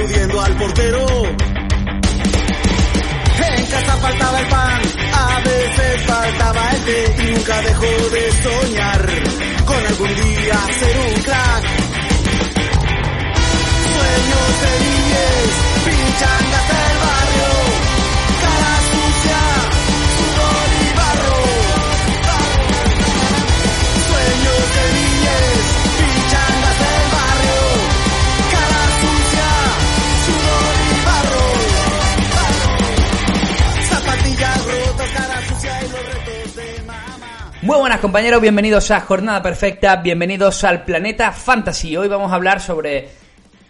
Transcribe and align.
aludiendo 0.00 0.40
al 0.40 0.56
portero. 0.56 1.06
En 3.56 3.66
casa 3.66 3.96
faltaba 3.96 4.40
el 4.40 4.46
pan, 4.46 4.80
a 5.12 5.40
veces 5.40 6.02
faltaba 6.06 6.70
el 6.70 6.84
té 6.84 7.16
y 7.18 7.32
nunca 7.32 7.62
dejó 7.62 7.86
de 7.86 8.32
soñar 8.42 9.06
con 9.66 9.86
algún 9.86 10.14
día 10.14 10.58
ser 10.78 10.98
un 10.98 11.22
crack. 11.22 11.64
Sueños 13.92 14.60
de 14.62 15.69
Muy 37.70 37.78
buenas 37.78 38.00
compañeros, 38.00 38.40
bienvenidos 38.40 38.90
a 38.90 38.98
Jornada 38.98 39.40
Perfecta, 39.42 39.94
bienvenidos 39.94 40.64
al 40.64 40.82
Planeta 40.82 41.30
Fantasy. 41.30 41.96
Hoy 41.96 42.08
vamos 42.08 42.32
a 42.32 42.34
hablar 42.34 42.60
sobre 42.60 43.10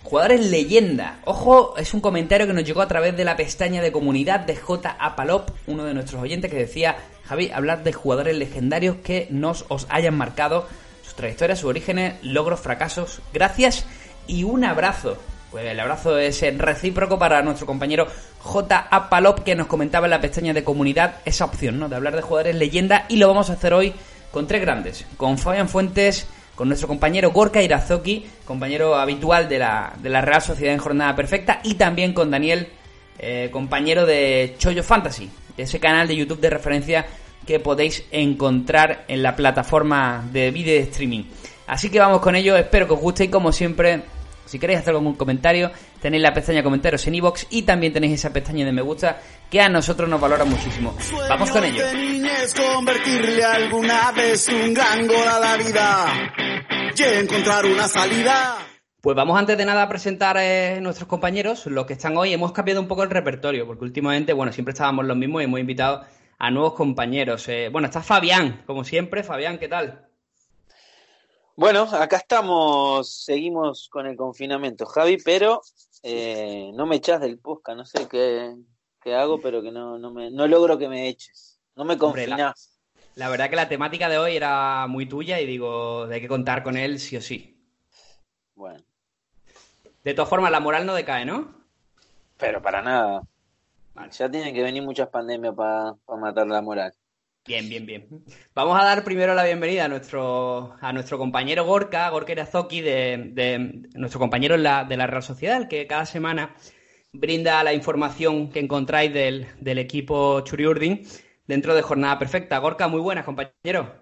jugadores 0.02 0.46
leyenda. 0.46 1.20
Ojo, 1.27 1.74
es 1.77 1.92
un 1.92 2.00
comentario 2.00 2.46
que 2.46 2.55
nos 2.55 2.64
llegó 2.64 2.80
a 2.80 2.88
través 2.88 3.14
de 3.14 3.27
la 3.27 3.36
pestaña 3.36 3.82
de 3.82 3.92
comunidad 3.92 4.41
de 4.41 4.56
J. 4.56 4.96
Apalop, 4.98 5.50
uno 5.66 5.84
de 5.84 5.92
nuestros 5.92 6.22
oyentes 6.22 6.50
que 6.50 6.56
decía, 6.56 6.96
Javi, 7.27 7.50
hablar 7.50 7.84
de 7.84 7.92
jugadores 7.92 8.38
legendarios 8.38 8.97
que 9.05 9.27
nos 9.28 9.66
os 9.69 9.86
hayan 9.91 10.16
marcado, 10.16 10.66
sus 11.05 11.14
trayectorias, 11.14 11.58
sus 11.58 11.69
orígenes, 11.69 12.14
logros, 12.22 12.60
fracasos. 12.60 13.20
Gracias 13.34 13.84
y 14.27 14.44
un 14.44 14.64
abrazo. 14.64 15.19
Pues 15.50 15.66
el 15.66 15.78
abrazo 15.78 16.16
es 16.16 16.41
recíproco 16.56 17.19
para 17.19 17.42
nuestro 17.42 17.66
compañero 17.66 18.06
J. 18.42 18.88
Apalop 18.91 19.41
que 19.41 19.55
nos 19.55 19.66
comentaba 19.66 20.06
en 20.06 20.10
la 20.10 20.20
pestaña 20.20 20.52
de 20.52 20.64
comunidad 20.64 21.16
esa 21.24 21.44
opción, 21.44 21.78
¿no? 21.78 21.88
De 21.88 21.96
hablar 21.96 22.16
de 22.16 22.22
jugadores 22.22 22.56
leyenda 22.56 23.06
y 23.08 23.16
lo 23.16 23.28
vamos 23.28 23.50
a 23.50 23.55
hacer 23.55 23.74
hoy 23.74 23.92
con 24.30 24.47
tres 24.47 24.60
grandes, 24.60 25.06
con 25.16 25.38
Fabián 25.38 25.69
Fuentes, 25.69 26.27
con 26.55 26.69
nuestro 26.69 26.88
compañero 26.88 27.30
Gorka 27.30 27.62
Irazoki, 27.62 28.27
compañero 28.44 28.94
habitual 28.94 29.48
de 29.48 29.58
la, 29.58 29.92
de 29.98 30.10
la 30.10 30.20
Real 30.20 30.42
Sociedad 30.42 30.74
en 30.74 30.80
Jornada 30.80 31.16
Perfecta, 31.16 31.60
y 31.64 31.74
también 31.74 32.12
con 32.12 32.30
Daniel, 32.30 32.69
eh, 33.19 33.48
compañero 33.52 34.06
de 34.06 34.56
Chollo 34.58 34.82
Fantasy, 34.82 35.30
ese 35.56 35.80
canal 35.80 36.08
de 36.08 36.16
YouTube 36.16 36.41
de 36.41 36.50
referencia 36.50 37.06
que 37.47 37.60
podéis 37.60 38.04
encontrar 38.10 39.04
en 39.08 39.22
la 39.22 39.36
plataforma 39.36 40.25
de 40.32 40.50
vídeo 40.50 40.75
de 40.75 40.82
streaming. 40.82 41.25
Así 41.66 41.88
que 41.88 41.98
vamos 41.98 42.20
con 42.20 42.36
ello, 42.36 42.56
espero 42.56 42.86
que 42.86 42.94
os 42.94 43.00
guste 43.00 43.25
y 43.25 43.28
como 43.28 43.52
siempre, 43.52 44.02
si 44.51 44.59
queréis 44.59 44.81
hacer 44.81 44.95
algún 44.95 45.15
comentario, 45.15 45.70
tenéis 46.03 46.25
la 46.25 46.34
pestaña 46.34 46.65
comentarios 46.65 47.06
en 47.06 47.15
iBox 47.15 47.47
y 47.51 47.62
también 47.62 47.93
tenéis 47.93 48.15
esa 48.15 48.33
pestaña 48.33 48.65
de 48.65 48.73
me 48.73 48.83
gusta 48.83 49.20
que 49.48 49.61
a 49.61 49.69
nosotros 49.69 50.09
nos 50.09 50.20
valora 50.20 50.45
muchísimo. 50.45 50.93
Vamos 51.29 51.53
con 51.53 51.62
ello. 51.62 51.89
Sueños 51.89 51.93
de 51.93 52.12
niñez 52.12 52.55
convertirle 52.55 53.45
alguna 53.45 54.11
vez 54.11 54.48
un 54.48 54.75
gran 54.75 55.06
gol 55.06 55.28
a 55.28 55.39
la 55.39 55.56
vida 55.56 56.33
y 56.97 57.03
encontrar 57.03 57.65
una 57.65 57.87
salida. 57.87 58.56
Pues 59.01 59.15
vamos 59.15 59.39
antes 59.39 59.56
de 59.56 59.65
nada 59.65 59.84
a 59.84 59.89
presentar 59.89 60.37
a 60.37 60.81
nuestros 60.81 61.09
compañeros, 61.09 61.67
los 61.67 61.87
que 61.87 61.93
están 61.93 62.17
hoy. 62.17 62.33
Hemos 62.33 62.51
cambiado 62.51 62.81
un 62.81 62.89
poco 62.89 63.05
el 63.05 63.11
repertorio, 63.11 63.69
porque 63.69 63.84
últimamente, 63.84 64.33
bueno, 64.33 64.51
siempre 64.51 64.73
estábamos 64.73 65.06
los 65.06 65.17
mismos 65.17 65.43
y 65.43 65.45
hemos 65.45 65.61
invitado 65.61 66.03
a 66.41 66.51
nuevos 66.51 66.75
compañeros. 66.75 67.48
Eh, 67.48 67.69
bueno, 67.71 67.87
está 67.87 68.03
Fabián, 68.03 68.65
como 68.67 68.83
siempre. 68.83 69.23
Fabián, 69.23 69.59
¿qué 69.59 69.69
tal? 69.69 70.09
Bueno, 71.61 71.83
acá 71.92 72.16
estamos, 72.16 73.22
seguimos 73.22 73.91
con 73.91 74.06
el 74.06 74.16
confinamiento, 74.16 74.87
Javi, 74.87 75.19
pero 75.22 75.60
eh, 76.03 76.71
no 76.72 76.87
me 76.87 76.97
echas 76.97 77.21
del 77.21 77.38
Posca, 77.38 77.75
no 77.75 77.84
sé 77.84 78.09
qué, 78.09 78.56
qué 79.03 79.15
hago, 79.15 79.43
pero 79.43 79.60
que 79.60 79.71
no, 79.71 79.98
no, 79.98 80.10
me, 80.10 80.31
no 80.31 80.47
logro 80.47 80.78
que 80.78 80.88
me 80.88 81.06
eches. 81.09 81.60
No 81.76 81.84
me 81.84 81.98
Hombre, 82.00 82.26
la- 82.26 82.37
confinás. 82.37 82.81
La 83.15 83.28
verdad 83.28 83.50
que 83.50 83.56
la 83.56 83.69
temática 83.69 84.09
de 84.09 84.16
hoy 84.16 84.37
era 84.37 84.87
muy 84.87 85.04
tuya 85.04 85.38
y 85.38 85.44
digo, 85.44 86.04
hay 86.04 86.22
que 86.22 86.28
contar 86.28 86.62
con 86.62 86.78
él 86.78 86.98
sí 86.98 87.19
o 87.19 87.21
sí. 87.21 87.62
Bueno, 88.54 88.82
De 90.03 90.15
todas 90.15 90.31
formas, 90.31 90.50
la 90.50 90.60
moral 90.60 90.87
no 90.87 90.94
decae, 90.94 91.27
¿no? 91.27 91.53
pero 92.38 92.62
para 92.62 92.81
nada. 92.81 93.22
Vale. 93.94 94.10
Ya 94.12 94.31
tienen 94.31 94.54
que 94.54 94.62
venir 94.62 94.82
muchas 94.82 95.09
pandemias 95.10 95.54
para 95.54 95.94
matar 96.19 96.47
la 96.47 96.62
moral. 96.62 96.94
Bien, 97.47 97.69
bien, 97.69 97.84
bien. 97.84 98.09
Vamos 98.55 98.78
a 98.81 98.84
dar 98.84 99.03
primero 99.03 99.34
la 99.34 99.45
bienvenida 99.45 99.87
a 99.87 99.89
nuestro, 99.89 100.77
a 100.81 100.93
nuestro 100.93 101.19
compañero 101.19 101.65
Gorka, 101.65 102.09
Gorka 102.11 102.33
Irazoki, 102.33 102.81
de, 102.81 103.31
de- 103.33 103.89
nuestro 103.95 104.21
compañero 104.21 104.55
en 104.55 104.62
la- 104.62 104.84
de 104.84 104.97
la 104.97 105.06
Real 105.09 105.23
Sociedad, 105.23 105.56
el 105.56 105.67
que 105.69 105.87
cada 105.89 106.06
semana 106.06 106.55
brinda 107.12 107.65
la 107.65 107.73
información 107.75 108.51
que 108.51 108.61
encontráis 108.61 109.12
del, 109.12 109.49
del 109.61 109.78
equipo 109.78 110.43
Churiurdin 110.43 111.03
dentro 111.47 111.75
de 111.75 111.83
Jornada 111.83 112.19
Perfecta. 112.21 112.59
Gorka, 112.59 112.87
muy 112.89 113.01
buenas, 113.01 113.25
compañero. 113.25 113.95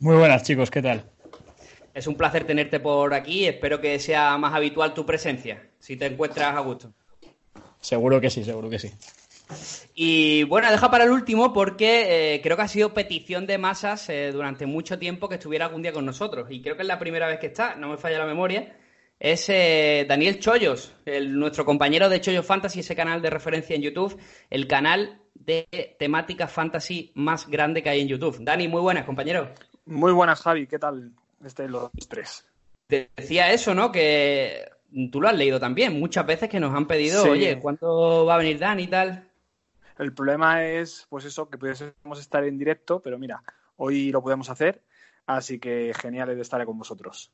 Muy 0.00 0.16
buenas 0.16 0.42
chicos, 0.42 0.70
¿qué 0.70 0.82
tal? 0.82 1.04
Es 1.92 2.06
un 2.06 2.16
placer 2.16 2.46
tenerte 2.46 2.80
por 2.80 3.12
aquí. 3.12 3.46
Espero 3.46 3.78
que 3.80 3.98
sea 3.98 4.38
más 4.38 4.54
habitual 4.54 4.94
tu 4.94 5.04
presencia, 5.04 5.70
si 5.78 5.96
te 5.96 6.06
encuentras 6.06 6.56
a 6.56 6.60
gusto. 6.60 6.94
Seguro 7.80 8.20
que 8.20 8.30
sí, 8.30 8.44
seguro 8.44 8.70
que 8.70 8.78
sí. 8.78 8.90
Y 9.94 10.44
bueno, 10.44 10.70
deja 10.70 10.90
para 10.90 11.04
el 11.04 11.10
último 11.10 11.52
porque 11.52 12.34
eh, 12.34 12.40
creo 12.42 12.56
que 12.56 12.62
ha 12.62 12.68
sido 12.68 12.94
petición 12.94 13.46
de 13.46 13.58
masas 13.58 14.08
eh, 14.08 14.30
durante 14.32 14.66
mucho 14.66 14.98
tiempo 14.98 15.28
que 15.28 15.36
estuviera 15.36 15.66
algún 15.66 15.82
día 15.82 15.92
con 15.92 16.06
nosotros. 16.06 16.48
Y 16.50 16.62
creo 16.62 16.76
que 16.76 16.82
es 16.82 16.88
la 16.88 16.98
primera 16.98 17.26
vez 17.26 17.38
que 17.40 17.46
está, 17.46 17.74
no 17.74 17.88
me 17.88 17.96
falla 17.96 18.18
la 18.18 18.26
memoria. 18.26 18.76
Es 19.18 19.48
eh, 19.48 20.06
Daniel 20.08 20.38
Chollos, 20.38 20.94
el- 21.04 21.36
nuestro 21.36 21.64
compañero 21.64 22.08
de 22.08 22.20
Chollos 22.20 22.46
Fantasy, 22.46 22.80
ese 22.80 22.94
canal 22.94 23.20
de 23.20 23.30
referencia 23.30 23.74
en 23.74 23.82
YouTube, 23.82 24.16
el 24.50 24.68
canal 24.68 25.20
de 25.34 25.96
temática 25.98 26.46
fantasy 26.46 27.10
más 27.14 27.48
grande 27.48 27.82
que 27.82 27.88
hay 27.88 28.00
en 28.00 28.08
YouTube. 28.08 28.38
Dani, 28.40 28.68
muy 28.68 28.80
buenas, 28.80 29.04
compañero. 29.04 29.52
Muy 29.86 30.12
buenas, 30.12 30.40
Javi. 30.42 30.66
¿Qué 30.68 30.78
tal 30.78 31.10
estáis 31.44 31.70
los 31.70 31.90
tres? 32.08 32.46
Te 32.86 33.10
decía 33.16 33.50
eso, 33.52 33.74
¿no? 33.74 33.90
Que 33.90 34.68
tú 35.10 35.20
lo 35.20 35.28
has 35.28 35.36
leído 35.36 35.58
también. 35.58 35.98
Muchas 35.98 36.24
veces 36.26 36.48
que 36.48 36.60
nos 36.60 36.72
han 36.74 36.86
pedido, 36.86 37.22
Sí. 37.24 37.28
oye, 37.30 37.58
¿cuánto 37.58 38.24
va 38.24 38.34
a 38.36 38.38
venir 38.38 38.58
Dani 38.58 38.84
y 38.84 38.86
tal? 38.88 39.27
El 39.98 40.14
problema 40.14 40.64
es, 40.64 41.06
pues 41.10 41.24
eso, 41.24 41.50
que 41.50 41.58
pudiésemos 41.58 42.20
estar 42.20 42.44
en 42.44 42.56
directo, 42.56 43.00
pero 43.02 43.18
mira, 43.18 43.42
hoy 43.76 44.12
lo 44.12 44.22
podemos 44.22 44.48
hacer, 44.48 44.82
así 45.26 45.58
que 45.58 45.92
genial 46.00 46.34
de 46.34 46.40
estar 46.40 46.64
con 46.64 46.78
vosotros. 46.78 47.32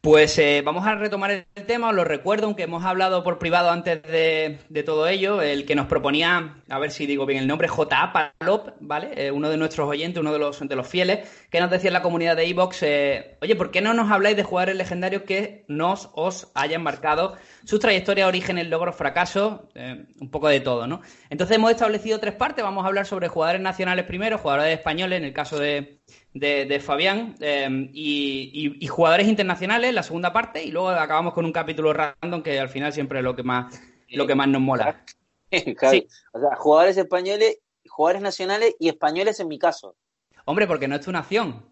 Pues 0.00 0.36
eh, 0.38 0.62
vamos 0.64 0.84
a 0.86 0.96
retomar 0.96 1.30
el 1.30 1.66
tema, 1.66 1.90
os 1.90 1.94
lo 1.94 2.02
recuerdo, 2.02 2.46
aunque 2.46 2.64
hemos 2.64 2.84
hablado 2.84 3.22
por 3.22 3.38
privado 3.38 3.70
antes 3.70 4.02
de, 4.02 4.82
todo 4.84 5.06
ello, 5.06 5.40
el 5.42 5.64
que 5.64 5.76
nos 5.76 5.86
proponía, 5.86 6.56
a 6.68 6.78
ver 6.80 6.90
si 6.90 7.06
digo 7.06 7.24
bien 7.24 7.38
el 7.38 7.46
nombre, 7.46 7.68
J.A. 7.68 8.12
Palop, 8.12 8.70
¿vale? 8.80 9.12
Eh, 9.14 9.30
uno 9.30 9.48
de 9.48 9.56
nuestros 9.56 9.88
oyentes, 9.88 10.20
uno 10.20 10.32
de 10.32 10.40
los, 10.40 10.66
de 10.66 10.74
los 10.74 10.88
fieles, 10.88 11.28
que 11.50 11.60
nos 11.60 11.70
decía 11.70 11.88
en 11.88 11.94
la 11.94 12.02
comunidad 12.02 12.34
de 12.36 12.48
Evox, 12.48 12.82
oye, 12.82 13.56
¿por 13.56 13.70
qué 13.70 13.80
no 13.80 13.94
nos 13.94 14.10
habláis 14.10 14.36
de 14.36 14.42
jugadores 14.42 14.74
legendarios 14.74 15.22
que 15.22 15.64
nos 15.68 16.10
os 16.14 16.50
hayan 16.54 16.82
marcado 16.82 17.36
sus 17.64 17.78
trayectorias, 17.78 18.26
orígenes, 18.26 18.66
logros, 18.68 18.96
fracasos, 18.96 19.60
eh, 19.74 20.04
un 20.20 20.30
poco 20.30 20.48
de 20.48 20.60
todo, 20.60 20.86
¿no? 20.86 21.00
Entonces 21.30 21.56
hemos 21.56 21.70
establecido 21.70 22.18
tres 22.18 22.34
partes, 22.34 22.64
vamos 22.64 22.84
a 22.84 22.88
hablar 22.88 23.06
sobre 23.06 23.28
jugadores 23.28 23.62
nacionales 23.62 24.04
primero, 24.06 24.38
jugadores 24.38 24.76
españoles, 24.76 25.18
en 25.18 25.24
el 25.24 25.32
caso 25.32 25.58
de, 25.58 26.00
de, 26.34 26.64
de 26.66 26.80
Fabián, 26.80 27.34
eh, 27.40 27.68
y, 27.92 28.50
y- 28.54 28.84
y 28.84 28.86
jugadores 28.88 29.28
internacionales, 29.28 29.92
la 29.92 30.02
segunda 30.02 30.32
parte, 30.32 30.62
y 30.64 30.70
luego 30.70 30.88
acabamos 30.90 31.34
con 31.34 31.44
un 31.44 31.52
capítulo 31.52 31.92
random 31.92 32.42
que 32.42 32.58
al 32.58 32.68
final 32.70 32.92
siempre 32.92 33.18
es 33.18 33.24
lo 33.24 33.36
que 33.36 33.42
más, 33.42 33.80
lo 34.08 34.26
que 34.26 34.34
más 34.34 34.48
nos 34.48 34.60
mola. 34.62 35.04
Sí. 35.90 36.08
O 36.32 36.40
sea, 36.40 36.56
jugadores 36.56 36.96
españoles, 36.96 37.58
jugadores 37.86 38.22
nacionales 38.22 38.74
y 38.78 38.88
españoles 38.88 39.38
en 39.38 39.48
mi 39.48 39.58
caso. 39.58 39.96
Hombre, 40.46 40.66
porque 40.66 40.88
no 40.88 40.94
es 40.96 41.02
tu 41.02 41.12
nación. 41.12 41.62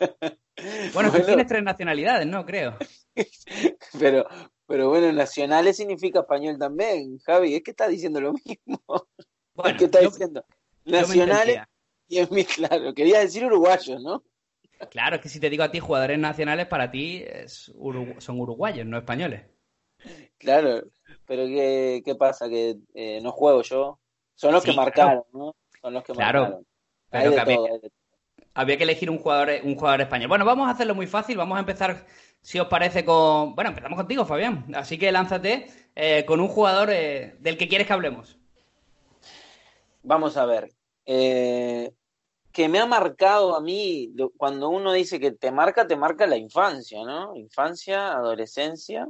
Bueno, 0.95 1.09
tú 1.09 1.17
Bueno. 1.17 1.25
tienes 1.27 1.47
tres 1.49 1.63
nacionalidades, 1.65 2.27
¿no? 2.27 2.45
Creo. 2.47 2.77
Pero, 3.99 4.27
pero 4.67 4.89
bueno, 4.91 5.11
nacionales 5.13 5.77
significa 5.79 6.21
español 6.21 6.59
también, 6.59 7.19
Javi. 7.19 7.57
Es 7.57 7.63
que 7.63 7.73
está 7.73 7.89
diciendo 7.89 8.21
lo 8.21 8.33
mismo. 8.35 8.83
Bueno, 9.55 9.71
es 9.71 9.77
que 9.79 9.85
está 9.87 10.01
yo- 10.03 10.11
diciendo 10.11 10.45
nacionales 10.85 11.63
claro, 12.57 12.95
quería 12.95 13.21
decir 13.21 13.45
uruguayos, 13.45 14.03
¿no? 14.03 14.23
Claro, 14.91 15.17
es 15.17 15.23
que 15.23 15.29
si 15.29 15.39
te 15.41 15.49
digo 15.49 15.63
a 15.63 15.71
ti 15.71 15.79
jugadores 15.81 16.19
nacionales, 16.19 16.67
para 16.67 16.91
ti 16.91 17.23
es 17.27 17.73
urugu- 17.75 18.21
son 18.21 18.41
uruguayos, 18.41 18.85
no 18.87 18.99
españoles. 18.99 19.43
Claro, 20.39 20.83
pero 21.27 21.47
¿qué, 21.47 22.03
qué 22.05 22.15
pasa? 22.17 22.49
Que 22.49 22.77
eh, 22.95 23.21
no 23.23 23.31
juego 23.33 23.63
yo. 23.63 24.01
Son 24.35 24.53
los 24.53 24.63
Sí, 24.63 24.71
que 24.71 24.75
claro. 24.75 24.87
marcaron, 24.91 25.25
¿no? 25.33 25.55
Son 25.81 25.95
los 25.95 26.03
que 26.03 26.13
Claro, 26.13 26.41
marcaron. 26.43 26.67
pero 27.11 27.31
que 27.33 27.41
había- 27.41 27.57
todo. 27.57 27.81
Había 28.55 28.77
que 28.77 28.83
elegir 28.85 29.09
un 29.09 29.19
jugador, 29.19 29.51
un 29.63 29.77
jugador 29.77 30.01
español. 30.03 30.29
Bueno, 30.29 30.45
vamos 30.45 30.69
a 30.69 30.73
hacerlo 30.73 30.95
muy 30.95 31.07
fácil. 31.07 31.37
Vamos 31.39 31.57
a 31.57 31.61
empezar, 31.61 32.05
si 32.43 32.59
os 32.59 32.67
parece, 32.69 33.05
con. 33.05 33.55
Bueno, 33.55 33.71
empezamos 33.71 33.97
contigo, 33.97 34.27
Fabián. 34.27 34.67
Así 34.75 34.99
que 34.99 35.11
lánzate 35.13 35.67
eh, 35.95 36.25
con 36.27 36.41
un 36.41 36.49
jugador 36.49 36.91
eh, 36.91 37.37
del 37.41 37.57
que 37.57 37.69
quieres 37.69 37.87
que 37.87 37.93
hablemos. 37.93 38.37
Vamos 40.03 40.37
a 40.37 40.45
ver. 40.47 40.71
Eh, 41.07 41.93
que 42.53 42.69
me 42.69 42.79
ha 42.79 42.87
marcado 42.87 43.57
a 43.57 43.61
mí, 43.61 44.15
cuando 44.37 44.69
uno 44.69 44.93
dice 44.93 45.19
que 45.21 45.33
te 45.33 45.51
marca, 45.51 45.87
te 45.87 45.97
marca 45.97 46.27
la 46.27 46.37
infancia, 46.37 47.03
¿no? 47.05 47.35
Infancia, 47.37 48.13
adolescencia. 48.13 49.09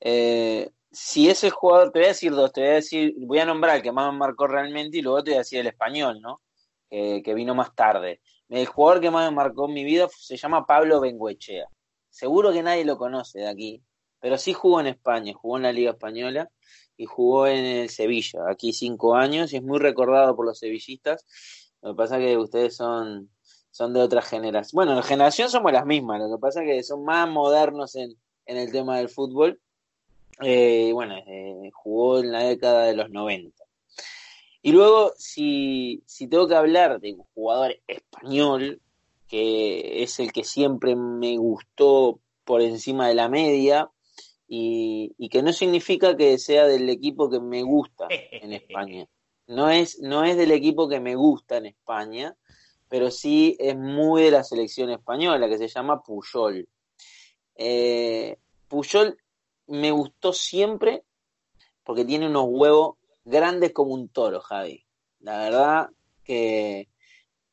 Eh, 0.00 0.70
si 0.90 1.30
ese 1.30 1.50
jugador, 1.50 1.92
te 1.92 2.00
voy 2.00 2.06
a 2.06 2.08
decir 2.08 2.32
dos, 2.32 2.52
te 2.52 2.60
voy 2.62 2.70
a 2.70 2.74
decir, 2.74 3.14
voy 3.18 3.38
a 3.38 3.46
nombrar 3.46 3.76
el 3.76 3.82
que 3.82 3.92
más 3.92 4.12
me 4.12 4.18
marcó 4.18 4.46
realmente 4.46 4.98
y 4.98 5.02
luego 5.02 5.22
te 5.22 5.30
voy 5.30 5.36
a 5.36 5.38
decir 5.40 5.60
el 5.60 5.66
español, 5.68 6.20
¿no? 6.20 6.40
que 6.90 7.34
vino 7.34 7.54
más 7.54 7.74
tarde. 7.74 8.20
El 8.50 8.66
jugador 8.66 9.00
que 9.00 9.10
más 9.10 9.30
me 9.30 9.34
marcó 9.34 9.66
en 9.66 9.72
mi 9.72 9.82
vida 9.82 10.08
se 10.14 10.36
llama 10.36 10.66
Pablo 10.66 11.00
Benguechea. 11.00 11.64
Seguro 12.10 12.52
que 12.52 12.62
nadie 12.62 12.84
lo 12.84 12.98
conoce 12.98 13.40
de 13.40 13.48
aquí, 13.48 13.82
pero 14.20 14.36
sí 14.36 14.52
jugó 14.52 14.80
en 14.80 14.88
España, 14.88 15.32
jugó 15.32 15.56
en 15.56 15.62
la 15.62 15.72
Liga 15.72 15.92
Española 15.92 16.50
y 16.98 17.06
jugó 17.06 17.46
en 17.46 17.64
el 17.64 17.88
Sevilla, 17.88 18.40
aquí 18.50 18.74
cinco 18.74 19.14
años 19.14 19.52
y 19.52 19.56
es 19.56 19.62
muy 19.62 19.78
recordado 19.78 20.36
por 20.36 20.44
los 20.44 20.58
sevillistas. 20.58 21.24
Lo 21.82 21.90
que 21.90 21.96
pasa 21.96 22.18
es 22.18 22.24
que 22.24 22.36
ustedes 22.36 22.76
son, 22.76 23.28
son 23.70 23.92
de 23.92 24.00
otra 24.00 24.22
generación. 24.22 24.76
Bueno, 24.76 24.94
la 24.94 25.02
generación 25.02 25.50
somos 25.50 25.72
las 25.72 25.84
mismas, 25.84 26.20
lo 26.20 26.36
que 26.36 26.40
pasa 26.40 26.62
es 26.62 26.68
que 26.68 26.82
son 26.82 27.04
más 27.04 27.28
modernos 27.28 27.96
en, 27.96 28.16
en 28.46 28.56
el 28.56 28.70
tema 28.70 28.98
del 28.98 29.08
fútbol. 29.08 29.60
Eh, 30.40 30.90
bueno, 30.92 31.16
eh, 31.26 31.70
jugó 31.72 32.20
en 32.20 32.32
la 32.32 32.44
década 32.44 32.84
de 32.84 32.94
los 32.94 33.10
90. 33.10 33.62
Y 34.62 34.72
luego, 34.72 35.12
si, 35.16 36.02
si 36.06 36.28
tengo 36.28 36.46
que 36.46 36.54
hablar 36.54 37.00
de 37.00 37.14
un 37.14 37.24
jugador 37.34 37.76
español, 37.88 38.80
que 39.26 40.02
es 40.02 40.20
el 40.20 40.32
que 40.32 40.44
siempre 40.44 40.94
me 40.94 41.36
gustó 41.36 42.20
por 42.44 42.62
encima 42.62 43.08
de 43.08 43.14
la 43.14 43.28
media, 43.28 43.90
y, 44.46 45.14
y, 45.16 45.30
que 45.30 45.42
no 45.42 45.52
significa 45.52 46.16
que 46.16 46.36
sea 46.36 46.66
del 46.66 46.88
equipo 46.90 47.30
que 47.30 47.40
me 47.40 47.62
gusta 47.62 48.06
en 48.10 48.52
España. 48.52 49.08
No 49.52 49.70
es, 49.70 50.00
no 50.00 50.24
es 50.24 50.36
del 50.36 50.50
equipo 50.50 50.88
que 50.88 51.00
me 51.00 51.14
gusta 51.14 51.58
en 51.58 51.66
España, 51.66 52.34
pero 52.88 53.10
sí 53.10 53.56
es 53.58 53.76
muy 53.76 54.22
de 54.22 54.30
la 54.30 54.44
selección 54.44 54.90
española, 54.90 55.48
que 55.48 55.58
se 55.58 55.68
llama 55.68 56.02
Puyol. 56.02 56.68
Eh, 57.54 58.38
Puyol 58.68 59.18
me 59.66 59.90
gustó 59.90 60.32
siempre 60.32 61.04
porque 61.84 62.04
tiene 62.04 62.26
unos 62.26 62.46
huevos 62.48 62.96
grandes 63.24 63.72
como 63.72 63.94
un 63.94 64.08
toro, 64.08 64.40
Javi. 64.40 64.84
La 65.20 65.38
verdad 65.38 65.90
que, 66.24 66.88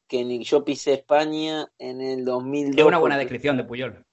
que 0.08 0.44
yo 0.44 0.64
pisé 0.64 0.94
España 0.94 1.72
en 1.78 2.02
el 2.02 2.26
2002. 2.26 2.78
Es 2.78 2.86
una 2.86 3.00
buena 3.00 3.18
descripción 3.18 3.58
de 3.58 3.64
Puyol. 3.64 4.06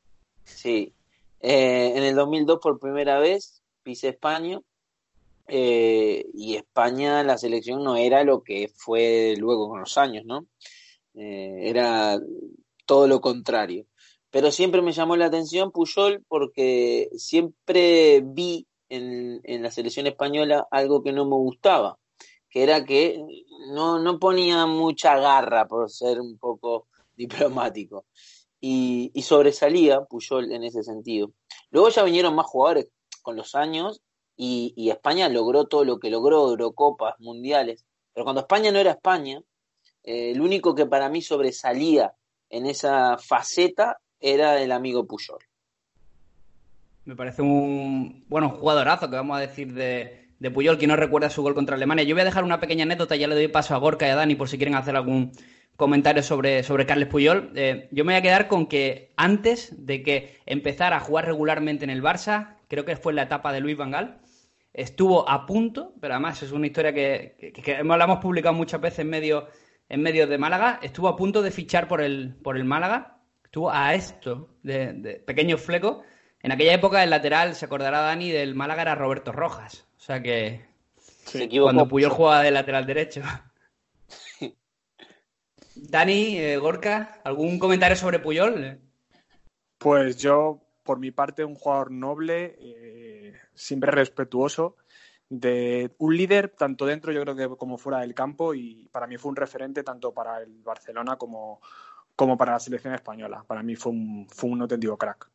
Sí. 0.45 0.95
Eh, 1.41 1.93
en 1.95 2.03
el 2.03 2.15
2002 2.15 2.59
por 2.61 2.79
primera 2.79 3.19
vez 3.19 3.63
pisé 3.83 4.09
España. 4.09 4.61
Eh, 5.49 6.27
y 6.35 6.57
España, 6.57 7.23
la 7.23 7.39
selección 7.39 7.85
no 7.85 7.97
era 7.97 8.25
lo 8.25 8.43
que 8.43 8.69
fue 8.75 9.35
luego 9.39 9.69
con 9.69 9.81
los 9.81 9.97
años, 9.97 10.25
¿no? 10.25 10.47
Eh, 11.15 11.69
era 11.69 12.19
todo 12.85 13.07
lo 13.07 13.21
contrario. 13.21 13.87
Pero 14.31 14.51
siempre 14.51 14.83
me 14.83 14.93
llamó 14.93 15.17
la 15.17 15.27
atención 15.27 15.71
Puyol 15.73 16.25
porque 16.29 17.09
siempre 17.17 18.23
vi 18.25 18.67
en, 18.89 19.41
la 19.63 19.71
selección 19.71 20.07
española 20.07 20.67
algo 20.71 21.03
que 21.03 21.13
no 21.13 21.25
me 21.25 21.37
gustaba, 21.37 21.99
que 22.51 22.63
era 22.63 22.85
que 22.85 23.21
no, 23.73 23.99
no 23.99 24.19
ponía 24.19 24.67
mucha 24.67 25.19
garra, 25.19 25.67
por 25.67 25.91
ser 25.91 26.21
un 26.21 26.39
poco 26.39 26.89
diplomático. 27.17 28.07
Y, 28.61 29.13
sobresalía 29.23 30.05
Puyol 30.05 30.53
en 30.53 30.65
ese 30.65 30.83
sentido. 30.83 31.33
Luego 31.71 31.89
ya 31.91 32.03
vinieron 32.03 32.35
más 32.35 32.47
jugadores 32.47 32.89
con 33.23 33.37
los 33.37 33.55
años 33.55 34.03
y, 34.37 34.91
España 34.91 35.29
logró 35.29 35.67
todo 35.67 35.85
lo 35.85 35.99
que 35.99 36.11
logró, 36.11 36.51
Eurocopas, 36.51 37.15
mundiales. 37.19 37.85
Pero 38.13 38.25
cuando 38.25 38.43
España 38.43 38.71
no 38.71 38.79
era 38.79 38.93
España, 38.93 39.41
eh, 40.03 40.31
el 40.33 40.41
único 40.41 40.75
que 40.75 40.87
para 40.87 41.09
mí 41.09 41.23
sobresalía 41.23 42.15
en 42.51 42.67
esa 42.67 43.19
faceta 43.19 43.99
era 44.21 44.61
el 44.63 44.73
amigo 44.73 45.07
Puyol. 45.07 45.39
Me 47.05 47.17
parece 47.17 47.43
un 47.43 48.25
bueno 48.29 48.51
jugadorazo 48.51 49.09
que 49.09 49.17
vamos 49.17 49.37
a 49.37 49.41
decir 49.41 49.73
de, 49.73 50.31
de 50.39 50.51
Puyol, 50.51 50.79
que 50.79 50.87
no 50.87 50.97
recuerda 50.97 51.31
su 51.31 51.43
gol 51.43 51.55
contra 51.55 51.77
Alemania. 51.77 52.05
Yo 52.05 52.15
voy 52.15 52.23
a 52.23 52.27
dejar 52.27 52.45
una 52.45 52.61
pequeña 52.61 52.85
anécdota, 52.85 53.17
ya 53.17 53.29
le 53.29 53.35
doy 53.35 53.49
paso 53.49 53.75
a 53.75 53.79
Gorka 53.79 54.07
y 54.07 54.11
a 54.11 54.17
Dani 54.17 54.35
por 54.35 54.49
si 54.49 54.59
quieren 54.59 54.75
hacer 54.75 54.97
algún 54.97 55.33
comentario 55.77 56.23
sobre, 56.23 56.63
sobre 56.63 56.87
Carles 56.87 57.09
Puyol. 57.09 57.53
Eh, 57.55 57.89
yo 57.93 58.05
me 58.05 58.13
voy 58.13 58.19
a 58.19 58.23
quedar 58.23 58.49
con 58.49 58.67
que 58.67 59.13
antes 59.17 59.75
de 59.87 60.03
que 60.03 60.39
empezara 60.47 60.97
a 60.97 61.01
jugar 61.01 61.27
regularmente 61.27 61.85
en 61.85 61.91
el 61.91 62.03
Barça, 62.03 62.57
creo 62.69 62.85
que 62.85 62.97
fue 62.97 63.13
en 63.13 63.17
la 63.17 63.23
etapa 63.23 63.53
de 63.53 63.61
Luis 63.61 63.77
Vangal, 63.77 64.19
estuvo 64.77 65.29
a 65.29 65.47
punto, 65.47 65.95
pero 66.01 66.15
además 66.15 66.43
es 66.43 66.53
una 66.53 66.67
historia 66.67 66.93
que, 66.93 67.53
que, 67.55 67.83
la 67.83 68.05
hemos 68.05 68.19
publicado 68.19 68.55
muchas 68.55 68.81
veces 68.81 69.01
en 69.01 69.11
medio 69.11 69.49
en 69.89 70.03
medios 70.03 70.29
de 70.29 70.39
Málaga, 70.39 70.81
estuvo 70.83 71.09
a 71.09 71.17
punto 71.17 71.43
de 71.43 71.51
fichar 71.51 71.87
por 71.87 72.01
el, 72.01 72.35
por 72.43 72.57
el 72.57 72.65
Málaga, 72.65 73.19
estuvo 73.45 73.71
a 73.71 73.95
esto 73.95 74.51
de, 74.63 74.93
de 74.95 75.15
pequeños 75.15 75.61
flecos 75.61 75.99
en 76.47 76.53
aquella 76.53 76.75
época 76.75 77.03
el 77.03 77.11
lateral, 77.11 77.57
se 77.57 77.65
acordará 77.65 78.03
Dani, 78.03 78.31
del 78.31 78.55
Málaga 78.55 78.83
era 78.83 78.95
Roberto 78.95 79.33
Rojas. 79.33 79.89
O 79.97 80.01
sea 80.01 80.23
que 80.23 80.65
cuando 81.61 81.89
Puyol 81.89 82.13
jugaba 82.13 82.43
de 82.43 82.53
lateral 82.53 82.87
derecho. 82.87 83.23
Dani, 85.75 86.39
eh, 86.39 86.57
Gorka, 86.59 87.21
¿algún 87.25 87.59
comentario 87.59 87.97
sobre 87.97 88.21
Puyol? 88.21 88.79
Pues 89.79 90.19
yo, 90.19 90.63
por 90.85 91.01
mi 91.01 91.11
parte, 91.11 91.45
un 91.45 91.57
jugador 91.57 91.91
noble, 91.91 92.57
eh, 92.61 93.06
siempre 93.57 93.91
respetuoso, 93.91 94.77
de 95.29 95.91
un 95.99 96.17
líder 96.17 96.51
tanto 96.51 96.87
dentro, 96.87 97.13
yo 97.13 97.23
creo 97.23 97.35
que 97.35 97.49
como 97.57 97.79
fuera 97.79 98.01
del 98.01 98.15
campo, 98.15 98.55
y 98.55 98.89
para 98.93 99.07
mí 99.07 99.17
fue 99.17 99.31
un 99.31 99.37
referente 99.37 99.83
tanto 99.83 100.13
para 100.13 100.39
el 100.41 100.63
Barcelona 100.63 101.17
como, 101.17 101.61
como 102.15 102.37
para 102.37 102.53
la 102.53 102.61
selección 102.61 102.95
española. 102.95 103.45
Para 103.47 103.63
mí 103.63 103.75
fue 103.75 103.93
un, 103.93 104.29
fue 104.31 104.51
un 104.51 104.63
auténtico 104.63 104.97
crack. 104.97 105.29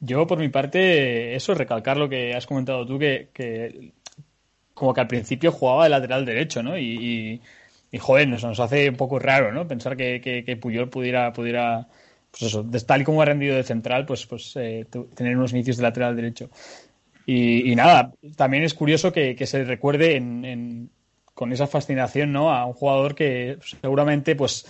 Yo, 0.00 0.26
por 0.26 0.38
mi 0.38 0.48
parte, 0.48 1.34
eso, 1.34 1.54
recalcar 1.54 1.96
lo 1.96 2.08
que 2.08 2.34
has 2.34 2.46
comentado 2.46 2.86
tú, 2.86 2.98
que, 2.98 3.92
como 4.74 4.92
que 4.92 5.00
al 5.00 5.08
principio 5.08 5.50
jugaba 5.50 5.84
de 5.84 5.90
lateral 5.90 6.26
derecho, 6.26 6.62
¿no? 6.62 6.76
Y, 6.76 7.40
y, 7.90 7.98
joder, 7.98 8.28
nos, 8.28 8.44
nos, 8.44 8.60
hace 8.60 8.90
un 8.90 8.96
poco 8.96 9.18
raro, 9.18 9.52
¿no? 9.52 9.66
Pensar 9.66 9.96
que, 9.96 10.20
que, 10.20 10.56
Puyol 10.56 10.90
pudiera, 10.90 11.32
pudiera, 11.32 11.88
pues 12.38 12.52
eso, 12.52 12.66
tal 12.86 13.00
y 13.00 13.04
como 13.04 13.22
ha 13.22 13.24
rendido 13.24 13.56
de 13.56 13.62
central, 13.62 14.04
pues, 14.04 14.26
pues 14.26 14.52
eh, 14.56 14.86
tener 15.14 15.36
unos 15.36 15.52
inicios 15.52 15.78
de 15.78 15.82
lateral 15.82 16.14
derecho. 16.16 16.50
Y, 17.28 17.74
nada, 17.74 18.12
también 18.36 18.62
es 18.62 18.72
curioso 18.74 19.12
que, 19.12 19.36
se 19.46 19.64
recuerde 19.64 20.16
con 21.34 21.52
esa 21.52 21.66
fascinación, 21.66 22.32
¿no? 22.32 22.52
A 22.52 22.64
un 22.66 22.72
jugador 22.72 23.16
que 23.16 23.58
seguramente, 23.80 24.36
pues 24.36 24.64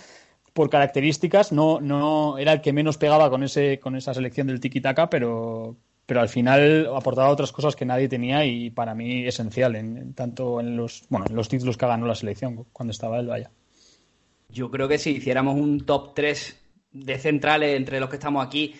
por 0.53 0.71
características 0.71 1.51
no, 1.51 1.79
no 1.79 2.39
era 2.39 2.51
el 2.51 2.61
que 2.61 2.73
menos 2.73 2.97
pegaba 2.97 3.29
con 3.29 3.43
ese 3.43 3.77
con 3.79 3.95
esa 3.95 4.15
selección 4.15 4.47
del 4.47 4.59
tiki 4.59 4.81
taka 4.81 5.07
pero 5.07 5.75
pero 6.07 6.19
al 6.19 6.29
final 6.29 6.89
aportaba 6.95 7.29
otras 7.29 7.51
cosas 7.51 7.75
que 7.75 7.85
nadie 7.85 8.09
tenía 8.09 8.43
y 8.43 8.71
para 8.71 8.95
mí 8.95 9.27
esencial 9.27 9.75
en, 9.75 10.15
tanto 10.15 10.59
en 10.59 10.75
los 10.75 11.03
bueno 11.09 11.27
en 11.29 11.35
los 11.35 11.47
títulos 11.47 11.77
que 11.77 11.85
ganó 11.85 12.07
la 12.07 12.15
selección 12.15 12.65
cuando 12.73 12.89
estaba 12.89 13.19
él 13.19 13.27
vaya 13.27 13.51
yo 14.49 14.71
creo 14.71 14.87
que 14.87 14.97
si 14.97 15.11
hiciéramos 15.11 15.53
un 15.59 15.85
top 15.85 16.15
3 16.15 16.66
de 17.05 17.17
centrales 17.17 17.75
entre 17.75 17.99
los 17.99 18.09
que 18.09 18.15
estamos 18.15 18.45
aquí 18.45 18.75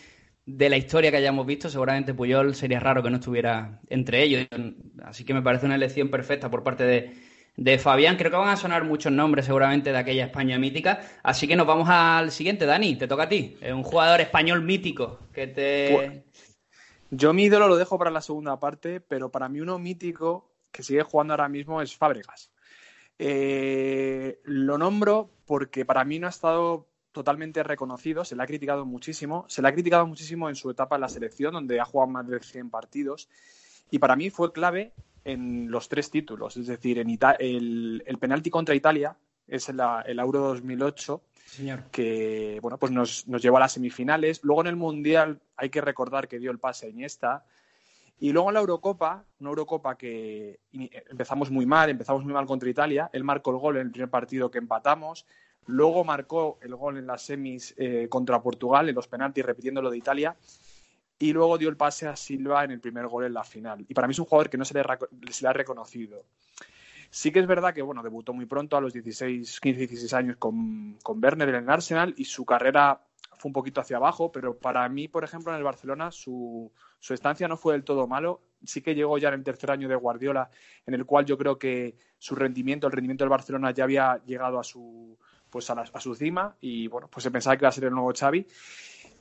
de 0.45 0.69
la 0.69 0.77
historia 0.77 1.11
que 1.11 1.17
hayamos 1.17 1.45
visto, 1.45 1.69
seguramente 1.69 2.13
Puyol 2.13 2.55
sería 2.55 2.79
raro 2.79 3.03
que 3.03 3.09
no 3.09 3.17
estuviera 3.17 3.81
entre 3.89 4.23
ellos. 4.23 4.47
Así 5.03 5.25
que 5.25 5.33
me 5.33 5.41
parece 5.41 5.65
una 5.65 5.75
elección 5.75 6.09
perfecta 6.09 6.49
por 6.49 6.63
parte 6.63 6.85
de, 6.85 7.13
de 7.57 7.77
Fabián. 7.77 8.15
Creo 8.15 8.31
que 8.31 8.37
van 8.37 8.47
a 8.47 8.55
sonar 8.55 8.85
muchos 8.85 9.11
nombres 9.11 9.45
seguramente 9.45 9.91
de 9.91 9.97
aquella 9.97 10.25
España 10.25 10.57
mítica. 10.57 11.01
Así 11.21 11.49
que 11.49 11.57
nos 11.57 11.67
vamos 11.67 11.89
al 11.89 12.31
siguiente, 12.31 12.65
Dani, 12.65 12.95
te 12.95 13.09
toca 13.09 13.23
a 13.23 13.29
ti. 13.29 13.57
Un 13.61 13.83
jugador 13.83 14.21
español 14.21 14.61
mítico 14.61 15.19
que 15.33 15.47
te... 15.47 15.89
Pues, 15.93 16.45
yo 17.09 17.33
mi 17.33 17.43
ídolo 17.43 17.67
lo 17.67 17.77
dejo 17.77 17.97
para 17.97 18.11
la 18.11 18.21
segunda 18.21 18.57
parte, 18.59 19.01
pero 19.01 19.29
para 19.29 19.49
mí 19.49 19.59
uno 19.59 19.79
mítico 19.79 20.49
que 20.71 20.83
sigue 20.83 21.03
jugando 21.03 21.33
ahora 21.33 21.49
mismo 21.49 21.81
es 21.81 21.95
Fábregas. 21.95 22.51
Eh, 23.19 24.39
lo 24.43 24.77
nombro 24.77 25.29
porque 25.45 25.83
para 25.85 26.05
mí 26.05 26.19
no 26.19 26.27
ha 26.27 26.29
estado 26.29 26.87
totalmente 27.17 27.63
reconocido, 27.63 28.23
se 28.23 28.35
le 28.35 28.43
ha 28.43 28.47
criticado 28.47 28.85
muchísimo, 28.85 29.45
se 29.47 29.61
le 29.61 29.67
ha 29.67 29.73
criticado 29.73 30.07
muchísimo 30.07 30.49
en 30.49 30.55
su 30.55 30.69
etapa 30.69 30.95
en 30.95 31.01
la 31.01 31.09
selección, 31.09 31.53
donde 31.53 31.79
ha 31.79 31.85
jugado 31.85 32.11
más 32.11 32.27
de 32.27 32.39
100 32.39 32.69
partidos, 32.69 33.29
y 33.91 33.99
para 33.99 34.15
mí 34.15 34.29
fue 34.29 34.51
clave 34.51 34.93
en 35.23 35.69
los 35.69 35.89
tres 35.89 36.09
títulos. 36.09 36.55
Es 36.57 36.67
decir, 36.67 36.99
en 36.99 37.17
el, 37.39 38.03
el 38.05 38.17
penalti 38.17 38.49
contra 38.49 38.75
Italia 38.75 39.15
es 39.47 39.69
el, 39.69 39.79
el 40.05 40.19
Euro 40.19 40.39
2008, 40.39 41.21
Señor. 41.45 41.83
que 41.91 42.59
bueno, 42.61 42.77
pues 42.77 42.91
nos, 42.91 43.27
nos, 43.27 43.41
llevó 43.41 43.57
a 43.57 43.61
las 43.61 43.73
semifinales. 43.73 44.43
Luego 44.43 44.61
en 44.61 44.67
el 44.67 44.75
Mundial 44.75 45.39
hay 45.55 45.69
que 45.69 45.81
recordar 45.81 46.27
que 46.27 46.39
dio 46.39 46.51
el 46.51 46.59
pase 46.59 46.87
a 46.87 46.89
Iniesta. 46.89 47.45
Y 48.19 48.31
luego 48.31 48.49
en 48.49 48.55
la 48.55 48.61
Eurocopa, 48.61 49.25
una 49.39 49.49
Eurocopa 49.49 49.95
que 49.95 50.59
empezamos 50.71 51.51
muy 51.51 51.65
mal, 51.65 51.89
empezamos 51.89 52.23
muy 52.23 52.33
mal 52.33 52.45
contra 52.47 52.69
Italia. 52.69 53.09
Él 53.13 53.23
marcó 53.23 53.51
el 53.51 53.57
gol 53.57 53.77
en 53.77 53.87
el 53.87 53.91
primer 53.91 54.09
partido 54.09 54.49
que 54.49 54.57
empatamos. 54.57 55.25
Luego 55.67 56.03
marcó 56.03 56.57
el 56.61 56.75
gol 56.75 56.97
en 56.97 57.07
las 57.07 57.21
semis 57.21 57.73
eh, 57.77 58.07
contra 58.09 58.41
Portugal, 58.41 58.89
en 58.89 58.95
los 58.95 59.07
penaltis, 59.07 59.45
repitiendo 59.45 59.81
lo 59.81 59.89
de 59.89 59.97
Italia 59.97 60.35
y 61.19 61.33
luego 61.33 61.57
dio 61.57 61.69
el 61.69 61.77
pase 61.77 62.07
a 62.07 62.15
Silva 62.15 62.63
en 62.63 62.71
el 62.71 62.79
primer 62.79 63.07
gol 63.07 63.25
en 63.25 63.33
la 63.33 63.43
final. 63.43 63.85
Y 63.87 63.93
para 63.93 64.07
mí 64.07 64.11
es 64.11 64.19
un 64.19 64.25
jugador 64.25 64.49
que 64.49 64.57
no 64.57 64.65
se 64.65 64.73
le, 64.75 64.81
ha 64.81 65.53
reconocido. 65.53 66.25
Sí 67.09 67.31
que 67.31 67.39
es 67.39 67.47
verdad 67.47 67.73
que 67.73 67.81
bueno, 67.81 68.03
debutó 68.03 68.33
muy 68.33 68.45
pronto, 68.45 68.77
a 68.77 68.81
los 68.81 68.93
16, 68.93 69.59
15, 69.59 69.79
16 69.79 70.13
años 70.13 70.37
con, 70.37 70.97
con 71.01 71.23
Werner 71.23 71.49
en 71.49 71.55
el 71.55 71.69
Arsenal 71.69 72.13
y 72.17 72.25
su 72.25 72.45
carrera 72.45 73.01
fue 73.37 73.49
un 73.49 73.53
poquito 73.53 73.81
hacia 73.81 73.97
abajo, 73.97 74.31
pero 74.31 74.57
para 74.57 74.87
mí, 74.89 75.07
por 75.07 75.23
ejemplo, 75.23 75.51
en 75.51 75.57
el 75.57 75.63
Barcelona 75.63 76.11
su, 76.11 76.71
su 76.99 77.13
estancia 77.13 77.47
no 77.47 77.57
fue 77.57 77.73
del 77.73 77.83
todo 77.83 78.07
malo. 78.07 78.41
Sí 78.63 78.81
que 78.81 78.95
llegó 78.95 79.17
ya 79.17 79.29
en 79.29 79.35
el 79.35 79.43
tercer 79.43 79.71
año 79.71 79.87
de 79.87 79.95
Guardiola, 79.95 80.49
en 80.85 80.95
el 80.95 81.05
cual 81.05 81.25
yo 81.25 81.37
creo 81.37 81.57
que 81.57 81.95
su 82.17 82.35
rendimiento, 82.35 82.87
el 82.87 82.93
rendimiento 82.93 83.23
del 83.23 83.29
Barcelona 83.29 83.71
ya 83.71 83.83
había 83.83 84.21
llegado 84.25 84.59
a 84.59 84.63
su, 84.63 85.17
pues 85.57 85.71
a, 85.71 85.73
a 85.73 85.99
su 85.99 86.13
cima 86.13 86.55
y 86.61 86.87
bueno, 86.87 87.07
pues 87.07 87.23
se 87.23 87.31
pensaba 87.31 87.57
que 87.57 87.63
iba 87.63 87.69
a 87.69 87.71
ser 87.71 87.85
el 87.85 87.91
nuevo 87.91 88.13
Xavi. 88.13 88.45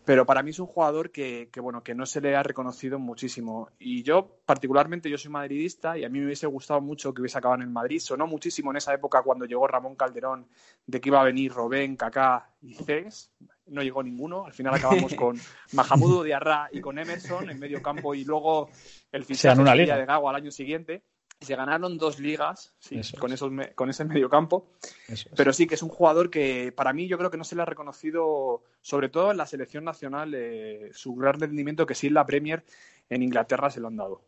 Pero 0.04 0.26
para 0.26 0.42
mí 0.42 0.50
es 0.50 0.58
un 0.58 0.66
jugador 0.66 1.10
que, 1.10 1.48
que, 1.50 1.60
bueno, 1.60 1.82
que 1.82 1.94
no 1.94 2.04
se 2.04 2.20
le 2.20 2.36
ha 2.36 2.42
reconocido 2.42 2.98
muchísimo. 2.98 3.70
Y 3.78 4.02
yo, 4.02 4.36
particularmente, 4.44 5.08
yo 5.08 5.16
soy 5.16 5.30
madridista 5.30 5.96
y 5.96 6.04
a 6.04 6.10
mí 6.10 6.18
me 6.20 6.26
hubiese 6.26 6.46
gustado 6.46 6.82
mucho 6.82 7.14
que 7.14 7.22
hubiese 7.22 7.38
acabado 7.38 7.62
en 7.62 7.72
Madrid. 7.72 7.98
Sonó 7.98 8.26
muchísimo 8.26 8.70
en 8.70 8.76
esa 8.76 8.92
época 8.92 9.22
cuando 9.22 9.46
llegó 9.46 9.66
Ramón 9.66 9.96
Calderón 9.96 10.46
de 10.86 11.00
que 11.00 11.08
iba 11.08 11.22
a 11.22 11.24
venir 11.24 11.52
Robén, 11.52 11.96
Kaká 11.96 12.50
y 12.60 12.74
Cés. 12.74 13.32
No 13.64 13.82
llegó 13.82 14.02
ninguno. 14.02 14.44
Al 14.44 14.52
final 14.52 14.74
acabamos 14.74 15.14
con 15.16 15.40
Mahamudu 15.72 16.22
Diarra 16.22 16.68
y 16.70 16.82
con 16.82 16.98
Emerson 16.98 17.48
en 17.48 17.58
medio 17.58 17.80
campo 17.82 18.14
y 18.14 18.24
luego 18.24 18.68
el 19.10 19.24
fichaje 19.24 19.60
de 19.60 19.86
Gago 20.04 20.28
al 20.28 20.36
año 20.36 20.50
siguiente 20.50 21.02
se 21.40 21.56
ganaron 21.56 21.98
dos 21.98 22.18
ligas 22.18 22.74
sí, 22.78 23.00
con, 23.18 23.32
esos, 23.32 23.52
con 23.74 23.90
ese 23.90 24.04
mediocampo. 24.04 24.70
Es. 25.08 25.28
Pero 25.36 25.52
sí 25.52 25.66
que 25.66 25.74
es 25.74 25.82
un 25.82 25.88
jugador 25.88 26.30
que 26.30 26.72
para 26.72 26.92
mí 26.92 27.06
yo 27.08 27.18
creo 27.18 27.30
que 27.30 27.36
no 27.36 27.44
se 27.44 27.56
le 27.56 27.62
ha 27.62 27.66
reconocido, 27.66 28.62
sobre 28.80 29.08
todo 29.08 29.30
en 29.30 29.36
la 29.36 29.46
selección 29.46 29.84
nacional, 29.84 30.34
eh, 30.34 30.90
su 30.92 31.14
gran 31.14 31.38
rendimiento 31.38 31.86
que 31.86 31.94
sí 31.94 32.06
en 32.06 32.14
la 32.14 32.26
Premier 32.26 32.64
en 33.08 33.22
Inglaterra 33.22 33.70
se 33.70 33.80
lo 33.80 33.88
han 33.88 33.96
dado. 33.96 34.22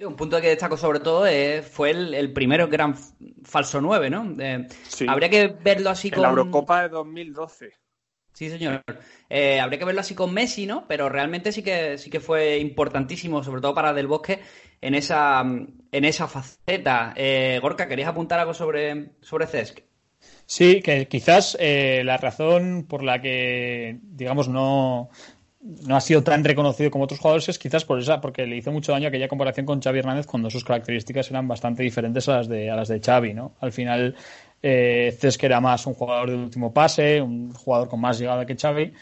Un 0.00 0.16
punto 0.16 0.40
que 0.40 0.48
destaco 0.48 0.76
sobre 0.76 1.00
todo 1.00 1.26
es, 1.26 1.64
fue 1.66 1.90
el, 1.90 2.14
el 2.14 2.32
primero 2.32 2.66
gran 2.66 2.96
falso 3.44 3.80
9, 3.80 4.10
¿no? 4.10 4.34
Eh, 4.38 4.66
sí. 4.88 5.06
Habría 5.08 5.28
que 5.28 5.46
verlo 5.48 5.90
así 5.90 6.08
en 6.08 6.14
con... 6.14 6.22
la 6.22 6.30
Eurocopa 6.30 6.82
de 6.82 6.88
2012. 6.88 7.72
Sí, 8.32 8.48
señor. 8.48 8.82
Eh, 9.28 9.60
habría 9.60 9.78
que 9.78 9.84
verlo 9.84 10.00
así 10.00 10.14
con 10.14 10.32
Messi, 10.32 10.66
¿no? 10.66 10.86
Pero 10.88 11.08
realmente 11.08 11.52
sí 11.52 11.62
que 11.62 11.98
sí 11.98 12.08
que 12.08 12.18
fue 12.18 12.58
importantísimo, 12.58 13.44
sobre 13.44 13.60
todo 13.60 13.74
para 13.74 13.92
Del 13.92 14.06
Bosque, 14.06 14.40
en 14.82 14.94
esa, 14.94 15.40
en 15.40 16.04
esa 16.04 16.28
faceta. 16.28 17.14
Eh, 17.16 17.58
Gorka, 17.62 17.88
¿querías 17.88 18.08
apuntar 18.08 18.38
algo 18.40 18.52
sobre, 18.52 19.12
sobre 19.22 19.46
Cesc? 19.46 19.80
Sí, 20.44 20.82
que 20.82 21.08
quizás 21.08 21.56
eh, 21.58 22.02
la 22.04 22.18
razón 22.18 22.84
por 22.88 23.02
la 23.02 23.22
que, 23.22 23.98
digamos, 24.02 24.48
no, 24.48 25.08
no 25.62 25.96
ha 25.96 26.00
sido 26.00 26.22
tan 26.22 26.44
reconocido 26.44 26.90
como 26.90 27.04
otros 27.04 27.20
jugadores 27.20 27.48
es 27.48 27.58
quizás 27.58 27.84
por 27.84 27.98
esa, 27.98 28.20
porque 28.20 28.46
le 28.46 28.56
hizo 28.56 28.72
mucho 28.72 28.92
daño 28.92 29.08
aquella 29.08 29.28
comparación 29.28 29.64
con 29.64 29.80
Xavi 29.80 30.00
Hernández 30.00 30.26
cuando 30.26 30.50
sus 30.50 30.64
características 30.64 31.30
eran 31.30 31.46
bastante 31.48 31.82
diferentes 31.82 32.28
a 32.28 32.36
las 32.38 32.48
de, 32.48 32.70
a 32.70 32.76
las 32.76 32.88
de 32.88 33.00
Xavi, 33.00 33.34
¿no? 33.34 33.54
Al 33.60 33.72
final, 33.72 34.16
eh, 34.62 35.16
Cesc 35.18 35.42
era 35.44 35.60
más 35.60 35.86
un 35.86 35.94
jugador 35.94 36.30
de 36.30 36.36
último 36.36 36.72
pase, 36.74 37.20
un 37.20 37.52
jugador 37.52 37.88
con 37.88 38.00
más 38.00 38.18
llegada 38.18 38.44
que 38.44 38.56
Xavi, 38.56 38.92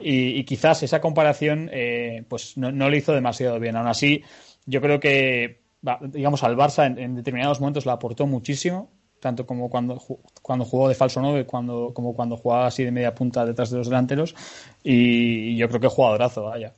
y, 0.00 0.38
y 0.38 0.44
quizás 0.44 0.82
esa 0.82 1.00
comparación 1.00 1.68
eh, 1.72 2.24
pues 2.28 2.56
no, 2.56 2.70
no, 2.70 2.88
le 2.88 2.98
hizo 2.98 3.12
demasiado 3.12 3.58
bien. 3.58 3.76
Aún 3.76 3.88
así, 3.88 4.22
yo 4.66 4.80
creo 4.80 5.00
que, 5.00 5.62
digamos, 6.02 6.42
al 6.42 6.56
Barça 6.56 6.86
en, 6.86 6.98
en 6.98 7.14
determinados 7.16 7.60
momentos 7.60 7.86
le 7.86 7.92
aportó 7.92 8.26
muchísimo, 8.26 8.90
tanto 9.20 9.46
como 9.46 9.70
cuando, 9.70 10.00
cuando 10.42 10.64
jugó 10.64 10.88
de 10.88 10.94
falso 10.94 11.20
9 11.20 11.46
cuando, 11.46 11.92
como 11.94 12.14
cuando 12.14 12.36
jugaba 12.36 12.66
así 12.66 12.84
de 12.84 12.92
media 12.92 13.14
punta 13.14 13.46
detrás 13.46 13.70
de 13.70 13.78
los 13.78 13.88
delanteros, 13.88 14.34
y 14.82 15.56
yo 15.56 15.68
creo 15.68 15.80
que 15.80 15.88
jugadorazo, 15.88 16.44
vaya. 16.44 16.74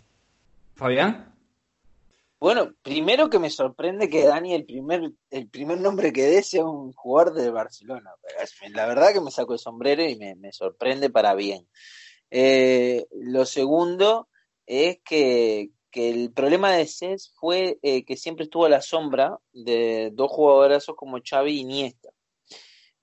Fabián. 0.75 1.35
Bueno, 2.40 2.73
primero 2.83 3.28
que 3.28 3.40
me 3.40 3.50
sorprende 3.50 4.09
que 4.09 4.25
Dani 4.25 4.54
el 4.54 4.64
primer, 4.64 5.11
el 5.30 5.49
primer 5.49 5.80
nombre 5.80 6.12
que 6.12 6.23
dé 6.23 6.42
sea 6.42 6.64
un 6.64 6.92
jugador 6.92 7.35
de 7.35 7.50
Barcelona. 7.50 8.12
La 8.71 8.87
verdad 8.87 9.12
que 9.12 9.21
me 9.21 9.33
saco 9.33 9.54
el 9.54 9.59
sombrero 9.59 10.04
y 10.04 10.14
me, 10.16 10.37
me 10.37 10.52
sorprende 10.52 11.11
para 11.11 11.35
bien. 11.35 11.66
Eh, 12.30 13.07
lo 13.11 13.45
segundo 13.45 14.28
es 14.66 15.00
que, 15.04 15.71
el 15.99 16.33
problema 16.33 16.73
de 16.73 16.87
CES 16.87 17.33
fue 17.35 17.78
eh, 17.83 18.05
que 18.05 18.17
siempre 18.17 18.45
estuvo 18.45 18.67
a 18.67 18.69
la 18.69 18.81
sombra 18.81 19.37
de 19.52 20.11
dos 20.12 20.31
jugadorazos 20.31 20.95
como 20.95 21.19
Xavi 21.19 21.50
y 21.57 21.61
Iniesta. 21.61 22.11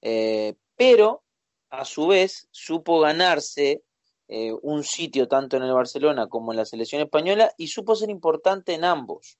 Eh, 0.01 0.55
pero, 0.77 1.23
a 1.69 1.83
su 1.83 2.07
vez, 2.07 2.47
supo 2.51 3.01
ganarse 3.01 3.83
eh, 4.29 4.53
un 4.61 4.85
sitio 4.85 5.27
tanto 5.27 5.57
en 5.57 5.63
el 5.63 5.73
Barcelona 5.73 6.27
como 6.27 6.53
en 6.53 6.57
la 6.57 6.65
selección 6.65 7.01
española 7.01 7.51
y 7.57 7.67
supo 7.67 7.95
ser 7.95 8.09
importante 8.09 8.73
en 8.73 8.85
ambos. 8.85 9.39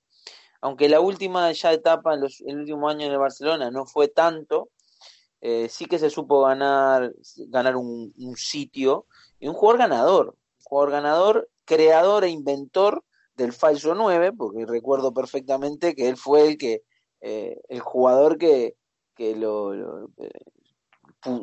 Aunque 0.59 0.89
la 0.89 0.99
última 0.99 1.49
ya 1.53 1.71
etapa, 1.71 2.15
en 2.15 2.21
los, 2.21 2.41
el 2.41 2.59
último 2.59 2.89
año 2.89 3.05
en 3.05 3.13
el 3.13 3.19
Barcelona 3.19 3.71
no 3.71 3.85
fue 3.85 4.09
tanto, 4.09 4.69
sí 5.69 5.85
que 5.85 5.99
se 5.99 6.09
supo 6.09 6.41
ganar, 6.41 7.13
ganar 7.49 7.75
un, 7.75 8.11
un, 8.17 8.35
sitio 8.35 9.05
y 9.39 9.47
un 9.47 9.53
jugador 9.53 9.77
ganador, 9.77 10.27
un 10.29 10.63
jugador 10.63 10.91
ganador, 10.91 11.49
creador 11.65 12.23
e 12.23 12.29
inventor 12.29 13.03
del 13.35 13.53
falso 13.53 13.95
9, 13.95 14.33
porque 14.33 14.65
recuerdo 14.65 15.13
perfectamente 15.13 15.95
que 15.95 16.07
él 16.07 16.17
fue 16.17 16.47
el 16.47 16.57
que, 16.57 16.83
eh, 17.21 17.59
el 17.69 17.79
jugador 17.79 18.37
que, 18.37 18.75
que 19.15 19.35
lo, 19.35 19.73
lo, 19.73 20.09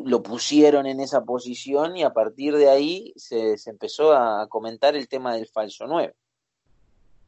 lo, 0.04 0.22
pusieron 0.22 0.87
en 0.87 1.00
esa 1.00 1.25
posición 1.25 1.96
y 1.96 2.02
a 2.02 2.12
partir 2.12 2.56
de 2.56 2.68
ahí 2.68 3.12
se, 3.16 3.58
se 3.58 3.70
empezó 3.70 4.12
a 4.12 4.46
comentar 4.49 4.96
el 4.96 5.08
tema 5.08 5.34
del 5.34 5.46
falso 5.49 5.87
9. 5.87 6.14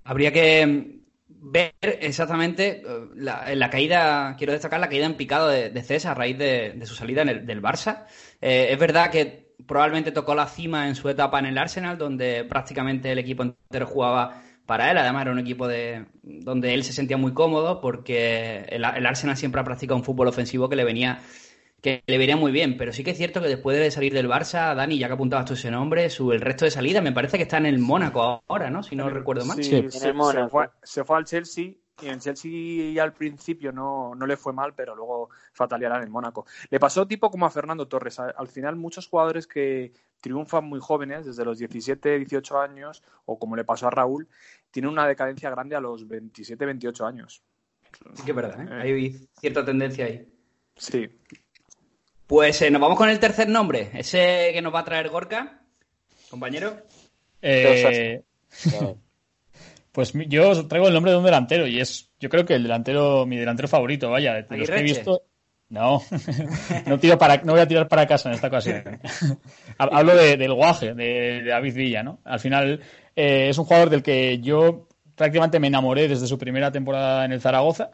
Habría 0.05 0.33
que 0.33 1.01
ver 1.27 1.75
exactamente 1.83 2.83
la, 3.15 3.55
la, 3.55 3.71
caída, 3.71 4.35
quiero 4.37 4.53
destacar 4.53 4.81
la 4.81 4.89
caída 4.89 5.07
en 5.07 5.17
picado 5.17 5.49
de, 5.49 5.83
César 5.83 6.13
a 6.13 6.15
raíz 6.15 6.39
de, 6.39 6.81
su 6.85 6.95
salida 6.95 7.23
en 7.23 7.29
el, 7.29 7.47
del 7.47 7.63
Barça. 7.63 8.07
Eh, 8.41 8.69
es 8.71 8.79
verdad 8.79 9.11
que 9.11 9.55
probablemente 9.67 10.13
tocó 10.13 10.35
la 10.35 10.47
cima 10.47 10.89
en 10.89 10.95
su 10.95 11.09
etapa 11.09 11.39
en 11.39 11.47
el 11.47 11.59
Arsenal, 11.59 11.99
donde 11.99 12.45
prácticamente 12.45 13.13
el 13.13 13.19
equipo 13.19 13.43
entero 13.43 13.87
jugaba 13.87 14.43
para 14.67 14.91
él. 14.91 14.99
Además, 14.99 15.23
era 15.23 15.33
un 15.33 15.39
equipo 15.39 15.69
de, 15.69 16.07
donde 16.23 16.75
él 16.75 16.85
se 16.85 16.93
sentía 16.93 17.17
muy 17.17 17.33
cómodo 17.35 17.81
porque 17.81 18.67
el, 18.69 18.85
el 18.85 19.07
Arsenal 19.07 19.37
siempre 19.37 19.61
ha 19.61 19.65
practicado 19.65 19.97
un 19.97 20.05
fútbol 20.05 20.29
ofensivo 20.29 20.69
que 20.69 20.77
le 20.77 20.85
venía 20.85 21.21
que 21.85 22.03
le 22.07 22.17
vería 22.17 22.39
muy 22.39 22.51
bien, 22.51 22.79
pero 22.79 22.95
sí 22.95 23.05
que 23.05 23.11
es 23.11 23.19
cierto 23.19 23.43
que 23.43 23.49
después 23.49 23.79
de 23.79 23.91
salir 23.91 24.15
del 24.15 24.27
Barça, 24.27 24.75
Dani, 24.75 24.99
ya 24.99 25.07
que 25.07 25.13
apuntabas 25.13 25.45
tú 25.45 25.53
ese 25.53 25.71
nombre, 25.71 26.09
su, 26.09 26.33
el 26.33 26.41
resto 26.41 26.65
de 26.65 26.71
salida 26.71 27.03
me 27.03 27.13
parece 27.13 27.37
que 27.37 27.43
está 27.43 27.59
en 27.59 27.67
el 27.67 27.79
Mónaco 27.79 28.43
ahora, 28.49 28.71
¿no? 28.71 28.83
Si 28.83 28.97
no 28.97 29.11
recuerdo 29.11 29.45
mal. 29.45 29.59
Sí, 29.59 29.65
sí. 29.65 29.91
Se, 29.91 30.01
se, 30.01 30.15
fue, 30.49 30.71
se, 30.83 31.05
fue, 31.05 31.19
al 31.19 31.27
Chelsea 31.27 31.75
y 32.01 32.07
en 32.09 32.21
Chelsea 32.21 33.03
al 33.03 33.13
principio 33.13 33.71
no, 33.71 34.15
no 34.15 34.27
le 34.27 34.39
fue 34.39 34.55
mal, 34.55 34.73
pero 34.75 34.97
luego 34.97 35.29
fatalidad 35.53 35.99
en 35.99 36.05
el 36.05 36.09
Mónaco. 36.09 36.47
Le 36.71 36.81
pasó 36.81 37.07
tipo 37.07 37.31
como 37.31 37.45
a 37.45 37.51
Fernando 37.51 37.87
Torres. 37.87 38.19
Al 38.19 38.49
final 38.49 38.77
muchos 38.77 39.07
jugadores 39.07 39.47
que 39.47 39.93
triunfan 40.25 40.65
muy 40.65 40.81
jóvenes, 40.81 41.27
desde 41.27 41.45
los 41.45 41.59
17, 41.59 42.19
18 42.19 42.59
años, 42.59 43.03
o 43.27 43.39
como 43.39 43.57
le 43.57 43.65
pasó 43.65 43.89
a 43.89 43.91
Raúl, 43.91 44.27
tienen 44.71 44.91
una 44.91 45.07
decadencia 45.07 45.51
grande 45.51 45.77
a 45.77 45.81
los 45.81 46.09
27, 46.09 46.65
28 46.65 47.07
años. 47.07 47.43
Sí 48.15 48.23
que 48.25 48.31
es 48.31 48.35
verdad, 48.35 48.59
¿eh? 48.59 48.81
hay 48.81 49.29
cierta 49.39 49.63
tendencia 49.63 50.07
ahí. 50.07 50.27
Sí. 50.77 51.11
Pues 52.27 52.63
eh, 52.63 52.71
nos 52.71 52.81
vamos 52.81 52.97
con 52.97 53.11
el 53.11 53.21
tercer 53.21 53.51
nombre, 53.51 53.91
ese 53.93 54.49
que 54.55 54.63
nos 54.63 54.75
va 54.75 54.81
a 54.81 54.85
traer 54.85 55.11
Gorka, 55.11 55.61
compañero. 56.31 56.75
Eh, 57.43 58.23
pues 59.93 60.15
yo 60.27 60.67
traigo 60.67 60.89
el 60.89 60.95
nombre 60.95 61.13
de 61.13 61.19
un 61.19 61.25
delantero 61.25 61.67
y 61.67 61.81
es, 61.81 62.11
yo 62.19 62.31
creo 62.31 62.47
que 62.47 62.55
el 62.55 62.63
delantero, 62.63 63.27
mi 63.27 63.37
delantero 63.37 63.69
favorito, 63.69 64.11
vaya, 64.11 64.41
de 64.41 64.57
los 64.57 64.71
que 64.71 64.79
he 64.79 64.83
visto. 64.83 65.23
No, 65.69 66.03
no, 66.87 66.99
tiro 66.99 67.19
para, 67.19 67.39
no 67.39 67.53
voy 67.53 67.61
a 67.61 67.69
tirar 67.69 67.89
para 67.89 68.07
casa 68.07 68.29
en 68.29 68.35
esta 68.35 68.49
ocasión. 68.49 69.01
Hablo 69.79 70.15
de, 70.15 70.37
del 70.37 70.55
guaje, 70.55 70.95
de, 70.95 71.43
David 71.45 71.75
Villa, 71.75 72.03
¿no? 72.03 72.21
Al 72.25 72.39
final 72.39 72.81
eh, 73.17 73.49
es 73.49 73.59
un 73.59 73.65
jugador 73.65 73.91
del 73.91 74.03
que 74.03 74.39
yo 74.41 74.89
prácticamente 75.15 75.61
me 75.61 75.69
enamoré 75.69 76.09
desde 76.09 76.27
su 76.27 76.39
primera 76.39 76.71
temporada 76.71 77.25
en 77.25 77.33
el 77.33 77.41
Zaragoza. 77.41 77.91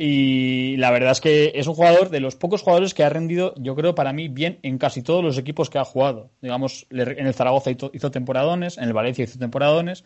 Y 0.00 0.76
la 0.76 0.92
verdad 0.92 1.10
es 1.10 1.20
que 1.20 1.52
es 1.56 1.66
un 1.66 1.74
jugador 1.74 2.08
de 2.10 2.20
los 2.20 2.36
pocos 2.36 2.62
jugadores 2.62 2.94
que 2.94 3.02
ha 3.02 3.08
rendido, 3.08 3.52
yo 3.56 3.74
creo, 3.74 3.96
para 3.96 4.12
mí, 4.12 4.28
bien 4.28 4.60
en 4.62 4.78
casi 4.78 5.02
todos 5.02 5.24
los 5.24 5.38
equipos 5.38 5.70
que 5.70 5.78
ha 5.78 5.84
jugado. 5.84 6.30
Digamos, 6.40 6.86
en 6.90 7.26
el 7.26 7.34
Zaragoza 7.34 7.72
hizo, 7.72 7.90
hizo 7.92 8.12
temporadones, 8.12 8.78
en 8.78 8.84
el 8.84 8.92
Valencia 8.92 9.24
hizo 9.24 9.40
temporadones. 9.40 10.04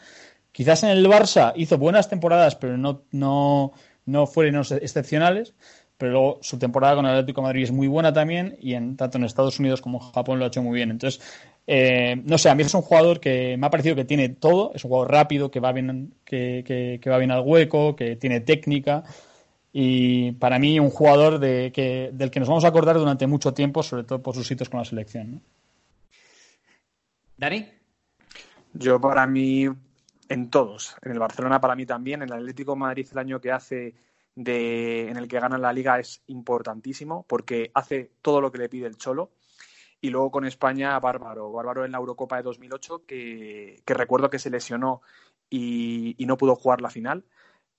Quizás 0.51 0.83
en 0.83 0.91
el 0.91 1.07
Barça 1.07 1.53
hizo 1.57 1.77
buenas 1.77 2.09
temporadas, 2.09 2.57
pero 2.57 2.79
no, 2.79 3.03
no, 3.11 3.73
no 4.07 4.27
fueron 4.27 4.63
excepcionales. 4.81 5.55
Pero 6.03 6.15
luego 6.15 6.39
su 6.43 6.59
temporada 6.59 6.97
con 6.97 7.07
el 7.07 7.13
Atlético 7.13 7.43
de 7.43 7.47
Madrid 7.47 7.63
es 7.63 7.71
muy 7.71 7.87
buena 7.87 8.13
también, 8.13 8.57
y 8.61 8.75
en, 8.75 8.97
tanto 8.97 9.19
en 9.19 9.25
Estados 9.25 9.61
Unidos 9.61 9.81
como 9.81 10.01
en 10.01 10.11
Japón 10.11 10.41
lo 10.41 10.45
ha 10.45 10.49
hecho 10.49 10.61
muy 10.61 10.75
bien. 10.75 10.91
Entonces, 10.91 11.23
eh, 11.65 12.21
no 12.25 12.39
sé, 12.39 12.51
a 12.51 12.57
mí 12.57 12.65
es 12.65 12.75
un 12.75 12.83
jugador 12.83 13.21
que 13.21 13.57
me 13.57 13.69
ha 13.69 13.71
parecido 13.71 13.95
que 13.95 14.05
tiene 14.05 14.29
todo, 14.31 14.73
es 14.75 14.83
un 14.85 14.89
jugador 14.89 15.13
rápido, 15.13 15.53
que 15.53 15.61
va 15.61 15.71
bien, 15.71 16.13
que, 16.25 16.65
que, 16.67 16.99
que 17.01 17.09
va 17.09 17.19
bien 17.19 17.31
al 17.31 17.43
hueco, 17.47 17.95
que 17.95 18.17
tiene 18.17 18.41
técnica 18.41 19.05
y 19.73 20.33
para 20.33 20.59
mí 20.59 20.81
un 20.81 20.91
jugador 20.91 21.39
de, 21.39 21.71
que, 21.73 22.11
del 22.13 22.33
que 22.33 22.41
nos 22.41 22.49
vamos 22.49 22.65
a 22.65 22.69
acordar 22.69 22.99
durante 22.99 23.29
mucho 23.29 23.55
tiempo, 23.55 23.85
sobre 23.85 24.03
todo 24.03 24.21
por 24.21 24.35
sus 24.35 24.51
hitos 24.51 24.69
con 24.69 24.81
la 24.81 24.85
selección. 24.85 25.35
¿no? 25.35 25.41
Dani. 27.37 27.69
Yo 28.75 29.01
para 29.01 29.25
mí, 29.29 29.69
en 30.29 30.51
todos, 30.51 30.97
en 31.01 31.13
el 31.13 31.21
Barcelona 31.21 31.61
para 31.61 31.77
mí 31.77 31.87
también, 31.87 32.23
en 32.23 32.29
el 32.29 32.41
Atlético 32.41 32.73
de 32.73 32.79
Madrid 32.81 33.07
el 33.13 33.19
año 33.19 33.41
que 33.41 33.53
hace 33.53 33.95
de, 34.35 35.09
en 35.09 35.17
el 35.17 35.29
que 35.29 35.41
gana 35.41 35.59
la 35.59 35.73
liga 35.73 35.99
es 35.99 36.23
importantísimo 36.27 37.25
porque 37.29 37.71
hace 37.75 38.13
todo 38.23 38.41
lo 38.41 38.51
que 38.51 38.59
le 38.59 38.69
pide 38.69 38.87
el 38.87 38.97
Cholo. 38.97 39.33
Y 40.01 40.11
luego 40.11 40.31
con 40.33 40.45
España, 40.45 40.99
Bárbaro. 40.99 41.53
Bárbaro 41.53 41.85
en 41.85 41.93
la 41.93 41.99
Eurocopa 41.99 42.37
de 42.37 42.43
2008, 42.43 43.05
que, 43.07 43.83
que 43.85 43.95
recuerdo 43.95 44.31
que 44.31 44.41
se 44.41 44.51
lesionó 44.51 45.03
y, 45.49 46.17
no 46.27 46.37
pudo 46.37 46.57
jugar 46.57 46.81
la 46.81 46.91
final. 46.91 47.25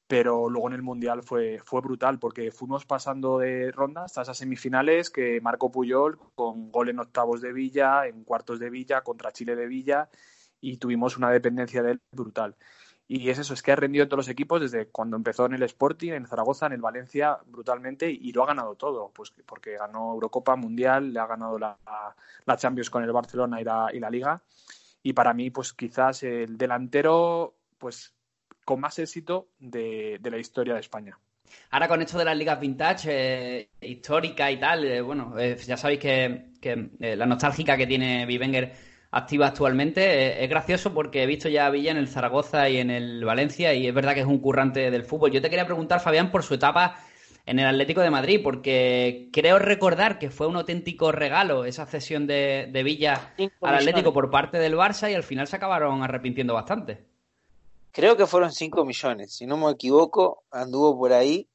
Pero 0.07 0.49
luego 0.49 0.67
en 0.67 0.75
el 0.75 0.81
Mundial 0.83 1.23
fue, 1.23 1.59
fue 1.65 1.81
brutal 1.81 2.19
porque 2.19 2.51
fuimos 2.51 2.85
pasando 2.85 3.39
de 3.39 3.71
rondas 3.71 4.05
hasta 4.05 4.21
esas 4.23 4.37
semifinales 4.37 5.09
que 5.09 5.41
marcó 5.41 5.71
Puyol 5.71 6.19
con 6.35 6.71
gol 6.71 6.89
en 6.89 6.99
octavos 6.99 7.41
de 7.41 7.53
Villa, 7.53 8.05
en 8.05 8.23
cuartos 8.23 8.59
de 8.59 8.69
Villa, 8.69 9.01
contra 9.01 9.31
Chile 9.31 9.55
de 9.55 9.67
Villa 9.67 10.09
y 10.63 10.77
tuvimos 10.77 11.17
una 11.17 11.29
dependencia 11.29 11.83
de 11.83 11.91
él 11.91 12.01
brutal. 12.11 12.55
Y 13.07 13.29
es 13.29 13.37
eso, 13.37 13.53
es 13.53 13.61
que 13.61 13.71
ha 13.71 13.75
rendido 13.75 14.03
en 14.03 14.09
todos 14.09 14.25
los 14.25 14.29
equipos 14.29 14.61
desde 14.61 14.87
cuando 14.87 15.17
empezó 15.17 15.45
en 15.45 15.53
el 15.53 15.63
Sporting, 15.63 16.13
en 16.13 16.25
Zaragoza, 16.25 16.67
en 16.67 16.73
el 16.73 16.81
Valencia, 16.81 17.37
brutalmente, 17.45 18.09
y 18.09 18.31
lo 18.31 18.43
ha 18.43 18.47
ganado 18.47 18.75
todo, 18.75 19.11
pues 19.13 19.33
porque 19.45 19.77
ganó 19.77 20.13
Eurocopa, 20.13 20.55
Mundial, 20.55 21.13
le 21.13 21.19
ha 21.19 21.27
ganado 21.27 21.59
la, 21.59 21.77
la 22.45 22.57
Champions 22.57 22.89
con 22.89 23.03
el 23.03 23.11
Barcelona 23.11 23.59
y 23.59 23.63
la, 23.63 23.89
y 23.93 23.99
la 23.99 24.09
Liga. 24.09 24.41
Y 25.03 25.13
para 25.13 25.33
mí, 25.33 25.49
pues 25.49 25.73
quizás 25.73 26.23
el 26.23 26.57
delantero, 26.57 27.55
pues 27.77 28.13
con 28.63 28.79
más 28.79 28.97
éxito 28.99 29.49
de, 29.59 30.19
la 30.23 30.37
historia 30.37 30.73
de 30.73 30.79
España. 30.79 31.17
Ahora 31.71 31.87
con 31.87 32.01
esto 32.01 32.17
de 32.17 32.25
las 32.25 32.37
ligas 32.37 32.59
vintage, 32.59 33.09
eh, 33.11 33.69
histórica 33.81 34.49
y 34.49 34.59
tal, 34.59 34.85
eh, 34.85 35.01
bueno, 35.01 35.37
eh, 35.37 35.57
ya 35.57 35.77
sabéis 35.77 35.99
que, 35.99 36.89
la 36.99 37.25
nostálgica 37.25 37.77
que 37.77 37.85
tiene 37.85 38.25
Vivenger 38.25 38.73
activa 39.13 39.47
actualmente. 39.47 40.01
Eh, 40.03 40.43
es 40.43 40.49
gracioso 40.49 40.93
porque 40.93 41.23
he 41.23 41.25
visto 41.25 41.47
ya 41.47 41.67
a 41.67 41.69
Villa 41.69 41.91
en 41.91 41.97
el 41.97 42.07
Zaragoza 42.07 42.69
y 42.69 42.77
en 42.77 42.89
el 42.89 43.23
Valencia 43.23 43.73
y 43.73 43.87
es 43.87 43.93
verdad 43.93 44.13
que 44.13 44.21
es 44.21 44.25
un 44.25 44.39
currante 44.39 44.91
del 44.91 45.05
fútbol. 45.05 45.31
Yo 45.31 45.41
te 45.41 45.49
quería 45.49 45.65
preguntar, 45.65 46.01
Fabián, 46.01 46.31
por 46.31 46.43
su 46.43 46.55
etapa 46.55 46.97
en 47.45 47.59
el 47.59 47.67
Atlético 47.67 48.01
de 48.01 48.09
Madrid, 48.09 48.41
porque 48.43 49.29
creo 49.31 49.59
recordar 49.59 50.17
que 50.17 50.29
fue 50.29 50.47
un 50.47 50.55
auténtico 50.55 51.11
regalo 51.11 51.65
esa 51.65 51.85
cesión 51.85 52.25
de, 52.25 52.81
Villa 52.83 53.33
al 53.61 53.75
Atlético 53.75 54.13
por 54.13 54.31
parte 54.31 54.57
del 54.57 54.75
Barça 54.75 55.11
y 55.11 55.13
al 55.13 55.23
final 55.23 55.47
se 55.47 55.57
acabaron 55.57 56.01
arrepintiendo 56.01 56.53
bastante. 56.53 57.05
Creo 57.91 58.17
que 58.17 58.25
fueron 58.25 58.51
5 58.51 58.85
millones, 58.85 59.33
si 59.35 59.45
no 59.45 59.57
me 59.57 59.69
equivoco, 59.71 60.45
anduvo 60.51 60.97
por 60.97 61.13
ahí 61.13 61.47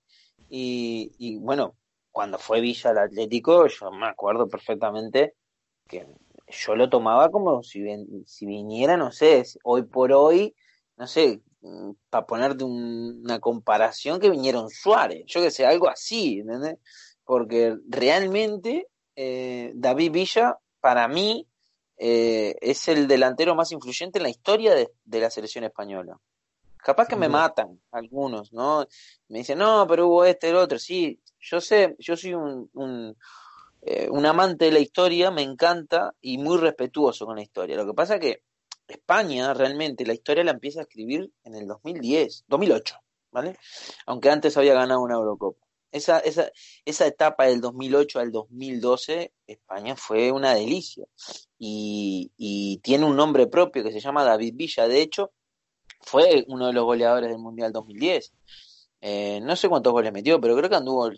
y, 0.49 1.11
y 1.19 1.37
bueno, 1.37 1.75
cuando 2.13 2.39
fue 2.39 2.61
Villa 2.61 2.91
al 2.91 2.99
Atlético, 2.99 3.67
yo 3.67 3.91
me 3.91 4.07
acuerdo 4.07 4.47
perfectamente 4.47 5.35
que 5.89 6.07
yo 6.51 6.77
lo 6.77 6.89
tomaba 6.89 7.31
como 7.31 7.63
si, 7.63 7.85
si 8.27 8.47
viniera, 8.47 8.97
no 8.97 9.13
sé, 9.13 9.45
hoy 9.65 9.83
por 9.83 10.13
hoy, 10.13 10.55
no 10.97 11.07
sé, 11.07 11.41
mm, 11.61 11.91
para 12.11 12.27
ponerte 12.27 12.65
una 12.65 13.39
comparación, 13.41 14.21
que 14.21 14.31
viniera 14.31 14.61
un 14.61 14.71
Suárez, 14.71 15.25
yo 15.27 15.41
que 15.43 15.51
sé, 15.51 15.67
algo 15.67 15.89
así, 15.89 16.41
¿entendés? 16.41 16.79
Porque 17.25 17.77
realmente 17.89 18.89
eh, 19.17 19.73
David 19.75 20.13
Villa, 20.13 20.59
para 20.81 21.09
mí, 21.09 21.47
eh, 21.97 22.57
es 22.61 22.87
el 22.87 23.09
delantero 23.09 23.57
más 23.57 23.73
influyente 23.73 24.21
en 24.21 24.23
la 24.23 24.31
historia 24.31 24.75
de, 24.75 25.21
la 25.21 25.31
selección 25.31 25.65
española. 25.65 26.17
Capaz 26.77 27.09
que 27.09 27.17
me 27.17 27.29
matan 27.29 27.81
algunos, 27.91 28.53
¿no? 28.53 28.87
Me 29.27 29.39
dicen, 29.39 29.59
no, 29.59 29.85
pero 29.89 30.07
hubo 30.07 30.25
este, 30.25 30.51
el 30.51 30.57
otro. 30.57 30.79
Sí, 30.79 31.21
yo 31.41 31.61
sé, 31.61 31.97
yo 31.99 32.17
soy 32.17 32.35
un, 32.35 33.17
eh, 33.83 34.09
un 34.11 34.27
amante 34.27 34.67
de 34.67 34.73
la 34.73 34.81
historia, 34.81 35.31
me 35.31 35.43
encanta 35.43 36.15
y 36.21 36.39
muy 36.39 36.59
respetuoso 36.59 37.27
con 37.27 37.37
la 37.37 37.43
historia. 37.43 37.77
Lo 37.77 37.87
que 37.87 37.95
pasa 37.95 38.15
es 38.17 38.21
que 38.21 38.43
España 38.89 39.53
realmente 39.55 40.07
la 40.07 40.15
historia 40.15 40.45
la 40.45 40.53
empieza 40.53 40.81
a 40.81 40.83
escribir 40.83 41.31
en 41.45 41.55
el 41.55 41.67
2010, 41.67 42.45
2008, 42.49 42.97
¿vale? 43.31 43.57
Aunque 44.07 44.31
antes 44.31 44.57
había 44.57 44.75
ganado 44.75 45.01
una 45.01 45.15
Eurocopa. 45.15 45.67
Esa, 45.91 46.19
esa, 46.19 46.51
esa 46.85 47.07
etapa 47.07 47.47
del 47.47 47.61
2008 47.61 48.21
al 48.21 48.31
2012, 48.31 49.33
España 49.47 49.97
fue 49.97 50.33
una 50.33 50.55
delicia. 50.55 51.07
Y, 51.59 52.31
y 52.37 52.79
tiene 52.79 53.07
un 53.07 53.17
nombre 53.17 53.47
propio 53.47 53.83
que 53.83 53.93
se 53.93 54.01
llama 54.01 54.25
David 54.25 54.55
Villa. 54.55 54.87
De 54.87 55.01
hecho, 55.01 55.33
fue 56.01 56.45
uno 56.49 56.67
de 56.67 56.73
los 56.73 56.85
goleadores 56.85 57.31
del 57.31 57.39
Mundial 57.39 57.73
2010. 57.73 58.33
Eh, 59.01 59.41
no 59.43 59.57
sé 59.57 59.69
cuántos 59.69 59.93
goles 59.93 60.13
metió, 60.13 60.41
pero 60.41 60.57
creo 60.57 60.69
que 60.69 60.77
anduvo 60.77 61.11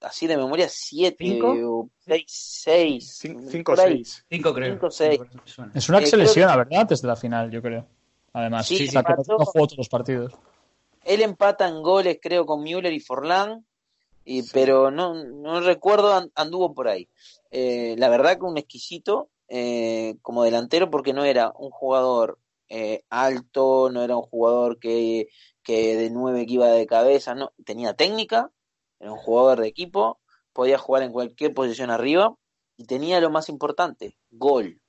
así 0.00 0.26
de 0.26 0.36
memoria, 0.36 0.68
siete 0.68 1.40
o 1.42 1.88
seis, 1.98 2.24
seis. 2.28 3.18
Cinco, 3.50 3.76
seis. 3.76 4.24
Cinco, 4.30 4.54
creo. 4.54 4.90
seis. 4.90 5.20
Es 5.74 5.88
una 5.88 6.00
la 6.00 6.56
verdad, 6.56 6.80
antes 6.80 7.02
de 7.02 7.08
la 7.08 7.16
final, 7.16 7.50
yo 7.50 7.62
creo. 7.62 7.86
Además, 8.32 8.66
sí, 8.66 8.86
sí, 8.86 8.88
que 8.88 9.02
no 9.02 9.24
jugó 9.24 9.66
todos 9.66 9.78
los 9.78 9.88
partidos. 9.88 10.32
Él 11.04 11.22
empata 11.22 11.66
en 11.66 11.82
goles, 11.82 12.18
creo, 12.20 12.44
con 12.44 12.62
Müller 12.62 12.92
y 12.92 13.00
Forlán, 13.00 13.64
y, 14.24 14.42
pero 14.42 14.90
no, 14.90 15.14
no 15.14 15.60
recuerdo, 15.60 16.30
anduvo 16.34 16.74
por 16.74 16.88
ahí. 16.88 17.08
Eh, 17.50 17.94
la 17.98 18.08
verdad 18.08 18.38
que 18.38 18.44
un 18.44 18.58
exquisito 18.58 19.30
eh, 19.48 20.16
como 20.20 20.44
delantero, 20.44 20.90
porque 20.90 21.14
no 21.14 21.24
era 21.24 21.52
un 21.56 21.70
jugador 21.70 22.38
eh, 22.68 23.02
alto, 23.08 23.88
no 23.90 24.02
era 24.02 24.16
un 24.16 24.22
jugador 24.22 24.78
que, 24.78 25.28
que 25.62 25.96
de 25.96 26.10
nueve 26.10 26.46
que 26.46 26.54
iba 26.54 26.68
de 26.68 26.86
cabeza, 26.86 27.34
no, 27.34 27.52
tenía 27.64 27.94
técnica, 27.94 28.50
era 29.00 29.12
un 29.12 29.18
jugador 29.18 29.60
de 29.60 29.68
equipo, 29.68 30.18
podía 30.52 30.78
jugar 30.78 31.02
en 31.02 31.12
cualquier 31.12 31.54
posición 31.54 31.90
arriba 31.90 32.34
y 32.76 32.84
tenía 32.84 33.20
lo 33.20 33.30
más 33.30 33.48
importante, 33.48 34.16
gol. 34.30 34.80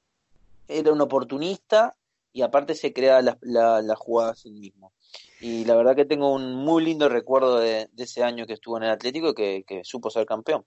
Era 0.68 0.92
un 0.92 1.02
oportunista 1.02 1.96
y 2.32 2.42
aparte 2.42 2.76
se 2.76 2.94
creaba 2.94 3.22
las 3.22 3.38
la, 3.42 3.82
la 3.82 3.96
jugadas 3.96 4.46
él 4.46 4.54
mismo. 4.54 4.94
Y 5.42 5.66
la 5.66 5.76
verdad 5.76 5.96
que 5.96 6.06
tengo 6.06 6.34
un 6.34 6.54
muy 6.56 6.84
lindo 6.84 7.10
recuerdo 7.10 7.60
de, 7.60 7.90
ese 7.98 8.24
año 8.24 8.46
que 8.46 8.54
estuvo 8.54 8.78
en 8.78 8.84
el 8.84 8.92
Atlético 8.92 9.34
que, 9.34 9.64
que 9.66 9.84
supo 9.84 10.10
ser 10.10 10.26
campeón. 10.26 10.66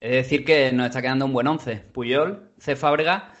Es 0.00 0.12
decir, 0.12 0.44
que 0.44 0.70
nos 0.72 0.86
está 0.86 1.00
quedando 1.00 1.24
un 1.24 1.32
buen 1.32 1.46
once. 1.46 1.76
Puyol, 1.76 2.52
C. 2.58 2.76
Fábrega 2.76 3.32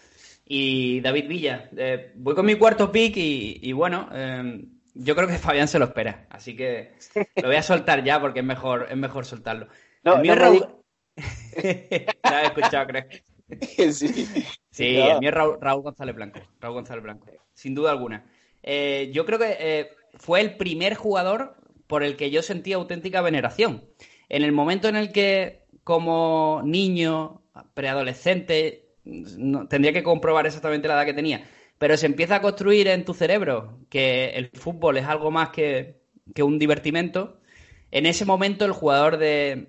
y 0.46 1.00
David 1.00 1.28
Villa. 1.28 1.68
Eh, 1.76 2.12
voy 2.16 2.34
con 2.34 2.46
mi 2.46 2.54
cuarto 2.54 2.90
pick 2.90 3.14
y, 3.16 3.72
bueno, 3.72 4.08
eh, 4.12 4.64
yo 4.98 5.14
creo 5.14 5.28
que 5.28 5.38
Fabián 5.38 5.68
se 5.68 5.78
lo 5.78 5.86
espera, 5.86 6.26
así 6.30 6.56
que 6.56 6.92
lo 7.36 7.48
voy 7.48 7.56
a 7.56 7.62
soltar 7.62 8.02
ya 8.04 8.20
porque 8.20 8.40
es 8.40 8.46
mejor, 8.46 8.88
es 8.90 8.96
mejor 8.96 9.26
soltarlo. 9.26 9.68
No, 10.02 10.16
el 10.16 10.22
mío 10.22 10.34
Raúl... 10.34 10.66
he 11.56 12.06
escuchado, 12.44 12.86
creo. 12.86 13.04
Sí, 13.92 13.92
sí 14.70 14.96
el 14.96 15.20
mío 15.20 15.28
es 15.28 15.34
Raúl, 15.34 15.82
González 15.82 16.16
Blanco. 16.16 16.40
Raúl 16.58 16.74
González 16.74 17.04
Blanco, 17.04 17.30
sin 17.54 17.76
duda 17.76 17.92
alguna. 17.92 18.24
Eh, 18.64 19.10
yo 19.12 19.24
creo 19.24 19.38
que 19.38 19.56
eh, 19.60 19.90
fue 20.14 20.40
el 20.40 20.56
primer 20.56 20.94
jugador 20.94 21.54
por 21.86 22.02
el 22.02 22.16
que 22.16 22.32
yo 22.32 22.42
sentí 22.42 22.72
auténtica 22.72 23.20
veneración. 23.20 23.84
En 24.28 24.42
el 24.42 24.50
momento 24.50 24.88
en 24.88 24.96
el 24.96 25.12
que, 25.12 25.66
como 25.84 26.60
niño, 26.64 27.42
preadolescente, 27.74 28.96
no, 29.04 29.68
tendría 29.68 29.92
que 29.92 30.02
comprobar 30.02 30.46
exactamente 30.46 30.88
la 30.88 30.94
edad 30.94 31.04
que 31.04 31.14
tenía, 31.14 31.48
pero 31.78 31.96
se 31.96 32.06
empieza 32.06 32.36
a 32.36 32.42
construir 32.42 32.88
en 32.88 33.04
tu 33.04 33.14
cerebro 33.14 33.78
que 33.90 34.30
el 34.30 34.50
fútbol 34.50 34.96
es 34.96 35.06
algo 35.06 35.30
más 35.30 35.50
que, 35.50 35.96
un 36.42 36.58
divertimento, 36.58 37.40
en 37.90 38.06
ese 38.06 38.24
momento 38.24 38.64
el 38.64 38.72
jugador 38.72 39.16
de 39.18 39.68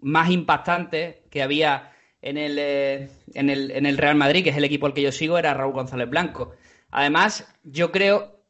más 0.00 0.30
impactante 0.30 1.24
que 1.30 1.42
había 1.42 1.92
en 2.22 2.38
el, 2.38 2.56
eh, 2.58 3.08
en 3.34 3.50
el, 3.50 3.70
en 3.70 3.86
el 3.86 3.98
Real 3.98 4.16
Madrid, 4.16 4.44
que 4.44 4.50
es 4.50 4.56
el 4.56 4.64
equipo 4.64 4.86
al 4.86 4.94
que 4.94 5.02
yo 5.02 5.12
sigo, 5.12 5.38
era 5.38 5.54
Raúl 5.54 5.72
González 5.72 6.08
Blanco. 6.08 6.52
Además, 6.90 7.52
yo 7.64 7.92
creo 7.92 8.40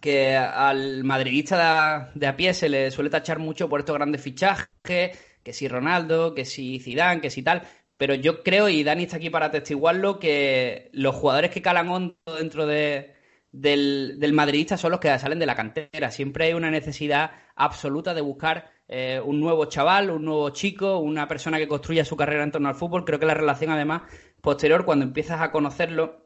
que 0.00 0.36
al 0.36 1.04
madridista 1.04 2.10
de 2.14 2.26
a, 2.26 2.36
pie 2.36 2.54
se 2.54 2.68
le 2.68 2.90
suele 2.90 3.10
tachar 3.10 3.38
mucho 3.38 3.68
por 3.68 3.80
estos 3.80 3.96
grandes 3.96 4.22
fichajes, 4.22 4.68
que 4.82 5.52
si 5.52 5.68
Ronaldo, 5.68 6.34
que 6.34 6.44
si 6.44 6.78
Zidane, 6.80 7.20
que 7.20 7.30
si 7.30 7.42
tal, 7.42 7.62
pero 8.00 8.14
yo 8.14 8.42
creo, 8.42 8.70
y 8.70 8.82
Dani 8.82 9.02
está 9.02 9.18
aquí 9.18 9.28
para 9.28 9.50
testiguarlo, 9.50 10.18
que 10.18 10.88
los 10.94 11.14
jugadores 11.14 11.50
que 11.50 11.60
calan 11.60 11.90
hondo 11.90 12.16
dentro 12.38 12.66
de, 12.66 13.12
del, 13.52 14.32
madridista 14.32 14.78
son 14.78 14.92
los 14.92 15.00
que 15.00 15.18
salen 15.18 15.38
de 15.38 15.44
la 15.44 15.54
cantera. 15.54 16.10
Siempre 16.10 16.46
hay 16.46 16.54
una 16.54 16.70
necesidad 16.70 17.32
absoluta 17.56 18.14
de 18.14 18.22
buscar 18.22 18.70
eh, 18.88 19.20
un 19.22 19.38
nuevo 19.38 19.66
chaval, 19.66 20.10
un 20.10 20.24
nuevo 20.24 20.48
chico, 20.48 20.96
una 20.96 21.28
persona 21.28 21.58
que 21.58 21.68
construya 21.68 22.06
su 22.06 22.16
carrera 22.16 22.42
en 22.42 22.52
torno 22.52 22.70
al 22.70 22.74
fútbol. 22.74 23.04
Creo 23.04 23.18
que 23.18 23.26
la 23.26 23.34
relación, 23.34 23.70
además, 23.70 24.04
posterior, 24.40 24.86
cuando 24.86 25.04
empiezas 25.04 25.42
a 25.42 25.50
conocerlo, 25.50 26.24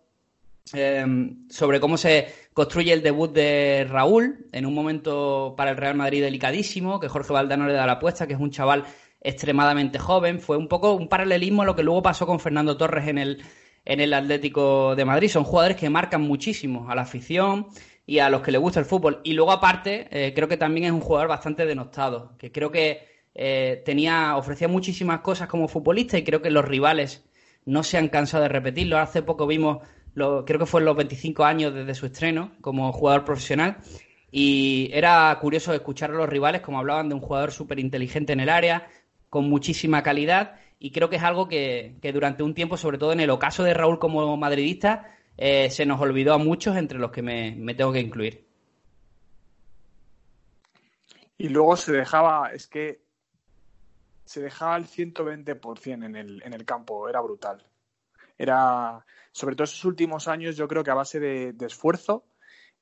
eh, 0.75 1.05
sobre 1.51 1.81
cómo 1.81 1.97
se 1.97 2.29
construye 2.53 2.93
el 2.93 3.03
debut 3.03 3.33
de 3.33 3.85
Raúl, 3.91 4.47
en 4.53 4.65
un 4.65 4.75
momento 4.75 5.55
para 5.57 5.73
el 5.73 5.77
Real 5.77 5.97
Madrid 5.97 6.23
delicadísimo, 6.23 7.01
que 7.01 7.09
Jorge 7.09 7.33
Valdano 7.33 7.67
le 7.67 7.75
da 7.75 7.85
la 7.85 7.95
apuesta, 7.95 8.29
que 8.29 8.35
es 8.35 8.41
un 8.41 8.53
chaval 8.53 8.85
extremadamente 9.25 9.99
joven. 9.99 10.39
Fue 10.39 10.57
un 10.57 10.69
poco 10.69 10.93
un 10.93 11.09
paralelismo 11.09 11.63
a 11.63 11.65
lo 11.65 11.75
que 11.75 11.83
luego 11.83 12.03
pasó 12.03 12.27
con 12.27 12.39
Fernando 12.39 12.77
Torres 12.77 13.09
en 13.09 13.19
el, 13.19 13.43
en 13.85 14.01
el 14.01 14.13
Atlético 14.15 14.95
de 14.95 15.05
Madrid. 15.05 15.29
Son 15.29 15.45
jugadores 15.45 15.77
que 15.77 15.91
marcan 15.91 16.21
muchísimo 16.21 16.89
a 16.89 16.95
la 16.95 17.03
afición 17.03 17.67
y 18.07 18.19
a 18.19 18.29
los 18.29 18.43
que 18.43 18.53
les 18.53 18.61
gusta 18.61 18.81
el 18.81 18.87
fútbol. 18.87 19.21
Y 19.25 19.33
luego, 19.33 19.51
aparte, 19.51 20.07
eh, 20.11 20.33
creo 20.35 20.47
que 20.47 20.59
también 20.59 20.87
es 20.87 20.93
un 20.93 21.01
jugador 21.01 21.29
bastante 21.29 21.67
denostado, 21.67 22.37
que 22.39 22.53
creo 22.53 22.71
que 22.71 23.09
eh, 23.35 23.83
tenía, 23.85 24.37
ofrecía 24.37 24.69
muchísimas 24.69 25.21
cosas 25.21 25.49
como 25.49 25.69
futbolista 25.69 26.17
y 26.19 26.25
creo 26.25 26.41
que 26.43 26.51
los 26.51 26.65
rivales 26.65 27.25
no 27.65 27.83
se 27.83 27.97
han 27.97 28.09
cansado 28.09 28.43
de 28.43 28.51
repetirlo. 28.51 28.99
Hace 28.99 29.23
poco 29.23 29.47
vimos, 29.47 29.79
lo, 30.15 30.45
creo 30.45 30.61
que 30.61 30.67
fue 30.67 30.81
en 30.81 30.87
los 30.87 30.97
25 30.97 31.45
años 31.45 31.75
desde 31.75 31.95
su 31.95 32.07
estreno 32.07 32.53
como 32.61 32.93
jugador 32.93 33.25
profesional. 33.25 33.79
Y 34.31 34.91
era 34.93 35.37
curioso 35.41 35.73
escuchar 35.73 36.11
a 36.11 36.15
los 36.15 36.29
rivales 36.29 36.61
como 36.61 36.79
hablaban 36.79 37.09
de 37.09 37.15
un 37.15 37.21
jugador 37.21 37.53
súper 37.53 37.79
inteligente 37.79 38.33
en 38.33 38.41
el 38.41 38.49
área, 38.49 38.89
con 39.35 39.49
muchísima 39.49 40.05
calidad 40.05 40.61
y 40.79 40.93
creo 40.93 41.11
que 41.11 41.17
es 41.17 41.23
algo 41.25 41.49
que, 41.49 41.97
durante 42.13 42.45
un 42.45 42.55
tiempo, 42.55 42.77
sobre 42.77 42.99
todo 42.99 43.13
en 43.13 43.19
el 43.19 43.31
ocaso 43.31 43.65
de 43.65 43.75
Raúl 43.75 43.99
como 43.99 44.37
madridista, 44.37 45.13
eh, 45.37 45.71
se 45.71 45.85
nos 45.87 46.01
olvidó 46.01 46.35
a 46.35 46.39
muchos, 46.39 46.77
entre 46.77 47.01
los 47.01 47.11
que 47.11 47.21
me, 47.21 47.75
tengo 47.75 47.93
que 47.93 47.99
incluir. 47.99 48.47
Y 51.37 51.49
luego 51.49 51.77
se 51.77 51.91
dejaba, 51.91 52.53
es 52.53 52.69
que 52.69 53.03
se 54.25 54.41
dejaba 54.41 54.77
el 54.77 54.87
120% 54.87 56.05
en 56.05 56.15
el, 56.15 56.41
en 56.41 56.53
el 56.53 56.65
campo, 56.65 57.09
era 57.09 57.21
brutal. 57.21 57.67
Era, 58.39 59.05
sobre 59.33 59.57
todo 59.57 59.65
esos 59.65 59.85
últimos 59.85 60.29
años, 60.29 60.57
yo 60.57 60.69
creo 60.69 60.85
que 60.85 60.93
a 60.93 60.95
base 60.95 61.19
de, 61.19 61.57
esfuerzo 61.67 62.25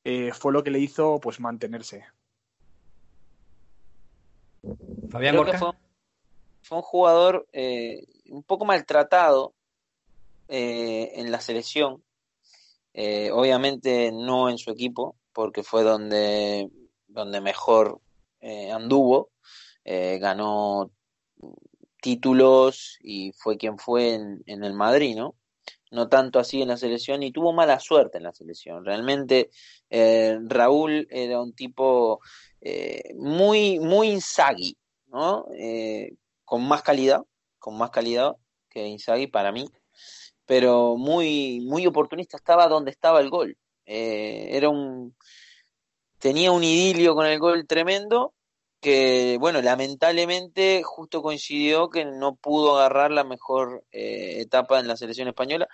eh, 0.05 0.33
fue 0.35 0.53
lo 0.53 0.63
que 0.63 0.71
le 0.71 0.81
hizo 0.81 1.19
pues 1.19 1.41
mantenerse. 1.41 2.05
Fabián 5.09 5.37
fue, 6.63 6.79
un 6.79 6.83
jugador 6.83 7.47
eh, 7.53 8.05
un 8.31 8.43
poco 8.43 8.65
maltratado 8.65 9.55
eh, 10.49 11.13
en 11.17 11.31
la 11.31 11.41
selección. 11.41 12.03
obviamente 12.95 14.13
no 14.13 14.49
en 14.49 14.59
su 14.59 14.71
equipo, 14.71 15.17
porque 15.33 15.63
fue 15.63 15.83
donde, 15.83 16.71
donde 17.09 17.41
mejor 17.41 18.01
anduvo. 18.71 19.31
ganó 19.85 20.91
títulos 22.03 22.99
y 23.01 23.33
fue 23.33 23.57
quien 23.57 23.79
fue 23.79 24.15
en, 24.15 24.43
el 24.65 24.75
Madrid, 24.75 25.17
¿no? 25.17 25.37
no 25.93 26.09
tanto 26.09 26.39
así 26.39 26.61
en 26.61 26.69
la 26.69 26.77
selección 26.77 27.23
y 27.23 27.31
tuvo 27.31 27.53
mala 27.53 27.79
suerte 27.79 28.19
en 28.19 28.25
la 28.25 28.33
selección. 28.33 28.85
Realmente 28.85 29.51
eh, 29.89 30.39
Raúl 30.47 31.07
era 31.11 31.41
un 31.41 31.55
tipo 31.55 32.21
eh, 32.61 33.15
muy, 33.15 33.79
muy 33.79 34.09
Inzaghi, 34.09 34.77
¿no? 35.09 35.47
Eh, 35.57 36.15
con 36.53 36.69
más 36.69 36.83
calidad, 36.83 37.23
con 37.59 37.79
más 37.79 37.89
calidad 37.89 38.37
que 38.69 38.87
Inzaghi 38.87 39.27
para 39.27 39.53
mí, 39.53 39.65
pero 40.45 40.99
muy, 40.99 41.63
muy 41.63 41.87
oportunista, 41.87 42.37
estaba 42.37 42.69
donde 42.69 42.91
estaba 42.91 43.21
el 43.21 43.31
gol. 43.31 43.57
era 43.87 44.69
un, 44.69 45.17
tenía 46.19 46.53
un 46.53 46.63
idilio 46.63 47.15
con 47.15 47.25
el 47.25 47.39
gol 47.39 47.67
tremendo 47.67 48.35
que, 48.83 49.39
bueno, 49.41 49.63
lamentablemente 49.63 50.83
justo 50.85 51.23
coincidió 51.23 51.89
que 51.89 52.05
no 52.05 52.35
pudo 52.37 52.77
agarrar 52.77 53.13
la 53.13 53.25
mejor 53.25 53.87
eh, 53.91 54.43
etapa 54.43 54.79
en 54.79 54.89
la 54.89 54.99
selección 54.99 55.29
española, 55.29 55.69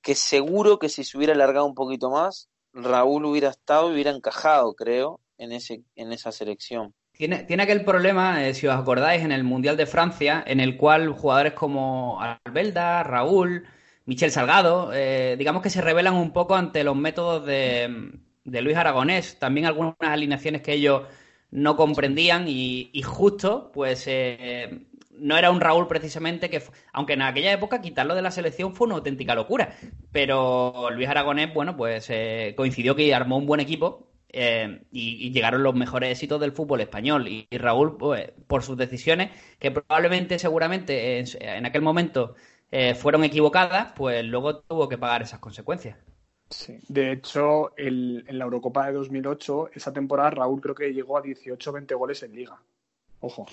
que 0.00 0.14
seguro 0.14 0.78
que 0.78 0.88
si 0.88 1.04
se 1.04 1.18
hubiera 1.18 1.34
alargado 1.34 1.66
un 1.66 1.74
poquito 1.74 2.08
más, 2.08 2.48
Raúl 2.72 3.26
hubiera 3.26 3.50
estado 3.50 3.90
y 3.90 3.92
hubiera 3.92 4.12
encajado, 4.12 4.72
creo, 4.72 5.20
en, 5.36 5.52
ese, 5.52 5.84
en 5.94 6.10
esa 6.10 6.32
selección. 6.32 6.94
Tiene, 7.12 7.44
tiene 7.44 7.62
aquel 7.62 7.84
problema, 7.84 8.52
si 8.54 8.66
os 8.66 8.74
acordáis, 8.74 9.22
en 9.22 9.32
el 9.32 9.44
Mundial 9.44 9.76
de 9.76 9.86
Francia, 9.86 10.42
en 10.46 10.60
el 10.60 10.76
cual 10.76 11.10
jugadores 11.10 11.52
como 11.52 12.20
Albelda, 12.20 13.02
Raúl, 13.02 13.66
Michel 14.06 14.30
Salgado, 14.30 14.92
eh, 14.92 15.36
digamos 15.38 15.62
que 15.62 15.70
se 15.70 15.80
revelan 15.80 16.14
un 16.14 16.32
poco 16.32 16.56
ante 16.56 16.82
los 16.84 16.96
métodos 16.96 17.46
de, 17.46 18.12
de 18.44 18.62
Luis 18.62 18.76
Aragonés. 18.76 19.38
También 19.38 19.66
algunas 19.66 19.94
alineaciones 20.00 20.62
que 20.62 20.72
ellos 20.72 21.02
no 21.50 21.76
comprendían 21.76 22.46
y, 22.48 22.90
justo, 23.04 23.70
pues 23.72 24.04
eh, 24.06 24.86
no 25.10 25.36
era 25.36 25.50
un 25.50 25.60
Raúl 25.60 25.86
precisamente 25.86 26.50
que, 26.50 26.62
aunque 26.92 27.12
en 27.12 27.22
aquella 27.22 27.52
época 27.52 27.82
quitarlo 27.82 28.14
de 28.14 28.22
la 28.22 28.30
selección 28.30 28.74
fue 28.74 28.86
una 28.86 28.96
auténtica 28.96 29.34
locura, 29.34 29.76
pero 30.10 30.90
Luis 30.90 31.08
Aragonés, 31.08 31.52
bueno, 31.54 31.76
pues 31.76 32.06
eh, 32.10 32.54
coincidió 32.56 32.96
que 32.96 33.14
armó 33.14 33.36
un 33.36 33.46
buen 33.46 33.60
equipo 33.60 34.11
eh, 34.32 34.82
y, 34.90 35.30
llegaron 35.30 35.62
los 35.62 35.74
mejores 35.74 36.10
éxitos 36.10 36.40
del 36.40 36.52
fútbol 36.52 36.80
español. 36.80 37.28
Y, 37.28 37.46
Raúl, 37.52 37.96
pues, 37.96 38.32
por 38.46 38.62
sus 38.62 38.76
decisiones, 38.76 39.30
que 39.58 39.70
probablemente, 39.70 40.38
seguramente, 40.38 41.18
en 41.20 41.66
aquel 41.66 41.82
momento 41.82 42.34
fueron 42.96 43.22
equivocadas, 43.24 43.92
pues 43.94 44.24
luego 44.24 44.60
tuvo 44.60 44.88
que 44.88 44.96
pagar 44.96 45.20
esas 45.20 45.40
consecuencias. 45.40 45.98
Sí, 46.52 46.78
de 46.88 47.12
hecho, 47.12 47.72
en 47.78 48.24
la 48.38 48.44
Eurocopa 48.44 48.86
de 48.86 48.92
2008, 48.92 49.70
esa 49.72 49.92
temporada 49.92 50.30
Raúl 50.30 50.60
creo 50.60 50.74
que 50.74 50.92
llegó 50.92 51.16
a 51.16 51.22
18-20 51.22 51.96
goles 51.96 52.22
en 52.22 52.34
liga. 52.34 52.60
Ojo. 53.20 53.46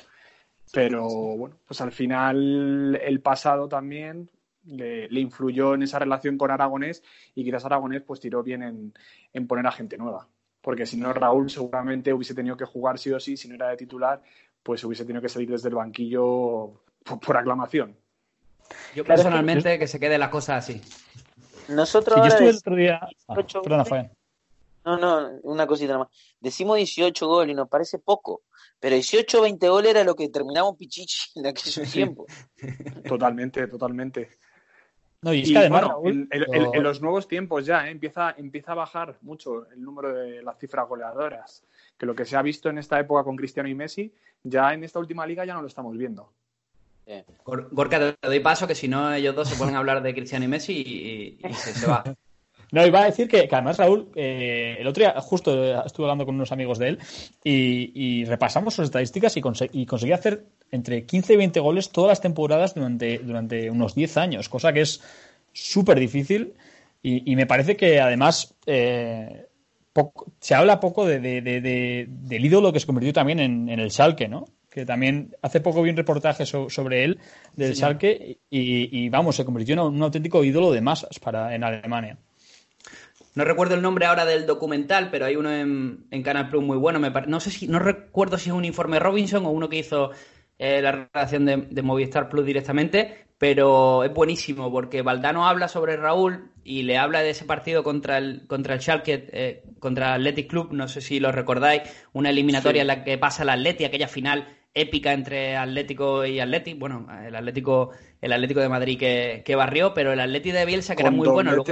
Pero 0.71 1.07
bueno, 1.07 1.57
pues 1.65 1.79
al 1.81 1.91
final 1.91 2.99
el 3.01 3.21
pasado 3.21 3.67
también 3.67 4.29
le, 4.65 5.07
influyó 5.19 5.73
en 5.73 5.83
esa 5.83 5.97
relación 5.97 6.37
con 6.37 6.51
Aragonés 6.51 7.01
y 7.33 7.43
quizás 7.43 7.65
Aragonés 7.65 8.03
pues 8.03 8.19
tiró 8.19 8.43
bien 8.43 8.93
en, 9.33 9.47
poner 9.47 9.65
a 9.65 9.71
gente 9.71 9.97
nueva. 9.97 10.27
Porque 10.61 10.85
si 10.85 10.97
no, 10.97 11.13
Raúl 11.13 11.49
seguramente 11.49 12.13
hubiese 12.13 12.33
tenido 12.33 12.57
que 12.57 12.65
jugar 12.65 12.99
sí 12.99 13.11
o 13.11 13.19
sí, 13.19 13.37
si 13.37 13.47
no 13.47 13.55
era 13.55 13.69
de 13.69 13.77
titular, 13.77 14.21
pues 14.61 14.83
hubiese 14.83 15.05
tenido 15.05 15.21
que 15.21 15.29
salir 15.29 15.49
desde 15.49 15.69
el 15.69 15.75
banquillo 15.75 16.83
por, 17.03 17.37
aclamación. 17.37 17.95
Yo 18.93 19.03
personalmente 19.03 19.79
que 19.79 19.87
se 19.87 19.99
quede 19.99 20.17
la 20.17 20.29
cosa 20.29 20.57
así. 20.57 20.81
Nosotros 21.69 22.19
yo 22.19 22.25
estuve 22.25 22.49
el 22.49 22.57
otro 22.57 22.75
día. 22.75 22.99
Ah, 23.27 23.35
perdona, 23.35 24.11
No, 24.85 24.97
no, 24.97 25.39
una 25.43 25.65
cosita 25.65 25.97
más. 25.97 26.07
Decimos 26.39 26.77
18 26.77 27.27
goles 27.27 27.53
y 27.53 27.55
nos 27.55 27.69
parece 27.69 27.99
poco, 27.99 28.41
pero 28.79 28.95
18 28.95 29.41
20 29.41 29.69
goles 29.69 29.91
era 29.91 30.03
lo 30.03 30.15
que 30.15 30.29
terminamos 30.29 30.75
Pichichi 30.77 31.39
en 31.39 31.47
aquellos 31.47 31.91
tiempos. 31.91 32.27
Totalmente, 33.07 33.67
totalmente. 33.67 34.39
No, 35.21 35.33
y 35.33 35.41
es 35.41 35.51
que 35.51 35.57
además, 35.57 35.85
en, 36.05 36.83
los 36.83 37.01
nuevos 37.01 37.27
tiempos 37.27 37.65
ya 37.65 37.87
¿eh? 37.87 37.91
empieza, 37.91 38.33
empieza 38.37 38.71
a 38.71 38.75
bajar 38.75 39.17
mucho 39.21 39.69
el 39.71 39.83
número 39.83 40.13
de 40.13 40.41
las 40.41 40.57
cifras 40.57 40.87
goleadoras. 40.87 41.63
Que 41.97 42.05
lo 42.05 42.15
que 42.15 42.23
se 42.23 42.37
ha 42.37 42.41
visto 42.41 42.69
en 42.69 42.77
esta 42.77 42.99
época 42.99 43.23
con 43.23 43.35
Cristiano 43.35 43.67
y 43.67 43.75
Messi, 43.75 44.13
ya 44.43 44.73
en 44.73 44.83
esta 44.85 44.99
última 44.99 45.25
liga 45.25 45.43
ya 45.43 45.53
no 45.53 45.61
lo 45.61 45.67
estamos 45.67 45.97
viendo. 45.97 46.31
Gorka, 47.43 48.15
te 48.19 48.27
doy 48.27 48.39
paso 48.39 48.67
que 48.67 48.75
si 48.75 48.87
no 48.87 49.11
ellos 49.13 49.35
dos 49.35 49.49
se 49.49 49.55
pueden 49.55 49.75
hablar 49.75 50.01
de 50.01 50.13
Cristiano 50.13 50.45
y 50.45 50.47
Messi 50.47 51.39
y, 51.41 51.53
se, 51.53 51.87
va. 51.87 52.03
No, 52.71 52.85
iba 52.85 53.01
a 53.01 53.05
decir 53.05 53.27
que, 53.27 53.49
además 53.51 53.77
Raúl, 53.77 54.11
eh, 54.15 54.77
el 54.79 54.85
otro 54.85 55.01
día 55.01 55.19
justo 55.21 55.83
estuve 55.83 56.05
hablando 56.05 56.27
con 56.27 56.35
unos 56.35 56.51
amigos 56.51 56.77
de 56.77 56.89
él 56.89 56.99
y, 57.43 58.25
repasamos 58.25 58.75
sus 58.75 58.85
estadísticas 58.85 59.35
y, 59.37 59.41
conseguía 59.41 60.15
hacer 60.15 60.45
entre 60.71 61.05
15 61.05 61.33
y 61.33 61.37
20 61.37 61.59
goles 61.59 61.89
todas 61.89 62.09
las 62.09 62.21
temporadas 62.21 62.75
durante, 62.75 63.19
durante 63.19 63.69
unos 63.69 63.95
10 63.95 64.17
años, 64.17 64.49
cosa 64.49 64.73
que 64.73 64.81
es 64.81 65.01
súper 65.53 65.99
difícil 65.99 66.53
y, 67.01 67.35
me 67.35 67.45
parece 67.45 67.77
que 67.77 68.01
además 68.01 68.55
eh, 68.65 69.47
se 70.39 70.53
habla 70.55 70.79
poco 70.79 71.05
de, 71.05 71.19
del 71.21 72.45
ídolo 72.45 72.73
que 72.73 72.79
se 72.79 72.85
convirtió 72.85 73.13
también 73.13 73.39
en, 73.39 73.69
en 73.69 73.79
el 73.79 73.89
Schalke, 73.89 74.27
¿no? 74.27 74.45
que 74.69 74.85
también 74.85 75.35
hace 75.41 75.59
poco 75.61 75.81
vi 75.81 75.89
un 75.89 75.97
reportaje 75.97 76.45
sobre 76.45 77.03
él 77.03 77.19
del 77.55 77.75
Schalke 77.75 78.39
y, 78.49 79.09
vamos, 79.09 79.35
se 79.35 79.45
convirtió 79.45 79.73
en 79.73 79.79
un, 79.79 80.03
auténtico 80.03 80.43
ídolo 80.43 80.71
de 80.71 80.81
masas 80.81 81.19
para 81.19 81.55
en 81.55 81.63
Alemania. 81.63 82.17
No 83.35 83.45
recuerdo 83.45 83.75
el 83.75 83.81
nombre 83.81 84.05
ahora 84.05 84.25
del 84.25 84.45
documental, 84.45 85.09
pero 85.11 85.25
hay 85.25 85.35
uno 85.35 85.51
en, 85.51 86.23
Canal 86.23 86.49
Plus 86.49 86.63
muy 86.63 86.77
bueno. 86.77 86.99
Me 86.99 87.09
no 87.27 87.39
sé 87.39 87.51
si, 87.51 87.67
no 87.67 87.79
recuerdo 87.79 88.37
si 88.37 88.49
es 88.49 88.55
un 88.55 88.65
informe 88.65 88.99
Robinson 88.99 89.45
o 89.45 89.51
uno 89.51 89.69
que 89.69 89.77
hizo 89.77 90.11
eh, 90.59 90.81
la 90.81 90.91
redacción 90.91 91.45
de, 91.45 91.81
Movistar 91.81 92.27
Plus 92.27 92.45
directamente, 92.45 93.27
pero 93.37 94.03
es 94.03 94.13
buenísimo 94.13 94.69
porque 94.69 95.01
Valdano 95.01 95.47
habla 95.47 95.69
sobre 95.69 95.95
Raúl 95.95 96.51
y 96.65 96.83
le 96.83 96.97
habla 96.97 97.21
de 97.21 97.29
ese 97.29 97.45
partido 97.45 97.81
contra 97.81 98.17
el 98.17 98.45
contra 98.45 98.73
el 98.73 98.81
Schalke, 98.81 99.29
eh, 99.31 99.63
contra 99.79 100.07
el 100.07 100.21
Athletic 100.21 100.49
Club, 100.49 100.73
no 100.73 100.89
sé 100.89 100.99
si 100.99 101.21
lo 101.21 101.31
recordáis, 101.31 101.83
una 102.11 102.29
eliminatoria 102.29 102.81
en 102.81 102.87
la 102.87 103.05
que 103.05 103.17
pasa 103.17 103.43
el 103.43 103.49
Atleti, 103.49 103.85
aquella 103.85 104.09
final 104.09 104.49
épica 104.73 105.13
entre 105.13 105.55
Atlético 105.55 106.25
y 106.25 106.41
Atleti. 106.41 106.73
Bueno, 106.73 107.07
el 107.25 107.33
Atlético, 107.33 107.91
el 108.19 108.33
Atlético 108.33 108.59
de 108.59 108.69
Madrid 108.69 108.99
que, 108.99 109.55
barrió, 109.55 109.93
pero 109.93 110.11
el 110.11 110.19
Atlético 110.19 110.57
de 110.57 110.65
Bielsa 110.65 110.95
que 110.97 111.03
era 111.03 111.11
muy 111.11 111.29
bueno. 111.29 111.63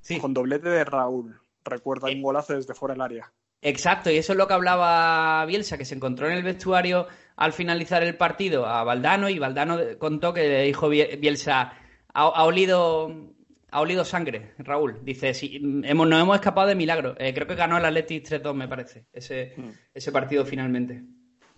Sí. 0.00 0.18
Con 0.18 0.32
doblete 0.32 0.70
de 0.70 0.84
Raúl. 0.84 1.38
Recuerda, 1.64 2.08
un 2.08 2.22
golazo 2.22 2.54
desde 2.54 2.74
fuera 2.74 2.94
del 2.94 3.02
área. 3.02 3.32
Exacto, 3.60 4.10
y 4.10 4.16
eso 4.16 4.32
es 4.32 4.38
lo 4.38 4.46
que 4.46 4.54
hablaba 4.54 5.44
Bielsa, 5.46 5.76
que 5.76 5.84
se 5.84 5.94
encontró 5.94 6.28
en 6.28 6.34
el 6.34 6.44
vestuario 6.44 7.08
al 7.36 7.52
finalizar 7.52 8.02
el 8.02 8.16
partido 8.16 8.66
a 8.66 8.82
Valdano 8.82 9.28
y 9.28 9.38
Valdano 9.38 9.78
contó 9.98 10.32
que 10.32 10.48
le 10.48 10.62
dijo 10.62 10.88
Bielsa, 10.88 11.74
ha, 12.12 12.44
olido 12.44 13.34
ha 13.70 13.80
olido 13.80 14.04
sangre, 14.04 14.54
Raúl. 14.58 15.00
Dice, 15.02 15.34
sí, 15.34 15.60
hemos, 15.84 16.08
nos 16.08 16.22
hemos 16.22 16.36
escapado 16.36 16.68
de 16.68 16.74
milagro. 16.74 17.14
Eh, 17.18 17.34
creo 17.34 17.46
que 17.46 17.54
ganó 17.54 17.76
el 17.76 17.84
Atlético 17.84 18.28
3-2, 18.28 18.54
me 18.54 18.68
parece, 18.68 19.06
ese, 19.12 19.52
mm. 19.56 19.68
ese 19.92 20.12
partido 20.12 20.46
finalmente. 20.46 21.02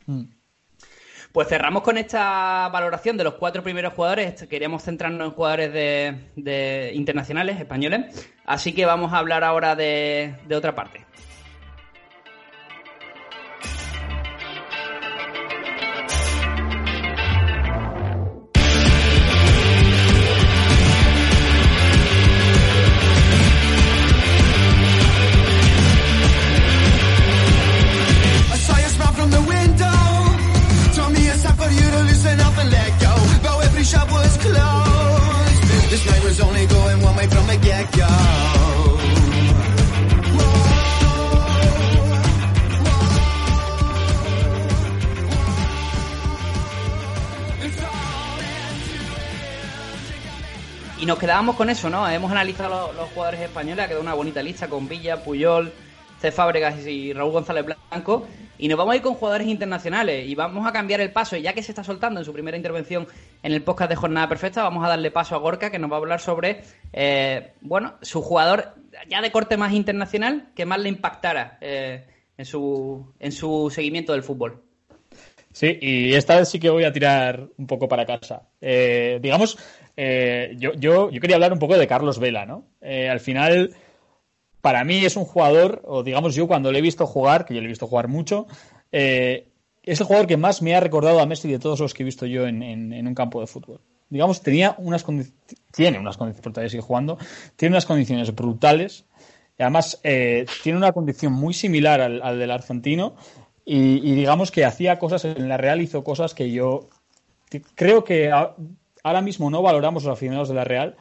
Mm. 0.07 0.25
Pues 1.31 1.47
cerramos 1.47 1.83
con 1.83 1.99
esta 1.99 2.69
valoración 2.71 3.17
de 3.17 3.25
los 3.25 3.35
cuatro 3.35 3.63
primeros 3.63 3.93
jugadores. 3.93 4.47
Queríamos 4.49 4.83
centrarnos 4.83 5.29
en 5.29 5.35
jugadores 5.35 5.73
de, 6.35 6.91
internacionales, 6.95 7.61
españoles. 7.61 8.29
Así 8.47 8.73
que 8.73 8.87
vamos 8.87 9.13
a 9.13 9.19
hablar 9.19 9.45
ahora 9.45 9.77
de 9.77 10.35
otra 10.51 10.75
parte. 10.75 11.08
Nos 51.09 51.19
quedábamos 51.19 51.57
con 51.57 51.71
eso, 51.71 51.89
¿no? 51.89 52.07
Hemos 52.07 52.31
analizado 52.31 52.93
los, 52.93 53.09
jugadores 53.13 53.41
españoles, 53.41 53.83
ha 53.83 53.89
quedado 53.89 54.03
una 54.03 54.13
bonita 54.13 54.43
lista 54.43 54.69
con 54.69 54.87
Villa, 54.87 55.25
Puyol, 55.25 55.73
C. 56.21 56.31
Fábregas 56.31 56.87
y 56.87 57.15
Raúl 57.15 57.33
González 57.33 57.65
Blanco. 57.65 58.29
Y 58.59 58.69
nos 58.69 58.77
vamos 58.77 58.93
a 58.93 58.97
ir 58.97 59.03
con 59.03 59.15
jugadores 59.15 59.47
internacionales 59.47 60.29
y 60.29 60.35
vamos 60.35 60.67
a 60.67 60.73
cambiar 60.73 61.01
el 61.01 61.11
paso. 61.11 61.35
Y 61.35 61.41
ya 61.41 61.55
que 61.55 61.63
se 61.63 61.73
está 61.73 61.83
soltando 61.83 62.21
en 62.21 62.27
su 62.27 62.35
primera 62.35 62.59
intervención 62.59 63.09
en 63.43 63.53
el 63.53 63.63
podcast 63.63 63.89
de 63.89 63.97
Jornada 63.97 64.29
Perfecta, 64.29 64.63
vamos 64.63 64.85
a 64.85 64.89
darle 64.89 65.11
paso 65.11 65.35
a 65.35 65.39
Gorka, 65.39 65.71
que 65.71 65.79
nos 65.79 65.91
va 65.91 65.95
a 65.95 65.99
hablar 66.01 66.21
sobre, 66.21 66.61
eh, 66.93 67.53
bueno, 67.63 67.95
su 68.03 68.21
jugador 68.21 68.75
ya 69.09 69.23
de 69.23 69.33
corte 69.33 69.57
más 69.57 69.73
internacional 69.73 70.51
que 70.55 70.67
más 70.67 70.79
le 70.79 70.91
impactara 70.91 71.57
eh, 71.63 72.05
en, 72.37 72.45
su, 72.45 73.15
en 73.19 73.33
su 73.33 73.73
seguimiento 73.75 74.13
del 74.13 74.23
fútbol. 74.23 74.63
Sí, 75.53 75.79
y 75.81 76.15
esta 76.15 76.37
vez 76.37 76.51
sí 76.51 76.61
que 76.61 76.71
voy 76.71 76.85
a 76.85 76.93
tirar 76.93 77.49
un 77.57 77.67
poco 77.67 77.89
para 77.89 78.07
casa. 78.07 78.43
Eh, 78.61 79.19
digamos, 79.21 79.59
eh, 80.01 80.55
yo, 80.59 80.75
yo, 80.75 81.11
yo, 81.11 81.21
quería 81.21 81.35
hablar 81.35 81.53
un 81.53 81.59
poco 81.59 81.77
de 81.77 81.89
Carlos 81.89 82.21
Vela, 82.21 82.47
¿no? 82.47 82.63
Eh, 82.81 83.09
al 83.09 83.19
final, 83.19 83.75
para 84.61 84.85
mí 84.85 85.05
es 85.05 85.17
un 85.17 85.25
jugador, 85.25 85.83
o 85.87 86.05
digamos 86.05 86.37
yo 86.37 86.47
cuando 86.47 86.71
le 86.71 86.79
he 86.79 86.83
visto 86.83 87.05
jugar, 87.05 87.45
que 87.45 87.53
yo 87.53 87.61
le 87.61 87.67
he 87.67 87.69
visto 87.69 87.89
jugar 87.89 88.07
mucho, 88.07 88.47
eh, 88.93 89.49
es 89.83 89.99
el 89.99 90.07
jugador 90.07 90.29
que 90.29 90.37
más 90.37 90.63
me 90.63 90.77
ha 90.77 90.79
recordado 90.79 91.19
a 91.19 91.27
Messi 91.27 91.51
de 91.51 91.59
todos 91.59 91.81
los 91.81 91.95
que 91.95 92.05
he 92.05 92.07
visto 92.07 92.27
yo 92.27 92.47
en, 92.47 92.63
en, 92.63 93.09
un 93.09 93.15
campo 93.17 93.41
de 93.41 93.49
fútbol. 93.49 93.81
Digamos, 94.09 94.41
tenía 94.41 94.77
unas 94.79 95.05
tiene 95.73 95.99
unas 95.99 96.17
condiciones, 96.17 96.43
porque 96.43 96.71
sigue 96.71 96.81
jugando, 96.81 97.19
tiene 97.57 97.75
unas 97.75 97.85
condiciones 97.85 98.33
brutales. 98.33 99.05
Y 99.59 99.63
además, 99.65 100.01
tiene 100.63 100.79
una 100.79 100.93
condición 100.93 101.33
muy 101.33 101.55
similar 101.55 102.01
al, 102.01 102.23
al 102.23 102.39
del 102.39 102.53
argentino. 102.53 103.17
Y, 103.65 104.15
digamos 104.15 104.53
que 104.53 104.65
hacía 104.65 105.01
cosas, 105.01 105.25
en 105.25 105.49
la 105.49 105.57
Real 105.57 105.83
hizo 105.83 106.05
cosas 106.05 106.35
que 106.35 106.53
yo 106.53 106.89
creo 107.75 108.05
que 108.05 108.31
ahora 109.09 109.23
mismo 109.23 109.51
no 109.51 109.63
valoramos 109.63 110.05
los 110.05 110.13
aficionados 110.13 110.49
de 110.49 110.55
la 110.55 110.65
Real, 110.65 110.97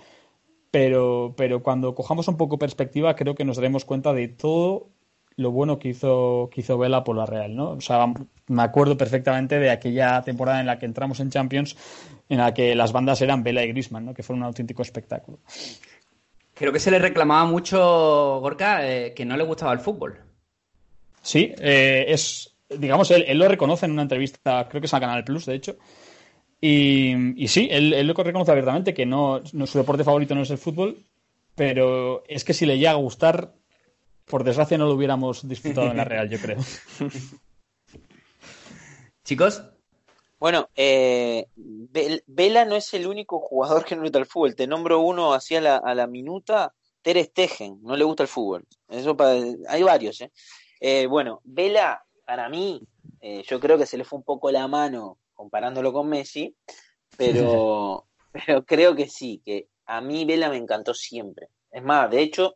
pero, 0.71 1.33
pero 1.37 1.61
cuando 1.61 1.95
cojamos 1.95 2.27
un 2.27 2.37
poco 2.37 2.57
perspectiva 2.57 3.15
creo 3.15 3.35
que 3.35 3.45
nos 3.45 3.57
daremos 3.57 3.85
cuenta 3.85 4.13
de 4.13 4.27
todo 4.27 4.89
lo 5.37 5.51
bueno 5.51 5.77
que 5.77 5.89
hizo, 5.89 6.49
que 6.51 6.61
hizo 6.61 6.77
Vela 6.77 7.03
por 7.03 7.15
la 7.15 7.25
Real, 7.25 7.55
¿no? 7.55 7.71
O 7.71 7.81
sea, 7.81 8.11
me 8.47 8.63
acuerdo 8.63 8.97
perfectamente 8.97 9.59
de 9.59 9.69
aquella 9.69 10.21
temporada 10.23 10.59
en 10.59 10.65
la 10.65 10.79
que 10.79 10.87
entramos 10.87 11.19
en 11.19 11.29
Champions, 11.29 11.77
en 12.27 12.39
la 12.39 12.53
que 12.53 12.73
las 12.73 12.91
bandas 12.91 13.21
eran 13.21 13.43
Vela 13.43 13.63
y 13.63 13.67
Grisman, 13.67 14.05
¿no? 14.05 14.13
Que 14.15 14.23
fue 14.23 14.35
un 14.35 14.43
auténtico 14.43 14.81
espectáculo. 14.81 15.37
Creo 16.55 16.73
que 16.73 16.79
se 16.79 16.89
le 16.89 16.97
reclamaba 16.97 17.45
mucho, 17.45 18.39
Gorka, 18.41 18.87
eh, 18.89 19.13
que 19.13 19.25
no 19.25 19.37
le 19.37 19.43
gustaba 19.43 19.73
el 19.73 19.79
fútbol. 19.79 20.19
Sí, 21.21 21.53
eh, 21.59 22.05
es, 22.07 22.57
digamos, 22.69 23.11
él, 23.11 23.23
él, 23.27 23.37
lo 23.37 23.47
reconoce 23.47 23.85
en 23.85 23.91
una 23.91 24.01
entrevista, 24.01 24.67
creo 24.67 24.81
que 24.81 24.87
es 24.87 24.93
a 24.95 24.99
Canal 24.99 25.23
Plus, 25.23 25.45
de 25.45 25.53
hecho. 25.53 25.77
Y, 26.59 27.43
y 27.43 27.47
sí, 27.47 27.67
él, 27.71 27.93
él, 27.93 28.07
lo 28.07 28.13
reconoce 28.13 28.51
abiertamente 28.51 28.93
que 28.93 29.05
no, 29.05 29.41
no, 29.53 29.67
su 29.67 29.77
deporte 29.77 30.03
favorito 30.03 30.33
no 30.33 30.41
es 30.41 30.49
el 30.49 30.57
fútbol, 30.57 31.05
pero 31.55 32.23
es 32.27 32.43
que 32.43 32.53
si 32.53 32.65
le 32.65 32.77
llega 32.77 32.91
a 32.91 32.95
gustar, 32.95 33.53
por 34.25 34.43
desgracia 34.43 34.77
no 34.77 34.87
lo 34.87 34.93
hubiéramos 34.93 35.47
disfrutado 35.47 35.91
en 35.91 35.97
la 35.97 36.03
Real, 36.03 36.29
yo 36.29 36.39
creo. 36.39 36.57
Chicos. 39.23 39.63
Bueno, 40.39 40.69
eh, 40.75 41.47
Vela 41.55 42.65
no 42.65 42.75
es 42.75 42.93
el 42.93 43.07
único 43.07 43.39
jugador 43.39 43.85
que 43.85 43.95
no 43.95 44.01
le 44.01 44.07
gusta 44.07 44.19
el 44.19 44.25
fútbol. 44.25 44.55
Te 44.55 44.67
nombro 44.67 44.99
uno 44.99 45.33
así 45.33 45.55
a 45.55 45.61
la, 45.61 45.77
a 45.77 45.95
la 45.95 46.05
minuta, 46.05 46.73
Ter 47.01 47.23
Stegen, 47.23 47.79
no 47.81 47.95
le 47.95 48.03
gusta 48.03 48.23
el 48.23 48.29
fútbol. 48.29 48.65
Eso 48.87 49.17
para, 49.17 49.39
hay 49.67 49.83
varios, 49.83 50.21
¿eh? 50.21 50.31
Eh, 50.79 51.07
bueno, 51.07 51.41
Vela, 51.43 52.03
para 52.25 52.49
mí, 52.49 52.81
eh, 53.19 53.43
yo 53.47 53.59
creo 53.59 53.77
que 53.77 53.85
se 53.85 53.97
le 53.97 54.03
fue 54.03 54.19
un 54.19 54.23
poco 54.23 54.51
la 54.51 54.67
mano 54.67 55.17
comparándolo 55.37 55.93
con 55.93 56.09
Messi, 56.09 56.53
pero, 57.15 58.07
pero 58.33 58.65
creo 58.65 58.93
que 58.95 59.07
sí, 59.07 59.41
que 59.45 59.69
a 59.85 60.01
mí 60.01 60.25
Vela 60.25 60.49
me 60.49 60.57
encantó 60.57 60.93
siempre. 60.93 61.47
Es 61.71 61.83
más, 61.83 62.11
de 62.11 62.21
hecho, 62.21 62.55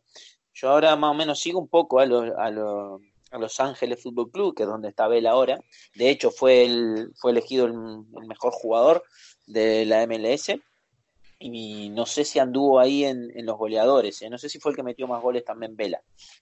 yo 0.52 0.68
ahora 0.68 0.94
más 0.96 1.12
o 1.12 1.14
menos 1.14 1.40
sigo 1.40 1.60
un 1.60 1.68
poco 1.68 2.00
a 2.00 2.04
los, 2.06 2.30
a 2.36 2.50
los, 2.50 3.00
a 3.30 3.38
los 3.38 3.60
Ángeles 3.60 4.02
Fútbol 4.02 4.30
Club, 4.30 4.54
que 4.54 4.64
es 4.64 4.68
donde 4.68 4.90
está 4.90 5.08
Vela 5.08 5.30
ahora. 5.30 5.58
De 5.94 6.10
hecho, 6.10 6.30
fue, 6.30 6.64
el, 6.64 7.12
fue 7.16 7.30
elegido 7.30 7.64
el, 7.66 7.72
el 7.72 8.26
mejor 8.26 8.52
jugador 8.52 9.04
de 9.46 9.86
la 9.86 10.06
MLS 10.06 10.50
y 11.42 11.88
no 11.90 12.06
sé 12.06 12.24
si 12.24 12.38
anduvo 12.38 12.78
ahí 12.78 13.04
en, 13.04 13.30
en 13.36 13.46
los 13.46 13.56
goleadores, 13.58 14.22
¿eh? 14.22 14.30
no 14.30 14.38
sé 14.38 14.48
si 14.48 14.60
fue 14.60 14.70
el 14.70 14.76
que 14.76 14.84
metió 14.84 15.08
más 15.08 15.20
goles 15.20 15.44
también 15.44 15.74
Vela, 15.74 16.00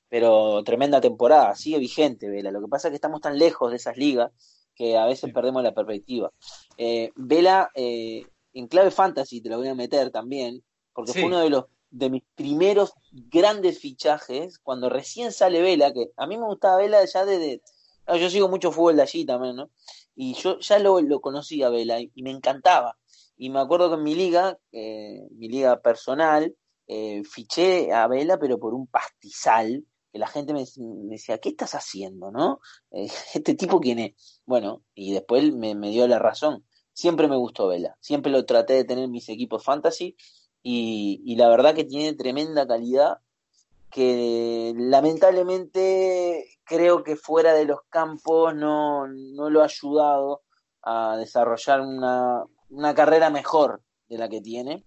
pero 0.08 0.62
tremenda 0.62 1.00
temporada, 1.00 1.54
sigue 1.54 1.78
vigente 1.78 2.28
Vela, 2.28 2.50
lo 2.50 2.60
que 2.60 2.68
pasa 2.68 2.88
es 2.88 2.92
que 2.92 2.96
estamos 2.96 3.20
tan 3.22 3.38
lejos 3.38 3.70
de 3.70 3.76
esas 3.78 3.96
ligas 3.96 4.30
que 4.74 4.96
a 4.96 5.06
veces 5.06 5.32
perdemos 5.32 5.62
la 5.62 5.74
perspectiva. 5.74 6.30
Eh, 6.76 7.10
Vela, 7.16 7.70
eh, 7.74 8.26
en 8.52 8.66
clave 8.66 8.90
fantasy 8.90 9.40
te 9.40 9.48
lo 9.48 9.58
voy 9.58 9.68
a 9.68 9.74
meter 9.74 10.10
también, 10.10 10.62
porque 10.92 11.12
sí. 11.12 11.20
fue 11.20 11.28
uno 11.28 11.40
de 11.40 11.50
los 11.50 11.64
de 11.90 12.08
mis 12.08 12.22
primeros 12.36 12.92
grandes 13.12 13.80
fichajes, 13.80 14.58
cuando 14.60 14.88
recién 14.88 15.32
sale 15.32 15.60
Vela, 15.60 15.92
que 15.92 16.10
a 16.16 16.26
mí 16.26 16.38
me 16.38 16.46
gustaba 16.46 16.76
Vela 16.76 17.04
ya 17.04 17.24
desde... 17.24 17.62
yo 18.06 18.30
sigo 18.30 18.48
mucho 18.48 18.70
fútbol 18.70 18.96
de 18.96 19.02
allí 19.02 19.24
también, 19.24 19.56
¿no? 19.56 19.70
Y 20.14 20.34
yo 20.34 20.58
ya 20.60 20.78
lo, 20.78 21.00
lo 21.00 21.20
conocía 21.20 21.68
Vela 21.68 22.00
y, 22.00 22.10
y 22.14 22.22
me 22.22 22.30
encantaba. 22.30 22.96
Y 23.36 23.50
me 23.50 23.58
acuerdo 23.58 23.88
que 23.88 23.96
en 23.96 24.02
mi 24.02 24.14
liga, 24.14 24.58
eh, 24.70 25.26
mi 25.32 25.48
liga 25.48 25.80
personal, 25.80 26.54
eh, 26.86 27.22
fiché 27.24 27.92
a 27.92 28.06
Vela, 28.06 28.38
pero 28.38 28.58
por 28.58 28.74
un 28.74 28.86
pastizal, 28.86 29.84
que 30.12 30.18
la 30.18 30.26
gente 30.26 30.52
me, 30.52 30.64
decía, 31.08 31.38
¿qué 31.38 31.50
estás 31.50 31.74
haciendo, 31.74 32.30
no? 32.30 32.60
Eh, 32.90 33.08
¿Este 33.34 33.54
tipo 33.54 33.80
quién 33.80 33.98
es? 33.98 34.40
Bueno, 34.46 34.82
y 34.94 35.12
después 35.12 35.54
me, 35.54 35.74
me, 35.74 35.90
dio 35.90 36.06
la 36.08 36.18
razón. 36.18 36.64
Siempre 36.92 37.28
me 37.28 37.36
gustó 37.36 37.68
Vela, 37.68 37.96
siempre 38.00 38.32
lo 38.32 38.44
traté 38.44 38.74
de 38.74 38.84
tener 38.84 39.04
en 39.04 39.10
mis 39.10 39.28
equipos 39.28 39.64
fantasy, 39.64 40.16
y, 40.62 41.22
y 41.24 41.36
la 41.36 41.48
verdad 41.48 41.74
que 41.74 41.84
tiene 41.84 42.14
tremenda 42.14 42.66
calidad, 42.66 43.18
que 43.90 44.72
lamentablemente 44.76 46.46
creo 46.64 47.02
que 47.02 47.16
fuera 47.16 47.54
de 47.54 47.64
los 47.64 47.80
campos 47.88 48.54
no, 48.54 49.08
no 49.08 49.50
lo 49.50 49.62
ha 49.62 49.64
ayudado 49.64 50.42
a 50.82 51.16
desarrollar 51.16 51.80
una, 51.80 52.44
una 52.70 52.94
carrera 52.94 53.30
mejor 53.30 53.82
de 54.08 54.18
la 54.18 54.28
que 54.28 54.40
tiene, 54.40 54.84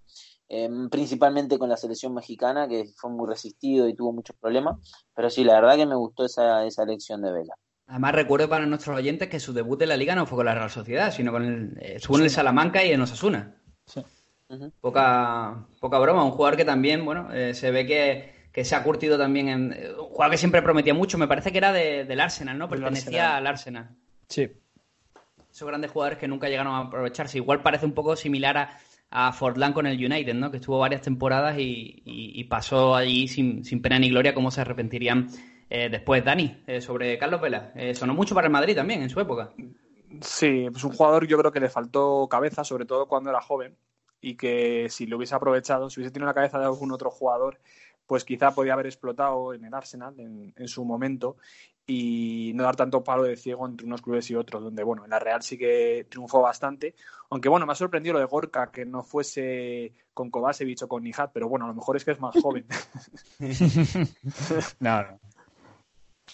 eh, 0.49 0.69
principalmente 0.91 1.57
con 1.57 1.69
la 1.69 1.77
selección 1.77 2.13
mexicana, 2.13 2.67
que 2.67 2.85
fue 2.95 3.09
muy 3.09 3.27
resistido 3.27 3.87
y 3.87 3.95
tuvo 3.95 4.13
muchos 4.13 4.35
problemas, 4.35 4.77
pero 5.15 5.29
sí, 5.29 5.43
la 5.43 5.55
verdad 5.59 5.75
que 5.77 5.85
me 5.85 5.95
gustó 5.95 6.25
esa, 6.25 6.65
esa 6.65 6.83
elección 6.83 7.21
de 7.21 7.31
Vela. 7.31 7.55
Además, 7.87 8.15
recuerdo 8.15 8.49
para 8.49 8.65
nuestros 8.65 8.97
oyentes 8.97 9.29
que 9.29 9.39
su 9.39 9.53
debut 9.53 9.81
en 9.81 9.89
la 9.89 9.97
liga 9.97 10.15
no 10.15 10.25
fue 10.25 10.37
con 10.37 10.45
la 10.45 10.55
Real 10.55 10.69
Sociedad, 10.69 11.11
sino 11.11 11.31
con 11.31 11.43
el, 11.43 11.77
eh, 11.79 11.95
estuvo 11.95 12.17
en 12.17 12.23
el 12.23 12.29
Salamanca 12.29 12.83
y 12.83 12.91
en 12.91 13.01
Osasuna. 13.01 13.55
Sí. 13.85 14.01
Uh 14.49 14.55
-huh. 14.55 14.71
poca, 14.79 15.65
poca 15.79 15.99
broma, 15.99 16.23
un 16.23 16.31
jugador 16.31 16.57
que 16.57 16.65
también, 16.65 17.03
bueno, 17.05 17.33
eh, 17.33 17.53
se 17.53 17.71
ve 17.71 17.85
que, 17.85 18.49
que, 18.51 18.63
se 18.63 18.75
ha 18.75 18.83
curtido 18.83 19.17
también 19.17 19.49
en. 19.49 19.63
Un 19.99 20.05
jugador 20.09 20.31
que 20.31 20.37
siempre 20.37 20.61
prometía 20.61 20.93
mucho, 20.93 21.17
me 21.17 21.27
parece 21.27 21.51
que 21.51 21.57
era 21.57 21.73
de, 21.73 22.05
del 22.05 22.19
Arsenal, 22.19 22.57
¿no? 22.57 22.69
Pertenecía 22.69 23.37
al 23.37 23.47
Arsenal. 23.47 23.95
Sí 24.27 24.49
esos 25.53 25.67
grandes 25.67 25.91
jugadores 25.91 26.17
que 26.17 26.27
nunca 26.27 26.49
llegaron 26.49 26.73
a 26.73 26.79
aprovecharse. 26.79 27.37
Igual 27.37 27.61
parece 27.61 27.85
un 27.85 27.93
poco 27.93 28.15
similar 28.15 28.57
a, 28.57 28.79
a 29.15 29.31
Forlán 29.31 29.73
con 29.73 29.85
el 29.85 30.03
United, 30.03 30.33
¿no? 30.33 30.49
Que 30.49 30.57
estuvo 30.57 30.79
varias 30.79 31.03
temporadas 31.03 31.59
y, 31.59 32.01
y, 32.03 32.39
y 32.39 32.43
pasó 32.45 32.95
allí 32.95 33.27
sin, 33.27 33.63
sin, 33.63 33.79
pena 33.79 33.99
ni 33.99 34.09
gloria, 34.09 34.33
como 34.33 34.49
se 34.49 34.61
arrepentirían 34.61 35.29
eh, 35.69 35.87
después. 35.87 36.25
Dani, 36.25 36.63
eh, 36.65 36.81
sobre 36.81 37.15
Carlos 37.19 37.39
Vela. 37.39 37.71
Eh, 37.75 37.93
sonó 37.93 38.15
mucho 38.15 38.33
para 38.33 38.47
el 38.47 38.51
Madrid 38.51 38.75
también 38.75 39.03
en 39.03 39.11
su 39.11 39.19
época. 39.19 39.51
Sí, 40.21 40.67
pues 40.71 40.83
un 40.83 40.93
jugador 40.93 41.27
yo 41.27 41.37
creo 41.37 41.51
que 41.51 41.59
le 41.59 41.69
faltó 41.69 42.27
cabeza, 42.27 42.63
sobre 42.63 42.85
todo 42.85 43.07
cuando 43.07 43.29
era 43.29 43.39
joven, 43.39 43.77
y 44.19 44.35
que 44.35 44.87
si 44.89 45.05
lo 45.05 45.17
hubiese 45.17 45.35
aprovechado, 45.35 45.91
si 45.91 45.99
hubiese 45.99 46.11
tenido 46.11 46.25
la 46.25 46.33
cabeza 46.33 46.57
de 46.57 46.65
algún 46.65 46.91
otro 46.91 47.11
jugador, 47.11 47.59
pues 48.07 48.25
quizá 48.25 48.55
podía 48.55 48.73
haber 48.73 48.87
explotado 48.87 49.53
en 49.53 49.63
el 49.63 49.73
Arsenal 49.75 50.19
en, 50.19 50.53
en 50.55 50.67
su 50.67 50.83
momento 50.85 51.37
y 51.85 52.51
no 52.55 52.63
dar 52.63 52.75
tanto 52.75 53.03
palo 53.03 53.23
de 53.23 53.35
ciego 53.35 53.67
entre 53.67 53.85
unos 53.85 54.01
clubes 54.01 54.29
y 54.29 54.35
otros, 54.35 54.63
donde, 54.63 54.83
bueno, 54.83 55.03
en 55.03 55.09
la 55.09 55.19
Real 55.19 55.41
sí 55.41 55.57
que 55.57 56.07
triunfó 56.09 56.41
bastante, 56.41 56.95
aunque, 57.29 57.49
bueno, 57.49 57.65
me 57.65 57.73
ha 57.73 57.75
sorprendido 57.75 58.13
lo 58.13 58.19
de 58.19 58.25
Gorka, 58.25 58.71
que 58.71 58.85
no 58.85 59.03
fuese 59.03 59.93
con 60.13 60.29
Kovacevic 60.29 60.83
o 60.83 60.87
con 60.87 61.03
Nijat, 61.03 61.31
pero 61.33 61.49
bueno, 61.49 61.65
a 61.65 61.69
lo 61.69 61.73
mejor 61.73 61.97
es 61.97 62.05
que 62.05 62.11
es 62.11 62.19
más 62.19 62.35
joven. 62.41 62.65
no, 64.79 65.03
no. 65.03 65.19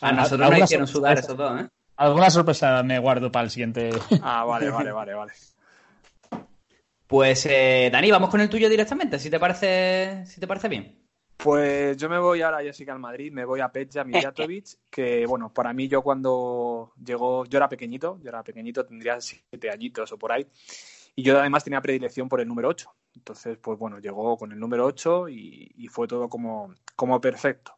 A 0.02 0.12
nosotros 0.12 0.52
nos 0.52 0.60
hicieron 0.60 0.88
sudar 0.88 1.18
eso 1.18 1.36
todo, 1.36 1.60
¿eh? 1.60 1.68
Alguna 1.98 2.30
sorpresa 2.30 2.82
me 2.84 2.98
guardo 3.00 3.30
para 3.32 3.44
el 3.44 3.52
siguiente. 3.52 3.90
Ah, 4.22 4.46
vale, 4.46 4.70
vale, 4.70 4.92
vale, 4.92 5.14
vale. 5.14 5.34
Pues, 7.06 7.46
eh, 7.48 7.90
Dani, 7.92 8.12
vamos 8.12 8.30
con 8.30 8.40
el 8.40 8.50
tuyo 8.50 8.70
directamente, 8.70 9.20
si 9.20 9.30
te 9.30 9.40
parece, 9.40 10.26
si 10.26 10.40
te 10.40 10.48
parece 10.48 10.70
bien. 10.70 11.09
Pues 11.42 11.96
yo 11.96 12.10
me 12.10 12.20
voy 12.20 12.42
ahora 12.42 12.62
ya 12.62 12.74
sí 12.74 12.84
que 12.84 12.92
al 12.92 13.00
Madrid, 13.00 13.32
me 13.32 13.46
voy 13.46 13.62
a 13.62 13.72
Petja 13.72 14.04
Mijatovic, 14.04 14.66
que 14.90 15.26
bueno, 15.26 15.54
para 15.54 15.72
mí 15.72 15.88
yo 15.88 16.02
cuando 16.02 16.92
llegó, 17.02 17.46
yo 17.46 17.58
era 17.58 17.70
pequeñito, 17.70 18.20
yo 18.22 18.28
era 18.28 18.44
pequeñito, 18.44 18.86
tendría 18.86 19.22
siete 19.22 19.70
añitos 19.70 20.12
o 20.12 20.18
por 20.18 20.34
ahí, 20.34 20.46
y 21.16 21.24
yo 21.24 21.40
además 21.40 21.64
tenía 21.64 21.82
predilección 21.82 22.28
por 22.28 22.42
el 22.42 22.48
número 22.48 22.68
8. 22.68 22.94
Entonces, 23.16 23.58
pues 23.58 23.80
bueno, 23.80 24.00
llegó 24.00 24.38
con 24.38 24.52
el 24.52 24.60
número 24.60 24.86
8 24.86 25.30
y, 25.30 25.72
y 25.78 25.88
fue 25.88 26.08
todo 26.08 26.28
como, 26.28 26.76
como 26.98 27.22
perfecto. 27.22 27.74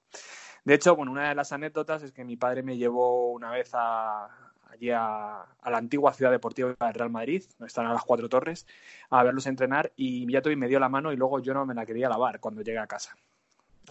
De 0.64 0.74
hecho, 0.74 0.96
bueno, 0.96 1.12
una 1.12 1.30
de 1.30 1.36
las 1.36 1.52
anécdotas 1.52 2.02
es 2.02 2.12
que 2.12 2.24
mi 2.24 2.38
padre 2.38 2.64
me 2.64 2.78
llevó 2.78 3.32
una 3.32 3.52
vez 3.52 3.70
a, 3.74 4.26
allí 4.72 4.90
a, 4.92 5.46
la 5.64 5.78
antigua 5.78 6.14
ciudad 6.14 6.32
deportiva 6.32 6.76
del 6.80 6.94
Real 6.94 7.10
Madrid, 7.10 7.44
donde 7.58 7.68
están 7.68 7.86
a 7.86 7.94
las 7.94 8.04
cuatro 8.04 8.30
torres, 8.30 8.66
a 9.10 9.24
verlos 9.24 9.46
entrenar 9.46 9.92
y 9.96 10.26
Mijatovic 10.26 10.58
me 10.58 10.68
dio 10.68 10.80
la 10.80 10.90
mano 10.90 11.12
y 11.14 11.16
luego 11.16 11.40
yo 11.40 11.54
no 11.54 11.66
me 11.66 11.76
la 11.76 11.86
quería 11.86 12.10
lavar 12.10 12.40
cuando 12.40 12.62
llegué 12.62 12.80
a 12.80 12.88
casa. 12.88 13.16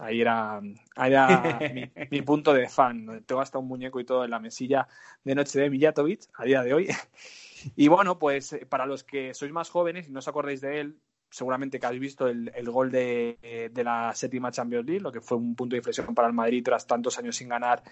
Ahí 0.01 0.19
era, 0.19 0.59
mi, 2.09 2.21
punto 2.23 2.53
de 2.53 2.67
fan. 2.67 3.23
Tengo 3.27 3.39
hasta 3.39 3.59
un 3.59 3.67
muñeco 3.67 3.99
y 3.99 4.05
todo 4.05 4.25
en 4.25 4.31
la 4.31 4.39
mesilla 4.39 4.87
de 5.23 5.35
noche 5.35 5.59
de 5.59 5.69
Mijatovic 5.69 6.23
a 6.33 6.43
día 6.43 6.63
de 6.63 6.73
hoy. 6.73 6.87
Y 7.75 7.87
bueno, 7.87 8.17
pues 8.17 8.53
eh, 8.53 8.65
para 8.65 8.87
los 8.87 9.03
que 9.03 9.35
sois 9.35 9.51
más 9.51 9.69
jóvenes 9.69 10.07
y 10.07 10.11
no 10.11 10.17
os 10.17 10.27
acordáis 10.27 10.61
de 10.61 10.79
él, 10.79 10.97
seguramente 11.29 11.79
que 11.79 11.85
habéis 11.85 12.01
visto 12.01 12.27
el, 12.27 12.51
gol 12.71 12.89
de, 12.89 13.71
la 13.75 14.15
séptima 14.15 14.51
Champions 14.51 14.87
League, 14.87 15.01
lo 15.01 15.11
que 15.11 15.21
fue 15.21 15.37
un 15.37 15.55
punto 15.55 15.75
de 15.75 15.77
inflexión 15.77 16.15
para 16.15 16.27
el 16.27 16.33
Madrid 16.33 16.63
tras 16.63 16.87
tantos 16.87 17.19
años 17.19 17.35
sin 17.35 17.49
ganar 17.49 17.83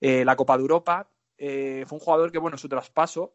eh, 0.00 0.24
la 0.24 0.34
Copa 0.34 0.56
de 0.56 0.62
Europa. 0.62 1.08
Eh, 1.38 1.84
fue 1.86 1.98
un 1.98 2.04
jugador 2.04 2.32
que, 2.32 2.38
bueno, 2.38 2.58
su 2.58 2.68
traspaso, 2.68 3.34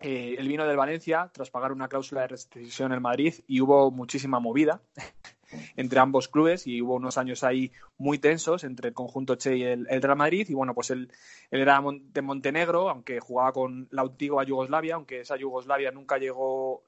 eh, 0.00 0.36
él 0.38 0.48
vino 0.48 0.66
del 0.66 0.76
Valencia 0.76 1.30
tras 1.32 1.50
pagar 1.50 1.72
una 1.72 1.88
cláusula 1.88 2.22
de 2.22 2.28
restricción 2.28 2.92
en 2.92 2.96
el 2.96 3.00
Madrid 3.00 3.34
y 3.46 3.60
hubo 3.60 3.90
muchísima 3.90 4.38
movida 4.38 4.80
entre 5.76 5.98
ambos 5.98 6.28
clubes 6.28 6.66
y 6.66 6.80
hubo 6.82 6.94
unos 6.94 7.18
años 7.18 7.42
ahí 7.42 7.72
muy 7.96 8.18
tensos 8.18 8.64
entre 8.64 8.88
el 8.88 8.94
conjunto 8.94 9.34
Che 9.34 9.56
y 9.56 9.62
el, 9.64 9.86
Real 9.86 10.16
Madrid 10.16 10.46
y 10.48 10.54
bueno, 10.54 10.74
pues 10.74 10.90
él, 10.90 11.10
él, 11.50 11.60
era 11.60 11.82
de 11.82 12.22
Montenegro, 12.22 12.88
aunque 12.90 13.18
jugaba 13.18 13.52
con 13.52 13.88
la 13.90 14.02
antigua 14.02 14.44
Yugoslavia, 14.44 14.94
aunque 14.94 15.20
esa 15.20 15.36
Yugoslavia 15.36 15.90
nunca 15.90 16.18
llegó, 16.18 16.84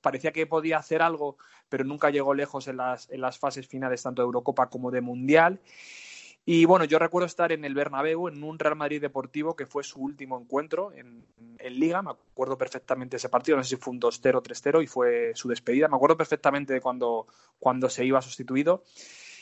parecía 0.00 0.32
que 0.32 0.46
podía 0.46 0.78
hacer 0.78 1.02
algo, 1.02 1.36
pero 1.68 1.84
nunca 1.84 2.10
llegó 2.10 2.34
lejos 2.34 2.68
en 2.68 2.78
las, 2.78 3.10
en 3.10 3.20
las 3.20 3.38
fases 3.38 3.66
finales 3.66 4.02
tanto 4.02 4.22
de 4.22 4.26
Eurocopa 4.26 4.70
como 4.70 4.90
de 4.90 5.00
Mundial. 5.00 5.60
Y 6.46 6.66
bueno, 6.66 6.84
yo 6.84 6.98
recuerdo 6.98 7.26
estar 7.26 7.52
en 7.52 7.64
el 7.64 7.74
Bernabéu 7.74 8.28
en 8.28 8.42
un 8.44 8.58
Real 8.58 8.76
Madrid 8.76 9.00
deportivo 9.00 9.56
que 9.56 9.64
fue 9.64 9.82
su 9.82 10.00
último 10.00 10.38
encuentro 10.38 10.92
en, 10.92 11.24
Liga. 11.58 12.02
Me 12.02 12.10
acuerdo 12.10 12.58
perfectamente 12.58 13.12
de 13.12 13.16
ese 13.16 13.30
partido, 13.30 13.56
no 13.56 13.64
sé 13.64 13.70
si 13.70 13.76
fue 13.76 13.94
un 13.94 14.00
2-0 14.00 14.42
3-0 14.42 14.82
y 14.82 14.86
fue 14.86 15.32
su 15.34 15.48
despedida. 15.48 15.88
Me 15.88 15.96
acuerdo 15.96 16.18
perfectamente 16.18 16.74
de 16.74 16.82
cuando, 16.82 17.26
cuando 17.58 17.88
se 17.88 18.04
iba 18.04 18.20
sustituido. 18.20 18.84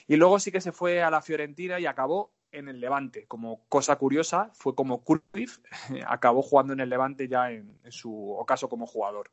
Y 0.06 0.14
luego 0.14 0.38
sí 0.38 0.52
que 0.52 0.60
se 0.60 0.70
fue 0.70 1.02
a 1.02 1.10
la 1.10 1.20
Fiorentina 1.20 1.80
y 1.80 1.86
acabó 1.86 2.30
en 2.52 2.68
el 2.68 2.78
Levante. 2.78 3.26
Como 3.26 3.64
cosa 3.68 3.96
curiosa, 3.96 4.50
fue 4.54 4.76
como 4.76 5.02
Cruyff 5.02 5.58
acabó 6.06 6.42
jugando 6.42 6.72
en 6.72 6.80
el 6.80 6.88
Levante 6.88 7.26
ya 7.26 7.50
en, 7.50 7.76
su 7.88 8.32
ocaso 8.32 8.68
como 8.68 8.86
jugador. 8.86 9.32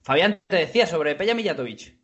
Fabián, 0.00 0.40
te 0.46 0.56
decía 0.56 0.86
sobre 0.86 1.14
Peja 1.14 1.34
Mijatovic. 1.34 1.98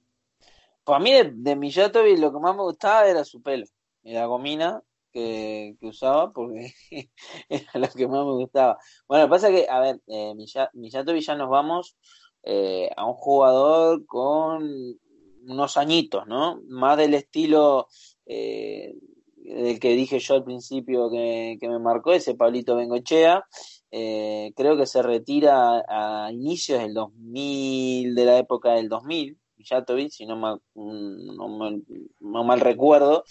Pues 0.84 0.96
a 0.96 1.00
mí 1.00 1.14
de, 1.14 1.32
de 1.32 1.56
Mijatovic 1.56 2.18
lo 2.18 2.30
que 2.30 2.38
más 2.38 2.54
me 2.54 2.62
gustaba 2.62 3.08
era 3.08 3.24
su 3.24 3.42
pelo 3.42 3.64
la 4.02 4.26
gomina 4.26 4.82
que, 5.12 5.76
usaba 5.82 6.32
porque 6.32 6.72
era 7.48 7.70
la 7.74 7.88
que 7.88 8.06
más 8.06 8.24
me 8.24 8.32
gustaba. 8.32 8.78
Bueno, 9.08 9.24
lo 9.24 9.28
que 9.28 9.30
pasa 9.30 9.50
que, 9.50 9.66
a 9.68 9.80
ver, 9.80 10.00
eh, 10.06 10.34
Millatovic 10.74 11.22
ya 11.22 11.34
nos 11.34 11.48
vamos 11.48 11.96
eh, 12.42 12.90
a 12.96 13.06
un 13.06 13.14
jugador 13.14 14.06
con 14.06 14.98
unos 15.46 15.76
añitos, 15.76 16.26
¿no? 16.26 16.60
Más 16.68 16.96
del 16.98 17.14
estilo 17.14 17.88
eh, 18.26 18.94
del 19.36 19.80
que 19.80 19.94
dije 19.94 20.18
yo 20.18 20.34
al 20.34 20.44
principio 20.44 21.10
que, 21.10 21.56
que 21.60 21.68
me 21.68 21.78
marcó, 21.78 22.12
ese 22.12 22.34
Pablito 22.34 22.76
Bengochea. 22.76 23.44
Eh, 23.90 24.52
creo 24.54 24.76
que 24.76 24.86
se 24.86 25.02
retira 25.02 25.82
a 25.88 26.30
inicios 26.30 26.80
del 26.80 26.92
2000, 26.92 28.14
de 28.14 28.24
la 28.24 28.38
época 28.38 28.72
del 28.72 28.88
2000, 28.88 29.38
Mijatovic, 29.56 30.10
si 30.10 30.26
no 30.26 30.36
mal, 30.36 30.60
no 30.74 32.44
mal 32.44 32.60
recuerdo. 32.60 33.24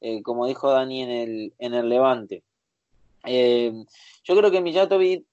Eh, 0.00 0.22
como 0.22 0.46
dijo 0.46 0.70
Dani 0.70 1.02
en 1.02 1.10
el, 1.10 1.54
en 1.58 1.74
el 1.74 1.88
Levante. 1.88 2.44
Eh, 3.24 3.72
yo 4.22 4.36
creo 4.36 4.50
que 4.50 4.60
Mijatovic 4.60 5.24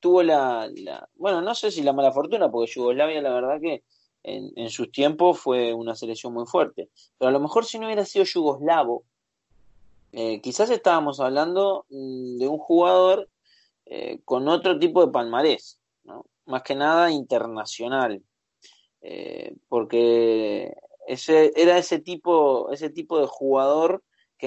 tuvo 0.00 0.22
la, 0.22 0.70
bueno, 1.16 1.42
no 1.42 1.54
sé 1.54 1.70
si 1.70 1.82
la 1.82 1.92
mala 1.92 2.12
fortuna, 2.12 2.50
porque 2.50 2.72
Yugoslavia 2.72 3.20
la 3.20 3.34
verdad 3.34 3.60
que 3.60 3.84
en, 4.22 4.52
en, 4.56 4.70
sus 4.70 4.90
tiempos 4.90 5.38
fue 5.38 5.74
una 5.74 5.94
selección 5.94 6.32
muy 6.32 6.46
fuerte, 6.46 6.88
pero 7.18 7.28
a 7.28 7.32
lo 7.32 7.40
mejor 7.40 7.66
si 7.66 7.78
no 7.78 7.86
hubiera 7.86 8.04
sido 8.04 8.24
yugoslavo, 8.24 9.04
eh, 10.12 10.40
quizás 10.40 10.70
estábamos 10.70 11.20
hablando 11.20 11.84
mm, 11.90 12.38
de 12.38 12.48
un 12.48 12.58
jugador 12.58 13.28
con 14.24 14.48
otro 14.48 14.78
tipo 14.78 15.04
de 15.04 15.12
palmarés, 15.12 15.78
¿no? 16.04 16.24
más 16.46 16.62
que 16.62 16.74
nada 16.74 17.10
internacional, 17.10 18.22
porque 19.68 20.74
ese, 21.06 21.52
era 21.54 21.76
ese 21.76 21.98
tipo, 21.98 22.72
ese 22.72 22.88
tipo 22.88 23.20
de 23.20 23.26
jugador 23.26 24.02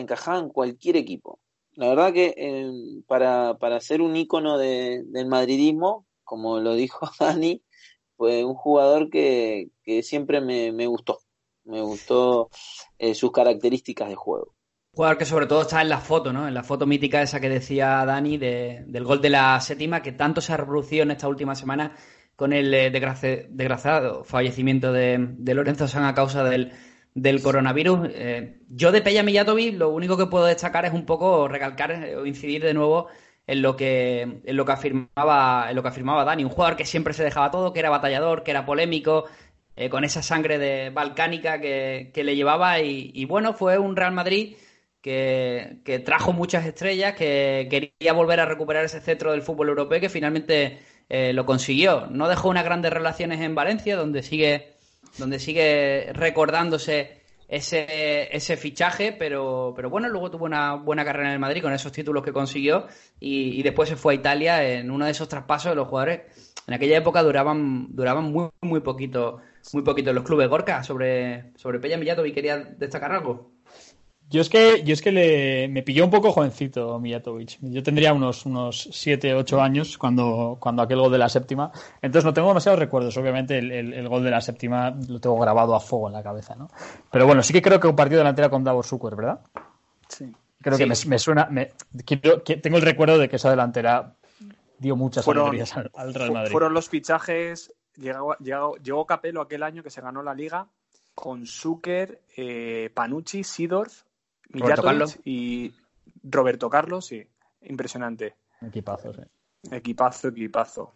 que 0.05 0.15
en 0.37 0.49
cualquier 0.49 0.97
equipo. 0.97 1.39
La 1.73 1.89
verdad 1.89 2.13
que 2.13 2.33
eh, 2.35 2.71
para, 3.07 3.57
para 3.59 3.79
ser 3.79 4.01
un 4.01 4.15
ícono 4.15 4.57
de, 4.57 5.03
del 5.05 5.27
madridismo, 5.27 6.05
como 6.23 6.59
lo 6.59 6.73
dijo 6.73 7.09
Dani, 7.19 7.61
fue 8.15 8.43
un 8.43 8.55
jugador 8.55 9.09
que, 9.09 9.69
que 9.83 10.03
siempre 10.03 10.41
me, 10.41 10.71
me, 10.71 10.87
gustó. 10.87 11.19
Me 11.65 11.81
gustó 11.81 12.49
eh, 12.97 13.13
sus 13.13 13.31
características 13.31 14.09
de 14.09 14.15
juego. 14.15 14.55
Jugador 14.93 15.17
que 15.19 15.25
sobre 15.25 15.45
todo 15.45 15.61
está 15.61 15.81
en 15.81 15.89
la 15.89 15.99
foto, 15.99 16.33
¿no? 16.33 16.47
En 16.47 16.55
la 16.55 16.63
foto 16.63 16.87
mítica 16.87 17.21
esa 17.21 17.39
que 17.39 17.49
decía 17.49 18.03
Dani 18.05 18.39
de, 18.39 18.83
del 18.87 19.03
gol 19.03 19.21
de 19.21 19.29
la 19.29 19.59
séptima, 19.59 20.01
que 20.01 20.13
tanto 20.13 20.41
se 20.41 20.53
ha 20.53 20.57
reproducido 20.57 21.03
en 21.03 21.11
esta 21.11 21.27
última 21.27 21.53
semana 21.53 21.95
con 22.35 22.53
el 22.53 22.73
eh, 22.73 22.89
desgraciado 22.89 24.23
fallecimiento 24.23 24.91
de, 24.91 25.17
de 25.19 25.53
Lorenzo 25.53 25.87
San 25.87 26.05
a 26.05 26.15
causa 26.15 26.43
del, 26.43 26.71
del 27.17 27.41
coronavirus. 27.41 28.09
Eh, 28.13 28.59
yo 28.69 28.91
de 28.91 29.01
Peña 29.01 29.23
Millatovic 29.23 29.75
lo 29.75 29.89
único 29.89 30.17
que 30.17 30.27
puedo 30.27 30.45
destacar 30.45 30.85
es 30.85 30.93
un 30.93 31.05
poco 31.05 31.47
recalcar 31.47 31.91
eh, 31.91 32.15
o 32.15 32.27
incidir 32.27 32.63
de 32.63 32.75
nuevo 32.75 33.07
en 33.47 33.63
lo 33.63 33.75
que 33.75 34.21
en 34.21 34.55
lo 34.55 34.65
que 34.65 34.71
afirmaba 34.71 35.67
en 35.69 35.75
lo 35.75 35.81
que 35.81 35.89
afirmaba 35.89 36.23
Dani, 36.25 36.43
un 36.43 36.51
jugador 36.51 36.77
que 36.77 36.85
siempre 36.85 37.13
se 37.15 37.23
dejaba 37.23 37.49
todo, 37.49 37.73
que 37.73 37.79
era 37.79 37.89
batallador, 37.89 38.43
que 38.43 38.51
era 38.51 38.67
polémico, 38.67 39.25
eh, 39.75 39.89
con 39.89 40.03
esa 40.03 40.21
sangre 40.21 40.59
de 40.59 40.91
balcánica 40.91 41.59
que, 41.59 42.11
le 42.15 42.35
llevaba 42.35 42.81
y, 42.81 43.25
bueno, 43.25 43.53
fue 43.53 43.79
un 43.79 43.95
Real 43.95 44.11
Madrid 44.13 44.55
que, 45.01 45.79
que, 45.85 45.99
trajo 45.99 46.33
muchas 46.33 46.65
estrellas, 46.65 47.15
que 47.15 47.67
quería 47.69 48.13
volver 48.13 48.39
a 48.41 48.45
recuperar 48.45 48.85
ese 48.85 49.01
centro 49.01 49.31
del 49.31 49.41
fútbol 49.41 49.69
europeo 49.69 49.99
que 50.01 50.09
finalmente 50.09 50.79
lo 51.09 51.45
consiguió. 51.45 52.07
No 52.11 52.27
dejó 52.27 52.49
unas 52.49 52.65
grandes 52.65 52.91
relaciones 52.93 53.41
en 53.41 53.55
Valencia, 53.55 53.95
donde 53.95 54.23
sigue 54.23 54.76
donde 55.17 55.39
sigue 55.39 56.11
recordándose 56.13 57.21
ese, 57.47 58.35
ese 58.35 58.57
fichaje, 58.57 59.13
pero, 59.13 59.73
pero 59.75 59.89
bueno, 59.89 60.09
luego 60.09 60.29
tuvo 60.29 60.45
una 60.45 60.75
buena 60.75 61.05
carrera 61.05 61.29
en 61.29 61.33
el 61.33 61.39
Madrid 61.39 61.61
con 61.61 61.73
esos 61.73 61.91
títulos 61.91 62.23
que 62.23 62.33
consiguió 62.33 62.87
y, 63.19 63.61
después 63.63 63.89
se 63.89 63.95
fue 63.95 64.13
a 64.13 64.15
Italia 64.17 64.63
en 64.63 64.91
uno 64.91 65.05
de 65.05 65.11
esos 65.11 65.29
traspasos 65.29 65.71
de 65.71 65.75
los 65.75 65.87
jugadores. 65.87 66.21
En 66.67 66.73
aquella 66.73 66.97
época 66.97 67.23
duraban, 67.23 67.87
duraban 67.95 68.31
muy, 68.31 68.49
muy 68.61 68.81
poquito, 68.81 69.39
muy 69.73 69.83
poquito 69.83 70.11
los 70.11 70.25
clubes. 70.25 70.49
Gorka, 70.49 70.83
sobre, 70.83 71.53
sobre 71.55 71.79
Pella 71.79 71.97
y 72.25 72.31
¿quería 72.33 72.57
destacar 72.57 73.13
algo? 73.13 73.56
Yo 74.29 74.41
es 74.41 74.49
que, 74.49 74.83
yo 74.83 74.93
es 74.93 75.01
que 75.01 75.11
le, 75.11 75.69
me 75.69 75.83
pilló 75.83 76.03
un 76.03 76.11
poco 76.11 76.33
jovencito 76.33 76.99
Mijatovic. 76.99 77.59
Yo 77.61 77.81
tendría 77.81 78.13
unos, 78.13 78.45
unos 78.45 78.89
7, 78.91 79.33
8 79.33 79.61
años 79.61 79.97
cuando, 79.97 80.57
cuando 80.59 80.81
aquel 80.81 80.99
gol 80.99 81.11
de 81.13 81.17
la 81.17 81.29
séptima. 81.29 81.71
Entonces 82.01 82.25
no 82.25 82.33
tengo 82.33 82.49
demasiados 82.49 82.77
recuerdos. 82.77 83.15
Obviamente 83.17 83.57
el, 83.57 83.71
el, 83.71 84.07
gol 84.09 84.25
de 84.25 84.31
la 84.31 84.41
séptima 84.41 84.93
lo 85.07 85.21
tengo 85.21 85.39
grabado 85.39 85.75
a 85.75 85.79
fuego 85.79 86.07
en 86.07 86.13
la 86.13 86.23
cabeza, 86.23 86.55
¿no? 86.55 86.69
Pero 87.09 87.25
bueno, 87.25 87.41
sí 87.41 87.53
que 87.53 87.61
creo 87.61 87.79
que 87.79 87.87
un 87.87 87.95
partido 87.95 88.19
delantera 88.19 88.49
con 88.49 88.65
Davor 88.65 88.85
Zucker, 88.85 89.15
¿verdad? 89.15 89.39
Sí. 90.09 90.29
Creo 90.61 90.77
que 90.77 90.85
me, 90.85 90.95
me 91.07 91.19
suena. 91.19 91.47
Me, 91.49 91.71
tengo 92.61 92.77
el 92.77 92.83
recuerdo 92.83 93.17
de 93.17 93.29
que 93.29 93.37
esa 93.37 93.49
delantera 93.49 94.13
dio 94.77 94.97
muchas 94.97 95.25
alegrías 95.25 95.73
al, 95.77 96.13
Real 96.13 96.33
Madrid. 96.33 96.51
Fueron 96.51 96.73
los 96.73 96.89
fichajes. 96.89 97.73
Llegó, 97.95 98.35
llegó, 98.39 98.75
llegó 98.75 99.05
Capello 99.05 99.39
aquel 99.39 99.63
año 99.63 99.83
que 99.83 99.89
se 99.89 100.01
ganó 100.01 100.21
la 100.21 100.33
liga 100.33 100.67
con 101.15 101.47
Zucker, 101.47 102.21
eh, 102.35 102.91
Panucci, 102.93 103.43
Sidorf 103.43 104.03
Roberto 104.49 104.83
Carlos. 104.83 105.19
y 105.25 105.73
Roberto 106.23 106.69
Carlos, 106.69 107.05
sí. 107.05 107.27
Impresionante. 107.61 108.35
Equipazo, 108.61 109.13
sí. 109.13 109.21
Equipazo, 109.71 110.29
equipazo. 110.29 110.93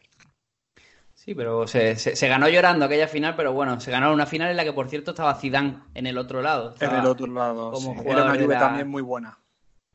Sí, 1.14 1.36
pero 1.36 1.68
se, 1.68 1.96
se, 1.98 2.28
ganó 2.28 2.50
llorando 2.50 2.86
aquella 2.86 3.08
final, 3.08 3.36
pero 3.36 3.54
bueno, 3.54 3.80
se 3.80 3.92
ganó 3.92 4.12
una 4.12 4.26
final 4.26 4.50
en 4.50 4.58
la 4.58 4.64
que, 4.64 4.74
por 4.74 4.90
cierto, 4.90 5.12
estaba 5.12 5.36
Zidane 5.36 5.80
en 5.94 6.08
el 6.08 6.18
otro 6.18 6.42
lado. 6.42 6.74
en 6.80 6.96
el 6.96 7.06
otro 7.06 7.28
lado, 7.28 7.74
Era 8.04 8.24
una 8.24 8.36
lluvia 8.36 8.58
también 8.58 8.88
muy 8.88 9.04
buena. 9.04 9.38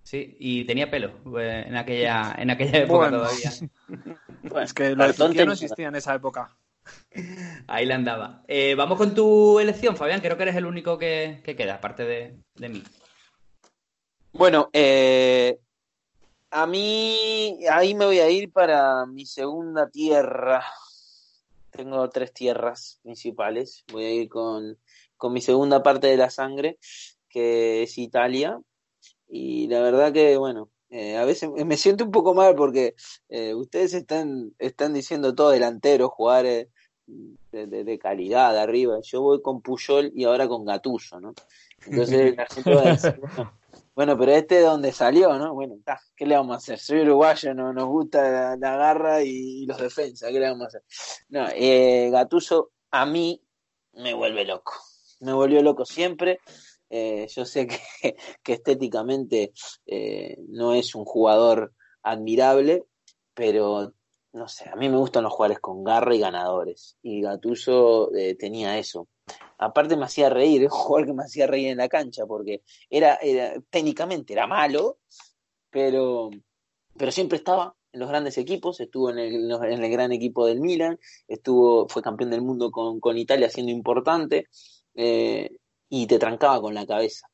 Sí, 0.05 0.37
y 0.39 0.65
tenía 0.65 0.89
pelo 0.89 1.15
eh, 1.41 1.65
en 1.67 1.77
aquella, 1.77 2.33
en 2.39 2.51
aquella 2.51 2.79
época 2.79 3.11
todavía. 3.11 3.51
es 4.63 4.73
que 4.73 4.95
la 4.95 5.13
no 5.19 5.53
existía 5.53 5.89
en 5.89 5.97
esa 5.97 6.15
época. 6.15 6.57
Ahí 7.67 7.87
la 7.87 7.97
andaba. 7.97 8.45
Eh, 8.47 8.77
vamos 8.77 8.97
con 8.97 9.13
tu 9.13 9.59
elección, 9.59 9.97
Fabián. 9.97 10.21
Creo 10.21 10.37
que 10.37 10.45
eres 10.45 10.55
el 10.55 10.67
único 10.67 10.97
que, 10.97 11.41
que 11.45 11.57
queda, 11.57 11.75
aparte 11.75 12.05
de, 12.05 12.39
de 12.55 12.69
mí. 12.69 12.85
Bueno, 14.37 14.69
eh, 14.75 15.59
a 16.51 16.67
mí 16.67 17.59
ahí 17.71 17.95
me 17.95 18.05
voy 18.05 18.19
a 18.19 18.29
ir 18.29 18.53
para 18.53 19.07
mi 19.07 19.25
segunda 19.25 19.89
tierra. 19.89 20.63
Tengo 21.71 22.09
tres 22.11 22.35
tierras 22.35 23.01
principales. 23.03 23.85
Voy 23.91 24.05
a 24.05 24.13
ir 24.13 24.29
con, 24.29 24.79
con 25.17 25.33
mi 25.33 25.41
segunda 25.41 25.83
parte 25.83 26.09
de 26.09 26.19
la 26.19 26.29
sangre, 26.29 26.79
que 27.31 27.85
es 27.85 27.97
Italia. 27.97 28.61
Y 29.27 29.69
la 29.69 29.81
verdad 29.81 30.13
que, 30.13 30.37
bueno, 30.37 30.71
Eh, 30.89 31.17
a 31.17 31.25
veces 31.25 31.51
me 31.51 31.77
siento 31.77 32.05
un 32.05 32.13
poco 32.13 32.33
mal 32.33 32.55
porque 32.55 32.95
eh, 33.29 33.55
ustedes 33.55 33.93
están, 33.93 34.55
están 34.59 34.95
diciendo 34.95 35.35
todo 35.35 35.51
delantero, 35.51 36.09
jugadores 36.09 36.69
de, 37.07 37.67
de, 37.67 37.99
calidad 37.99 38.53
de 38.53 38.61
arriba. 38.61 39.01
Yo 39.03 39.21
voy 39.21 39.43
con 39.43 39.63
Puyol 39.63 40.13
y 40.15 40.25
ahora 40.25 40.47
con 40.47 40.65
Gatuso, 40.65 41.21
¿no? 41.21 41.35
Entonces 41.87 42.37
la 42.37 42.47
gente 42.47 42.75
va 42.75 42.83
a 42.83 42.93
decir, 42.93 43.19
bueno, 43.19 43.53
pero 43.97 44.33
este 44.33 44.59
es 44.59 44.65
donde 44.65 44.93
salió, 44.93 45.39
¿no? 45.39 45.55
Bueno, 45.55 45.79
¿qué 46.15 46.27
le 46.27 46.37
vamos 46.37 46.55
a 46.55 46.59
hacer? 46.59 46.79
Soy 46.79 47.01
uruguayo, 47.01 47.55
no 47.55 47.73
nos 47.73 47.87
gusta 47.87 48.57
la, 48.57 48.77
garra 48.77 49.23
y, 49.23 49.65
los 49.65 49.79
defensas, 49.79 50.31
¿qué 50.31 50.39
le 50.39 50.51
vamos 50.51 50.65
a 50.65 50.67
hacer? 50.67 50.83
No, 51.31 51.49
eh, 51.55 52.11
Gatuso 52.11 52.73
a 52.91 53.07
mí 53.07 53.43
me 53.95 54.13
vuelve 54.13 54.45
loco. 54.45 54.75
Me 55.21 55.33
volvió 55.33 55.63
loco 55.63 55.87
siempre. 55.87 56.41
Eh, 56.91 57.27
yo 57.35 57.47
sé 57.47 57.67
que, 57.67 57.79
que 58.43 58.53
estéticamente 58.53 59.55
eh, 59.87 60.37
no 60.47 60.75
es 60.75 60.95
un 60.95 61.07
jugador 61.07 61.73
admirable, 62.03 62.85
pero 63.33 63.95
no 64.37 64.49
sé, 64.49 64.69
a 64.69 64.77
mí 64.77 64.89
me 64.89 64.99
gustan 64.99 65.25
los 65.25 65.33
jugadores 65.33 65.61
con 65.61 65.83
garra 65.83 66.15
y 66.15 66.21
ganadores. 66.21 66.99
Y 67.03 67.23
Gatuso 67.23 68.15
eh, 68.15 68.35
tenía 68.37 68.79
eso. 68.79 69.09
Aparte 69.59 69.97
me 69.97 70.05
hacía 70.05 70.29
reír, 70.29 70.63
es 70.65 70.73
un 70.73 70.79
jugador 70.79 71.07
que 71.07 71.15
me 71.15 71.23
hacía 71.25 71.47
reír 71.47 71.69
en 71.69 71.79
la 71.79 71.89
cancha, 71.89 72.27
porque 72.27 72.63
era, 72.91 73.17
era 73.17 73.55
técnicamente 73.71 74.35
era 74.35 74.47
malo, 74.47 74.99
pero, 75.71 76.31
pero 76.97 77.11
siempre 77.13 77.39
estaba 77.39 77.75
en 77.93 78.01
los 78.01 78.11
grandes 78.11 78.37
equipos, 78.37 78.79
estuvo 78.81 79.11
en 79.11 79.19
el, 79.19 79.51
en 79.51 79.85
el 79.85 79.91
gran 79.91 80.13
equipo 80.13 80.47
del 80.47 80.61
Milan, 80.61 80.99
estuvo, 81.27 81.89
fue 81.89 82.03
campeón 82.03 82.31
del 82.31 82.43
mundo 82.43 82.71
con, 82.71 83.01
con 83.01 83.17
Italia 83.17 83.49
siendo 83.49 83.73
importante, 83.73 84.49
eh, 84.95 85.57
y 85.89 86.07
te 86.07 86.19
trancaba 86.19 86.61
con 86.61 86.75
la 86.75 86.87
cabeza. 86.87 87.29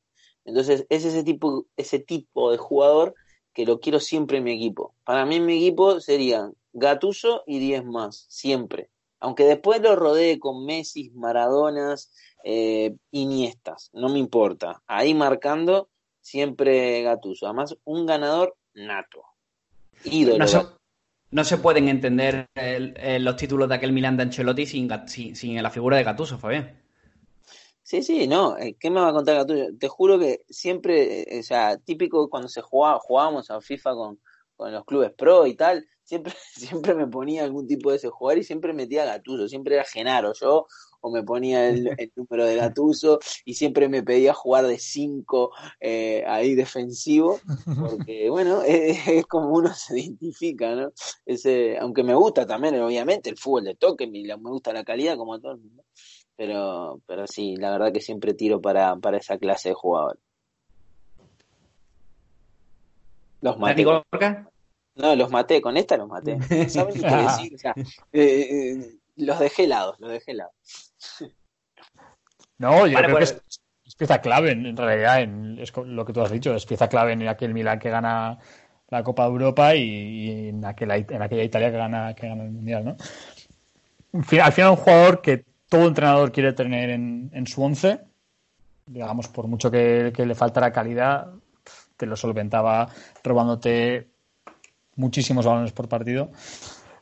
Entonces, 0.44 0.86
es 0.88 1.04
ese 1.04 1.24
tipo, 1.24 1.66
ese 1.76 1.98
tipo 1.98 2.52
de 2.52 2.58
jugador 2.58 3.14
que 3.52 3.66
lo 3.66 3.80
quiero 3.80 3.98
siempre 3.98 4.38
en 4.38 4.44
mi 4.44 4.52
equipo. 4.52 4.94
Para 5.04 5.26
mí 5.26 5.36
en 5.36 5.46
mi 5.46 5.56
equipo 5.56 6.00
serían 6.00 6.54
Gatuso 6.72 7.42
y 7.46 7.58
10 7.58 7.84
más, 7.84 8.26
siempre. 8.28 8.90
Aunque 9.20 9.44
después 9.44 9.80
lo 9.80 9.94
rodee 9.94 10.38
con 10.38 10.64
Messi, 10.64 11.10
Maradonas, 11.10 12.12
eh, 12.44 12.96
Iniestas, 13.10 13.90
no 13.92 14.08
me 14.08 14.18
importa. 14.18 14.82
Ahí 14.86 15.14
marcando 15.14 15.90
siempre 16.20 17.02
Gatuso. 17.02 17.46
Además, 17.46 17.76
un 17.84 18.06
ganador 18.06 18.56
nato. 18.74 19.22
Ídolo. 20.04 20.38
No 20.38 20.48
se, 20.48 20.60
no 21.30 21.44
se 21.44 21.58
pueden 21.58 21.88
entender 21.88 22.48
los 23.20 23.36
títulos 23.36 23.68
de 23.68 23.74
aquel 23.76 23.92
Milan 23.92 24.16
de 24.16 24.24
Ancelotti 24.24 24.66
sin, 24.66 24.88
sin, 25.06 25.36
sin 25.36 25.62
la 25.62 25.70
figura 25.70 25.96
de 25.96 26.04
Gatuso, 26.04 26.38
Fabián. 26.38 26.82
Sí, 27.82 28.02
sí, 28.02 28.28
no, 28.28 28.56
eh, 28.56 28.76
¿qué 28.78 28.90
me 28.90 29.00
va 29.00 29.08
a 29.08 29.12
contar 29.12 29.36
Gattuso? 29.36 29.76
Te 29.78 29.88
juro 29.88 30.18
que 30.18 30.44
siempre, 30.48 31.22
eh, 31.22 31.40
o 31.40 31.42
sea, 31.42 31.76
típico 31.78 32.30
cuando 32.30 32.48
se 32.48 32.62
jugaba, 32.62 32.98
jugábamos 33.00 33.50
a 33.50 33.60
FIFA 33.60 33.94
con, 33.94 34.20
con 34.62 34.72
los 34.72 34.84
clubes 34.84 35.12
pro 35.12 35.46
y 35.46 35.54
tal, 35.54 35.86
siempre, 36.04 36.32
siempre 36.54 36.94
me 36.94 37.06
ponía 37.06 37.44
algún 37.44 37.66
tipo 37.66 37.90
de 37.90 37.96
ese 37.96 38.08
jugador 38.08 38.38
y 38.38 38.44
siempre 38.44 38.72
metía 38.72 39.04
Gatuso, 39.04 39.48
siempre 39.48 39.74
era 39.74 39.84
Genaro 39.84 40.32
yo, 40.34 40.66
o 41.00 41.10
me 41.10 41.24
ponía 41.24 41.68
el, 41.68 41.84
número 42.16 42.44
de 42.44 42.56
Gatuso 42.56 43.18
y 43.44 43.54
siempre 43.54 43.88
me 43.88 44.02
pedía 44.02 44.32
jugar 44.34 44.66
de 44.66 44.78
5 44.78 45.50
eh, 45.80 46.24
ahí 46.26 46.54
defensivo, 46.54 47.40
porque 47.64 48.30
bueno, 48.30 48.62
es, 48.62 49.26
como 49.26 49.48
uno 49.48 49.74
se 49.74 49.98
identifica, 49.98 50.76
¿no? 50.76 50.92
Ese, 51.26 51.76
aunque 51.78 52.04
me 52.04 52.14
gusta 52.14 52.46
también, 52.46 52.80
obviamente, 52.80 53.30
el 53.30 53.36
fútbol 53.36 53.64
de 53.64 53.74
toque, 53.74 54.06
me, 54.06 54.22
me 54.22 54.50
gusta 54.50 54.72
la 54.72 54.84
calidad 54.84 55.16
como 55.16 55.34
a 55.34 55.40
todo 55.40 55.52
el 55.52 55.58
mundo 55.58 55.82
pero, 56.36 57.00
pero 57.06 57.26
sí, 57.26 57.56
la 57.56 57.70
verdad 57.70 57.92
que 57.92 58.00
siempre 58.00 58.34
tiro 58.34 58.60
para, 58.60 58.96
para 58.96 59.18
esa 59.18 59.38
clase 59.38 59.70
de 59.70 59.74
jugador. 59.74 60.18
Los 63.40 63.58
maté. 63.58 63.84
No, 64.94 65.16
los 65.16 65.30
maté, 65.30 65.60
con 65.60 65.76
esta 65.76 65.96
los 65.96 66.08
maté. 66.08 66.38
¿Saben 66.68 66.94
qué 66.94 67.16
decir? 67.16 67.54
O 67.54 67.58
sea, 67.58 67.74
eh, 67.76 67.82
eh, 68.12 68.96
los 69.16 69.38
dejé 69.38 69.64
helados, 69.64 69.98
los 70.00 70.10
dejé 70.10 70.32
helados. 70.32 70.54
No, 72.58 72.86
yo 72.86 72.98
creo 72.98 73.16
que 73.16 73.24
es, 73.24 73.42
pieza 73.96 74.20
clave 74.20 74.52
en, 74.52 74.76
realidad, 74.76 75.20
en, 75.20 75.58
es 75.58 75.72
lo 75.76 76.04
que 76.04 76.12
tú 76.12 76.22
has 76.22 76.30
dicho, 76.30 76.54
es 76.54 76.64
pieza 76.64 76.88
clave 76.88 77.12
en 77.12 77.28
aquel 77.28 77.52
Milan 77.52 77.78
que 77.78 77.90
gana 77.90 78.38
la 78.88 79.02
Copa 79.02 79.24
de 79.24 79.30
Europa 79.30 79.74
y, 79.74 80.48
en, 80.48 80.64
aquella, 80.64 80.96
en 80.96 81.22
aquella 81.22 81.42
Italia 81.42 81.70
que 81.70 81.76
gana, 81.76 82.14
que 82.14 82.28
gana 82.28 82.44
el 82.44 82.50
Mundial, 82.50 82.84
¿no? 82.84 82.96
Al 84.12 84.52
final, 84.52 84.70
un 84.70 84.76
jugador 84.76 85.22
que 85.22 85.44
todo 85.68 85.88
entrenador 85.88 86.32
quiere 86.32 86.52
tener 86.52 86.90
en, 86.90 87.46
su 87.46 87.62
once. 87.62 87.98
Digamos, 88.84 89.28
por 89.28 89.46
mucho 89.46 89.70
que, 89.70 90.12
le 90.14 90.34
faltara 90.34 90.70
calidad, 90.70 91.32
te 91.96 92.04
lo 92.04 92.14
solventaba 92.14 92.88
robándote 93.24 94.11
muchísimos 94.96 95.46
balones 95.46 95.72
por 95.72 95.88
partido. 95.88 96.30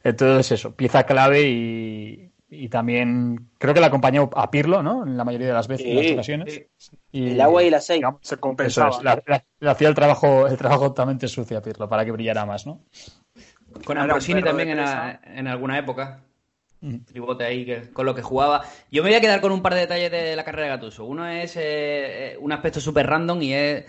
Entonces, 0.03 0.53
eso, 0.53 0.74
pieza 0.74 1.05
clave 1.05 1.43
y, 1.43 2.30
también 2.68 3.51
creo 3.59 3.74
que 3.74 3.80
le 3.80 3.86
acompañó 3.86 4.28
a 4.34 4.51
Pirlo, 4.51 4.82
¿no? 4.82 5.07
En 5.07 5.16
la 5.16 5.24
mayoría 5.24 5.49
de 5.49 5.53
las 5.53 5.68
veces, 5.68 5.86
en 5.86 5.97
las 5.97 6.12
ocasiones. 6.12 6.62
Y, 7.12 7.30
el 7.30 7.41
agua 7.41 7.62
y 7.62 7.68
el 7.68 7.74
aceite. 7.74 8.07
se 8.22 8.36
compensaba. 8.38 9.20
le 9.61 9.70
hacía 9.70 9.88
el 9.88 9.95
trabajo, 9.95 10.47
el 10.47 10.57
trabajo 10.57 10.88
totalmente 10.88 11.28
sucio 11.28 11.59
a 11.59 11.62
Pirlo 11.62 11.88
para 11.88 12.05
que 12.05 12.11
brillara 12.12 12.45
más, 12.47 12.66
¿no? 12.66 12.82
Con 13.84 13.99
Ambrosini 13.99 14.43
también 14.43 14.70
en, 14.70 14.80
en 14.80 15.47
alguna 15.47 15.78
época 15.78 16.24
tribote 17.07 17.45
ahí 17.45 17.64
que, 17.64 17.91
con 17.93 18.07
lo 18.07 18.14
que 18.14 18.22
jugaba. 18.22 18.62
Yo 18.91 19.03
me 19.03 19.11
voy 19.11 19.16
a 19.16 19.20
quedar 19.20 19.41
con 19.41 19.53
un 19.53 19.62
par 19.62 19.74
de 19.74 19.80
detalles 19.80 20.11
de 20.11 20.36
la 20.36 20.45
carrera 20.45 20.64
de 20.64 20.76
Gatuso. 20.76 21.05
Uno 21.05 21.26
es 21.28 21.55
eh, 21.57 22.36
un 22.41 22.53
aspecto 22.53 22.80
súper 22.80 23.07
random 23.07 23.43
y 23.43 23.53
es 23.53 23.84